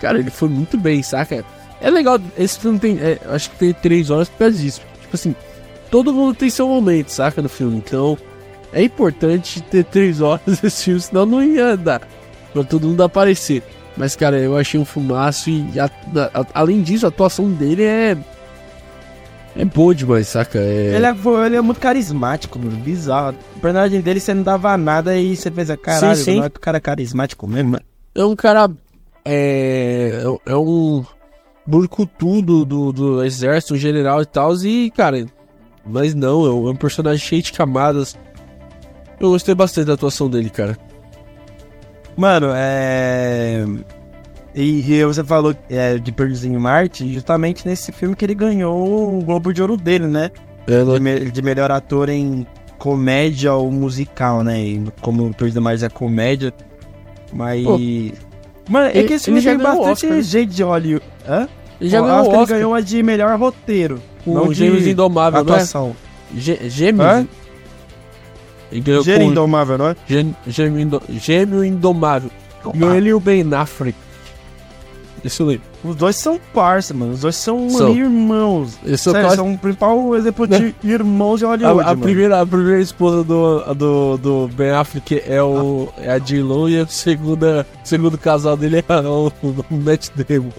Cara, 0.00 0.18
ele 0.18 0.30
foi 0.30 0.48
muito 0.48 0.76
bem, 0.78 1.02
saca? 1.02 1.44
É 1.80 1.90
legal, 1.90 2.18
esse 2.38 2.58
filme 2.58 2.78
tem. 2.78 2.98
é, 3.00 3.18
acho 3.30 3.50
que 3.50 3.56
tem 3.56 3.72
três 3.72 4.10
horas 4.10 4.28
por 4.28 4.38
causa 4.38 4.56
disso. 4.58 4.80
Tipo 5.02 5.14
assim, 5.16 5.34
todo 5.90 6.12
mundo 6.12 6.34
tem 6.34 6.48
seu 6.50 6.68
momento, 6.68 7.08
saca? 7.08 7.40
No 7.42 7.48
filme. 7.48 7.76
Então, 7.78 8.16
é 8.72 8.82
importante 8.82 9.60
ter 9.62 9.84
três 9.84 10.20
horas 10.20 10.42
esse 10.62 10.84
filme, 10.84 11.00
senão 11.00 11.26
não 11.26 11.42
ia 11.42 11.76
dar 11.76 12.02
pra 12.52 12.64
todo 12.64 12.86
mundo 12.88 13.02
aparecer. 13.02 13.62
Mas, 13.96 14.14
cara, 14.16 14.38
eu 14.38 14.56
achei 14.56 14.78
um 14.80 14.84
filmaço 14.84 15.50
e, 15.50 15.78
a- 15.78 15.90
a- 16.32 16.46
além 16.54 16.80
disso, 16.82 17.04
a 17.06 17.08
atuação 17.08 17.50
dele 17.50 17.82
é. 17.84 18.16
É 19.56 19.64
boa 19.64 19.92
demais, 19.94 20.28
saca? 20.28 20.58
É... 20.60 20.94
Ele, 20.94 21.04
é, 21.06 21.14
ele 21.46 21.56
é 21.56 21.60
muito 21.60 21.80
carismático, 21.80 22.56
mano, 22.58 22.76
bizarro. 22.76 23.34
O 23.56 23.60
personagem 23.60 24.00
dele 24.00 24.20
você 24.20 24.32
não 24.32 24.44
dava 24.44 24.76
nada 24.78 25.16
e 25.18 25.36
você 25.36 25.50
pensa, 25.50 25.76
caralho, 25.76 26.16
Sim, 26.16 26.22
sim. 26.24 26.36
não 26.38 26.44
é 26.44 26.50
que 26.50 26.56
o 26.56 26.60
cara 26.60 26.76
é 26.76 26.80
carismático 26.80 27.46
mesmo, 27.48 27.72
mano. 27.72 27.84
é 28.14 28.24
um 28.24 28.36
cara. 28.36 28.70
É. 29.24 30.22
É 30.46 30.56
um. 30.56 31.04
Burcutu 31.66 32.40
do, 32.42 32.64
do, 32.64 32.92
do 32.92 33.24
exército, 33.24 33.74
um 33.74 33.76
general 33.76 34.22
e 34.22 34.26
tal. 34.26 34.54
E, 34.64 34.90
cara. 34.92 35.26
Mas 35.90 36.14
não, 36.14 36.46
é 36.46 36.50
um, 36.50 36.68
é 36.68 36.70
um 36.70 36.76
personagem 36.76 37.18
cheio 37.24 37.42
de 37.42 37.52
camadas. 37.52 38.16
Eu 39.18 39.30
gostei 39.30 39.54
bastante 39.54 39.86
da 39.86 39.94
atuação 39.94 40.30
dele, 40.30 40.48
cara. 40.50 40.78
Mano, 42.16 42.48
é. 42.54 43.64
E, 44.54 44.92
e 44.92 45.04
você 45.04 45.22
falou 45.22 45.54
é, 45.68 45.96
de 45.98 46.10
Perdidos 46.10 46.44
em 46.44 46.56
Marte, 46.56 47.12
justamente 47.12 47.66
nesse 47.66 47.92
filme 47.92 48.16
que 48.16 48.24
ele 48.24 48.34
ganhou 48.34 49.18
o 49.18 49.22
Globo 49.22 49.52
de 49.54 49.62
Ouro 49.62 49.76
dele, 49.76 50.06
né? 50.06 50.30
É, 50.66 50.84
De, 50.84 51.00
me- 51.00 51.30
de 51.30 51.42
melhor 51.42 51.70
ator 51.70 52.08
em 52.08 52.46
comédia 52.78 53.52
ou 53.54 53.70
musical, 53.70 54.42
né? 54.42 54.60
E 54.60 54.84
como 55.00 55.32
Perdidos 55.34 55.56
em 55.56 55.60
Marte 55.64 55.84
é 55.84 55.88
comédia. 55.88 56.52
Mas. 57.32 57.64
Pô, 57.64 57.78
Mano, 58.68 58.86
é 58.88 58.98
ele- 58.98 59.08
que 59.08 59.14
esse 59.14 59.26
filme 59.26 59.40
já 59.40 59.50
tem 59.50 59.58
bastante 59.62 59.88
Oscar, 60.06 60.10
né? 60.10 60.44
de 60.44 60.62
Hollywood. 60.62 61.04
Hã? 61.28 61.48
ele 61.80 61.90
já 61.90 62.00
O 62.00 62.04
ganhou 62.04 62.16
o 62.18 62.20
Oscar, 62.20 62.34
ele 62.34 62.42
Oscar 62.42 62.56
ganhou 62.58 62.74
a 62.74 62.80
de 62.80 63.02
melhor 63.02 63.38
roteiro. 63.38 64.02
Com 64.24 64.34
não 64.34 64.48
o 64.48 64.54
Gêmeos 64.54 64.86
Indomável, 64.86 65.44
não 65.44 65.52
é? 65.54 65.56
atuação. 65.56 65.96
Gê- 66.36 66.68
Gêmeos? 66.68 67.26
Ganhou 68.72 69.02
Gênio 69.02 69.26
com 69.26 69.32
Indomável, 69.32 69.78
não 69.78 69.88
é? 69.88 69.96
Gê- 70.06 70.26
Gêmeo, 70.46 70.78
Indo- 70.80 71.02
Gêmeo 71.08 71.64
Indomável. 71.64 72.30
Ganhou 72.74 72.94
ele 72.94 73.08
e 73.08 73.14
o 73.14 73.20
Ben 73.20 73.52
Affleck. 73.54 73.96
Isso 75.24 75.44
lembro. 75.44 75.69
Os 75.82 75.96
dois 75.96 76.16
são 76.16 76.38
parça, 76.52 76.92
mano. 76.92 77.12
Os 77.12 77.20
dois 77.20 77.36
são, 77.36 77.70
São. 77.70 77.94
irmãos. 77.96 78.78
Esse 78.84 79.08
é 79.08 79.10
o 79.10 79.14
Sério, 79.14 79.28
quase- 79.28 79.36
são 79.36 79.52
o 79.54 79.58
principal 79.58 80.14
exemplo 80.16 80.46
de 80.46 80.74
irmãos 80.84 81.38
de 81.38 81.46
Hollywood, 81.46 81.80
A, 81.80 81.82
a 81.82 81.86
mano. 81.86 82.02
primeira, 82.02 82.40
a 82.42 82.46
primeira 82.46 82.80
esposa 82.80 83.24
do, 83.24 83.74
do, 83.74 84.16
do 84.18 84.48
Ben 84.48 84.70
Affleck 84.72 85.22
é, 85.26 85.42
o, 85.42 85.88
é 85.96 86.10
a 86.12 86.18
J-Lo 86.18 86.68
e 86.68 86.80
a 86.80 86.86
segunda, 86.86 87.66
o 87.82 87.88
segundo 87.88 88.18
casal 88.18 88.56
dele 88.58 88.84
é 88.86 88.94
o, 89.08 89.32
o 89.42 89.64
Matt 89.74 90.08
Damon. 90.16 90.50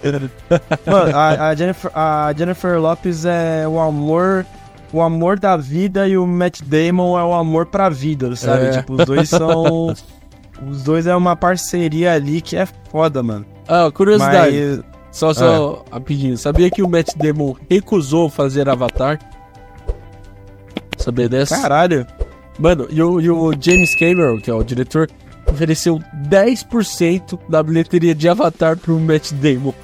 Mano, 0.86 1.16
a, 1.16 1.28
a 1.50 1.54
Jennifer, 1.54 1.90
a 1.94 2.34
Jennifer 2.36 2.80
Lopes 2.80 3.24
é 3.24 3.66
o 3.68 3.78
amor, 3.78 4.44
o 4.92 5.00
amor 5.00 5.38
da 5.38 5.56
vida 5.56 6.08
e 6.08 6.18
o 6.18 6.26
Matt 6.26 6.62
Damon 6.62 7.16
é 7.18 7.22
o 7.22 7.32
amor 7.32 7.66
pra 7.66 7.88
vida, 7.88 8.34
sabe? 8.34 8.64
É. 8.66 8.70
Tipo, 8.78 8.94
os 8.94 9.04
dois 9.06 9.28
são... 9.28 9.94
os 10.68 10.82
dois 10.82 11.06
é 11.06 11.14
uma 11.14 11.36
parceria 11.36 12.12
ali 12.12 12.40
que 12.40 12.56
é 12.56 12.66
foda, 12.90 13.22
mano. 13.22 13.46
Ah, 13.68 13.88
curiosidade, 13.94 14.82
Mas... 14.82 14.91
só, 15.12 15.34
só 15.34 15.84
rapidinho. 15.92 16.36
Sabia 16.38 16.70
que 16.70 16.82
o 16.82 16.88
Matt 16.88 17.14
Damon 17.16 17.54
recusou 17.70 18.30
fazer 18.30 18.68
Avatar? 18.68 19.18
Sabia 20.96 21.28
dessa? 21.28 21.60
Caralho. 21.60 22.06
Mano, 22.58 22.86
e 22.90 23.02
o, 23.02 23.20
e 23.20 23.30
o 23.30 23.52
James 23.60 23.94
Cameron, 23.94 24.38
que 24.38 24.50
é 24.50 24.54
o 24.54 24.62
diretor, 24.62 25.08
ofereceu 25.46 26.00
10% 26.28 27.38
da 27.48 27.62
bilheteria 27.62 28.14
de 28.14 28.28
Avatar 28.28 28.76
pro 28.76 28.98
Matt 28.98 29.32
Damon. 29.32 29.74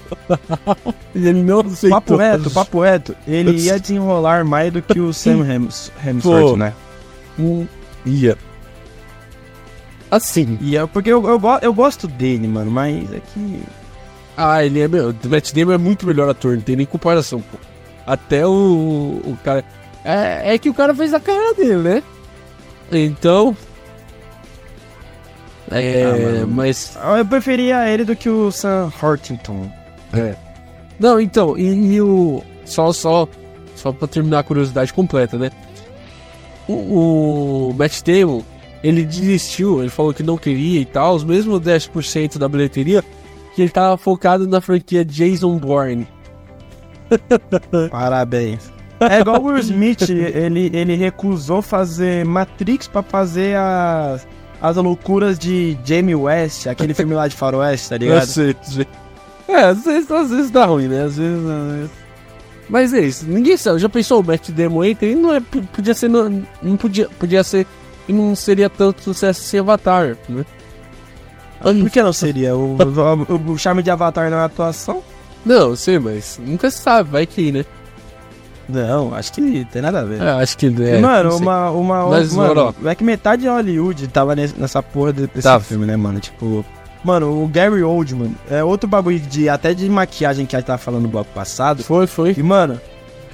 ele 1.15 1.43
não 1.43 1.61
aceitou. 1.61 2.01
Papo 2.01 2.17
reto, 2.17 2.51
papo 2.51 2.81
reto. 2.81 3.17
Ele 3.27 3.53
ia 3.53 3.79
desenrolar 3.79 4.45
mais 4.45 4.73
do 4.73 4.81
que 4.81 4.99
o 4.99 5.13
Sam 5.15 5.45
Hems, 5.47 5.93
Hemsworth, 6.05 6.51
Pô. 6.51 6.57
né? 6.57 6.73
Hum, 7.39 7.67
ia. 8.07 8.37
Assim. 10.11 10.59
É 10.75 10.87
porque 10.87 11.11
eu, 11.11 11.23
eu, 11.29 11.41
eu 11.61 11.75
gosto 11.75 12.09
dele, 12.09 12.49
mano, 12.49 12.71
mas 12.71 13.13
é 13.13 13.21
que... 13.21 13.63
Ah, 14.41 14.65
ele 14.65 14.79
é. 14.81 14.87
meu, 14.87 15.11
O 15.11 15.29
Matt 15.29 15.53
Damon 15.53 15.73
é 15.73 15.79
muito 15.79 16.07
melhor 16.07 16.29
ator, 16.31 16.55
não 16.55 16.61
tem 16.63 16.77
nem 16.77 16.87
comparação, 16.87 17.41
pô. 17.41 17.59
Até 18.07 18.47
o. 18.47 19.21
O 19.25 19.37
cara. 19.45 19.65
É, 20.05 20.55
é 20.55 20.59
que 20.59 20.71
o 20.71 20.75
cara 20.75 20.95
fez 20.95 21.13
a 21.13 21.19
cara 21.19 21.53
dele, 21.55 21.77
né? 21.77 22.03
Então. 22.93 23.57
É, 25.71 26.05
Ah, 26.05 26.47
mas. 26.47 26.97
Eu 27.19 27.27
preferia 27.27 27.89
ele 27.89 28.05
do 28.05 28.15
que 28.15 28.29
o 28.29 28.51
Sam 28.53 28.93
Hortington. 29.03 29.71
É. 30.15 30.35
Não, 31.01 31.21
então, 31.21 31.59
e, 31.59 31.95
e 31.95 32.01
o. 32.01 32.43
Só, 32.65 32.93
só. 32.93 33.29
Só 33.75 33.93
pra 33.93 34.07
terminar 34.09 34.39
a 34.39 34.43
curiosidade 34.45 34.93
completa, 34.93 35.37
né? 35.37 35.51
O, 36.69 37.71
o 37.71 37.75
Matt 37.77 38.03
Damon, 38.03 38.43
ele 38.83 39.05
desistiu, 39.05 39.81
ele 39.81 39.91
falou 39.91 40.15
que 40.15 40.23
não 40.23 40.37
queria 40.37 40.81
e 40.81 40.85
tal, 40.85 41.19
mesmo 41.21 41.61
10% 41.61 42.39
da 42.39 42.49
bilheteria, 42.49 43.03
que 43.59 43.63
ele 43.63 43.71
tava 43.71 43.97
focado 43.97 44.47
na 44.47 44.61
franquia 44.61 45.05
Jason 45.05 45.59
Bourne. 45.59 46.07
Parabéns. 47.91 48.71
É 49.01 49.19
igual 49.19 49.43
o 49.43 49.47
Will 49.47 49.59
Smith, 49.59 50.09
ele, 50.09 50.71
ele 50.73 50.95
recusou 50.95 51.61
fazer 51.61 52.25
Matrix 52.25 52.87
pra 52.87 53.03
fazer 53.03 53.57
as, 53.57 54.29
as 54.63 54.77
loucuras 54.77 55.37
de 55.37 55.77
Jamie 55.85 56.15
West, 56.15 56.69
aquele 56.69 56.95
filme 56.95 57.15
lá 57.15 57.27
de 57.27 57.35
faroeste, 57.35 57.89
tá 57.89 57.97
ligado? 57.97 58.21
Eu 58.21 58.27
sei, 58.29 58.57
sei. 58.63 58.87
É, 59.49 59.57
às 59.57 59.85
vezes, 59.85 60.09
às 60.09 60.31
vezes 60.31 60.51
dá 60.53 60.65
ruim, 60.65 60.87
né? 60.87 61.03
Às 61.03 61.17
vezes, 61.17 61.45
às 61.45 61.73
vezes. 61.73 61.91
Mas 62.69 62.95
é 62.95 63.01
isso, 63.01 63.27
ninguém 63.27 63.57
sabe. 63.57 63.81
Já 63.81 63.89
pensou 63.89 64.21
o 64.21 64.25
Matt 64.25 64.51
Damon 64.51 64.85
entra 64.85 65.09
e 65.09 65.17
não 65.17 65.35
é, 65.35 65.41
podia 65.41 65.95
ser. 65.95 66.09
Não, 66.09 66.45
não 66.63 66.77
podia, 66.77 67.09
podia 67.19 67.43
ser. 67.43 67.67
E 68.07 68.13
não 68.13 68.37
seria 68.37 68.71
tanto 68.71 69.03
sucesso 69.03 69.41
sem 69.43 69.59
Avatar, 69.59 70.17
né? 70.29 70.45
Por 71.61 71.91
que 71.91 72.03
não 72.03 72.13
seria? 72.13 72.55
O, 72.57 72.77
o, 72.77 73.53
o 73.53 73.59
charme 73.59 73.83
de 73.83 73.91
Avatar 73.91 74.31
na 74.31 74.45
atuação? 74.45 75.03
Não, 75.45 75.71
eu 75.71 75.77
sei, 75.77 75.99
mas 75.99 76.41
nunca 76.45 76.71
se 76.71 76.79
sabe, 76.79 77.11
vai 77.11 77.27
que, 77.27 77.51
né? 77.53 77.65
Não, 78.69 79.15
acho 79.15 79.33
que 79.33 79.65
tem 79.73 79.81
nada 79.81 80.01
a 80.01 80.05
ver. 80.05 80.21
É, 80.21 80.31
acho 80.43 80.59
que 80.59 80.67
é. 80.67 80.99
mano, 81.01 81.31
não 81.31 81.37
uma. 81.39 81.71
uma 81.71 82.07
Mas, 82.11 82.35
mano, 82.35 82.75
é 82.85 82.95
que 82.95 83.03
metade 83.03 83.43
de 83.43 83.49
Hollywood 83.49 84.07
tava 84.09 84.37
nessa 84.37 84.83
porra 84.83 85.13
de- 85.13 85.27
desse 85.27 85.43
Tava. 85.43 85.65
filme, 85.65 85.87
né, 85.87 85.97
mano? 85.97 86.21
Tipo. 86.21 86.65
Mano, 87.03 87.43
o 87.45 87.49
Gary 87.49 87.83
Oldman 87.83 88.35
é 88.51 88.63
outro 88.63 88.89
bagulho 88.89 89.19
de 89.21 89.49
até 89.49 89.73
de 89.73 89.89
maquiagem 89.89 90.45
que 90.45 90.55
a 90.55 90.59
gente 90.59 90.67
tava 90.67 90.79
falando 90.79 91.05
no 91.05 91.09
bloco 91.09 91.31
passado. 91.33 91.83
Foi, 91.83 92.07
foi. 92.07 92.35
E, 92.37 92.43
mano, 92.43 92.79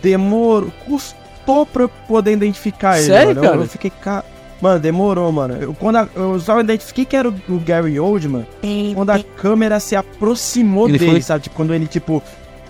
demorou. 0.01 0.71
Custou 0.87 1.67
pra 1.67 1.83
eu 1.85 1.89
poder 2.07 2.33
identificar 2.33 2.99
ele. 2.99 3.07
Sério, 3.07 3.35
mano. 3.35 3.41
Eu- 3.41 3.51
cara? 3.51 3.63
Eu, 3.63 3.69
fiquei. 3.69 3.91
Ca... 3.91 4.25
Mano, 4.65 4.81
demorou, 4.81 5.31
mano. 5.31 5.57
Eu, 5.61 5.75
quando 5.75 5.97
a- 5.97 6.09
eu 6.17 6.41
só 6.41 6.59
identifiquei 6.59 7.05
que 7.05 7.15
era 7.15 7.29
o, 7.29 7.35
o 7.51 7.59
Gary 7.61 8.01
Oldman 8.01 8.47
quando 8.95 9.11
a 9.11 9.23
câmera 9.37 9.79
se 9.79 9.95
aproximou 9.95 10.89
Ele 10.89 10.97
dele, 10.99 11.11
foi- 11.11 11.21
sabe? 11.21 11.43
Tipo, 11.45 11.55
quando 11.57 11.75
ele, 11.75 11.87
tipo. 11.87 12.23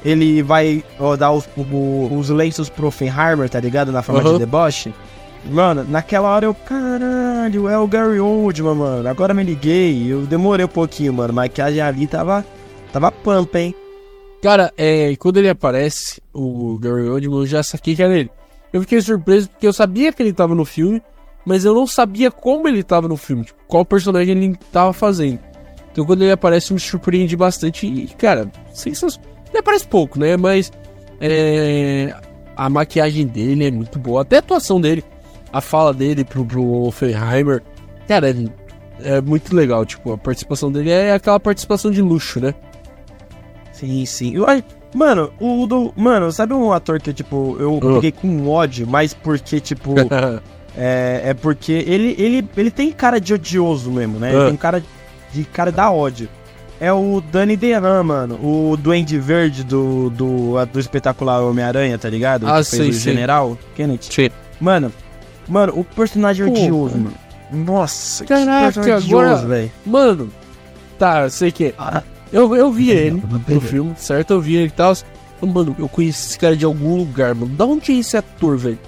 Ele 0.04 0.42
vai 0.42 0.82
ó, 0.98 1.14
dar 1.14 1.30
os, 1.30 1.48
o- 1.56 2.08
os 2.18 2.30
lenços 2.30 2.68
pro 2.68 2.88
Oppenheimer, 2.88 3.48
tá 3.48 3.60
ligado? 3.60 3.92
Na 3.92 4.02
forma 4.02 4.20
Aham. 4.22 4.32
de 4.32 4.38
deboche. 4.40 4.92
Mano, 5.48 5.86
naquela 5.88 6.30
hora 6.30 6.46
eu, 6.46 6.52
caralho, 6.54 7.68
é 7.68 7.78
o 7.78 7.86
Gary 7.86 8.18
Oldman, 8.18 8.74
mano. 8.74 9.08
Agora 9.08 9.32
me 9.32 9.44
liguei. 9.44 10.12
Eu 10.12 10.22
demorei 10.22 10.64
um 10.64 10.68
pouquinho, 10.68 11.12
mano. 11.14 11.30
A 11.30 11.34
maquiagem 11.36 11.80
ali 11.80 12.08
tava. 12.08 12.44
Tava 12.92 13.12
pampa, 13.12 13.60
hein? 13.60 13.72
Cara, 14.42 14.72
é, 14.76 15.12
e 15.12 15.16
quando 15.16 15.36
ele 15.36 15.48
aparece, 15.48 16.20
o 16.34 16.76
Gary 16.80 17.08
Oldman, 17.08 17.38
eu 17.38 17.46
já 17.46 17.62
saquei 17.62 17.94
que 17.94 18.02
era 18.02 18.18
ele. 18.18 18.30
Eu 18.72 18.80
fiquei 18.80 19.00
surpreso 19.00 19.48
porque 19.48 19.66
eu 19.66 19.72
sabia 19.72 20.12
que 20.12 20.20
ele 20.22 20.32
tava 20.32 20.54
no 20.56 20.64
filme, 20.64 21.00
mas 21.44 21.64
eu 21.64 21.74
não 21.74 21.86
sabia 21.86 22.30
como 22.30 22.66
ele 22.68 22.82
tava 22.82 23.06
no 23.08 23.16
filme, 23.16 23.44
tipo, 23.44 23.58
qual 23.66 23.84
personagem 23.84 24.36
ele 24.36 24.56
tava 24.72 24.92
fazendo. 24.92 25.38
Então 25.92 26.04
quando 26.04 26.22
ele 26.22 26.32
aparece, 26.32 26.72
me 26.72 26.80
surpreendi 26.80 27.36
bastante 27.36 27.86
e, 27.86 28.06
cara, 28.18 28.50
sensacional. 28.72 29.30
Ele 29.50 29.58
aparece 29.58 29.86
pouco, 29.86 30.18
né? 30.18 30.36
Mas 30.36 30.72
é, 31.20 32.14
a 32.56 32.68
maquiagem 32.68 33.26
dele 33.26 33.66
é 33.66 33.70
muito 33.70 33.98
boa, 33.98 34.22
até 34.22 34.36
a 34.36 34.38
atuação 34.40 34.80
dele, 34.80 35.04
a 35.52 35.60
fala 35.60 35.94
dele 35.94 36.24
pro, 36.24 36.44
pro 36.44 36.64
Oppenheimer, 36.88 37.62
cara, 38.08 38.30
é, 38.30 38.34
é 39.16 39.20
muito 39.20 39.54
legal. 39.54 39.84
Tipo, 39.86 40.12
a 40.12 40.18
participação 40.18 40.72
dele 40.72 40.90
é 40.90 41.12
aquela 41.12 41.38
participação 41.38 41.90
de 41.92 42.02
luxo, 42.02 42.40
né? 42.40 42.52
Sim, 43.72 44.04
sim. 44.06 44.34
Eu- 44.34 44.48
ai, 44.48 44.64
mano, 44.94 45.32
o 45.40 45.66
do. 45.66 45.92
Mano, 45.96 46.30
sabe 46.32 46.54
um 46.54 46.72
ator 46.72 47.00
que, 47.00 47.12
tipo, 47.12 47.56
eu 47.60 47.78
Ah. 47.82 47.94
fiquei 47.94 48.12
com 48.12 48.48
ódio, 48.48 48.86
mas 48.86 49.14
porque, 49.14 49.60
tipo. 49.60 49.94
é, 50.76 51.22
é 51.26 51.34
porque 51.34 51.72
ele, 51.72 52.14
ele, 52.18 52.48
ele 52.56 52.70
tem 52.70 52.90
cara 52.92 53.20
de 53.20 53.32
odioso 53.34 53.90
mesmo, 53.90 54.18
né? 54.18 54.30
Ele 54.32 54.42
Ah. 54.42 54.46
tem 54.46 54.56
cara 54.56 54.82
de 55.32 55.44
cara 55.44 55.70
da 55.72 55.90
ódio. 55.90 56.28
É 56.80 56.92
o 56.92 57.22
Danny 57.32 57.56
DeHaan, 57.56 58.02
mano. 58.02 58.34
O 58.42 58.76
Duende 58.76 59.18
Verde 59.18 59.62
do, 59.64 60.10
do, 60.10 60.66
do 60.66 60.80
espetacular 60.80 61.40
Homem-Aranha, 61.40 61.96
tá 61.96 62.10
ligado? 62.10 62.46
Ah, 62.48 62.58
que 62.58 62.64
sei, 62.64 62.78
fez 62.80 62.96
o 62.96 63.00
sei. 63.00 63.12
General 63.14 63.56
Kennedy. 63.76 64.06
Sim. 64.12 64.30
Mano, 64.60 64.92
mano, 65.48 65.72
o 65.78 65.84
personagem 65.84 66.44
é 66.46 66.50
Pô, 66.50 66.52
odioso, 66.60 66.96
mano. 66.98 67.14
Nossa, 67.52 68.24
Caraca, 68.24 68.72
que 68.82 68.90
agora- 68.90 69.28
odioso, 69.28 69.46
velho. 69.46 69.72
Mano, 69.86 70.30
tá, 70.98 71.22
eu 71.22 71.30
sei 71.30 71.52
que. 71.52 71.72
Eu, 72.32 72.54
eu 72.56 72.72
vi 72.72 72.90
ele 72.90 73.22
no 73.48 73.60
filme, 73.60 73.94
certo? 73.96 74.32
Eu 74.32 74.40
vi 74.40 74.56
ele 74.56 74.66
e 74.66 74.70
tal. 74.70 74.92
Mano, 75.40 75.76
eu 75.78 75.88
conheci 75.88 76.30
esse 76.30 76.38
cara 76.38 76.56
de 76.56 76.64
algum 76.64 76.96
lugar, 76.96 77.34
mano. 77.34 77.54
Da 77.54 77.64
onde 77.64 77.92
é 77.92 77.96
esse 77.96 78.16
ator, 78.16 78.56
velho? 78.56 78.78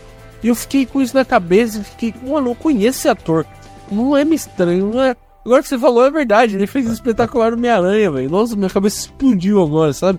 E 0.43 0.49
eu 0.49 0.55
fiquei 0.55 0.87
com 0.87 1.01
isso 1.01 1.15
na 1.17 1.25
cabeça 1.25 1.79
e 1.79 1.85
fiquei, 1.85 2.15
mano, 2.27 2.51
eu 2.51 2.55
conheço 2.55 2.99
esse 3.01 3.09
ator. 3.09 3.47
Não 3.91 4.17
é 4.17 4.25
me 4.25 4.37
estranho, 4.37 4.93
não 4.93 5.03
é. 5.03 5.17
Agora 5.45 5.63
que 5.63 5.69
você 5.69 5.79
falou, 5.79 6.05
é 6.05 6.11
verdade. 6.11 6.57
Ele 6.57 6.67
fez 6.67 6.87
um 6.89 6.93
espetacular 6.93 7.53
Homem-Aranha, 7.55 8.11
velho. 8.11 8.31
Nossa, 8.31 8.57
minha 8.57 8.69
cabeça 8.71 9.01
explodiu 9.01 9.63
agora, 9.63 9.93
sabe? 9.93 10.19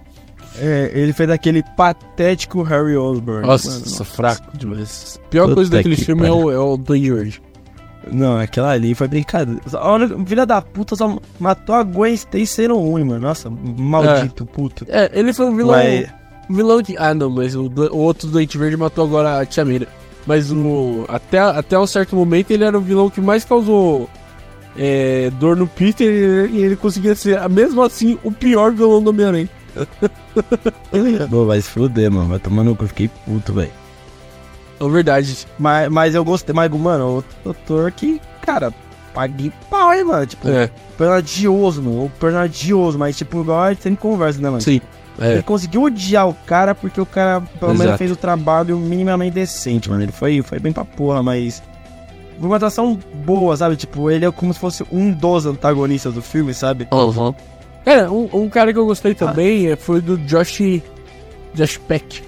É, 0.59 0.91
ele 0.95 1.13
fez 1.13 1.29
aquele 1.29 1.61
patético 1.75 2.63
Harry 2.63 2.95
Osborn. 2.95 3.45
Nossa, 3.45 3.69
Mano, 3.69 3.81
nossa, 3.81 4.03
fraco 4.05 4.57
demais. 4.57 5.19
A 5.23 5.27
pior 5.29 5.43
Puta 5.43 5.55
coisa 5.55 5.71
daquele 5.71 5.95
que 5.95 6.05
filme 6.05 6.25
é 6.27 6.31
o, 6.31 6.49
é 6.49 6.57
o. 6.57 6.79
Não, 8.11 8.39
aquela 8.39 8.71
ali 8.71 8.95
foi 8.95 9.07
brincadeira. 9.07 9.59
A 9.73 9.93
única- 9.93 10.17
Filha 10.25 10.45
da 10.45 10.61
puta 10.61 10.95
só 10.95 11.19
matou 11.39 11.75
a 11.75 11.83
Gwen 11.83 12.13
Stacy 12.13 12.47
sendo 12.47 12.77
ruim, 12.77 13.03
mano. 13.03 13.19
Nossa, 13.19 13.49
maldito 13.49 14.45
puto. 14.45 14.85
É, 14.87 15.11
ele 15.13 15.33
foi 15.33 15.45
um 15.47 15.55
vilão. 15.55 15.75
Mas- 15.75 16.07
um 16.49 16.55
vilão 16.55 16.81
que. 16.81 16.95
Ah, 16.97 17.13
não, 17.13 17.29
mas 17.29 17.53
o, 17.55 17.63
o 17.65 17.97
outro 17.97 18.29
Doente 18.29 18.57
Verde 18.57 18.77
matou 18.77 19.03
agora 19.05 19.39
a 19.41 19.45
Tia 19.45 19.65
Mira. 19.65 19.87
Mas 20.27 20.51
o, 20.51 21.05
até, 21.07 21.39
até 21.39 21.79
um 21.79 21.87
certo 21.87 22.15
momento 22.15 22.51
ele 22.51 22.65
era 22.65 22.77
o 22.77 22.81
vilão 22.81 23.09
que 23.09 23.21
mais 23.21 23.45
causou 23.45 24.09
é, 24.77 25.31
dor 25.39 25.55
no 25.55 25.65
Peter 25.65 26.49
e 26.51 26.61
ele 26.61 26.75
conseguia 26.75 27.15
ser, 27.15 27.47
mesmo 27.49 27.81
assim, 27.81 28.19
o 28.23 28.31
pior 28.31 28.73
vilão 28.73 29.01
do 29.01 29.09
Homem-Aranha. 29.09 29.49
Pô, 31.29 31.45
vai 31.45 31.61
se 31.61 31.69
fuder, 31.69 32.11
mano. 32.11 32.27
Vai 32.29 32.39
tomar 32.39 32.63
no 32.63 32.75
cu, 32.75 32.83
eu 32.83 32.87
fiquei 32.89 33.09
puto, 33.25 33.53
velho. 33.53 33.71
É 34.79 34.87
verdade. 34.89 35.47
Mas, 35.57 35.89
mas 35.89 36.13
eu 36.15 36.23
gostei. 36.23 36.53
Mas, 36.53 36.69
mano, 36.71 37.19
o 37.19 37.23
doutor 37.43 37.91
que, 37.91 38.21
cara, 38.41 38.73
paguei 39.13 39.51
pau, 39.69 39.93
hein, 39.93 40.03
mano. 40.03 40.25
Tipo, 40.25 40.47
É, 40.49 40.69
personagem 40.97 41.47
mano. 41.47 42.05
O 42.05 42.11
personagem 42.19 42.73
mas, 42.97 43.17
tipo, 43.17 43.41
igual 43.41 43.61
a 43.61 43.69
gente 43.69 43.83
sempre 43.83 44.01
conversa, 44.01 44.41
né, 44.41 44.49
mano? 44.49 44.61
sim. 44.61 44.81
É. 45.19 45.33
Ele 45.33 45.43
conseguiu 45.43 45.83
odiar 45.83 46.27
o 46.27 46.33
cara 46.33 46.75
porque 46.75 47.01
o 47.01 47.05
cara, 47.05 47.41
pelo 47.59 47.73
menos, 47.73 47.97
fez 47.97 48.11
o 48.11 48.15
trabalho 48.15 48.77
minimamente 48.77 49.33
decente, 49.33 49.89
mano. 49.89 50.03
Ele 50.03 50.11
foi, 50.11 50.41
foi 50.41 50.59
bem 50.59 50.71
pra 50.71 50.85
porra, 50.85 51.23
mas. 51.23 51.61
Foi 52.39 52.47
uma 52.47 52.57
atuação 52.57 52.97
boa, 53.25 53.57
sabe? 53.57 53.75
Tipo, 53.75 54.11
ele 54.11 54.25
é 54.25 54.31
como 54.31 54.53
se 54.53 54.59
fosse 54.59 54.85
um 54.91 55.11
dos 55.11 55.45
antagonistas 55.45 56.13
do 56.13 56.21
filme, 56.21 56.53
sabe? 56.53 56.87
Uhum. 56.91 57.33
Cara, 57.83 58.11
um, 58.11 58.29
um 58.33 58.49
cara 58.49 58.71
que 58.71 58.77
eu 58.77 58.85
gostei 58.85 59.15
também 59.15 59.69
é, 59.71 59.75
foi 59.75 60.01
do 60.01 60.17
Josh. 60.17 60.81
Josh 61.53 61.77
Peck. 61.87 62.21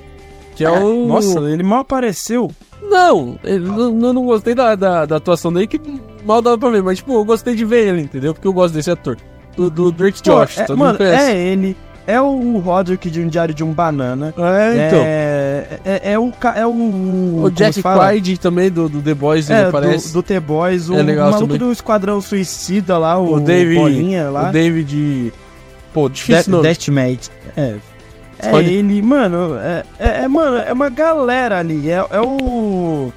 Que 0.56 0.66
é, 0.66 0.72
o. 0.72 1.06
Nossa, 1.06 1.40
ele 1.42 1.64
mal 1.64 1.80
apareceu. 1.82 2.50
Não, 2.82 3.38
eu 3.44 3.60
não, 3.60 4.14
não 4.14 4.26
gostei 4.26 4.56
da, 4.56 4.74
da, 4.74 5.06
da 5.06 5.18
atuação 5.18 5.54
dele, 5.54 5.68
que 5.68 5.80
mal 6.26 6.42
dava 6.42 6.58
pra 6.58 6.70
ver, 6.70 6.82
mas 6.82 6.98
tipo, 6.98 7.14
eu 7.14 7.24
gostei 7.24 7.54
de 7.54 7.64
ver 7.64 7.90
ele, 7.90 8.02
entendeu? 8.02 8.34
Porque 8.34 8.48
eu 8.48 8.54
gosto 8.54 8.74
desse 8.74 8.90
ator. 8.90 9.18
Do, 9.56 9.70
do 9.70 9.92
Drake 9.92 10.24
Pô, 10.24 10.32
Josh, 10.32 10.58
é, 10.58 10.64
todo 10.64 10.78
mundo 10.78 10.86
mano, 10.88 10.98
conhece. 10.98 11.32
é 11.32 11.48
ele. 11.48 11.78
É 12.12 12.20
o 12.22 12.58
Roderick 12.58 13.10
de 13.10 13.22
um 13.22 13.28
diário 13.28 13.54
de 13.54 13.64
um 13.64 13.72
banana. 13.72 14.34
É, 14.38 14.88
então. 14.88 15.00
É, 15.06 15.80
é, 15.86 16.12
é 16.14 16.20
o. 16.20 16.34
É 16.56 16.66
o. 16.66 17.42
o 17.44 17.52
Jack? 17.52 17.82
Quaid 17.82 18.40
também, 18.40 18.72
do, 18.72 18.90
do 18.90 19.02
The 19.02 19.14
Boys, 19.14 19.50
ele 19.50 19.60
É, 19.60 19.64
aparece. 19.66 20.08
do, 20.08 20.14
do 20.14 20.24
The 20.24 20.40
Boys, 20.40 20.90
o, 20.90 20.96
É 20.98 21.04
legal 21.04 21.28
o 21.28 21.32
maluco 21.32 21.54
também. 21.54 21.68
do 21.68 21.72
Esquadrão 21.72 22.20
Suicida 22.22 22.98
lá, 22.98 23.18
o, 23.20 23.36
O 23.36 23.40
David- 23.40 23.76
Bolinha 23.80 24.30
lá. 24.30 24.50
O 24.50 24.52
David. 24.52 25.34
Pô, 25.94 26.10
difícil 26.10 26.56
De. 26.58 26.62
Deathmate. 26.64 27.30
É. 27.56 27.76
É 28.42 28.56
ele, 28.64 29.02
mano. 29.02 29.58
É, 29.58 29.84
é, 30.00 30.24
é, 30.24 30.28
mano, 30.28 30.58
é 30.58 30.72
uma 30.72 30.90
galera 30.90 31.60
ali. 31.60 31.90
É, 31.92 32.04
é 32.10 32.22
o. 32.22 33.12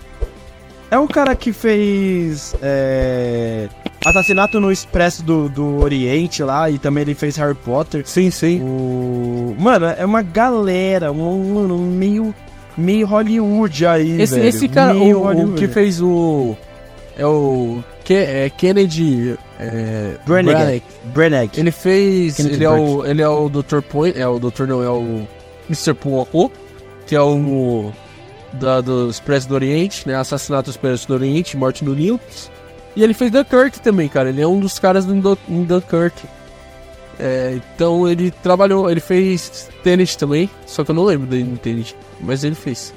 É 0.91 0.99
o 0.99 1.09
cara 1.09 1.35
que 1.35 1.53
fez. 1.53 2.55
É, 2.61 3.69
Assassinato 4.05 4.61
no 4.61 4.73
Expresso 4.73 5.23
do, 5.23 5.49
do 5.49 5.79
Oriente 5.79 6.43
lá. 6.43 6.71
E 6.71 6.79
também 6.79 7.03
ele 7.03 7.15
fez 7.15 7.37
Harry 7.37 7.55
Potter. 7.55 8.03
Sim, 8.07 8.31
sim. 8.31 8.61
O. 8.61 9.55
Mano, 9.59 9.87
é 9.87 10.05
uma 10.05 10.23
galera. 10.23 11.13
Um, 11.13 11.55
mano, 11.55 11.79
meio. 11.79 12.35
Meio 12.77 13.07
Hollywood 13.07 13.87
aí. 13.87 14.23
Esse, 14.23 14.35
velho. 14.35 14.49
esse 14.49 14.67
cara, 14.67 14.95
Meio 14.95 15.19
o, 15.19 15.45
o 15.45 15.55
que 15.55 15.69
fez 15.69 16.01
o. 16.01 16.57
É 17.17 17.27
o. 17.27 17.83
Que, 18.03 18.15
é 18.15 18.51
Kennedy. 18.51 19.39
É, 19.61 20.15
Branagh. 20.27 20.53
Branagh. 20.55 20.83
Branagh. 21.05 21.51
Ele 21.57 21.71
fez. 21.71 22.37
Kennedy 22.37 22.57
Ele 22.57 22.65
é, 22.65 22.71
o, 22.71 23.07
ele 23.07 23.23
é 23.23 23.29
o 23.29 23.49
Dr. 23.49 23.81
Point. 23.83 24.19
É 24.19 24.27
o 24.27 24.39
Dr. 24.39 24.65
não, 24.67 24.83
é 24.83 24.89
o 24.89 25.27
Mr. 25.69 25.95
Poirot. 25.95 26.51
Que 27.07 27.15
é 27.15 27.21
o. 27.21 27.93
da, 28.55 28.81
do 28.81 29.11
Expresso 29.11 29.49
do 29.49 29.55
Oriente, 29.55 30.09
né? 30.09 30.17
Assassinato 30.17 30.71
do 30.71 30.71
Expresso 30.71 31.07
do 31.07 31.15
Oriente, 31.15 31.57
Morte 31.57 31.85
no 31.85 31.95
Nilo. 31.95 32.19
E 32.95 33.03
ele 33.03 33.15
fez 33.15 33.31
Dunkirk 33.31 33.81
também, 33.81 34.09
cara. 34.09 34.29
Ele 34.29 34.41
é 34.41 34.47
um 34.47 34.61
dos 34.61 34.79
caras 34.79 35.05
do 35.05 35.15
Dunkirk. 35.15 36.27
É, 37.19 37.55
então 37.57 38.09
ele 38.09 38.31
trabalhou, 38.31 38.91
ele 38.91 39.01
fez 39.01 39.69
Tenet 39.83 40.19
também, 40.19 40.51
só 40.67 40.83
que 40.83 40.91
eu 40.91 40.95
não 40.95 41.05
lembro 41.05 41.27
dele 41.27 41.45
no 41.45 41.57
Tenet, 41.57 41.95
mas 42.21 42.43
ele 42.43 42.55
fez. 42.55 42.93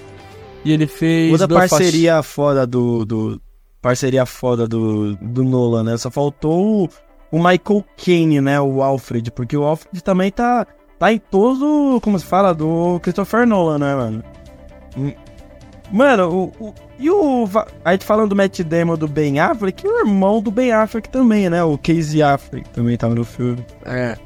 E 0.63 0.71
ele 0.71 0.87
fez. 0.87 1.31
Outra 1.31 1.47
Belfast. 1.47 1.69
parceria 1.69 2.23
foda 2.23 2.65
do, 2.65 3.05
do. 3.05 3.41
Parceria 3.81 4.25
foda 4.25 4.67
do, 4.67 5.15
do 5.17 5.43
Nolan, 5.43 5.83
né? 5.83 5.97
Só 5.97 6.09
faltou 6.09 6.85
o, 6.85 6.89
o 7.31 7.37
Michael 7.37 7.85
Caine, 7.95 8.41
né? 8.41 8.59
O 8.59 8.81
Alfred. 8.81 9.29
Porque 9.29 9.55
o 9.55 9.63
Alfred 9.63 10.03
também 10.03 10.31
tá. 10.31 10.65
Tá 10.97 11.13
em 11.13 11.19
todo. 11.19 11.99
Como 12.01 12.17
se 12.17 12.25
fala? 12.25 12.51
Do 12.51 12.99
Christopher 13.01 13.45
Nolan, 13.45 13.77
né, 13.77 13.95
mano? 13.95 14.23
Mano, 15.91 16.29
o. 16.59 16.65
o- 16.67 16.73
e 16.97 17.09
o. 17.09 17.45
va- 17.45 17.67
A 17.83 17.91
gente 17.91 18.05
falando 18.05 18.29
do 18.29 18.35
Matt 18.35 18.59
Damon 18.61 18.95
do 18.97 19.07
Ben 19.07 19.39
Affleck, 19.39 19.85
e 19.85 19.89
o 19.89 19.99
irmão 19.99 20.41
do 20.41 20.49
Ben 20.51 20.71
Affleck 20.71 21.09
também, 21.09 21.49
né? 21.49 21.63
O 21.63 21.77
Casey 21.77 22.21
Affleck 22.23 22.67
também 22.69 22.95
tava 22.97 23.13
no 23.15 23.23
filme. 23.25 23.65
É. 23.85 24.17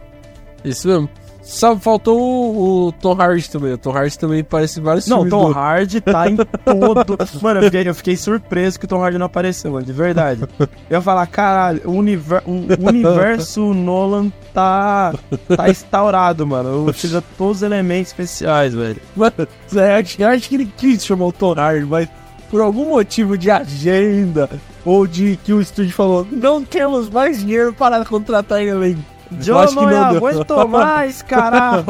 Isso 0.64 0.88
mesmo. 0.88 1.10
Só 1.52 1.76
faltou 1.78 2.20
o, 2.20 2.88
o 2.88 2.92
Tom 2.92 3.14
Hardy 3.20 3.50
também. 3.50 3.74
O 3.74 3.78
Tom 3.78 3.92
Hardy 3.92 4.20
também 4.20 4.44
parece 4.44 4.80
vários 4.80 5.08
Não, 5.08 5.28
Tom 5.28 5.52
do- 5.52 5.58
Hardy 5.58 6.00
tá 6.00 6.30
em 6.30 6.36
todo. 6.36 7.18
Mano, 7.42 7.60
eu 7.60 7.64
fiquei, 7.66 7.88
eu 7.90 7.96
fiquei 7.96 8.16
surpreso 8.16 8.80
que 8.80 8.86
o 8.86 8.88
Tom 8.88 9.02
Hardy 9.04 9.18
não 9.18 9.26
apareceu, 9.26 9.72
mano, 9.72 9.86
de 9.86 9.92
verdade. 9.92 10.44
Eu 10.60 10.68
ia 10.92 11.02
falar, 11.02 11.26
caralho, 11.28 11.82
o, 11.86 11.92
univer- 11.92 12.44
o 12.46 12.52
universo 12.88 13.74
Nolan 13.74 14.32
tá, 14.54 15.14
tá 15.56 15.70
instaurado, 15.70 16.46
mano. 16.46 16.86
Utiliza 16.86 17.24
todos 17.38 17.58
os 17.58 17.64
elementos 17.64 18.10
especiais, 18.12 18.74
velho. 18.76 19.02
Mano, 19.16 19.34
eu 19.74 19.84
acho, 20.00 20.22
eu 20.22 20.28
acho 20.28 20.50
que 20.50 20.56
ele 20.56 20.72
quis 20.78 21.04
chamar 21.04 21.26
o 21.26 21.32
Tom 21.32 21.54
Hardy, 21.54 21.86
mas 21.86 22.08
por 22.52 22.62
algum 22.62 22.90
motivo 22.90 23.38
de 23.38 23.50
agenda 23.50 24.50
ou 24.86 25.06
de 25.08 25.38
que 25.44 25.52
o 25.54 25.62
estúdio 25.62 25.94
falou, 25.94 26.28
não 26.32 26.64
temos 26.64 27.10
mais 27.10 27.40
dinheiro 27.40 27.74
para 27.74 28.06
contratar 28.06 28.62
ele. 28.62 28.98
John 29.32 29.58
acho 29.60 29.76
que 29.78 29.86
não, 29.86 29.90
não 29.92 30.10
deu. 30.20 30.28
aguento 30.28 30.68
mais, 30.68 31.22
caralho. 31.22 31.86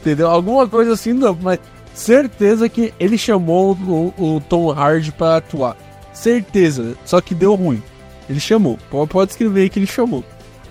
Entendeu? 0.00 0.28
Alguma 0.30 0.68
coisa 0.68 0.92
assim, 0.92 1.12
não, 1.12 1.36
mas 1.40 1.58
certeza 1.94 2.68
que 2.68 2.92
ele 2.98 3.16
chamou 3.16 3.72
o, 3.74 4.12
o 4.36 4.40
Tom 4.40 4.70
Hardy 4.72 5.12
pra 5.12 5.36
atuar. 5.36 5.76
Certeza, 6.12 6.94
só 7.04 7.20
que 7.20 7.34
deu 7.34 7.54
ruim. 7.54 7.82
Ele 8.28 8.40
chamou. 8.40 8.78
Pode, 9.08 9.30
escrever 9.32 9.62
aí 9.62 9.68
que 9.70 9.78
ele 9.78 9.86
chamou. 9.86 10.24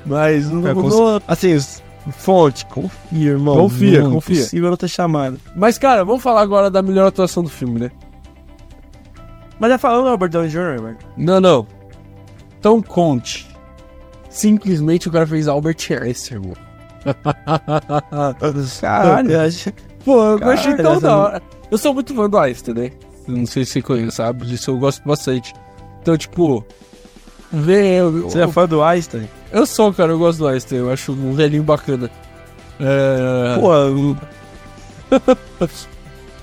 Mas 0.06 0.50
não, 0.52 0.68
É, 0.68 0.74
não- 0.74 1.22
Assim, 1.28 1.54
os- 1.56 1.82
fonte, 2.18 2.66
confia, 2.66 3.32
irmão. 3.32 3.56
Confia, 3.56 4.04
não, 4.04 4.12
confia. 4.12 4.36
Impossível 4.36 4.70
não 4.70 4.78
ter 4.78 4.88
chamado. 4.90 5.40
Mas, 5.56 5.78
cara, 5.78 6.04
vamos 6.04 6.22
falar 6.22 6.42
agora 6.42 6.70
da 6.70 6.82
melhor 6.82 7.08
atuação 7.08 7.42
do 7.44 7.50
filme, 7.50 7.80
né? 7.80 7.92
Mas 9.60 9.72
já 9.72 9.78
falou 9.78 10.04
Robert 10.10 10.30
Downey 10.30 10.50
Jr., 10.50 10.82
mano. 10.82 10.98
Não, 11.16 11.40
não. 11.40 11.68
Então 12.60 12.82
conte. 12.82 13.48
Simplesmente 14.36 15.08
o 15.08 15.12
cara 15.14 15.26
fez 15.26 15.48
Albert 15.48 15.78
Einstein, 16.02 16.40
mano. 16.40 16.58
Caralho, 18.82 19.32
eu 19.32 19.74
Pô, 20.04 20.24
eu 20.24 20.40
Caralho, 20.40 20.60
achei 20.60 20.76
tão 20.76 21.00
da 21.00 21.18
hora. 21.18 21.42
Eu 21.72 21.78
sou 21.78 21.94
muito 21.94 22.14
fã 22.14 22.30
do 22.30 22.38
Einstein, 22.38 22.74
né? 22.76 22.92
Eu 23.26 23.38
não 23.38 23.46
sei 23.46 23.64
se 23.64 23.72
você 23.72 23.82
conhece, 23.82 24.18
sabe? 24.18 24.46
Disso 24.46 24.72
eu 24.72 24.78
gosto 24.78 25.02
bastante. 25.08 25.54
Então, 26.02 26.18
tipo, 26.18 26.66
ver. 27.50 28.02
Eu, 28.02 28.24
Você 28.24 28.42
é 28.42 28.48
fã 28.50 28.68
do 28.68 28.84
Einstein? 28.84 29.30
eu 29.54 29.66
sou, 29.66 29.94
cara, 29.94 30.12
eu 30.12 30.20
gosto 30.20 30.40
do 30.40 30.48
Einstein. 30.50 30.80
Eu 30.80 30.92
acho 30.92 31.14
um 31.14 31.34
velhinho 31.34 31.64
bacana. 31.64 32.12
É... 32.78 33.58
Pô, 33.58 33.70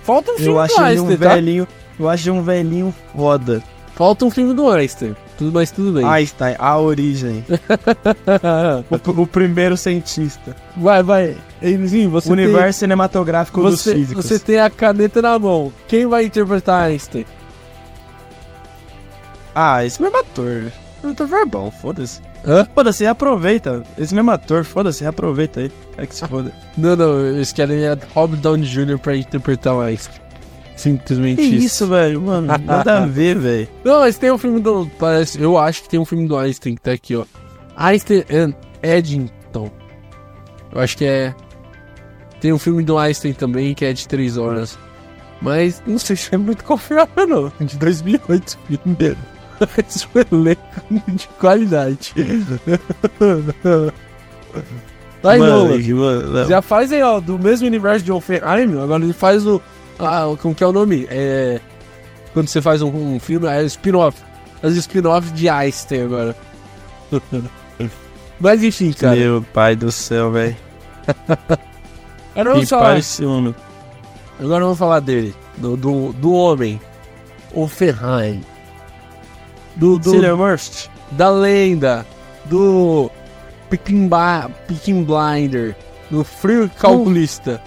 Falta 0.03 0.33
um 0.33 0.39
filme 0.39 0.49
eu 0.49 0.55
do 0.55 0.61
Einstein, 0.61 1.01
um 1.01 1.09
tá? 1.11 1.29
velhinho. 1.29 1.69
Eu 2.01 2.09
acho 2.09 2.33
um 2.33 2.43
velhinho 2.43 2.95
foda. 3.15 3.63
Falta 3.95 4.25
um 4.25 4.31
filme 4.31 4.55
do 4.55 4.67
Einstein. 4.71 5.15
Tudo 5.39 5.53
mais, 5.53 5.71
tudo 5.71 5.93
bem. 5.93 6.05
Einstein, 6.05 6.55
a 6.59 6.79
origem. 6.79 7.45
o, 9.17 9.23
o 9.23 9.27
primeiro 9.27 9.77
cientista. 9.77 10.55
vai, 10.77 11.03
vai. 11.03 11.37
Sim, 11.89 12.07
você 12.09 12.31
O 12.33 12.37
tem- 12.37 12.45
universo 12.45 12.79
cinematográfico 12.81 13.63
dos 13.63 13.81
Você, 13.81 13.95
físicos. 13.95 14.25
você 14.27 14.39
tem 14.39 14.59
a 14.61 14.69
caneta 14.71 15.21
na 15.23 15.39
mão. 15.39 15.73
Quem 15.89 16.07
vai 16.07 16.25
interpretar 16.27 16.85
Einstein? 16.91 17.25
Ah, 19.55 19.85
esse 19.85 20.01
mesmo 20.01 20.17
ator. 20.19 20.73
O 21.03 21.09
ator 21.09 21.27
verbal, 21.27 21.71
foda-se. 21.71 22.21
Hã? 22.47 22.67
Foda-se, 22.75 23.05
reaproveita. 23.05 23.83
Esse 23.99 24.15
mesmo 24.15 24.31
ator, 24.31 24.65
foda-se, 24.65 25.03
reaproveita 25.03 25.61
aí. 25.61 25.73
Quer 25.95 26.07
que 26.07 26.15
se 26.15 26.27
foda. 26.27 26.53
Não, 26.77 26.97
não, 26.97 27.21
eles 27.27 27.53
querem 27.53 27.87
a 27.87 27.97
Robert 28.15 28.41
Downey 28.41 28.67
Jr. 28.67 28.99
pra 28.99 29.17
interpretar 29.17 29.75
o 29.75 29.81
Einstein. 29.81 30.22
Simplesmente 30.77 31.37
Que 31.43 31.57
isso, 31.57 31.87
velho? 31.87 32.21
Mano, 32.23 32.47
nada 32.47 32.99
a 33.03 33.07
ver, 33.07 33.39
velho. 33.39 33.69
Não, 33.85 34.01
mas 34.01 34.17
tem 34.19 34.31
um 34.33 34.39
filme 34.39 34.59
do. 34.61 34.89
Parece, 34.99 35.41
eu 35.41 35.57
acho 35.59 35.83
que 35.83 35.89
tem 35.89 36.01
um 36.01 36.05
filme 36.05 36.27
do 36.27 36.37
Einstein 36.37 36.75
que 36.75 36.81
tá 36.81 36.93
aqui, 36.93 37.15
ó. 37.17 37.25
Einstein 37.77 38.25
and 38.31 38.55
Eddington. 38.83 39.71
Eu 40.73 40.81
acho 40.81 40.97
que 40.97 41.05
é. 41.05 41.35
Tem 42.41 42.53
um 42.53 42.59
filme 42.59 42.83
do 42.83 42.99
Einstein 42.99 43.33
também 43.33 43.75
que 43.75 43.85
é 43.85 43.93
de 43.93 44.09
3 44.09 44.37
horas. 44.39 44.79
Mas 45.41 45.83
não 45.87 45.99
sei 45.99 46.17
se 46.17 46.35
é 46.35 46.39
muito 46.39 46.65
confiável, 46.65 47.27
não. 47.27 47.53
De 47.61 47.77
2008 47.77 48.59
o 48.65 48.67
filme 48.77 48.97
dele. 48.97 49.19
Mas 49.77 50.09
o 50.13 50.35
elenco 50.35 50.63
de 51.15 51.29
qualidade. 51.39 52.13
Vai, 55.23 55.39
Nolan. 55.39 55.81
que- 55.81 55.95
mano, 55.95 56.47
Já 56.49 56.61
faz 56.61 56.91
aí, 56.93 57.03
ó, 57.03 57.21
do 57.21 57.39
mesmo 57.39 57.67
universo 57.67 58.05
de 58.05 58.11
Oppenheimer, 58.11 58.81
agora 58.83 59.05
ele 59.05 59.13
faz 59.13 59.47
o. 59.47 59.63
Ah, 60.05 60.27
o- 60.29 60.37
como 60.37 60.55
que 60.55 60.63
é 60.65 60.67
o 60.67 60.73
nome? 60.73 61.07
É. 61.11 61.61
Quando 62.33 62.49
você 62.49 62.61
faz 62.63 62.83
um, 62.83 62.89
um 63.15 63.21
filme, 63.21 63.47
é 63.47 63.63
spin-off. 63.65 64.19
O 64.63 64.69
spin-off 64.69 65.31
de 65.33 65.49
Einstein 65.49 66.03
agora. 66.05 66.37
Mas 68.41 68.63
enfim, 68.63 68.93
cara. 68.93 69.17
Meu 69.17 69.43
pai 69.53 69.77
do 69.77 69.93
céu, 69.93 70.31
velho. 70.33 70.57
Agora 72.35 72.51
Que 72.51 72.55
vamos 72.55 72.69
falar, 72.71 72.83
pai 72.85 72.99
esse 73.01 73.25
homem. 73.25 73.55
agora 74.41 74.65
vamos 74.65 74.79
falar 74.79 75.01
dele. 75.01 75.35
Do, 75.59 75.77
do, 75.77 76.13
do 76.15 76.33
homem. 76.33 76.81
Oppenheim. 77.53 78.43
Do, 79.77 79.99
do, 79.99 80.11
Cillian 80.11 80.37
Murphy. 80.37 80.89
da 81.11 81.29
lenda. 81.31 82.07
Do. 82.47 83.11
Peaking, 83.69 84.09
Ba- 84.09 84.51
Peaking 84.67 85.05
Blinder. 85.05 85.77
Do 86.11 86.25
frio 86.25 86.71
calculista. 86.79 87.61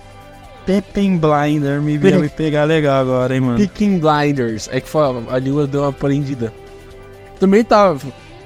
Pepin 0.66 1.18
Blinder 1.18 1.82
me 1.82 1.98
veio 1.98 2.20
me 2.20 2.30
pegar 2.30 2.64
legal 2.64 3.02
agora, 3.02 3.34
hein, 3.36 3.42
mano. 3.42 3.58
Peaking 3.58 4.00
Blinders. 4.00 4.68
É 4.72 4.80
que 4.82 4.90
foi, 4.90 5.02
a 5.30 5.38
língua 5.38 5.68
deu 5.68 5.82
uma 5.84 5.94
prendida. 5.94 6.52
Também 7.40 7.64
tava. 7.64 8.00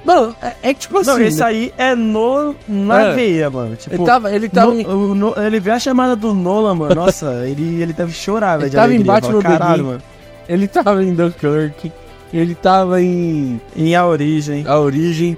Mano, 0.04 0.34
é, 0.42 0.54
é 0.62 0.74
que 0.74 0.80
tipo 0.80 0.98
assim. 0.98 1.10
Não, 1.10 1.20
esse 1.20 1.38
né? 1.40 1.44
aí 1.46 1.72
é 1.76 1.94
no, 1.94 2.54
na 2.66 3.00
É. 3.08 3.14
veia, 3.14 3.50
mano. 3.50 3.76
Tipo, 3.76 3.94
Ele 3.96 4.04
tava, 4.04 4.34
ele 4.34 4.48
tava, 4.48 4.72
no- 4.72 4.80
em, 4.80 4.86
o- 4.86 5.14
no- 5.14 5.34
ele 5.36 5.60
vê 5.60 5.70
a 5.72 5.78
chamada 5.78 6.16
do 6.16 6.32
Nolan, 6.34 6.74
mano. 6.74 6.94
Nossa, 6.96 7.46
ele, 7.46 7.82
ele 7.82 7.92
deve 7.92 8.12
chorar, 8.12 8.56
velho. 8.58 8.68
Ele 8.68 8.74
tava 8.76 8.92
em 8.92 8.96
alegria. 8.96 9.12
Batman 9.12 9.42
Fala, 9.42 9.58
Caralho, 9.58 9.84
mano. 9.84 10.02
ele 10.48 10.68
tava 10.68 11.04
em 11.04 11.14
Dunkirk. 11.14 11.92
Ele 12.32 12.54
tava 12.54 13.02
em 13.02 13.60
Em 13.76 13.94
A 13.96 14.06
Origem. 14.06 14.64
A 14.66 14.78
Origem. 14.78 15.36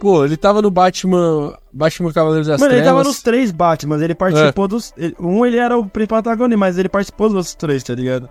Pô, 0.00 0.24
ele 0.24 0.36
tava 0.36 0.60
no 0.62 0.70
Batman. 0.70 1.54
Batman 1.72 2.12
Cavaleiros 2.12 2.48
das 2.48 2.58
Mano, 2.60 2.72
ele 2.72 2.80
Trevas. 2.82 2.98
tava 2.98 3.08
nos 3.08 3.22
três 3.22 3.52
Batman. 3.52 4.02
Ele 4.02 4.14
participou 4.14 4.66
dos. 4.66 4.92
ele- 4.96 5.14
Um 5.20 5.44
ele 5.46 5.58
era 5.58 5.78
o 5.78 5.84
protagonista, 5.86 6.56
mas 6.58 6.78
ele 6.78 6.88
participou 6.88 7.28
dos 7.28 7.36
outros 7.36 7.54
três, 7.54 7.82
tá 7.84 7.94
ligado? 7.94 8.28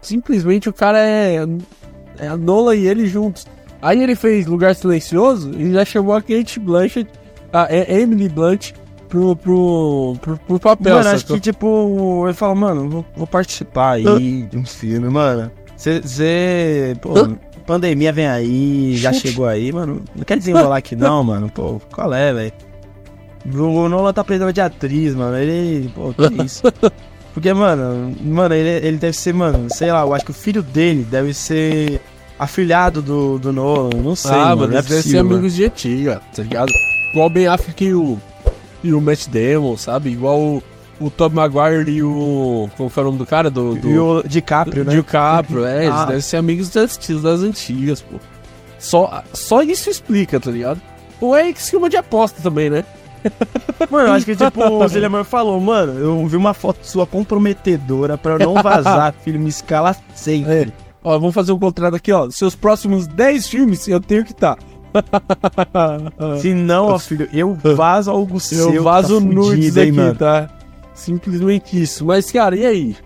Simplesmente 0.00 0.68
o 0.68 0.72
cara 0.72 0.98
é. 0.98 1.46
É 2.18 2.28
a 2.28 2.36
Nola 2.36 2.74
e 2.74 2.86
ele 2.86 3.06
juntos. 3.06 3.46
Aí 3.82 4.02
ele 4.02 4.14
fez 4.14 4.46
Lugar 4.46 4.74
Silencioso 4.74 5.52
e 5.58 5.72
já 5.72 5.84
chamou 5.84 6.14
a 6.14 6.22
Kate 6.22 6.58
Blanchett, 6.58 7.10
a 7.52 7.66
Emily 7.74 8.28
Blunt, 8.28 8.70
pro, 9.08 9.36
pro, 9.36 10.16
pro, 10.22 10.38
pro 10.38 10.58
papel. 10.60 10.94
mano, 10.96 11.10
acho 11.10 11.26
que, 11.26 11.38
tipo, 11.40 12.22
ele 12.24 12.32
fala, 12.34 12.54
mano, 12.54 12.88
vou, 12.88 13.04
vou 13.16 13.26
participar 13.26 13.92
aí 13.96 14.42
de 14.44 14.56
um 14.56 14.64
filme, 14.64 15.08
mano. 15.10 15.50
Você. 15.76 16.96
Pô, 17.02 17.12
pandemia 17.66 18.12
vem 18.12 18.26
aí, 18.26 18.96
já 18.96 19.12
Chute. 19.12 19.28
chegou 19.28 19.46
aí, 19.46 19.72
mano. 19.72 20.02
Não 20.14 20.24
quer 20.24 20.38
desenrolar 20.38 20.76
aqui 20.78 20.94
não, 20.94 21.22
mano. 21.24 21.50
Pô, 21.50 21.80
qual 21.92 22.12
é, 22.12 22.32
velho? 22.32 22.52
O 23.52 23.88
Nolan 23.88 24.12
tá 24.12 24.24
precisando 24.24 24.52
de 24.52 24.60
atriz, 24.60 25.14
mano. 25.14 25.36
Ele. 25.36 25.90
Pô, 25.94 26.12
que 26.14 26.42
isso? 26.44 26.62
Porque, 27.34 27.52
mano, 27.52 28.14
mano, 28.22 28.54
ele, 28.54 28.86
ele 28.86 28.96
deve 28.96 29.16
ser, 29.16 29.34
mano, 29.34 29.66
sei 29.68 29.90
lá, 29.90 30.02
eu 30.02 30.14
acho 30.14 30.24
que 30.24 30.30
o 30.30 30.34
filho 30.34 30.62
dele 30.62 31.02
deve 31.02 31.34
ser 31.34 32.00
afilhado 32.38 33.02
do, 33.02 33.38
do 33.38 33.52
Nolan. 33.52 33.90
Não 34.02 34.14
sei, 34.14 34.30
ah, 34.30 34.34
mano. 34.34 34.56
mano, 34.56 34.72
não 34.72 34.78
é 34.78 34.82
devem 34.82 35.02
ser 35.02 35.16
mano. 35.22 35.34
amigos 35.34 35.54
de 35.54 35.64
antiga, 35.64 36.22
tá 36.34 36.42
ligado? 36.42 36.70
Igual 37.12 37.26
o 37.26 37.30
Ben 37.30 37.46
Affleck 37.48 37.84
e 37.84 37.94
o, 37.94 38.18
e 38.84 38.94
o 38.94 39.00
Matt 39.00 39.26
Damon, 39.28 39.76
sabe? 39.76 40.10
Igual 40.10 40.40
o, 40.40 40.62
o 41.00 41.10
Tom 41.10 41.30
Maguire 41.30 41.90
e 41.90 42.02
o... 42.02 42.68
Como 42.76 42.88
foi 42.88 43.02
o 43.02 43.06
nome 43.06 43.18
do 43.18 43.26
cara? 43.26 43.50
Do, 43.50 43.74
do, 43.74 43.88
E 43.90 43.98
o 43.98 44.22
DiCaprio, 44.26 44.84
né? 44.84 44.94
DiCaprio, 44.94 45.64
é, 45.64 45.84
eles 45.86 45.94
Ah. 45.98 46.04
devem 46.06 46.20
ser 46.20 46.36
amigos 46.36 46.70
das, 46.70 46.96
das 46.96 47.40
antigas, 47.40 48.00
pô. 48.02 48.16
Só, 48.78 49.22
só 49.32 49.62
isso 49.62 49.88
explica, 49.90 50.38
tá 50.38 50.50
ligado? 50.50 50.80
Ou 51.20 51.34
é 51.34 51.48
esquema 51.48 51.88
de 51.88 51.96
aposta 51.96 52.40
também, 52.42 52.68
né? 52.68 52.84
Mano, 53.90 54.08
eu 54.08 54.12
acho 54.12 54.26
que 54.26 54.36
tipo, 54.36 54.62
o 54.62 54.78
Murphy 54.80 55.24
falou, 55.24 55.58
mano, 55.58 55.98
eu 55.98 56.26
vi 56.26 56.36
uma 56.36 56.52
foto 56.52 56.78
sua 56.82 57.06
comprometedora 57.06 58.18
pra 58.18 58.34
eu 58.34 58.38
não 58.40 58.62
vazar, 58.62 59.14
filho, 59.24 59.40
me 59.40 59.48
escala 59.48 59.96
sempre. 60.14 60.52
É. 60.52 60.66
Ó, 61.02 61.18
vamos 61.18 61.34
fazer 61.34 61.52
um 61.52 61.58
contrato 61.58 61.94
aqui, 61.96 62.12
ó. 62.12 62.28
Seus 62.30 62.54
próximos 62.54 63.06
10 63.06 63.46
filmes 63.48 63.88
eu 63.88 64.00
tenho 64.00 64.24
que 64.24 64.32
estar. 64.32 64.56
Tá. 65.72 65.98
Se 66.40 66.52
não, 66.54 66.86
ó, 66.88 66.98
filho, 67.00 67.28
eu 67.32 67.54
vazo 67.54 68.10
algo 68.10 68.38
seu. 68.38 68.72
eu 68.72 68.82
vazo 68.82 69.20
tá 69.20 69.26
nudes 69.26 69.76
aqui, 69.76 69.92
mano. 69.92 70.14
tá? 70.14 70.48
Simplesmente 70.94 71.80
isso. 71.80 72.04
Mas, 72.04 72.30
cara, 72.30 72.56
e 72.56 72.64
aí? 72.64 72.96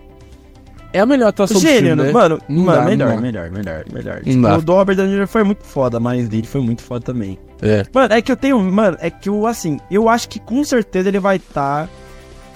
É 0.91 0.99
a 0.99 1.05
melhor 1.05 1.27
atuação 1.27 1.59
Gênio, 1.59 1.95
do 1.95 2.01
filme, 2.03 2.03
né? 2.03 2.11
mano, 2.11 2.39
Não 2.49 2.63
mano 2.63 2.79
dá, 2.79 2.85
melhor, 2.85 3.13
não 3.13 3.21
melhor, 3.21 3.51
melhor, 3.51 3.83
melhor. 3.93 4.21
Não 4.25 4.33
Tipo, 4.33 4.47
o 4.47 4.61
do 4.61 4.73
Robert 4.73 4.95
Downey 4.95 5.17
Jr. 5.19 5.27
foi 5.27 5.43
muito 5.43 5.63
foda, 5.63 5.99
mas 5.99 6.27
dele 6.27 6.47
foi 6.47 6.61
muito 6.61 6.81
foda 6.81 7.05
também. 7.05 7.37
É, 7.61 7.85
Mano, 7.93 8.13
é 8.13 8.21
que 8.21 8.31
eu 8.31 8.35
tenho, 8.37 8.59
mano, 8.59 8.97
é 8.99 9.09
que 9.11 9.29
eu, 9.29 9.45
assim, 9.45 9.79
eu 9.91 10.09
acho 10.09 10.27
que 10.29 10.39
com 10.39 10.63
certeza 10.63 11.07
ele 11.09 11.19
vai 11.19 11.35
estar 11.35 11.87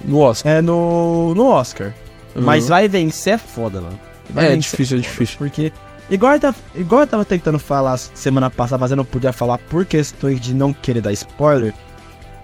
no 0.03 0.19
Oscar. 0.19 0.51
é, 0.51 0.61
no, 0.61 1.35
no 1.35 1.45
Oscar. 1.45 1.93
Uhum. 2.35 2.41
Mas 2.41 2.68
vai 2.68 2.88
vencer 2.88 3.34
é 3.35 3.38
foda, 3.38 3.81
mano. 3.81 3.99
Vai 4.31 4.45
É, 4.45 4.49
vencer 4.49 4.72
difícil, 4.72 4.97
é 4.97 5.01
difícil. 5.01 5.38
Porque, 5.38 5.72
igual 6.10 6.34
eu, 6.34 6.39
tava, 6.39 6.57
igual 6.73 7.01
eu 7.01 7.07
tava 7.07 7.26
tentando 7.26 7.60
falar 7.60 7.97
semana 7.97 8.49
passada, 8.49 8.80
mas 8.80 8.89
eu 8.89 8.97
não 8.97 9.05
podia 9.05 9.31
falar 9.31 9.60
por 9.60 9.85
questões 9.85 10.41
de 10.41 10.55
não 10.55 10.73
querer 10.73 11.01
dar 11.01 11.11
spoiler, 11.11 11.72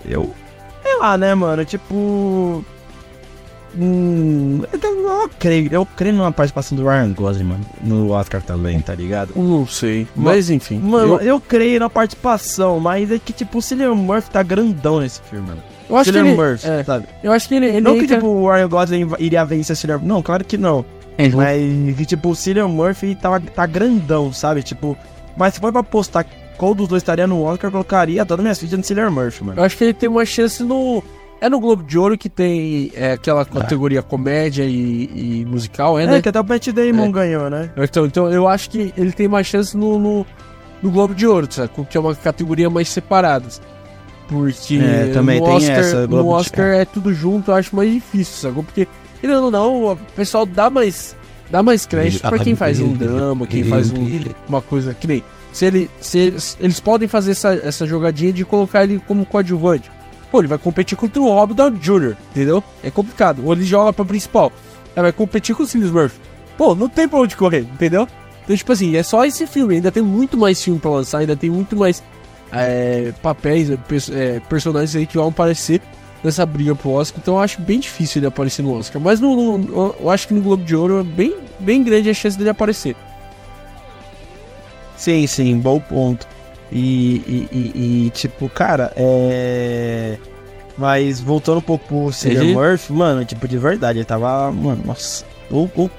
eu. 0.05 0.31
Sei 0.83 0.97
lá, 0.99 1.17
né, 1.17 1.33
mano? 1.33 1.65
Tipo. 1.65 2.63
Hum. 3.77 4.61
Eu, 4.71 5.29
creio, 5.37 5.69
eu 5.71 5.85
creio 5.85 6.15
numa 6.15 6.31
participação 6.31 6.77
do 6.77 6.83
Ryan 6.83 7.11
Gosling, 7.13 7.43
mano. 7.43 7.65
No 7.83 8.11
Oscar 8.11 8.41
também, 8.41 8.79
tá 8.81 8.93
ligado? 8.95 9.33
Não 9.35 9.67
sei. 9.67 10.07
Ma- 10.15 10.31
Mas, 10.31 10.49
enfim. 10.49 10.79
Mano, 10.79 11.15
eu, 11.15 11.21
eu, 11.21 11.39
creio 11.41 11.79
na 11.79 11.89
participação, 11.89 12.79
mas 12.79 13.11
é 13.11 13.19
que, 13.19 13.33
tipo, 13.33 13.57
o 13.57 13.61
Cillian 13.61 13.95
Murphy 13.95 14.29
tá 14.31 14.43
grandão 14.43 14.99
nesse 14.99 15.21
filme, 15.21 15.47
mano. 15.47 15.61
eu 15.89 15.95
acho 15.95 16.11
que 16.11 16.17
Cillian 16.17 16.31
ele... 16.33 16.41
Murphy, 16.41 16.67
é, 16.67 16.83
sabe? 16.83 17.05
eu 17.23 17.31
acho 17.31 17.47
que 17.47 17.55
ele... 17.55 17.65
ele 17.67 17.81
Não 17.81 17.93
que, 17.95 18.03
entra- 18.03 18.15
tipo, 18.17 18.27
o 18.27 18.51
Ryan 18.51 18.69
Gosling 18.69 19.07
iria 19.19 19.45
vencer 19.45 19.73
o 19.73 19.77
Cillian 19.77 19.95
Murphy. 19.97 20.07
Não, 20.09 20.21
claro 20.21 20.43
que 20.45 20.57
não. 20.57 20.85
Uhum. 21.17 21.31
Mas 21.35 21.97
que, 21.97 22.05
tipo, 22.05 22.29
o 22.29 22.35
Cillian 22.35 22.67
Murphy 22.67 23.13
tava, 23.15 23.39
tá 23.39 23.65
grandão, 23.65 24.31
sabe? 24.31 24.63
Tipo, 24.63 24.97
mas 25.35 25.53
se 25.55 25.59
for 25.59 25.71
pra 25.71 25.83
postar 25.83 26.25
qual 26.57 26.73
dos 26.73 26.87
dois 26.87 27.01
estaria 27.01 27.25
no 27.27 27.43
Oscar, 27.43 27.67
eu 27.67 27.71
colocaria 27.71 28.25
todas 28.25 28.41
minhas 28.43 28.59
fichas 28.59 28.77
no 28.77 28.83
Cillian 28.83 29.09
Murphy, 29.09 29.43
mano. 29.43 29.59
Eu 29.59 29.63
acho 29.65 29.77
que 29.77 29.83
ele 29.83 29.93
tem 29.93 30.09
uma 30.09 30.25
chance 30.25 30.63
no... 30.63 31.03
É 31.41 31.47
no 31.49 31.59
Globo 31.59 31.83
de 31.83 31.97
Ouro 31.97 32.17
que 32.17 32.27
tem 32.29 32.91
é, 32.95 33.13
aquela 33.13 33.45
categoria 33.45 34.01
comédia 34.01 34.63
e, 34.65 35.41
e 35.41 35.45
musical, 35.45 35.97
é, 35.97 36.03
É, 36.03 36.07
né? 36.07 36.21
que 36.21 36.27
até 36.29 36.39
o 36.41 36.43
Matt 36.45 36.67
Damon 36.69 37.05
É. 37.07 37.11
ganhou, 37.11 37.49
né? 37.49 37.71
Então, 37.77 38.05
então 38.05 38.29
eu 38.29 38.47
acho 38.47 38.69
que 38.69 38.93
ele 38.97 39.11
tem 39.13 39.27
mais 39.27 39.47
chance 39.47 39.75
no, 39.77 39.97
no, 39.97 40.25
no 40.83 40.91
Globo 40.91 41.15
de 41.15 41.25
Ouro, 41.25 41.47
sabe? 41.49 41.71
Que 41.89 41.97
é 41.97 41.99
uma 41.99 42.13
categoria 42.13 42.69
mais 42.69 42.89
separada. 42.89 43.45
Porque 44.27 44.75
É, 44.77 45.11
também 45.13 45.39
no 45.39 45.45
tem 45.45 45.55
Oscar, 45.55 45.75
essa, 45.79 46.05
Globo 46.07 46.15
no 46.17 46.23
de- 46.23 46.41
Oscar 46.41 46.65
é 46.67 46.85
tudo 46.85 47.13
junto, 47.13 47.51
eu 47.51 47.55
acho 47.55 47.75
mais 47.75 47.91
difícil, 47.91 48.49
sacou? 48.49 48.63
Porque, 48.63 48.87
querendo 49.21 49.45
ou 49.45 49.51
não, 49.51 49.85
o 49.93 49.97
pessoal 50.15 50.45
dá 50.45 50.69
mais, 50.69 51.15
dá 51.49 51.63
mais 51.63 51.85
crédito 51.85 52.21
pra 52.27 52.37
quem 52.37 52.55
faz 52.55 52.79
um 52.79 52.93
drama, 52.93 53.47
quem 53.47 53.63
faz 53.63 53.91
um, 53.91 54.07
uma 54.47 54.61
coisa 54.61 54.93
que 54.93 55.07
nem. 55.07 55.23
Se, 55.51 55.65
ele, 55.65 55.89
se 55.99 56.19
eles, 56.19 56.57
eles 56.59 56.79
podem 56.79 57.07
fazer 57.07 57.31
essa, 57.31 57.53
essa 57.55 57.87
jogadinha 57.87 58.31
de 58.31 58.45
colocar 58.45 58.83
ele 58.83 59.01
como 59.07 59.25
coadjuvante. 59.25 59.89
Pô, 60.31 60.39
ele 60.39 60.47
vai 60.47 60.57
competir 60.57 60.97
contra 60.97 61.19
o 61.21 61.25
Robert 61.33 61.55
Downey 61.55 61.79
Jr., 61.79 62.15
entendeu? 62.31 62.63
É 62.83 62.91
complicado. 62.91 63.41
Ou 63.45 63.53
ele 63.53 63.63
joga 63.65 63.91
pra 63.91 64.05
principal. 64.05 64.51
Aí 64.95 65.01
vai 65.01 65.11
competir 65.11 65.55
com 65.55 65.63
o 65.63 65.67
Murphy. 65.91 66.19
Pô, 66.57 66.75
não 66.75 66.87
tem 66.89 67.07
pra 67.07 67.19
onde 67.19 67.35
correr, 67.35 67.61
entendeu? 67.61 68.07
Então, 68.43 68.55
tipo 68.55 68.71
assim, 68.71 68.95
é 68.95 69.01
só 69.03 69.25
esse 69.25 69.47
filme. 69.47 69.75
Ainda 69.75 69.91
tem 69.91 70.03
muito 70.03 70.37
mais 70.37 70.61
filme 70.61 70.79
pra 70.79 70.91
lançar, 70.91 71.19
ainda 71.19 71.35
tem 71.35 71.49
muito 71.49 71.75
mais 71.75 72.03
é, 72.51 73.11
papéis, 73.21 73.69
é, 73.71 73.77
é, 74.11 74.39
personagens 74.41 74.95
aí 74.95 75.05
que 75.07 75.17
vão 75.17 75.29
aparecer 75.29 75.81
nessa 76.23 76.45
briga 76.45 76.75
pro 76.75 76.91
Oscar. 76.91 77.19
Então 77.21 77.35
eu 77.35 77.39
acho 77.39 77.61
bem 77.61 77.79
difícil 77.79 78.19
ele 78.19 78.27
aparecer 78.27 78.61
no 78.61 78.77
Oscar. 78.77 79.01
Mas 79.01 79.19
no, 79.19 79.57
no- 79.57 79.95
eu 79.99 80.09
acho 80.09 80.27
que 80.27 80.33
no 80.33 80.41
Globo 80.41 80.63
de 80.63 80.75
Ouro 80.75 80.99
é 80.99 81.03
bem, 81.03 81.37
bem 81.59 81.81
grande 81.83 82.09
a 82.09 82.13
chance 82.13 82.37
dele 82.37 82.49
aparecer. 82.49 82.95
Sim, 84.97 85.25
sim, 85.27 85.57
bom 85.57 85.79
ponto. 85.79 86.27
E, 86.71 87.15
e, 87.27 87.47
e- 87.51 88.05
e, 88.05 88.09
tipo, 88.11 88.47
cara, 88.49 88.91
é. 88.95 90.17
Mas 90.77 91.19
voltando 91.19 91.57
um 91.57 91.61
pouco 91.61 91.85
pro 91.87 92.11
Cillian 92.13 92.43
Uhum. 92.43 92.53
Murphy, 92.53 92.93
mano, 92.93 93.25
tipo, 93.25 93.47
de 93.47 93.57
verdade, 93.57 93.99
ele 93.99 94.05
tava. 94.05 94.51
Mano, 94.51 94.81
nossa. 94.85 95.25
o- 95.51 95.69
o- 95.75 95.89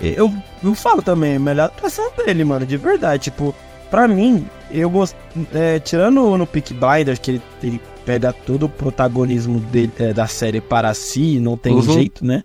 eu, 0.00 0.32
eu 0.64 0.74
falo 0.74 1.02
também, 1.02 1.36
a 1.36 1.40
melhor 1.40 1.66
atuação 1.66 2.10
dele, 2.16 2.44
mano, 2.44 2.64
de 2.64 2.76
verdade. 2.76 3.24
Tipo, 3.24 3.54
pra 3.90 4.06
mim, 4.08 4.46
eu 4.70 4.88
gosto. 4.88 5.16
É, 5.52 5.78
tirando 5.80 6.36
no 6.36 6.46
Peak 6.46 6.72
Blinders, 6.72 7.18
que 7.18 7.32
ele, 7.32 7.42
ele 7.62 7.80
pega 8.06 8.32
todo 8.32 8.66
o 8.66 8.68
protagonismo 8.68 9.60
dele, 9.60 9.92
é, 9.98 10.12
da 10.12 10.26
série 10.26 10.60
para 10.60 10.92
si, 10.94 11.38
não 11.38 11.56
tem 11.56 11.74
Uhum. 11.74 11.82
jeito, 11.82 12.24
né? 12.24 12.42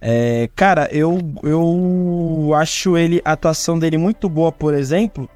É, 0.00 0.48
cara, 0.54 0.88
eu, 0.92 1.18
eu 1.42 2.52
acho 2.54 2.96
ele, 2.96 3.20
a 3.24 3.32
atuação 3.32 3.78
dele 3.78 3.98
muito 3.98 4.28
boa, 4.28 4.52
por 4.52 4.72
exemplo, 4.74 5.28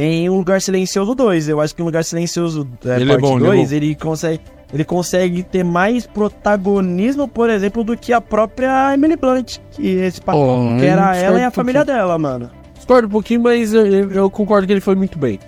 em 0.00 0.28
Um 0.30 0.36
Lugar 0.36 0.60
Silencioso 0.62 1.14
2. 1.14 1.48
Eu 1.48 1.60
acho 1.60 1.74
que 1.74 1.82
Um 1.82 1.86
Lugar 1.86 2.04
Silencioso 2.04 2.66
é, 2.84 2.96
Ele 2.96 3.04
é 3.04 3.18
parte 3.18 3.20
bom, 3.22 3.36
ele 3.38 3.46
é 3.46 3.50
2, 3.56 3.72
ele 3.72 3.94
consegue, 3.94 4.40
ele 4.72 4.84
consegue 4.84 5.42
ter 5.42 5.64
mais 5.64 6.06
protagonismo, 6.06 7.26
por 7.26 7.50
exemplo, 7.50 7.82
do 7.84 7.96
que 7.96 8.12
a 8.12 8.20
própria 8.20 8.94
Emily 8.94 9.16
Blunt, 9.16 9.58
que, 9.72 9.88
esse, 9.88 10.20
pa- 10.20 10.34
Oh, 10.34 10.76
que 10.78 10.84
era 10.84 11.16
eu 11.18 11.24
ela 11.24 11.40
e 11.40 11.44
a 11.44 11.48
discordo 11.48 11.52
família 11.54 11.82
um 11.82 11.84
dela, 11.84 12.18
mano. 12.18 12.50
Discordo 12.74 13.08
um 13.08 13.10
pouquinho, 13.10 13.42
mas 13.42 13.74
eu, 13.74 13.86
eu- 13.86 14.10
eu 14.12 14.30
concordo 14.30 14.66
que 14.66 14.72
ele 14.72 14.80
foi 14.80 14.94
muito 14.94 15.18
bem. 15.18 15.38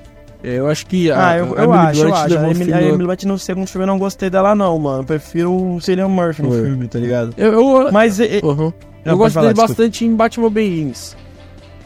Eu 0.43 0.69
acho 0.69 0.87
que 0.87 1.11
a, 1.11 1.29
ah, 1.29 1.37
eu, 1.39 1.59
a 1.59 1.63
eu 1.63 1.73
acho, 1.73 2.01
eu 2.07 2.15
acho. 2.15 2.39
A 2.39 2.51
Emily, 2.51 2.73
a 2.73 2.83
Emily 2.83 3.05
Blunt 3.05 3.25
no 3.25 3.39
segundo 3.39 3.67
filme 3.67 3.83
eu 3.83 3.87
não 3.87 3.99
gostei 3.99 4.31
dela, 4.31 4.55
não, 4.55 4.79
mano. 4.79 5.05
Prefiro 5.05 5.53
o 5.55 5.81
Cillian 5.83 6.09
Murphy 6.09 6.43
no 6.43 6.51
filme, 6.51 6.89
tá 6.89 6.99
ligado? 6.99 7.35
Eu, 7.37 7.53
eu, 7.53 7.93
Mas. 7.93 8.19
e- 8.19 8.41
Uhum. 8.43 8.73
Não, 9.05 9.13
eu 9.13 9.17
gosto 9.19 9.35
falar, 9.35 9.47
dele 9.49 9.55
desculpa. 9.55 9.75
bastante 9.83 10.05
em 10.07 10.15
Batman 10.15 10.51
Begins. 10.51 11.15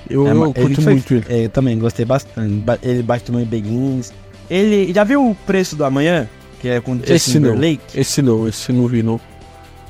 Eu, 0.09 0.26
É, 0.26 0.31
eu 0.31 0.44
ele 0.44 0.52
curto 0.55 0.82
foi- 0.82 0.93
muito 0.94 1.14
ele. 1.14 1.24
É, 1.28 1.44
eu 1.47 1.48
também 1.48 1.78
gostei 1.78 2.05
bastante. 2.05 2.52
Ba- 2.56 2.78
Ele 2.82 3.02
bate 3.02 3.24
também 3.24 3.44
Begins. 3.44 4.12
Ele. 4.51 4.93
Já 4.93 5.05
viu 5.05 5.31
o 5.31 5.35
preço 5.35 5.74
do 5.76 5.85
amanhã? 5.85 6.28
Que 6.60 6.68
é 6.68 6.81
com 6.81 6.98
Justin. 7.05 7.32
Timberlake? 7.32 7.81
Esse 7.94 8.20
não, 8.22 8.47
esse 8.48 8.72
não 8.72 8.86
vi 8.86 9.02
não. 9.02 9.20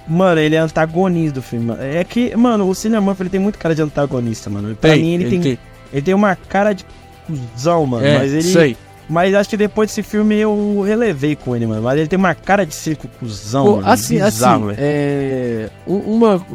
Mano, 0.06 0.40
ele 0.40 0.54
é 0.54 0.58
antagonista 0.58 1.34
do 1.36 1.42
filme. 1.42 1.66
mano. 1.66 1.82
É 1.82 2.04
que, 2.04 2.36
mano, 2.36 2.68
o 2.68 2.74
Cillian 2.74 3.00
Murphy 3.00 3.22
ele 3.22 3.30
tem 3.30 3.40
muito 3.40 3.58
cara 3.58 3.74
de 3.74 3.82
antagonista, 3.82 4.50
mano. 4.50 4.76
Pra 4.76 4.94
mim, 4.96 5.14
ele, 5.14 5.30
tem, 5.40 5.58
ele 5.92 6.02
tem 6.02 6.14
uma 6.14 6.36
cara 6.36 6.72
de 6.72 6.84
cuzão, 7.26 7.86
mano. 7.86 8.04
É, 8.06 8.18
mas 8.18 8.32
ele. 8.32 8.42
sei. 8.42 8.76
Mas 9.08 9.34
acho 9.34 9.50
que 9.50 9.56
depois 9.56 9.90
desse 9.90 10.02
filme 10.02 10.34
eu 10.36 10.82
relevei 10.86 11.36
com 11.36 11.54
ele, 11.54 11.66
mano. 11.66 11.82
Mas 11.82 11.98
ele 11.98 12.08
tem 12.08 12.18
uma 12.18 12.34
cara 12.34 12.64
de 12.64 12.74
ser 12.74 12.96
cuzão, 12.96 13.64
Pô, 13.64 13.76
mano. 13.76 13.88
assim, 13.88 14.18
bizarro, 14.18 14.68
assim, 14.70 14.76
velho. 14.76 14.78
é, 14.80 15.70
um- 15.86 15.98
uma, 16.16 16.46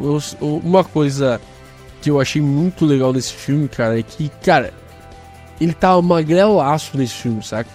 uma 0.42 0.84
coisa 0.84 1.40
que 2.02 2.10
eu 2.10 2.20
achei 2.20 2.42
muito 2.42 2.86
legal 2.86 3.12
nesse 3.14 3.34
filme, 3.34 3.68
cara, 3.68 4.00
é 4.00 4.04
que, 4.04 4.30
cara, 4.44 4.74
ele 5.60 5.74
tá 5.74 6.00
magrelaço 6.02 6.98
nesse 6.98 7.14
filme, 7.14 7.44
saca? 7.44 7.70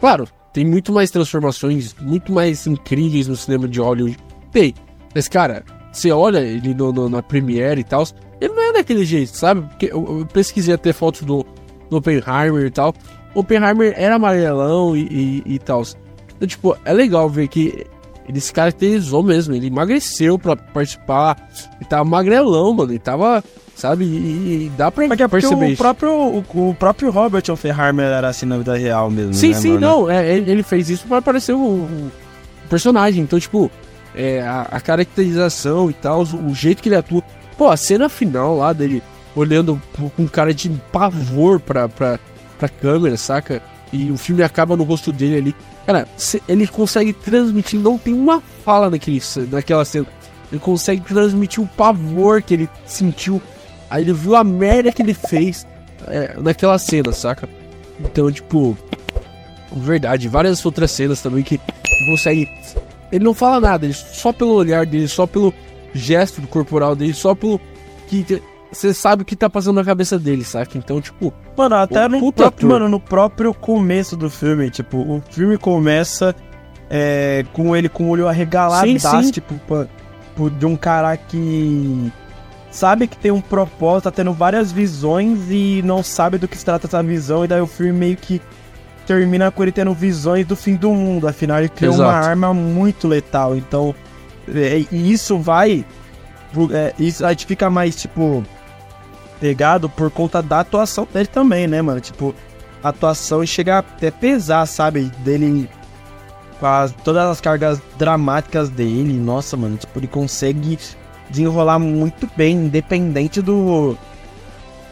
Claro, 0.00 0.26
tem 0.52 0.64
muito 0.64 0.92
mais 0.92 1.10
transformações, 1.10 1.94
muito 2.00 2.32
mais 2.32 2.66
incríveis 2.66 3.28
no 3.28 3.36
cinema 3.36 3.68
de 3.68 3.80
Hollywood. 3.80 4.16
Tem. 4.52 4.74
Mas, 5.14 5.28
cara, 5.28 5.64
você 5.92 6.10
olha 6.10 6.38
ele 6.40 6.74
no, 6.74 6.92
no- 6.92 7.08
na 7.08 7.22
Premiere 7.22 7.80
e 7.80 7.84
tal, 7.84 8.04
ele 8.40 8.52
não 8.54 8.62
é 8.62 8.72
daquele 8.74 9.04
jeito, 9.04 9.36
sabe? 9.36 9.62
Porque 9.62 9.86
eu, 9.86 10.20
eu 10.20 10.26
pesquisei 10.26 10.74
até 10.74 10.92
fotos 10.92 11.22
do, 11.22 11.44
do 11.90 11.96
Oppenheimer 11.96 12.66
e 12.66 12.70
tal. 12.70 12.94
O 13.34 13.40
Oppenheimer 13.40 13.92
era 13.96 14.16
amarelão 14.16 14.96
e, 14.96 15.42
e, 15.46 15.54
e 15.54 15.58
tal. 15.58 15.82
Então, 16.36 16.46
tipo, 16.48 16.76
é 16.84 16.92
legal 16.92 17.28
ver 17.28 17.48
que 17.48 17.86
ele 18.28 18.40
se 18.40 18.52
caracterizou 18.52 19.22
mesmo, 19.22 19.54
ele 19.54 19.68
emagreceu 19.68 20.38
pra 20.38 20.54
participar, 20.54 21.36
ele 21.80 21.88
tava 21.88 22.04
magrelão, 22.04 22.74
mano, 22.74 22.92
ele 22.92 22.98
tava, 22.98 23.42
sabe, 23.78 24.04
e, 24.04 24.66
e 24.66 24.72
dá 24.76 24.90
pra 24.90 25.06
Porque, 25.06 25.22
é 25.22 25.28
perceber 25.28 25.72
o 25.72 25.76
próprio, 25.76 26.10
o, 26.10 26.70
o 26.70 26.74
próprio 26.74 27.10
Robert 27.10 27.44
Oppenheimer 27.48 28.06
era 28.06 28.28
assim 28.28 28.44
na 28.44 28.58
vida 28.58 28.76
real 28.76 29.08
mesmo. 29.08 29.32
Sim, 29.34 29.50
né, 29.50 29.54
sim, 29.54 29.68
mano? 29.74 29.80
não, 29.80 30.10
é, 30.10 30.36
ele 30.36 30.64
fez 30.64 30.90
isso 30.90 31.06
pra 31.06 31.22
parecer 31.22 31.52
o, 31.52 31.58
o 31.58 32.10
personagem, 32.68 33.22
então, 33.22 33.38
tipo, 33.38 33.70
é, 34.14 34.42
a, 34.42 34.62
a 34.62 34.80
caracterização 34.80 35.88
e 35.88 35.92
tal, 35.92 36.22
o, 36.22 36.54
jeito 36.54 36.82
que 36.82 36.88
ele 36.88 36.96
atua. 36.96 37.22
Pô, 37.56 37.68
a 37.68 37.76
cena 37.76 38.08
final 38.08 38.56
lá 38.56 38.72
dele 38.72 39.02
olhando 39.34 39.80
com 40.16 40.26
cara 40.26 40.52
de 40.52 40.68
pavor 40.92 41.60
pra, 41.60 41.88
pra, 41.88 42.18
pra 42.58 42.68
câmera, 42.68 43.16
saca? 43.16 43.62
E 43.92 44.10
o 44.10 44.16
filme 44.16 44.42
acaba 44.42 44.76
no 44.76 44.82
rosto 44.82 45.12
dele 45.12 45.36
ali. 45.36 45.56
Cara, 45.86 46.06
ele 46.48 46.66
consegue 46.66 47.12
transmitir, 47.12 47.80
não 47.80 47.96
tem 47.96 48.12
uma 48.12 48.42
fala 48.64 48.90
naquele, 48.90 49.22
naquela 49.50 49.84
cena. 49.84 50.06
Ele 50.50 50.60
consegue 50.60 51.00
transmitir 51.02 51.62
o 51.62 51.66
pavor 51.66 52.42
que 52.42 52.54
ele 52.54 52.68
sentiu. 52.86 53.40
Aí 53.90 54.02
ele 54.02 54.12
viu 54.12 54.34
a 54.36 54.44
merda 54.44 54.92
que 54.92 55.02
ele 55.02 55.14
fez 55.14 55.66
é, 56.06 56.34
naquela 56.38 56.78
cena, 56.78 57.12
saca? 57.12 57.48
Então, 58.00 58.30
tipo, 58.30 58.76
verdade, 59.72 60.28
várias 60.28 60.64
outras 60.64 60.90
cenas 60.90 61.20
também 61.20 61.42
que 61.42 61.60
consegue. 62.06 62.48
Ele 63.10 63.24
não 63.24 63.34
fala 63.34 63.60
nada, 63.60 63.86
ele 63.86 63.94
só 63.94 64.32
pelo 64.32 64.52
olhar 64.52 64.84
dele, 64.84 65.08
só 65.08 65.26
pelo 65.26 65.52
gesto 65.94 66.40
corporal 66.46 66.94
dele, 66.94 67.14
só 67.14 67.34
pelo 67.34 67.60
que 68.06 68.40
você 68.70 68.92
sabe 68.92 69.22
o 69.22 69.24
que 69.24 69.34
tá 69.34 69.48
passando 69.48 69.76
na 69.76 69.84
cabeça 69.84 70.18
dele, 70.18 70.44
saca? 70.44 70.76
Então, 70.76 71.00
tipo, 71.00 71.32
Mano, 71.56 71.76
até 71.76 72.06
no 72.06 72.32
próprio, 72.32 72.68
mano, 72.68 72.88
no 72.88 73.00
próprio 73.00 73.54
começo 73.54 74.16
do 74.16 74.28
filme, 74.28 74.70
tipo, 74.70 74.98
o 74.98 75.22
filme 75.30 75.56
começa 75.56 76.36
é, 76.90 77.44
com 77.52 77.74
ele 77.74 77.88
com 77.88 78.04
o 78.04 78.08
olho 78.10 78.28
arregalado, 78.28 78.86
tipo, 79.32 79.88
tipo, 80.34 80.50
de 80.50 80.66
um 80.66 80.76
cara 80.76 81.16
que 81.16 82.12
sabe 82.70 83.06
que 83.06 83.16
tem 83.16 83.30
um 83.30 83.40
propósito, 83.40 84.04
tá 84.04 84.10
tendo 84.10 84.32
várias 84.32 84.70
visões 84.72 85.38
e 85.50 85.82
não 85.84 86.02
sabe 86.02 86.38
do 86.38 86.46
que 86.48 86.56
se 86.56 86.64
trata 86.64 86.86
essa 86.86 87.02
visão, 87.02 87.44
e 87.44 87.48
daí 87.48 87.60
o 87.60 87.66
filme 87.66 87.92
meio 87.92 88.16
que 88.16 88.40
termina 89.06 89.50
com 89.50 89.62
ele 89.62 89.72
tendo 89.72 89.94
visões 89.94 90.46
do 90.46 90.54
fim 90.54 90.74
do 90.76 90.90
mundo, 90.92 91.26
afinal 91.26 91.58
ele 91.58 91.68
criou 91.70 91.94
uma 91.94 92.12
arma 92.28 92.52
muito 92.52 93.08
letal, 93.08 93.56
então 93.56 93.94
é, 94.54 94.84
e 94.92 95.12
isso 95.12 95.38
vai 95.38 95.84
é, 96.72 96.94
isso 96.98 97.24
a 97.24 97.30
gente 97.30 97.46
fica 97.46 97.68
mais 97.70 97.96
tipo 97.96 98.44
pegado 99.40 99.88
por 99.88 100.10
conta 100.10 100.42
da 100.42 100.60
atuação 100.60 101.06
dele 101.12 101.26
também, 101.28 101.66
né, 101.66 101.80
mano? 101.80 102.00
Tipo, 102.00 102.34
a 102.82 102.88
atuação 102.88 103.44
chega 103.46 103.78
até 103.78 104.10
pesar, 104.10 104.66
sabe? 104.66 105.10
Dele 105.18 105.68
com 106.58 106.66
as- 106.66 106.92
todas 107.04 107.22
as 107.24 107.40
cargas 107.40 107.80
dramáticas 107.98 108.68
dele, 108.68 109.12
nossa, 109.12 109.56
mano, 109.56 109.76
tipo, 109.76 109.98
ele 109.98 110.08
consegue 110.08 110.78
desenrolar 111.30 111.78
muito 111.78 112.28
bem, 112.36 112.54
independente 112.56 113.40
do 113.42 113.96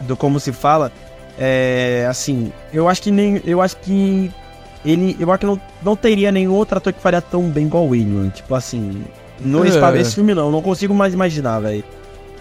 do 0.01 0.15
como 0.15 0.39
se 0.39 0.51
fala. 0.51 0.91
É, 1.39 2.07
assim, 2.09 2.51
eu 2.73 2.87
acho 2.87 3.01
que 3.01 3.11
nem 3.11 3.41
eu 3.45 3.61
acho 3.61 3.77
que 3.77 4.31
ele, 4.85 5.15
eu 5.19 5.31
acho 5.31 5.39
que 5.39 5.45
não, 5.45 5.61
não 5.83 5.95
teria 5.95 6.31
nenhum 6.31 6.53
outro 6.53 6.77
ator 6.77 6.93
que 6.93 7.01
faria 7.01 7.21
tão 7.21 7.49
bem 7.49 7.65
igual 7.65 7.93
ele, 7.93 8.05
mano. 8.05 8.29
Tipo 8.31 8.55
assim, 8.55 9.03
no 9.39 9.63
É. 9.65 9.67
esse, 9.67 9.97
esse 9.99 10.15
filme 10.15 10.33
não, 10.33 10.51
não 10.51 10.61
consigo 10.61 10.93
mais 10.93 11.13
imaginar, 11.13 11.59
velho. 11.59 11.83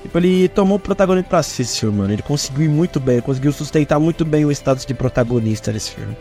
Tipo, 0.02 0.18
ele 0.18 0.48
tomou 0.48 0.77
o 0.77 0.81
protagonismo 0.81 1.28
pra 1.28 1.43
si, 1.43 1.62
esse 1.62 1.81
filme, 1.81 1.98
mano. 1.98 2.12
Ele 2.12 2.23
conseguiu 2.23 2.64
ir 2.64 2.68
muito 2.68 3.01
bem, 3.01 3.20
conseguiu 3.20 3.52
sustentar 3.52 3.98
muito 3.98 4.24
bem 4.24 4.44
o 4.44 4.52
status 4.52 4.86
de 4.86 4.94
protagonista 4.94 5.73
nesse 5.73 5.90
filme. 5.90 6.16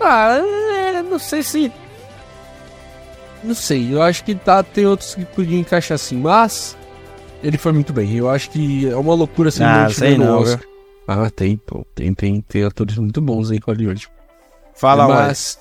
Ah, 0.00 0.36
é, 0.36 1.02
não 1.02 1.18
sei 1.18 1.42
se. 1.42 1.72
Não 3.44 3.54
sei, 3.54 3.92
eu 3.92 4.00
acho 4.02 4.24
que 4.24 4.34
tá, 4.34 4.62
tem 4.62 4.86
outros 4.86 5.14
que 5.14 5.24
podiam 5.26 5.60
encaixar 5.60 5.94
assim, 5.96 6.16
mas. 6.16 6.76
Ele 7.42 7.58
foi 7.58 7.72
muito 7.72 7.92
bem. 7.92 8.16
Eu 8.16 8.30
acho 8.30 8.48
que 8.50 8.88
é 8.88 8.96
uma 8.96 9.14
loucura 9.14 9.50
se 9.50 9.62
ele 9.62 9.68
Ah, 9.70 9.82
não 9.82 9.90
sei 9.90 10.12
tiver 10.14 10.24
no 10.24 10.30
não, 10.32 10.40
Oscar. 10.40 10.64
Ah, 11.06 11.30
tem, 11.30 11.56
pô. 11.58 11.86
Tem, 11.94 12.14
tem, 12.14 12.40
tem 12.40 12.64
atores 12.64 12.96
muito 12.96 13.20
bons 13.20 13.50
em 13.50 13.58
Hollywood. 13.58 14.08
Fala, 14.74 15.06
ué. 15.06 15.14
mas. 15.14 15.58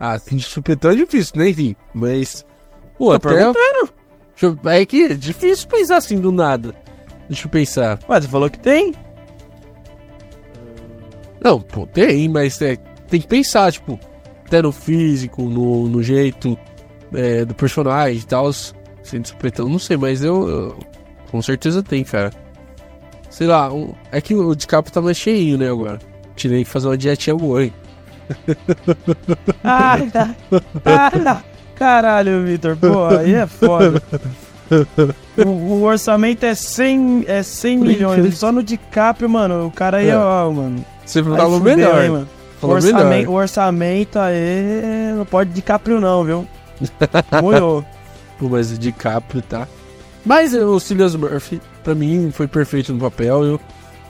Ah, 0.00 0.18
tem 0.18 0.38
de 0.38 0.44
supetão 0.44 0.90
é 0.90 0.94
difícil, 0.94 1.34
né? 1.36 1.50
Enfim, 1.50 1.76
mas. 1.92 2.44
Pô, 2.96 3.18
Tô 3.18 3.28
até. 3.28 3.52
Deixa 3.52 3.92
eu- 4.42 4.70
É 4.70 4.86
que 4.86 5.02
é 5.04 5.14
difícil 5.14 5.68
pensar 5.68 5.98
assim 5.98 6.18
do 6.18 6.32
nada. 6.32 6.74
Deixa 7.28 7.46
eu 7.46 7.50
pensar. 7.50 7.98
Ué, 8.08 8.20
você 8.20 8.28
falou 8.28 8.48
que 8.48 8.58
tem? 8.58 8.94
Não, 11.42 11.60
pô, 11.60 11.86
tem, 11.86 12.28
mas 12.28 12.60
é, 12.62 12.76
tem 13.08 13.20
que 13.20 13.26
pensar, 13.28 13.70
tipo, 13.70 13.98
até 14.44 14.62
no 14.62 14.72
físico, 14.72 15.42
no, 15.42 15.86
no 15.88 16.02
jeito 16.02 16.58
é, 17.16 17.44
do 17.44 17.54
personagem 17.54 18.18
e 18.20 18.24
tal. 18.24 18.50
Sendo 18.52 19.26
supetão, 19.26 19.68
não 19.68 19.78
sei, 19.78 19.96
mas 19.96 20.22
eu, 20.22 20.48
eu- 20.48 20.78
com 21.30 21.40
certeza 21.42 21.82
tem, 21.82 22.04
cara. 22.04 22.30
Sei 23.30 23.46
lá, 23.46 23.72
um- 23.72 23.92
é 24.12 24.20
que 24.20 24.34
o 24.34 24.54
DiCaprio 24.54 24.92
tá 24.92 25.00
mais 25.00 25.16
cheinho, 25.16 25.58
né, 25.58 25.68
agora. 25.70 25.98
Tirei 26.36 26.64
que 26.64 26.70
fazer 26.70 26.88
uma 26.88 26.96
dietinha 26.98 27.34
boa, 27.36 27.64
hein? 27.64 27.72
Ah, 29.64 29.96
tá. 30.12 30.34
Ah, 30.84 31.10
tá. 31.10 31.42
Caralho, 31.74 32.42
Vitor, 32.44 32.76
pô, 32.76 33.04
aí 33.06 33.34
é 33.34 33.46
foda. 33.46 34.02
O, 35.36 35.48
o 35.48 35.82
orçamento 35.82 36.44
é 36.44 36.54
100, 36.54 37.24
é 37.28 37.42
100 37.42 37.78
milhões. 37.78 38.38
Só 38.38 38.50
no 38.50 38.62
DiCaprio, 38.62 39.28
mano, 39.28 39.66
o 39.66 39.70
cara 39.70 39.98
aí, 39.98 40.08
É. 40.08 40.16
ó, 40.16 40.50
mano. 40.50 40.84
Você 41.04 41.18
Aí 41.20 41.24
falou 41.24 41.60
melhor, 41.60 42.02
hein, 42.02 42.10
mano. 42.10 42.28
O 42.56 42.60
falou 42.60 42.76
orçamento, 42.76 43.06
melhor. 43.08 43.30
o 43.30 43.34
orçamento 43.34 44.18
aí 44.18 45.12
não 45.16 45.24
pode 45.26 45.50
DiCaprio 45.50 46.00
não, 46.00 46.24
viu? 46.24 46.48
Molhou. 47.42 47.84
Pô, 48.38 48.48
mas 48.48 48.70
o 48.70 48.78
DiCaprio 48.78 49.42
tá. 49.42 49.66
Mas 50.24 50.52
o 50.54 50.78
Cillian 50.80 51.08
Murphy, 51.16 51.60
pra 51.84 51.94
mim, 51.94 52.30
foi 52.32 52.48
perfeito 52.48 52.92
no 52.92 52.98
papel. 52.98 53.44
Eu, 53.44 53.60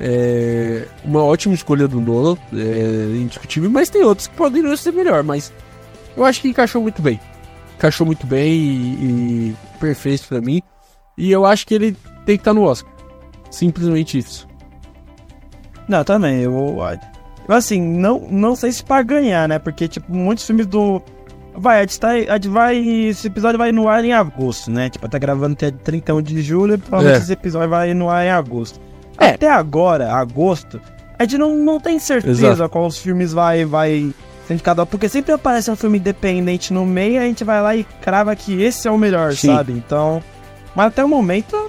é 0.01 0.87
uma 1.05 1.23
ótima 1.23 1.55
escolha 1.55 1.87
do 1.87 2.01
Nolan, 2.01 2.37
é 2.53 3.17
indiscutível. 3.17 3.71
Mas 3.71 3.91
tem 3.91 4.03
outros 4.03 4.27
que 4.27 4.35
poderiam 4.35 4.77
ser 4.77 4.93
melhor. 4.93 5.23
Mas 5.23 5.53
eu 6.17 6.25
acho 6.25 6.41
que 6.41 6.49
encaixou 6.49 6.83
muito 6.83 7.03
bem. 7.03 7.21
Encaixou 7.77 8.07
muito 8.07 8.27
bem 8.27 8.53
e, 8.53 9.05
e 9.51 9.57
perfeito 9.79 10.27
pra 10.29 10.41
mim. 10.41 10.63
E 11.17 11.31
eu 11.31 11.45
acho 11.45 11.67
que 11.67 11.75
ele 11.75 11.93
tem 12.25 12.37
que 12.37 12.41
estar 12.41 12.55
no 12.55 12.63
Oscar. 12.63 12.91
Simplesmente 13.51 14.19
isso. 14.19 14.47
Não, 15.89 16.03
também, 16.03 16.41
eu. 16.41 16.79
Assim, 17.49 17.81
não, 17.81 18.21
não 18.31 18.57
sei 18.57 18.73
se 18.73 18.83
pra 18.83 19.03
ganhar, 19.03 19.49
né? 19.49 19.59
Porque, 19.59 19.87
tipo, 19.87 20.13
muitos 20.13 20.45
filmes 20.45 20.67
do. 20.67 21.01
Vai, 21.59 21.79
a 21.79 21.81
gente, 21.83 21.99
tá, 22.01 22.09
a 22.11 22.35
gente 22.35 22.49
vai. 22.49 22.77
Esse 22.79 23.27
episódio 23.29 23.59
vai 23.59 23.73
no 23.73 23.89
ar 23.89 24.05
em 24.05 24.13
agosto, 24.13 24.71
né? 24.71 24.91
Tipo, 24.91 25.09
tá 25.09 25.19
gravando 25.19 25.55
até 25.55 25.71
31 25.71 26.21
de 26.23 26.43
julho 26.43 26.75
e 26.75 26.79
provavelmente 26.79 27.21
É. 27.21 27.23
esse 27.23 27.33
episódio 27.33 27.71
vai 27.71 27.95
no 27.95 28.11
ar 28.11 28.25
em 28.27 28.31
agosto. 28.31 28.79
É. 29.19 29.31
Até 29.31 29.49
agora, 29.51 30.13
agosto, 30.13 30.81
a 31.19 31.23
gente 31.25 31.39
não, 31.39 31.57
não 31.57 31.81
tem 31.81 31.99
certeza 31.99 32.47
Exato. 32.53 32.69
quais 32.71 32.99
filmes 32.99 33.33
vai, 33.33 33.65
vai 33.65 34.13
ser 34.47 34.55
indicado. 34.55 34.85
Porque 34.87 35.09
sempre 35.09 35.33
aparece 35.33 35.71
um 35.71 35.77
filme 35.77 35.99
independente 35.99 36.73
no 36.73 36.85
meio 36.85 37.15
e 37.15 37.19
a 37.19 37.23
gente 37.23 37.43
vai 37.43 37.63
lá 37.63 37.75
e 37.75 37.85
crava 38.03 38.37
que 38.37 38.63
esse 38.63 38.87
é 38.87 38.91
o 38.91 38.99
melhor, 38.99 39.33
Sim. 39.33 39.49
sabe? 39.49 39.73
Então. 39.73 40.23
Mas 40.75 40.89
até 40.89 41.03
o 41.03 41.09
momento, 41.09 41.66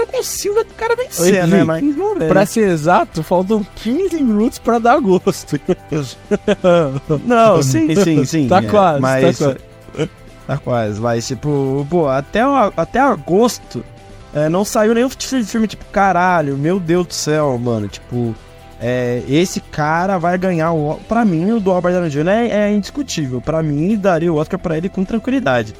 não 0.00 0.06
consigo 0.06 0.54
ver 0.54 0.60
o 0.62 0.74
cara 0.74 0.96
vencer, 0.96 1.42
Oi, 1.42 1.50
né? 1.50 1.64
Mas 1.64 1.96
vamos 1.96 2.18
ver. 2.18 2.28
Pra 2.28 2.46
ser 2.46 2.68
exato, 2.68 3.22
faltam 3.22 3.66
15 3.76 4.16
minutos 4.16 4.58
pra 4.58 4.78
dar 4.78 5.00
gosto. 5.00 5.60
Não, 7.24 7.62
sim, 7.62 7.94
sim, 7.94 8.24
sim. 8.24 8.48
Tá 8.48 8.58
é, 8.58 8.62
quase, 8.62 9.00
mas, 9.00 9.38
tá 9.38 9.44
quase. 9.44 10.10
Tá 10.46 10.58
quase, 10.58 11.00
mas 11.00 11.26
tipo, 11.26 11.86
pô, 11.88 12.08
até, 12.08 12.40
até 12.76 12.98
agosto 12.98 13.84
é, 14.32 14.48
não 14.48 14.64
saiu 14.64 14.94
nenhum 14.94 15.10
filme, 15.10 15.66
tipo, 15.66 15.84
caralho, 15.86 16.56
meu 16.56 16.78
Deus 16.78 17.06
do 17.06 17.14
céu, 17.14 17.58
mano. 17.58 17.88
Tipo, 17.88 18.34
é, 18.80 19.22
esse 19.28 19.60
cara 19.60 20.18
vai 20.18 20.38
ganhar 20.38 20.72
o. 20.72 21.00
Pra 21.08 21.24
mim, 21.24 21.50
o 21.50 21.60
do 21.60 21.72
Robert 21.72 21.92
Downey 21.92 22.10
Jr. 22.10 22.28
é, 22.28 22.48
é 22.48 22.72
indiscutível. 22.72 23.40
Pra 23.40 23.62
mim, 23.62 23.96
daria 23.96 24.32
o 24.32 24.36
Oscar 24.36 24.58
pra 24.58 24.76
ele 24.76 24.88
com 24.88 25.04
tranquilidade. 25.04 25.74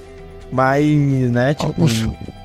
Mas, 0.50 0.84
né, 1.30 1.54
tipo, 1.54 1.86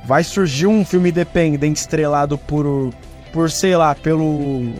vai 0.05 0.23
surgir 0.23 0.67
um 0.67 0.85
filme 0.85 1.09
independente 1.09 1.77
estrelado 1.77 2.37
por, 2.37 2.93
por 3.33 3.49
sei 3.49 3.75
lá, 3.75 3.95
pelo. 3.95 4.73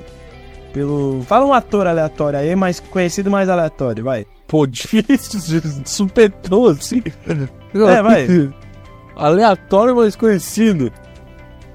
Pelo. 0.74 1.24
Fala 1.24 1.46
um 1.46 1.54
ator 1.54 1.88
aleatório 1.88 2.40
aí, 2.40 2.56
mas 2.56 2.80
conhecido 2.80 3.32
mais 3.32 3.50
aleatório, 3.50 4.04
vai. 4.04 4.26
Pô, 4.48 4.66
difícil, 4.68 5.62
supetão 5.86 6.66
assim. 6.66 7.02
É, 7.74 8.02
vai. 8.02 8.28
Aleatório, 9.16 9.96
mas 9.96 10.16
conhecido. 10.16 10.92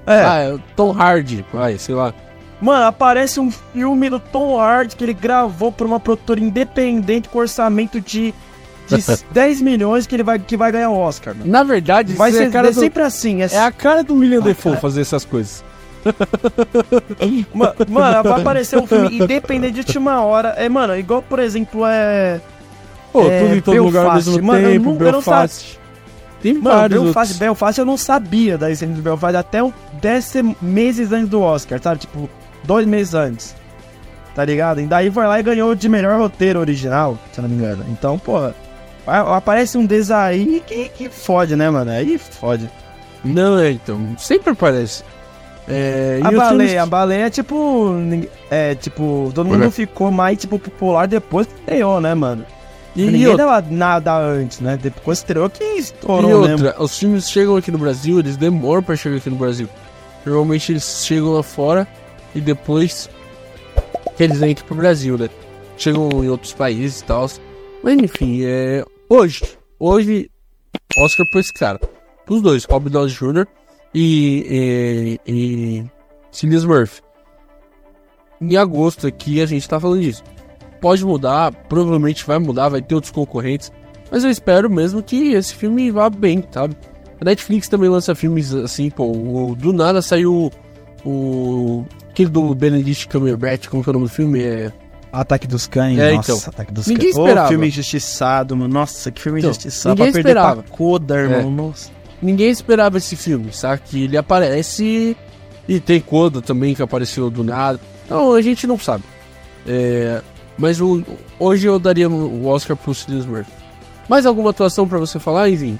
É. 0.05 0.23
Ah, 0.23 0.39
é 0.39 0.59
Tom 0.75 0.91
Hardy, 0.91 1.45
vai, 1.51 1.77
sei 1.77 1.95
lá. 1.95 2.13
Mano, 2.61 2.85
aparece 2.85 3.39
um 3.39 3.49
filme 3.49 4.09
do 4.09 4.19
Tom 4.19 4.59
Hardy 4.59 4.95
que 4.95 5.03
ele 5.03 5.13
gravou 5.13 5.71
por 5.71 5.87
uma 5.87 5.99
produtora 5.99 6.39
independente 6.39 7.27
com 7.27 7.39
orçamento 7.39 7.99
de, 7.99 8.33
de 8.87 8.97
10 9.31 9.61
milhões 9.61 10.05
que 10.07 10.15
ele 10.15 10.23
vai, 10.23 10.37
que 10.39 10.55
vai 10.57 10.71
ganhar 10.71 10.89
o 10.89 10.97
Oscar, 10.97 11.35
mano. 11.35 11.49
Na 11.49 11.63
verdade, 11.63 12.13
Vai 12.13 12.31
ser 12.31 12.47
é, 12.47 12.49
cara 12.49 12.69
é 12.69 12.71
do- 12.71 12.79
sempre 12.79 13.03
assim. 13.03 13.41
É, 13.41 13.47
é 13.51 13.59
a 13.59 13.71
cara 13.71 14.03
do 14.03 14.15
William 14.15 14.41
Defoe 14.41 14.77
fazer 14.77 15.01
essas 15.01 15.23
coisas. 15.25 15.63
Ma- 17.53 17.73
Mano, 17.87 18.23
vai 18.23 18.41
aparecer 18.41 18.77
um 18.79 18.87
filme 18.87 19.19
independente 19.19 19.73
de 19.73 19.79
última 19.81 20.21
hora. 20.23 20.49
É, 20.57 20.67
mano, 20.69 20.95
igual, 20.97 21.21
por 21.21 21.39
exemplo, 21.39 21.83
é. 21.85 22.39
Pô, 23.13 23.21
É, 23.27 23.41
tudo 23.41 23.55
em 23.55 23.61
todo 23.61 23.83
lugar 23.83 24.05
ao 24.05 24.11
Belfast. 24.13 24.29
mesmo 24.31 24.47
Mano, 24.47 24.61
eu 24.61 24.71
tempo, 24.71 24.89
eu 24.89 24.93
não 24.93 25.11
Belfast. 25.11 25.79
Tem 26.41 26.53
Mano, 26.53 26.63
vários 26.75 27.01
Belfast, 27.03 27.17
outros. 27.19 27.37
Belfast 27.39 27.79
eu 27.79 27.85
não 27.85 27.97
sabia 27.97 28.57
da 28.57 28.67
existência 28.69 28.95
do 28.95 29.01
Belfast 29.01 29.35
até 29.37 29.61
um 29.61 29.71
10 30.01 30.33
meses 30.61 31.11
antes 31.11 31.29
do 31.29 31.39
Oscar, 31.41 31.79
sabe? 31.81 31.99
Tipo, 32.01 32.27
dois 32.63 32.87
meses 32.87 33.13
antes. 33.13 33.55
Tá 34.33 34.43
ligado? 34.45 34.79
E 34.81 34.87
daí 34.87 35.11
foi 35.11 35.27
lá 35.27 35.39
e 35.39 35.43
ganhou 35.43 35.75
de 35.75 35.87
melhor 35.89 36.17
roteiro 36.17 36.59
original, 36.59 37.17
se 37.33 37.39
eu 37.39 37.43
não 37.43 37.49
me 37.49 37.57
engano. 37.57 37.85
Então, 37.89 38.17
pô, 38.17 38.37
a- 38.37 38.53
aparece 39.07 39.77
um 39.77 39.85
aí 40.15 40.61
que, 40.65 40.89
que 40.89 41.09
fode, 41.09 41.55
né, 41.55 41.69
mano? 41.69 41.91
Aí 41.91 42.17
fode. 42.17 42.69
Não, 43.23 43.59
é, 43.59 43.71
então, 43.71 43.99
sempre 44.17 44.51
aparece. 44.51 45.03
É, 45.67 46.19
A 46.23 46.31
e 46.31 46.35
baleia, 46.35 46.49
filmes- 46.69 46.77
a 46.77 46.85
baleia 46.85 47.25
é 47.25 47.29
tipo. 47.29 47.93
É, 48.49 48.75
tipo, 48.75 49.31
todo 49.33 49.47
Olha. 49.49 49.59
mundo 49.59 49.71
ficou 49.71 50.11
mais, 50.11 50.37
tipo, 50.39 50.57
popular 50.57 51.07
depois 51.07 51.47
que 51.47 51.53
estreou, 51.59 52.01
né, 52.01 52.13
mano? 52.13 52.45
E, 52.95 53.03
Ninguém 53.05 53.21
e 53.21 53.27
outra, 53.27 53.45
dava 53.45 53.67
nada 53.69 54.17
antes, 54.17 54.59
né? 54.59 54.77
Depois 54.81 55.19
estreou 55.19 55.49
que 55.49 55.63
e 55.63 55.77
estourou 55.79 56.41
mesmo. 56.41 56.65
outra, 56.65 56.81
os 56.83 56.97
filmes 56.99 57.29
chegam 57.29 57.55
aqui 57.55 57.71
no 57.71 57.77
Brasil, 57.77 58.19
eles 58.19 58.35
demoram 58.35 58.83
pra 58.83 58.95
chegar 58.97 59.15
aqui 59.17 59.29
no 59.29 59.37
Brasil. 59.37 59.69
Normalmente 60.25 60.73
eles 60.73 61.03
chegam 61.05 61.31
lá 61.31 61.41
fora 61.43 61.87
e 62.35 62.41
depois 62.41 63.09
que 64.17 64.23
eles 64.23 64.41
entram 64.41 64.65
pro 64.67 64.75
Brasil, 64.75 65.17
né? 65.17 65.29
Chegam 65.77 66.09
em 66.23 66.27
outros 66.27 66.51
países 66.53 66.99
e 66.99 67.03
tal. 67.05 67.29
Mas 67.81 67.97
enfim, 67.97 68.41
é. 68.43 68.83
Hoje, 69.13 69.41
hoje, 69.77 70.31
Oscar 70.97 71.27
pra 71.29 71.41
esse 71.41 71.51
cara. 71.51 71.77
Os 72.29 72.41
dois, 72.41 72.63
Robert 72.63 72.93
Downey 72.93 73.13
Jr. 73.13 73.45
e. 73.93 75.19
e. 75.27 75.31
e 75.33 75.85
Cillian 76.31 76.65
Murphy. 76.65 77.01
Em 78.39 78.55
agosto 78.55 79.07
aqui 79.07 79.41
a 79.41 79.45
gente 79.45 79.67
tá 79.67 79.77
falando 79.81 79.99
disso. 79.99 80.23
Pode 80.79 81.03
mudar, 81.03 81.51
provavelmente 81.67 82.25
vai 82.25 82.39
mudar, 82.39 82.69
vai 82.69 82.81
ter 82.81 82.95
outros 82.95 83.11
concorrentes. 83.11 83.69
Mas 84.09 84.23
eu 84.23 84.29
espero 84.29 84.69
mesmo 84.69 85.03
que 85.03 85.33
esse 85.33 85.55
filme 85.55 85.91
vá 85.91 86.09
bem, 86.09 86.41
sabe? 86.49 86.77
A 87.19 87.25
Netflix 87.25 87.67
também 87.67 87.89
lança 87.89 88.15
filmes 88.15 88.53
assim, 88.53 88.89
pô. 88.89 89.53
Do 89.59 89.73
nada 89.73 90.01
saiu 90.01 90.49
o. 91.03 91.83
Aquele 92.09 92.29
do 92.29 92.55
Benedict 92.55 93.09
Cumberbatch, 93.09 93.67
como 93.67 93.83
que 93.83 93.89
é 93.89 93.91
o 93.91 93.93
nome 93.93 94.05
do 94.05 94.11
filme? 94.13 94.41
É. 94.41 94.71
Ataque 95.11 95.45
dos 95.47 95.67
Cães, 95.67 95.99
É, 95.99 96.13
nossa, 96.13 96.31
então. 96.31 96.43
Ataque 96.47 96.73
dos 96.73 96.87
Ninguém 96.87 97.11
Cães. 97.11 97.17
Esperava. 97.17 97.47
filme 97.49 97.67
injustiçado, 97.67 98.55
mano. 98.55 98.73
Nossa, 98.73 99.11
que 99.11 99.21
filme 99.21 99.39
Então, 99.39 99.49
injustiçado. 99.49 99.95
ninguém 99.95 100.11
pra 100.11 100.23
perder 100.23 100.29
esperava. 100.39 100.63
pra 100.63 100.77
Coda, 100.77 101.15
irmão. 101.17 101.51
Nossa. 101.51 101.89
Ninguém 102.21 102.49
esperava 102.49 102.97
esse 102.97 103.15
filme, 103.15 103.51
sabe? 103.51 103.81
Que 103.85 104.03
ele 104.05 104.15
aparece 104.17 105.17
e 105.67 105.79
tem 105.79 105.99
Coda 105.99 106.41
também 106.41 106.73
que 106.75 106.81
apareceu 106.81 107.29
do 107.29 107.43
nada. 107.43 107.79
Então 108.05 108.33
a 108.33 108.41
gente 108.41 108.65
não 108.67 108.77
sabe. 108.79 109.03
É, 109.67 110.21
mas 110.57 110.79
o- 110.79 111.03
hoje 111.39 111.67
eu 111.67 111.77
daria 111.79 112.09
o 112.09 112.45
Oscar 112.47 112.77
pro 112.77 112.93
Cillian 112.93 113.25
Murphy. 113.25 113.51
Mais 114.07 114.25
alguma 114.25 114.51
atuação 114.51 114.87
pra 114.87 114.97
você 114.99 115.19
falar, 115.19 115.49
enfim? 115.49 115.77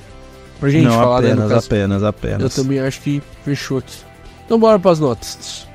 Pra 0.60 0.70
gente 0.70 0.86
Não, 0.86 0.92
falar, 0.94 1.22
né, 1.22 1.30
no 1.30 1.34
apenas, 1.44 1.52
caso. 1.52 1.66
apenas, 1.68 2.04
apenas. 2.04 2.42
Eu 2.58 2.64
também 2.64 2.80
acho 2.80 3.02
que 3.02 3.22
fechou 3.44 3.78
aqui. 3.80 3.96
Então 4.46 4.60
bora 4.60 4.78
pras 4.80 5.00
notas. 5.00 5.68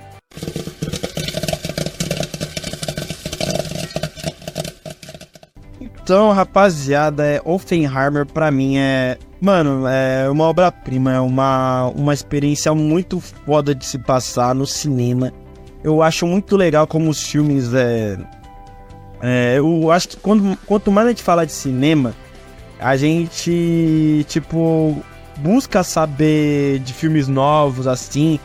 Então, 6.07 6.31
rapaziada, 6.31 7.27
é 7.27 7.41
Oppenheimer 7.45 8.25
pra 8.25 8.49
mim 8.49 8.79
é, 8.79 9.19
mano, 9.41 9.89
é 9.89 10.31
uma 10.31 10.45
obra-prima, 10.45 11.13
é 11.13 11.19
uma, 11.19 11.87
uma 11.97 12.15
experiência 12.15 12.73
muito 12.73 13.19
foda 13.19 13.75
de 13.75 13.85
se 13.85 13.99
passar 13.99 14.55
no 14.55 14.65
cinema. 14.69 15.33
Eu 15.83 16.05
acho 16.05 16.25
muito 16.25 16.57
legal 16.57 16.87
como 16.87 17.11
os 17.11 17.21
filmes 17.21 17.75
é, 17.75 18.17
é 19.21 19.59
eu 19.59 19.91
acho 19.91 20.11
que 20.11 20.17
quando, 20.19 20.57
quanto 20.65 20.93
mais 20.93 21.09
a 21.09 21.11
gente 21.11 21.25
fala 21.25 21.45
de 21.45 21.51
cinema, 21.51 22.15
a 22.79 22.97
gente 22.97 24.25
tipo 24.29 25.03
busca 25.39 25.83
saber 25.83 26.79
de 26.79 26.93
filmes 26.93 27.27
novos 27.27 27.89
assim. 27.89 28.39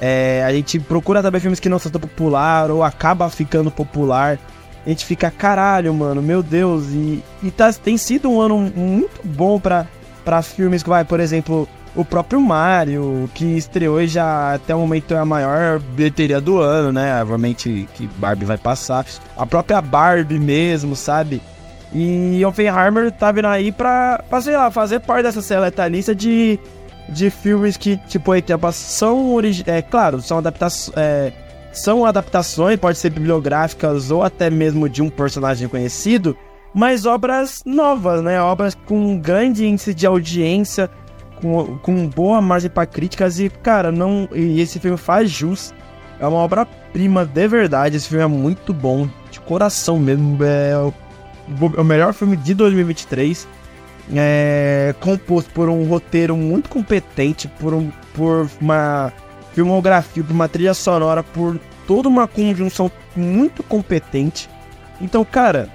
É, 0.00 0.42
a 0.46 0.50
gente 0.50 0.80
procura 0.80 1.20
saber 1.20 1.40
filmes 1.40 1.60
que 1.60 1.68
não 1.68 1.78
são 1.78 1.92
tão 1.92 2.00
popular 2.00 2.70
ou 2.70 2.82
acaba 2.82 3.28
ficando 3.28 3.70
popular 3.70 4.38
a 4.84 4.88
gente 4.88 5.04
fica, 5.04 5.30
caralho, 5.30 5.92
mano, 5.94 6.20
meu 6.22 6.42
Deus, 6.42 6.86
e, 6.90 7.22
e 7.42 7.50
tá, 7.50 7.72
tem 7.72 7.96
sido 7.96 8.30
um 8.30 8.40
ano 8.40 8.58
muito 8.58 9.20
bom 9.24 9.58
pra, 9.60 9.86
pra 10.24 10.42
filmes 10.42 10.82
que 10.82 10.88
vai, 10.88 11.04
por 11.04 11.20
exemplo, 11.20 11.68
o 11.94 12.04
próprio 12.04 12.40
Mario, 12.40 13.28
que 13.34 13.44
estreou 13.44 14.00
e 14.00 14.08
já 14.08 14.54
até 14.54 14.74
o 14.74 14.78
momento 14.78 15.12
é 15.14 15.18
a 15.18 15.24
maior 15.24 15.78
bilheteria 15.78 16.40
do 16.40 16.58
ano, 16.58 16.90
né? 16.90 17.20
Obviamente 17.20 17.86
que 17.94 18.06
Barbie 18.16 18.46
vai 18.46 18.56
passar. 18.56 19.04
A 19.36 19.44
própria 19.44 19.80
Barbie 19.80 20.38
mesmo, 20.38 20.96
sabe? 20.96 21.40
E 21.92 22.42
Oppenheimer 22.46 23.12
tá 23.12 23.30
vindo 23.30 23.46
aí 23.48 23.70
pra, 23.70 24.24
pra 24.30 24.40
sei 24.40 24.56
lá, 24.56 24.70
fazer 24.70 25.00
parte 25.00 25.24
dessa 25.24 25.42
seleta 25.42 25.86
lista 25.86 26.14
de, 26.14 26.58
de 27.10 27.28
filmes 27.28 27.76
que, 27.76 27.98
tipo, 28.08 28.34
etapas 28.34 28.74
são 28.74 29.34
origi- 29.34 29.64
É 29.66 29.82
claro, 29.82 30.22
são 30.22 30.38
adaptações. 30.38 30.96
É, 30.96 31.30
são 31.72 32.04
adaptações, 32.04 32.78
pode 32.78 32.98
ser 32.98 33.10
bibliográficas 33.10 34.10
ou 34.10 34.22
até 34.22 34.50
mesmo 34.50 34.88
de 34.88 35.02
um 35.02 35.08
personagem 35.08 35.68
conhecido, 35.68 36.36
mas 36.74 37.06
obras 37.06 37.62
novas, 37.64 38.22
né? 38.22 38.40
Obras 38.40 38.74
com 38.86 39.18
grande 39.18 39.66
índice 39.66 39.92
de 39.94 40.06
audiência, 40.06 40.88
com, 41.40 41.78
com 41.78 42.06
boa 42.06 42.40
margem 42.40 42.70
para 42.70 42.86
críticas 42.86 43.38
e, 43.38 43.50
cara, 43.50 43.90
não. 43.90 44.28
E 44.32 44.60
esse 44.60 44.78
filme 44.78 44.96
faz 44.96 45.30
jus. 45.30 45.74
É 46.20 46.26
uma 46.26 46.38
obra-prima 46.38 47.24
de 47.24 47.48
verdade. 47.48 47.96
Esse 47.96 48.08
filme 48.08 48.24
é 48.24 48.28
muito 48.28 48.72
bom, 48.72 49.08
de 49.30 49.40
coração 49.40 49.98
mesmo. 49.98 50.38
É 50.44 50.76
o, 50.78 50.94
o 51.80 51.84
melhor 51.84 52.14
filme 52.14 52.36
de 52.36 52.54
2023. 52.54 53.48
É 54.14 54.94
composto 55.00 55.50
por 55.52 55.68
um 55.68 55.84
roteiro 55.84 56.36
muito 56.36 56.68
competente, 56.68 57.48
por, 57.48 57.72
um, 57.72 57.90
por 58.14 58.48
uma 58.60 59.12
filmografia, 59.54 60.22
por 60.22 60.32
uma 60.32 60.48
trilha 60.48 60.74
sonora, 60.74 61.22
por 61.22 61.58
toda 61.86 62.08
uma 62.08 62.26
conjunção 62.26 62.90
muito 63.14 63.62
competente. 63.62 64.48
Então, 65.00 65.24
cara, 65.24 65.68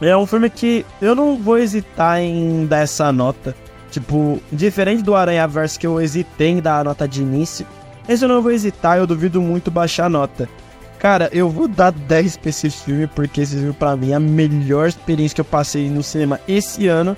é 0.00 0.16
um 0.16 0.26
filme 0.26 0.50
que 0.50 0.84
eu 1.00 1.14
não 1.14 1.36
vou 1.36 1.58
hesitar 1.58 2.20
em 2.20 2.66
dar 2.66 2.80
essa 2.80 3.12
nota. 3.12 3.54
Tipo, 3.90 4.40
diferente 4.50 5.02
do 5.02 5.14
Aranha 5.14 5.46
Verso 5.46 5.78
que 5.78 5.86
eu 5.86 6.00
hesitei 6.00 6.48
em 6.48 6.60
dar 6.60 6.80
a 6.80 6.84
nota 6.84 7.06
de 7.06 7.20
início, 7.20 7.66
esse 8.08 8.24
eu 8.24 8.28
não 8.28 8.42
vou 8.42 8.50
hesitar, 8.50 8.96
eu 8.96 9.06
duvido 9.06 9.40
muito 9.40 9.70
baixar 9.70 10.06
a 10.06 10.08
nota. 10.08 10.48
Cara, 10.98 11.28
eu 11.32 11.48
vou 11.48 11.68
dar 11.68 11.90
10 11.92 12.36
pra 12.36 12.50
esse 12.50 12.70
filme, 12.70 13.06
porque 13.06 13.40
esse 13.40 13.56
filme 13.56 13.72
pra 13.72 13.96
mim 13.96 14.12
é 14.12 14.14
a 14.14 14.20
melhor 14.20 14.88
experiência 14.88 15.34
que 15.34 15.40
eu 15.40 15.44
passei 15.44 15.90
no 15.90 16.02
cinema 16.02 16.40
esse 16.46 16.86
ano. 16.88 17.16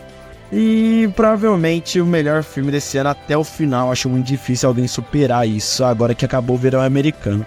E 0.52 1.10
provavelmente 1.16 2.00
o 2.00 2.06
melhor 2.06 2.42
filme 2.42 2.70
desse 2.70 2.98
ano 2.98 3.10
até 3.10 3.36
o 3.36 3.44
final. 3.44 3.90
Acho 3.90 4.08
muito 4.08 4.26
difícil 4.26 4.68
alguém 4.68 4.86
superar 4.86 5.48
isso 5.48 5.84
agora 5.84 6.14
que 6.14 6.24
acabou 6.24 6.56
o 6.56 6.58
verão 6.58 6.80
americano. 6.80 7.44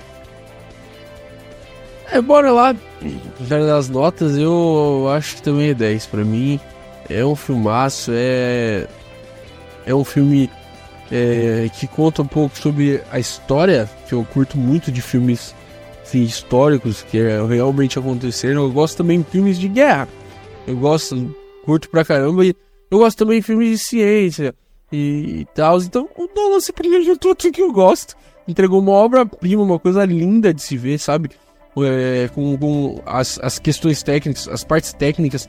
É, 2.11 2.21
bora 2.21 2.51
lá. 2.51 2.75
Das 3.47 3.89
notas, 3.89 4.37
eu 4.37 5.07
acho 5.15 5.35
que 5.35 5.41
também 5.41 5.69
é 5.69 5.73
10 5.73 6.05
pra 6.07 6.23
mim. 6.23 6.59
É 7.09 7.23
um 7.23 7.35
filmaço, 7.35 8.11
é. 8.13 8.87
É 9.85 9.95
um 9.95 10.03
filme 10.03 10.49
é, 11.11 11.69
que 11.73 11.87
conta 11.87 12.21
um 12.21 12.27
pouco 12.27 12.57
sobre 12.57 13.01
a 13.11 13.19
história, 13.19 13.89
que 14.07 14.13
eu 14.13 14.25
curto 14.25 14.57
muito 14.57 14.91
de 14.91 15.01
filmes 15.01 15.55
assim, 16.03 16.23
históricos 16.23 17.03
que 17.03 17.17
é, 17.17 17.41
realmente 17.45 17.97
aconteceram. 17.97 18.63
Eu 18.63 18.71
gosto 18.71 18.97
também 18.97 19.21
de 19.21 19.29
filmes 19.29 19.57
de 19.57 19.67
guerra. 19.67 20.07
Eu 20.65 20.75
gosto, 20.75 21.33
curto 21.65 21.89
pra 21.89 22.03
caramba. 22.03 22.45
E 22.45 22.55
eu 22.89 22.99
gosto 22.99 23.17
também 23.17 23.39
de 23.39 23.45
filmes 23.45 23.69
de 23.69 23.77
ciência 23.77 24.55
e, 24.91 25.41
e 25.41 25.47
tal. 25.53 25.79
Então 25.79 26.07
o 26.15 26.27
Nolan 26.35 26.59
sempre 26.59 27.03
juntou 27.03 27.35
tudo 27.35 27.53
que 27.53 27.61
eu 27.61 27.71
gosto. 27.71 28.15
Entregou 28.47 28.79
uma 28.79 28.93
obra-prima, 28.93 29.61
uma 29.61 29.79
coisa 29.79 30.05
linda 30.05 30.53
de 30.53 30.61
se 30.61 30.77
ver, 30.77 30.97
sabe? 30.99 31.31
É, 31.79 32.29
com, 32.33 32.57
com 32.57 33.01
as, 33.05 33.37
as 33.43 33.59
questões 33.59 34.01
técnicas, 34.01 34.47
as 34.47 34.63
partes 34.63 34.93
técnicas 34.93 35.47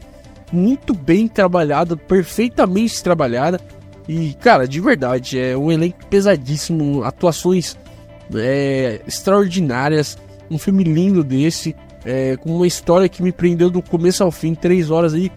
muito 0.53 0.95
bem 0.95 1.29
trabalhada, 1.29 1.97
perfeitamente 1.97 3.03
trabalhada. 3.03 3.61
E, 4.09 4.35
cara, 4.35 4.67
de 4.67 4.81
verdade, 4.81 5.39
é 5.39 5.57
um 5.57 5.71
elenco 5.71 6.05
pesadíssimo, 6.07 7.05
atuações 7.05 7.77
é, 8.35 9.01
extraordinárias, 9.07 10.19
um 10.51 10.59
filme 10.59 10.83
lindo 10.83 11.23
desse, 11.23 11.77
é, 12.05 12.37
com 12.37 12.57
uma 12.57 12.67
história 12.67 13.09
que 13.09 13.23
me 13.23 13.33
prendeu 13.33 13.71
do 13.71 13.83
começo 13.83 14.25
ao 14.25 14.31
fim, 14.31 14.55
três 14.55 14.91
horas 14.91 15.15
aí, 15.15 15.31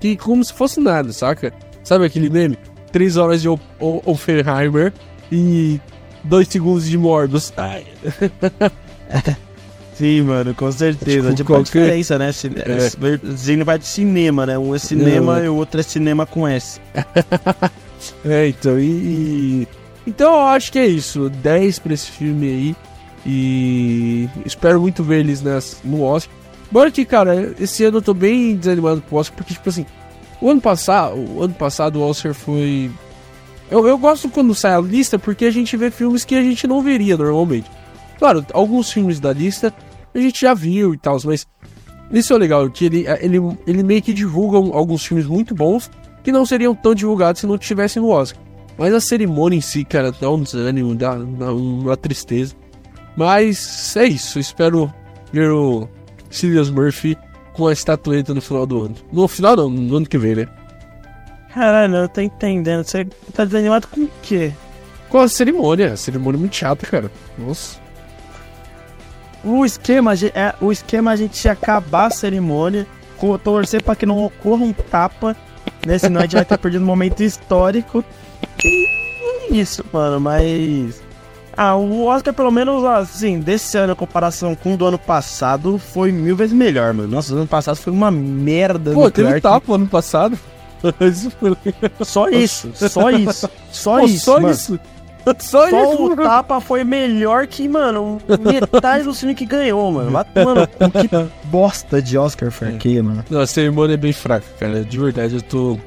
que 0.00 0.16
como 0.16 0.44
se 0.44 0.52
fosse 0.52 0.80
nada, 0.80 1.12
saca? 1.12 1.52
Sabe 1.84 2.04
aquele 2.06 2.28
meme? 2.30 2.58
Três 2.92 3.16
horas 3.16 3.42
de 3.42 3.48
O- 3.48 3.58
O- 3.80 4.02
Oppenheimer 4.04 4.92
e 5.30 5.80
dois 6.24 6.48
segundos 6.48 6.86
de 6.86 6.96
Morbius. 6.98 7.52
Ai, 7.56 7.84
Sim, 9.94 10.22
mano, 10.22 10.54
com 10.54 10.70
certeza. 10.70 11.28
Tipo, 11.28 11.34
Tipo, 11.36 11.52
qualquer- 11.54 11.64
diferença, 11.84 12.18
né? 12.18 12.30
Cine... 12.32 12.56
É. 12.58 13.64
Vai 13.64 13.78
de 13.78 13.86
cinema, 13.86 14.44
né? 14.44 14.58
Um 14.58 14.74
é 14.74 14.78
cinema 14.78 15.36
Não. 15.38 15.44
e 15.44 15.48
o 15.48 15.54
outro 15.56 15.80
é 15.80 15.82
cinema 15.82 16.26
com 16.26 16.46
S. 16.46 16.80
É, 18.24 18.46
então, 18.48 18.78
e, 18.78 18.84
e- 18.84 19.68
Então 20.06 20.32
eu 20.32 20.40
acho 20.48 20.70
que 20.70 20.78
é 20.78 20.86
isso. 20.86 21.28
10 21.30 21.78
pra 21.80 21.94
esse 21.94 22.08
filme 22.10 22.46
aí. 22.46 22.76
E 23.24 24.28
espero 24.44 24.80
muito 24.80 25.02
ver 25.02 25.20
eles 25.20 25.42
nas, 25.42 25.78
no 25.82 26.02
Oscar. 26.02 26.32
Bora 26.70 26.90
que, 26.90 27.04
cara, 27.04 27.54
esse 27.60 27.84
ano 27.84 27.98
eu 27.98 28.02
tô 28.02 28.12
bem 28.12 28.56
desanimado 28.56 29.00
pro 29.02 29.16
Oscar, 29.16 29.36
porque, 29.36 29.54
tipo 29.54 29.68
assim, 29.68 29.86
o 30.40 30.50
ano 30.50 30.60
passado, 30.60 31.16
o 31.16 31.42
ano 31.42 31.54
passado 31.54 32.00
o 32.00 32.02
Oscar 32.02 32.34
foi. 32.34 32.90
Eu, 33.70 33.86
eu 33.86 33.98
gosto 33.98 34.28
quando 34.28 34.54
sai 34.54 34.74
a 34.74 34.80
lista 34.80 35.18
porque 35.18 35.44
a 35.44 35.50
gente 35.50 35.76
vê 35.76 35.90
filmes 35.90 36.24
que 36.24 36.34
a 36.34 36.42
gente 36.42 36.66
não 36.66 36.82
veria 36.82 37.16
normalmente. 37.16 37.70
Claro, 38.18 38.44
alguns 38.52 38.92
filmes 38.92 39.20
da 39.20 39.32
lista 39.32 39.72
a 40.14 40.18
gente 40.18 40.40
já 40.40 40.54
viu 40.54 40.94
e 40.94 40.98
tal, 40.98 41.18
mas 41.24 41.46
isso 42.10 42.32
é 42.32 42.38
legal, 42.38 42.70
que 42.70 42.84
ele, 42.84 43.04
ele, 43.20 43.38
ele 43.66 43.82
meio 43.82 44.00
que 44.00 44.12
divulga 44.12 44.56
alguns 44.56 45.04
filmes 45.04 45.26
muito 45.26 45.54
bons 45.54 45.90
que 46.22 46.32
não 46.32 46.46
seriam 46.46 46.74
tão 46.74 46.94
divulgados 46.94 47.40
se 47.40 47.46
não 47.46 47.58
tivessem 47.58 48.00
no 48.00 48.08
Oscar. 48.08 48.40
Mas 48.78 48.92
a 48.92 49.00
cerimônia 49.00 49.56
em 49.56 49.60
si, 49.60 49.84
cara, 49.84 50.12
dá 50.12 50.30
um 50.30 50.42
desânimo, 50.42 50.94
dá, 50.94 51.14
dá 51.16 51.52
uma 51.52 51.96
tristeza. 51.96 52.54
Mas 53.16 53.96
é 53.96 54.06
isso, 54.06 54.38
espero 54.38 54.92
ver 55.32 55.50
o 55.50 55.88
Cillian 56.36 56.70
Murphy 56.72 57.16
com 57.52 57.66
a 57.66 57.72
estatueta 57.72 58.34
no 58.34 58.40
final 58.40 58.66
do 58.66 58.84
ano. 58.84 58.94
No 59.12 59.26
final 59.26 59.56
não, 59.56 59.70
no 59.70 59.96
ano 59.96 60.06
que 60.06 60.18
vem, 60.18 60.34
né? 60.34 60.48
Caralho, 61.52 61.96
eu 61.96 62.08
tô 62.08 62.20
entendendo. 62.20 62.84
Você 62.84 63.06
tá 63.32 63.44
desanimado 63.44 63.88
com 63.88 64.02
o 64.02 64.10
quê? 64.22 64.52
Com 65.08 65.18
a 65.18 65.28
cerimônia, 65.28 65.94
a 65.94 65.96
cerimônia 65.96 66.36
é 66.36 66.40
muito 66.40 66.56
chata, 66.56 66.86
cara. 66.86 67.10
Nossa. 67.38 67.80
O 69.42 69.64
esquema, 69.64 70.12
é, 70.34 70.54
o 70.60 70.70
esquema 70.70 71.12
é 71.12 71.14
a 71.14 71.16
gente 71.16 71.48
acabar 71.48 72.06
a 72.06 72.10
cerimônia, 72.10 72.86
torcer 73.42 73.82
pra 73.82 73.96
que 73.96 74.04
não 74.04 74.24
ocorra 74.24 74.64
um 74.64 74.72
tapa, 74.72 75.36
né? 75.86 75.96
Senão 75.98 76.20
a 76.20 76.24
gente 76.24 76.34
vai 76.34 76.44
ter 76.44 76.58
perdido 76.58 76.82
um 76.82 76.86
momento 76.86 77.22
histórico. 77.22 78.04
E 78.62 78.88
é 79.48 79.54
isso, 79.54 79.84
mano, 79.92 80.20
mas. 80.20 81.05
Ah, 81.56 81.74
o 81.76 82.04
Oscar, 82.04 82.34
pelo 82.34 82.50
menos, 82.50 82.84
assim, 82.84 83.40
desse 83.40 83.78
ano, 83.78 83.92
em 83.94 83.96
comparação 83.96 84.54
com 84.54 84.74
o 84.74 84.76
do 84.76 84.84
ano 84.86 84.98
passado, 84.98 85.78
foi 85.78 86.12
mil 86.12 86.36
vezes 86.36 86.52
melhor, 86.52 86.92
mano. 86.92 87.08
Nossa, 87.08 87.32
o 87.34 87.38
ano 87.38 87.46
passado 87.46 87.76
foi 87.76 87.92
uma 87.92 88.10
merda. 88.10 88.92
Pô, 88.92 89.10
teve 89.10 89.34
que- 89.34 89.40
tapa 89.40 89.74
ano 89.74 89.86
passado. 89.86 90.38
Isso 91.00 91.30
foi- 91.30 91.56
Só 92.04 92.28
isso, 92.28 92.70
só 92.74 93.10
isso, 93.10 93.50
só 93.72 93.98
Pô, 93.98 94.04
isso. 94.06 94.24
Só 94.24 94.40
mano. 94.40 94.50
isso. 94.52 94.80
Só, 95.40 95.68
Só 95.68 95.92
isso. 95.92 96.04
o 96.04 96.14
tapa 96.16 96.60
foi 96.60 96.84
melhor 96.84 97.48
que, 97.48 97.66
mano, 97.68 98.18
metade 98.38 99.02
do 99.02 99.12
filme 99.12 99.34
que 99.34 99.44
ganhou, 99.44 99.90
mano. 99.90 100.08
Mano, 100.12 100.24
que 100.92 101.48
bosta 101.48 102.00
de 102.00 102.16
Oscar 102.16 102.48
foi 102.52 102.68
aqui, 102.68 103.02
mano. 103.02 103.24
Não, 103.28 103.40
a 103.40 103.46
cerimônia 103.46 103.94
é 103.94 103.96
bem 103.96 104.12
fraca, 104.12 104.46
cara. 104.60 104.84
De 104.84 104.96
verdade, 104.96 105.34
eu 105.34 105.42
tô. 105.42 105.78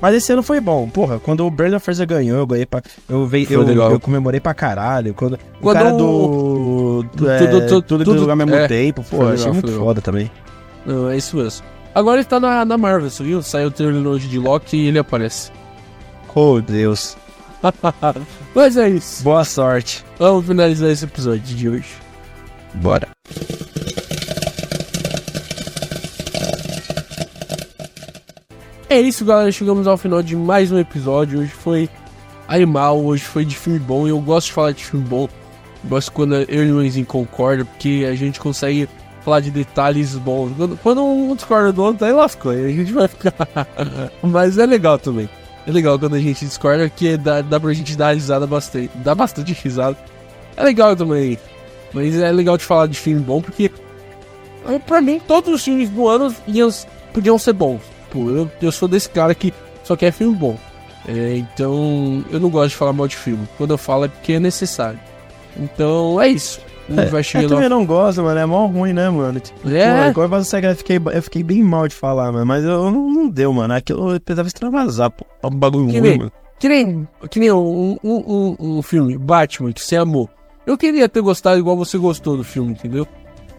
Mas 0.00 0.14
esse 0.14 0.32
ano 0.32 0.42
foi 0.42 0.60
bom, 0.60 0.88
porra. 0.88 1.18
Quando 1.18 1.46
o 1.46 1.50
Brandon 1.50 1.80
Fraser 1.80 2.06
ganhou, 2.06 2.36
eu 2.38 2.46
ganhei 2.46 2.66
pra. 2.66 2.82
Eu, 3.08 3.26
veio, 3.26 3.46
eu, 3.50 3.62
legal. 3.62 3.90
eu 3.92 3.98
comemorei 4.00 4.38
pra 4.40 4.52
caralho. 4.52 5.14
Quando, 5.14 5.34
o 5.34 5.38
Quando 5.60 5.76
cara 5.76 5.94
o- 5.94 5.96
do. 5.96 7.02
do 7.14 7.30
é, 7.30 7.38
tudo- 7.38 7.60
tudo- 7.66 7.82
tudo, 7.82 8.04
tudo- 8.04 8.30
ao 8.30 8.36
mesmo 8.36 8.54
é. 8.54 8.68
tempo, 8.68 9.02
pô, 9.02 9.16
legal, 9.18 9.32
achei 9.34 9.52
muito 9.52 9.66
legal. 9.66 9.84
foda 9.84 10.00
também. 10.02 10.30
Não, 10.84 11.08
é 11.10 11.16
isso 11.16 11.36
mesmo. 11.36 11.64
Agora 11.94 12.18
ele 12.18 12.24
tá 12.28 12.38
na, 12.38 12.64
na 12.64 12.76
Marvel, 12.76 13.08
você 13.10 13.22
viu? 13.24 13.42
Saiu 13.42 13.68
o 13.68 13.70
trailer 13.70 14.06
hoje 14.06 14.28
de 14.28 14.38
Loki 14.38 14.76
e 14.76 14.88
ele 14.88 14.98
aparece. 14.98 15.50
Oh, 16.34 16.60
Deus. 16.60 17.16
Mas 18.54 18.76
é 18.76 18.90
isso. 18.90 19.24
Boa 19.24 19.44
sorte. 19.44 20.04
Vamos 20.18 20.44
finalizar 20.46 20.90
esse 20.90 21.06
episódio 21.06 21.40
de 21.40 21.68
hoje. 21.70 21.88
Bora. 22.74 23.08
É 28.88 29.00
isso, 29.00 29.24
galera. 29.24 29.50
Chegamos 29.50 29.86
ao 29.86 29.96
final 29.96 30.22
de 30.22 30.36
mais 30.36 30.70
um 30.70 30.78
episódio. 30.78 31.40
Hoje 31.40 31.50
foi 31.50 31.88
animal, 32.46 33.04
hoje 33.04 33.24
foi 33.24 33.44
de 33.44 33.56
filme 33.56 33.80
bom. 33.80 34.06
Eu 34.06 34.20
gosto 34.20 34.46
de 34.46 34.52
falar 34.52 34.70
de 34.70 34.84
filme 34.84 35.04
bom. 35.04 35.28
Gosto 35.84 36.12
quando 36.12 36.36
eu 36.36 36.64
e 36.64 36.70
o 36.70 36.76
Luizinho 36.76 37.04
concordam, 37.04 37.66
porque 37.66 38.06
a 38.08 38.14
gente 38.14 38.38
consegue 38.38 38.88
falar 39.24 39.40
de 39.40 39.50
detalhes 39.50 40.14
bons. 40.14 40.52
Quando, 40.56 40.78
quando 40.80 41.04
um 41.04 41.34
discorda 41.34 41.72
do 41.72 41.82
outro, 41.82 42.06
aí 42.06 42.12
lascou. 42.12 42.52
Aí 42.52 42.64
a 42.64 42.68
gente 42.68 42.92
vai 42.92 43.08
ficar. 43.08 43.34
Mas 44.22 44.56
é 44.56 44.64
legal 44.64 45.00
também. 45.00 45.28
É 45.66 45.72
legal 45.72 45.98
quando 45.98 46.14
a 46.14 46.20
gente 46.20 46.44
discorda, 46.44 46.88
porque 46.88 47.16
dá, 47.16 47.42
dá 47.42 47.58
pra 47.58 47.72
gente 47.72 47.96
dar 47.96 48.14
risada 48.14 48.46
bastante. 48.46 48.90
Dá 48.98 49.16
bastante 49.16 49.52
risada. 49.52 49.96
É 50.56 50.62
legal 50.62 50.94
também. 50.94 51.36
Mas 51.92 52.16
é 52.16 52.30
legal 52.30 52.56
de 52.56 52.64
falar 52.64 52.86
de 52.86 52.96
filme 52.96 53.20
bom, 53.20 53.42
porque. 53.42 53.68
Pra 54.86 55.00
mim, 55.00 55.20
todos 55.26 55.52
os 55.52 55.64
filmes 55.64 55.90
do 55.90 56.06
ano 56.06 56.32
iam, 56.46 56.70
podiam 57.12 57.36
ser 57.36 57.52
bons. 57.52 57.95
Pô, 58.16 58.30
eu, 58.30 58.50
eu 58.62 58.72
sou 58.72 58.88
desse 58.88 59.08
cara 59.10 59.34
que 59.34 59.52
só 59.84 59.94
quer 59.96 60.10
filme 60.12 60.34
bom. 60.34 60.56
É, 61.06 61.36
então, 61.36 62.24
eu 62.30 62.40
não 62.40 62.48
gosto 62.50 62.70
de 62.70 62.76
falar 62.76 62.92
mal 62.92 63.06
de 63.06 63.16
filme. 63.16 63.46
Quando 63.56 63.72
eu 63.72 63.78
falo 63.78 64.06
é 64.06 64.08
porque 64.08 64.32
é 64.34 64.40
necessário. 64.40 64.98
Então, 65.56 66.20
é 66.20 66.28
isso. 66.28 66.60
Eu 66.88 67.22
chegando 67.22 67.48
também 67.50 67.68
não 67.68 67.84
gosto, 67.84 68.22
mano. 68.22 68.38
É 68.38 68.46
mó 68.46 68.66
ruim, 68.66 68.92
né, 68.92 69.08
mano? 69.10 69.40
Tipo, 69.40 69.68
É. 69.68 70.04
Pô, 70.12 70.24
igual 70.24 70.28
você 70.44 70.58
eu 70.64 70.76
fiquei, 70.76 71.00
eu 71.12 71.22
fiquei 71.22 71.42
bem 71.42 71.62
mal 71.62 71.88
de 71.88 71.94
falar, 71.94 72.30
mano. 72.32 72.46
Mas 72.46 72.64
eu 72.64 72.90
não, 72.90 73.10
não 73.10 73.28
deu, 73.28 73.52
mano. 73.52 73.74
Aquilo 73.74 74.14
eu 74.14 74.20
precisava 74.20 74.46
extravasar, 74.48 75.10
pô. 75.10 75.26
É 75.42 75.46
um 75.46 75.50
bagulho 75.50 75.86
Que 75.88 75.98
ruim, 75.98 76.08
nem- 76.10 76.18
mano. 76.18 76.32
Que 76.58 76.68
nem, 76.68 77.08
que 77.30 77.38
nem 77.38 77.52
um, 77.52 77.98
um, 78.02 78.08
um, 78.58 78.78
um 78.78 78.82
filme, 78.82 79.18
Batman, 79.18 79.72
que 79.72 79.82
você 79.82 79.96
amou. 79.96 80.30
Eu 80.66 80.78
queria 80.78 81.06
ter 81.08 81.20
gostado 81.20 81.58
igual 81.58 81.76
você 81.76 81.98
gostou 81.98 82.36
do 82.36 82.42
filme, 82.42 82.72
entendeu? 82.72 83.06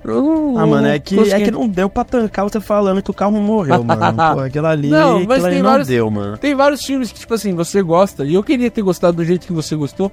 Eu 0.07 0.21
não- 0.21 0.57
Ah, 0.57 0.65
mano, 0.65 0.81
não 0.83 0.89
é 0.89 0.99
que, 0.99 1.15
consegui. 1.15 1.35
é 1.35 1.45
que 1.45 1.51
não 1.51 1.67
deu 1.67 1.89
pra 1.89 2.03
tancar 2.03 2.45
você 2.49 2.59
falando 2.61 3.01
que 3.01 3.11
o 3.11 3.13
carro 3.13 3.33
morreu, 3.41 3.83
mano. 3.83 4.01
Pô, 4.35 4.39
aquilo 4.41 4.67
ali, 4.67 4.89
Não, 4.89 5.23
mas 5.25 5.43
ali 5.43 5.55
tem 5.55 5.63
não 5.63 5.69
vários- 5.71 5.87
deu, 5.87 6.09
mano. 6.09 6.37
Tem 6.37 6.55
vários 6.55 6.83
filmes 6.85 7.11
que, 7.11 7.19
tipo 7.19 7.33
assim, 7.33 7.53
você 7.53 7.81
gosta, 7.81 8.23
e 8.25 8.33
eu 8.33 8.43
queria 8.43 8.71
ter 8.71 8.81
gostado 8.81 9.17
do 9.17 9.25
jeito 9.25 9.45
que 9.45 9.53
você 9.53 9.75
gostou, 9.75 10.11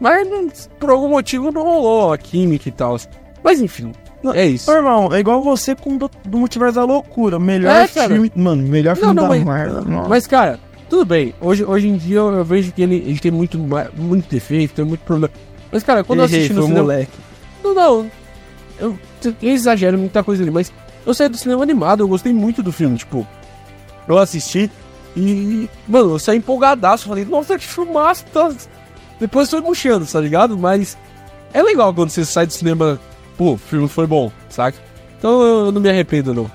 mas 0.00 0.28
não- 0.28 0.48
por 0.80 0.90
algum 0.90 1.08
motivo 1.08 1.50
não 1.52 1.62
rolou 1.62 2.12
a 2.12 2.18
química 2.18 2.68
e 2.68 2.72
tal. 2.72 2.96
Mas 3.44 3.60
enfim, 3.60 3.92
é 4.34 4.44
isso. 4.46 4.68
Ô, 4.70 4.74
irmão, 4.74 5.08
é 5.14 5.20
igual 5.20 5.40
você 5.42 5.74
com 5.76 5.96
do, 5.96 6.10
do 6.26 6.38
Multiverso 6.38 6.74
da 6.74 6.84
Loucura. 6.84 7.38
Melhor 7.38 7.70
É, 7.70 7.86
filme. 7.86 8.32
Mano, 8.34 8.62
melhor 8.62 8.96
filme 8.96 9.14
Não, 9.14 9.22
não, 9.22 9.28
da 9.30 9.36
mas- 9.36 9.44
Marvel. 9.44 9.84
nossa. 9.84 10.08
Mas, 10.08 10.26
cara, 10.26 10.58
tudo 10.90 11.04
bem. 11.04 11.32
Hoje, 11.40 11.64
hoje 11.64 11.86
em 11.88 11.96
dia 11.96 12.16
eu, 12.18 12.32
eu 12.32 12.44
vejo 12.44 12.72
que 12.72 12.82
ele, 12.82 12.96
ele 12.96 13.18
tem 13.20 13.30
muito, 13.30 13.56
muito 13.96 14.28
defeito, 14.28 14.74
tem 14.74 14.84
muito 14.84 15.02
problema. 15.04 15.32
Mas, 15.70 15.84
cara, 15.84 16.02
quando 16.02 16.20
eu 16.20 16.24
Errei, 16.24 16.38
assisti 16.38 16.54
no 16.54 16.62
cinema. 16.62 16.80
moleque. 16.82 17.12
Não, 17.62 17.74
não. 17.74 18.10
Eu, 18.78 18.98
eu 19.26 19.50
exagero 19.50 19.98
muita 19.98 20.22
coisa 20.22 20.42
ali, 20.42 20.50
mas 20.50 20.72
eu 21.04 21.14
saí 21.14 21.28
do 21.28 21.36
cinema 21.36 21.62
animado, 21.62 22.02
eu 22.02 22.08
gostei 22.08 22.32
muito 22.32 22.62
do 22.62 22.72
filme, 22.72 22.96
tipo. 22.96 23.26
Eu 24.08 24.18
assisti 24.18 24.70
e. 25.16 25.68
Mano, 25.88 26.12
eu 26.14 26.18
saí 26.18 26.38
empolgadaço, 26.38 27.08
falei, 27.08 27.24
nossa, 27.24 27.58
que 27.58 27.66
filmaço, 27.66 28.24
tá. 28.32 28.52
Depois 29.18 29.48
foi 29.48 29.60
murchando, 29.60 30.04
tá 30.06 30.20
ligado? 30.20 30.58
Mas 30.58 30.96
é 31.52 31.62
legal 31.62 31.92
quando 31.94 32.10
você 32.10 32.24
sai 32.24 32.46
do 32.46 32.52
cinema, 32.52 33.00
pô, 33.36 33.52
o 33.52 33.56
filme 33.56 33.88
foi 33.88 34.06
bom, 34.06 34.30
saca? 34.48 34.78
Então 35.18 35.42
eu 35.42 35.72
não 35.72 35.80
me 35.80 35.88
arrependo, 35.88 36.34
não. 36.34 36.50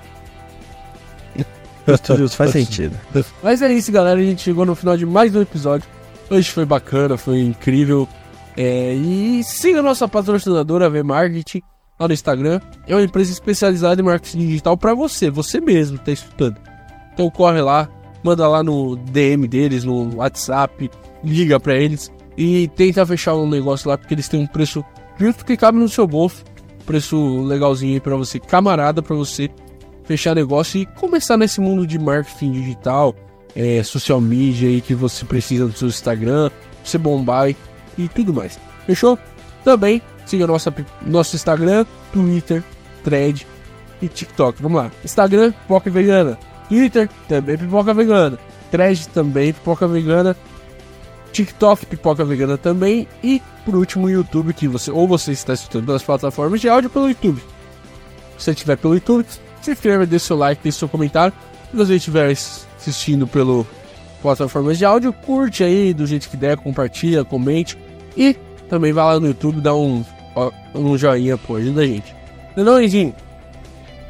Justo, 2.17 2.37
faz 2.37 2.51
sentido. 2.53 2.95
Mas 3.41 3.61
é 3.61 3.71
isso, 3.73 3.91
galera. 3.91 4.19
A 4.19 4.23
gente 4.23 4.41
chegou 4.41 4.65
no 4.65 4.75
final 4.75 4.95
de 4.95 5.05
mais 5.05 5.35
um 5.35 5.41
episódio. 5.41 5.87
Hoje 6.29 6.49
foi 6.51 6.65
bacana, 6.65 7.17
foi 7.17 7.39
incrível. 7.41 8.07
É, 8.55 8.93
e 8.93 9.43
siga 9.43 9.79
a 9.79 9.83
nossa 9.83 10.07
patrocinadora, 10.07 10.85
a 10.85 10.89
V-Marketing, 10.89 11.61
lá 12.01 12.07
no 12.07 12.13
Instagram. 12.13 12.59
É 12.87 12.95
uma 12.95 13.03
empresa 13.03 13.31
especializada 13.31 14.01
em 14.01 14.03
marketing 14.03 14.39
digital 14.39 14.75
para 14.75 14.93
você, 14.93 15.29
você 15.29 15.61
mesmo 15.61 15.97
que 15.99 16.05
tá 16.05 16.11
escutando. 16.11 16.57
Então 17.13 17.29
corre 17.29 17.61
lá, 17.61 17.89
manda 18.23 18.47
lá 18.47 18.63
no 18.63 18.95
DM 18.95 19.47
deles, 19.47 19.83
no 19.83 20.15
WhatsApp, 20.15 20.89
liga 21.23 21.59
para 21.59 21.75
eles 21.75 22.11
e 22.37 22.67
tenta 22.75 23.05
fechar 23.05 23.35
um 23.35 23.47
negócio 23.47 23.89
lá, 23.89 23.97
porque 23.97 24.13
eles 24.13 24.27
têm 24.27 24.39
um 24.39 24.47
preço 24.47 24.83
justo 25.17 25.45
que 25.45 25.55
cabe 25.57 25.77
no 25.77 25.89
seu 25.89 26.07
bolso. 26.07 26.43
Preço 26.85 27.43
legalzinho 27.43 27.93
aí 27.93 27.99
pra 27.99 28.15
você, 28.15 28.39
camarada 28.39 29.01
pra 29.01 29.15
você 29.15 29.49
fechar 30.03 30.35
negócio 30.35 30.81
e 30.81 30.85
começar 30.85 31.37
nesse 31.37 31.61
mundo 31.61 31.85
de 31.85 31.99
marketing 31.99 32.51
digital, 32.51 33.15
é, 33.55 33.83
social 33.83 34.19
media 34.19 34.67
aí 34.67 34.81
que 34.81 34.95
você 34.95 35.23
precisa 35.23 35.67
do 35.67 35.73
seu 35.73 35.87
Instagram, 35.87 36.49
você 36.83 36.97
bombar 36.97 37.49
e, 37.49 37.55
e 37.97 38.07
tudo 38.07 38.33
mais. 38.33 38.59
Fechou? 38.87 39.17
Também 39.63 40.01
siga 40.31 40.47
nossa, 40.47 40.73
nosso 41.05 41.35
Instagram, 41.35 41.85
Twitter, 42.13 42.63
Thread 43.03 43.45
e 44.01 44.07
TikTok. 44.07 44.61
Vamos 44.61 44.81
lá. 44.81 44.91
Instagram, 45.03 45.51
Pipoca 45.51 45.89
Vegana. 45.89 46.39
Twitter, 46.69 47.09
também 47.27 47.57
Pipoca 47.57 47.93
Vegana. 47.93 48.39
Thread, 48.71 49.09
também 49.09 49.53
Pipoca 49.53 49.87
Vegana. 49.87 50.35
TikTok, 51.33 51.85
Pipoca 51.85 52.23
Vegana 52.23 52.57
também. 52.57 53.07
E 53.21 53.41
por 53.65 53.75
último, 53.75 54.07
o 54.07 54.09
YouTube, 54.09 54.53
que 54.53 54.67
você 54.67 54.89
ou 54.89 55.07
você 55.07 55.33
está 55.33 55.53
escutando 55.53 55.85
pelas 55.85 56.03
plataformas 56.03 56.61
de 56.61 56.69
áudio 56.69 56.89
pelo 56.89 57.09
YouTube. 57.09 57.41
Se 58.37 58.45
você 58.45 58.51
estiver 58.51 58.77
pelo 58.77 58.95
YouTube, 58.95 59.25
se 59.61 59.71
inscreva, 59.71 60.05
deixe 60.05 60.25
seu 60.25 60.37
like, 60.37 60.63
deixe 60.63 60.79
seu 60.79 60.89
comentário. 60.89 61.33
Se 61.69 61.77
você 61.77 61.95
estiver 61.95 62.31
assistindo 62.31 63.27
pelo 63.27 63.67
plataformas 64.21 64.77
de 64.77 64.85
áudio, 64.85 65.13
curte 65.13 65.63
aí 65.63 65.93
do 65.93 66.07
jeito 66.07 66.29
que 66.29 66.37
der, 66.37 66.57
compartilha, 66.57 67.23
comente. 67.23 67.77
E 68.15 68.35
também 68.69 68.93
vai 68.93 69.03
lá 69.05 69.19
no 69.19 69.27
YouTube, 69.27 69.61
dá 69.61 69.75
um, 69.75 70.03
um 70.75 70.97
joinha, 70.97 71.37
pô, 71.37 71.55
ajuda 71.57 71.81
a 71.81 71.85
gente. 71.87 72.15
Não, 72.55 72.81
Edinho? 72.81 73.13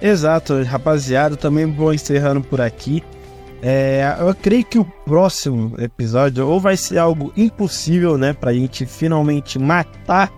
Exato, 0.02 0.62
rapaziada, 0.64 1.36
também 1.36 1.66
vou 1.72 1.94
encerrando 1.94 2.42
por 2.42 2.60
aqui. 2.60 3.04
É, 3.62 4.16
eu 4.20 4.34
creio 4.34 4.66
que 4.66 4.80
o 4.80 4.86
próximo 5.06 5.76
episódio 5.78 6.48
ou 6.48 6.60
vai 6.60 6.76
ser 6.76 6.98
algo 6.98 7.32
impossível, 7.38 8.18
né, 8.18 8.34
pra 8.34 8.52
gente 8.54 8.88
finalmente 8.88 9.60
matar 9.60 10.32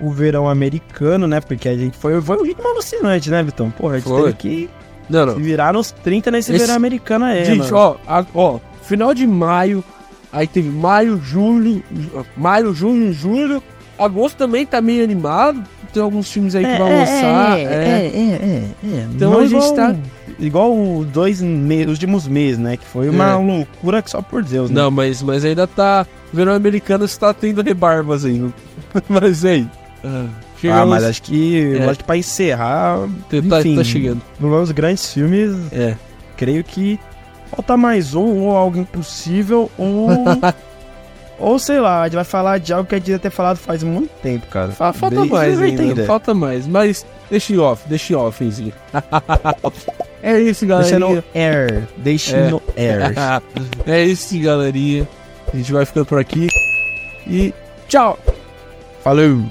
o 0.00 0.10
verão 0.10 0.48
americano, 0.48 1.26
né, 1.28 1.38
porque 1.40 1.68
a 1.68 1.76
gente 1.76 1.96
foi, 1.98 2.18
foi 2.22 2.38
um 2.38 2.44
ritmo 2.44 2.66
alucinante, 2.66 3.30
né, 3.30 3.42
Vitão? 3.42 3.70
Porra, 3.70 3.94
a 3.94 3.98
gente 3.98 4.08
Foi. 4.08 4.22
teve 4.32 4.34
que 4.36 4.70
Não, 5.10 5.26
não. 5.26 5.34
se 5.34 5.42
virar 5.42 5.74
nos 5.74 5.90
30 5.92 6.30
nesse 6.30 6.50
Esse- 6.50 6.60
verão 6.64 6.74
americano 6.74 7.26
aí, 7.26 7.44
Gente, 7.44 7.70
mano. 7.70 7.76
ó, 7.76 7.96
a- 8.08 8.24
ó, 8.34 8.58
final 8.82 9.12
de 9.12 9.26
maio, 9.26 9.84
aí 10.32 10.46
teve 10.46 10.70
maio, 10.70 11.20
julho, 11.22 11.82
ju- 11.94 12.26
maio, 12.38 12.72
junho, 12.74 13.12
julho, 13.12 13.62
agosto 13.98 14.36
também 14.36 14.64
tá 14.66 14.80
meio 14.80 15.02
animado, 15.04 15.62
tem 15.92 16.02
alguns 16.02 16.30
filmes 16.30 16.54
aí 16.54 16.64
que 16.64 16.78
vão 16.78 16.88
lançar, 16.88 17.58
é. 17.58 17.62
é, 17.64 18.10
é. 18.84 19.06
Então 19.14 19.30
Não 19.32 19.38
a 19.40 19.46
gente 19.46 19.54
igual- 19.56 19.74
tá- 19.74 19.96
Igual 20.40 20.72
os 20.98 21.06
dois 21.08 21.40
meses, 21.40 21.86
os 21.86 21.92
últimos 21.92 22.26
meses, 22.26 22.58
né? 22.58 22.76
Que 22.76 22.84
foi 22.86 23.08
uma 23.08 23.30
É. 23.32 23.34
loucura 23.34 24.02
que 24.02 24.10
só 24.10 24.20
por 24.22 24.42
Deus, 24.42 24.70
né? 24.70 24.80
Não, 24.80 24.90
mas, 24.90 25.22
mas 25.22 25.44
ainda 25.44 25.66
tá, 25.68 26.04
verão 26.32 26.54
americano 26.54 27.04
está 27.04 27.32
tendo 27.32 27.62
rebarbas 27.62 28.24
ainda, 28.24 28.52
mas 29.08 29.44
aí, 29.44 29.68
ah, 30.02 30.26
Ah, 30.72 30.86
mas 30.86 31.04
acho 31.04 31.22
que, 31.22 31.76
É. 31.76 31.84
acho 31.84 31.98
que 31.98 32.04
pra 32.04 32.16
encerrar, 32.16 33.06
tá, 33.28 33.36
enfim, 33.60 33.76
tá 33.76 33.84
chegando, 33.84 34.22
menos 34.40 34.72
grandes 34.72 35.12
filmes, 35.12 35.50
é. 35.70 35.94
creio 36.36 36.64
que 36.64 36.98
falta 37.50 37.76
mais 37.76 38.14
um, 38.14 38.40
ou 38.40 38.56
algo 38.56 38.78
impossível, 38.78 39.70
ou. 39.78 40.08
ou 41.42 41.58
sei 41.58 41.80
lá, 41.80 42.02
a 42.02 42.04
gente 42.04 42.14
vai 42.14 42.24
falar 42.24 42.58
de 42.58 42.72
algo 42.72 42.88
que 42.88 42.94
a 42.94 42.98
gente 42.98 43.06
devia 43.06 43.18
ter 43.18 43.30
falado 43.30 43.56
faz 43.58 43.82
muito 43.82 44.10
tempo, 44.22 44.46
cara. 44.46 44.70
Fa- 44.72 44.92
Falta 44.92 45.24
mais 45.24 45.60
ainda, 45.60 46.04
falta 46.04 46.32
mais, 46.34 46.66
mas 46.66 47.04
deixa 47.30 47.60
off, 47.60 47.82
deixa 47.88 48.12
em 48.12 48.16
off, 48.16 48.44
Enzinho. 48.44 48.72
é 50.22 50.40
isso, 50.40 50.64
Deixa 50.66 50.98
no 50.98 51.22
air. 51.34 51.88
Deixa 51.96 52.36
É. 52.36 52.48
no 52.50 52.62
air. 52.76 53.12
é 53.86 54.04
isso, 54.04 54.38
galerinha. 54.40 55.08
A 55.52 55.56
gente 55.56 55.72
vai 55.72 55.84
ficando 55.84 56.06
por 56.06 56.18
aqui. 56.18 56.46
E 57.26 57.52
tchau! 57.88 58.18
Falou! 59.04 59.42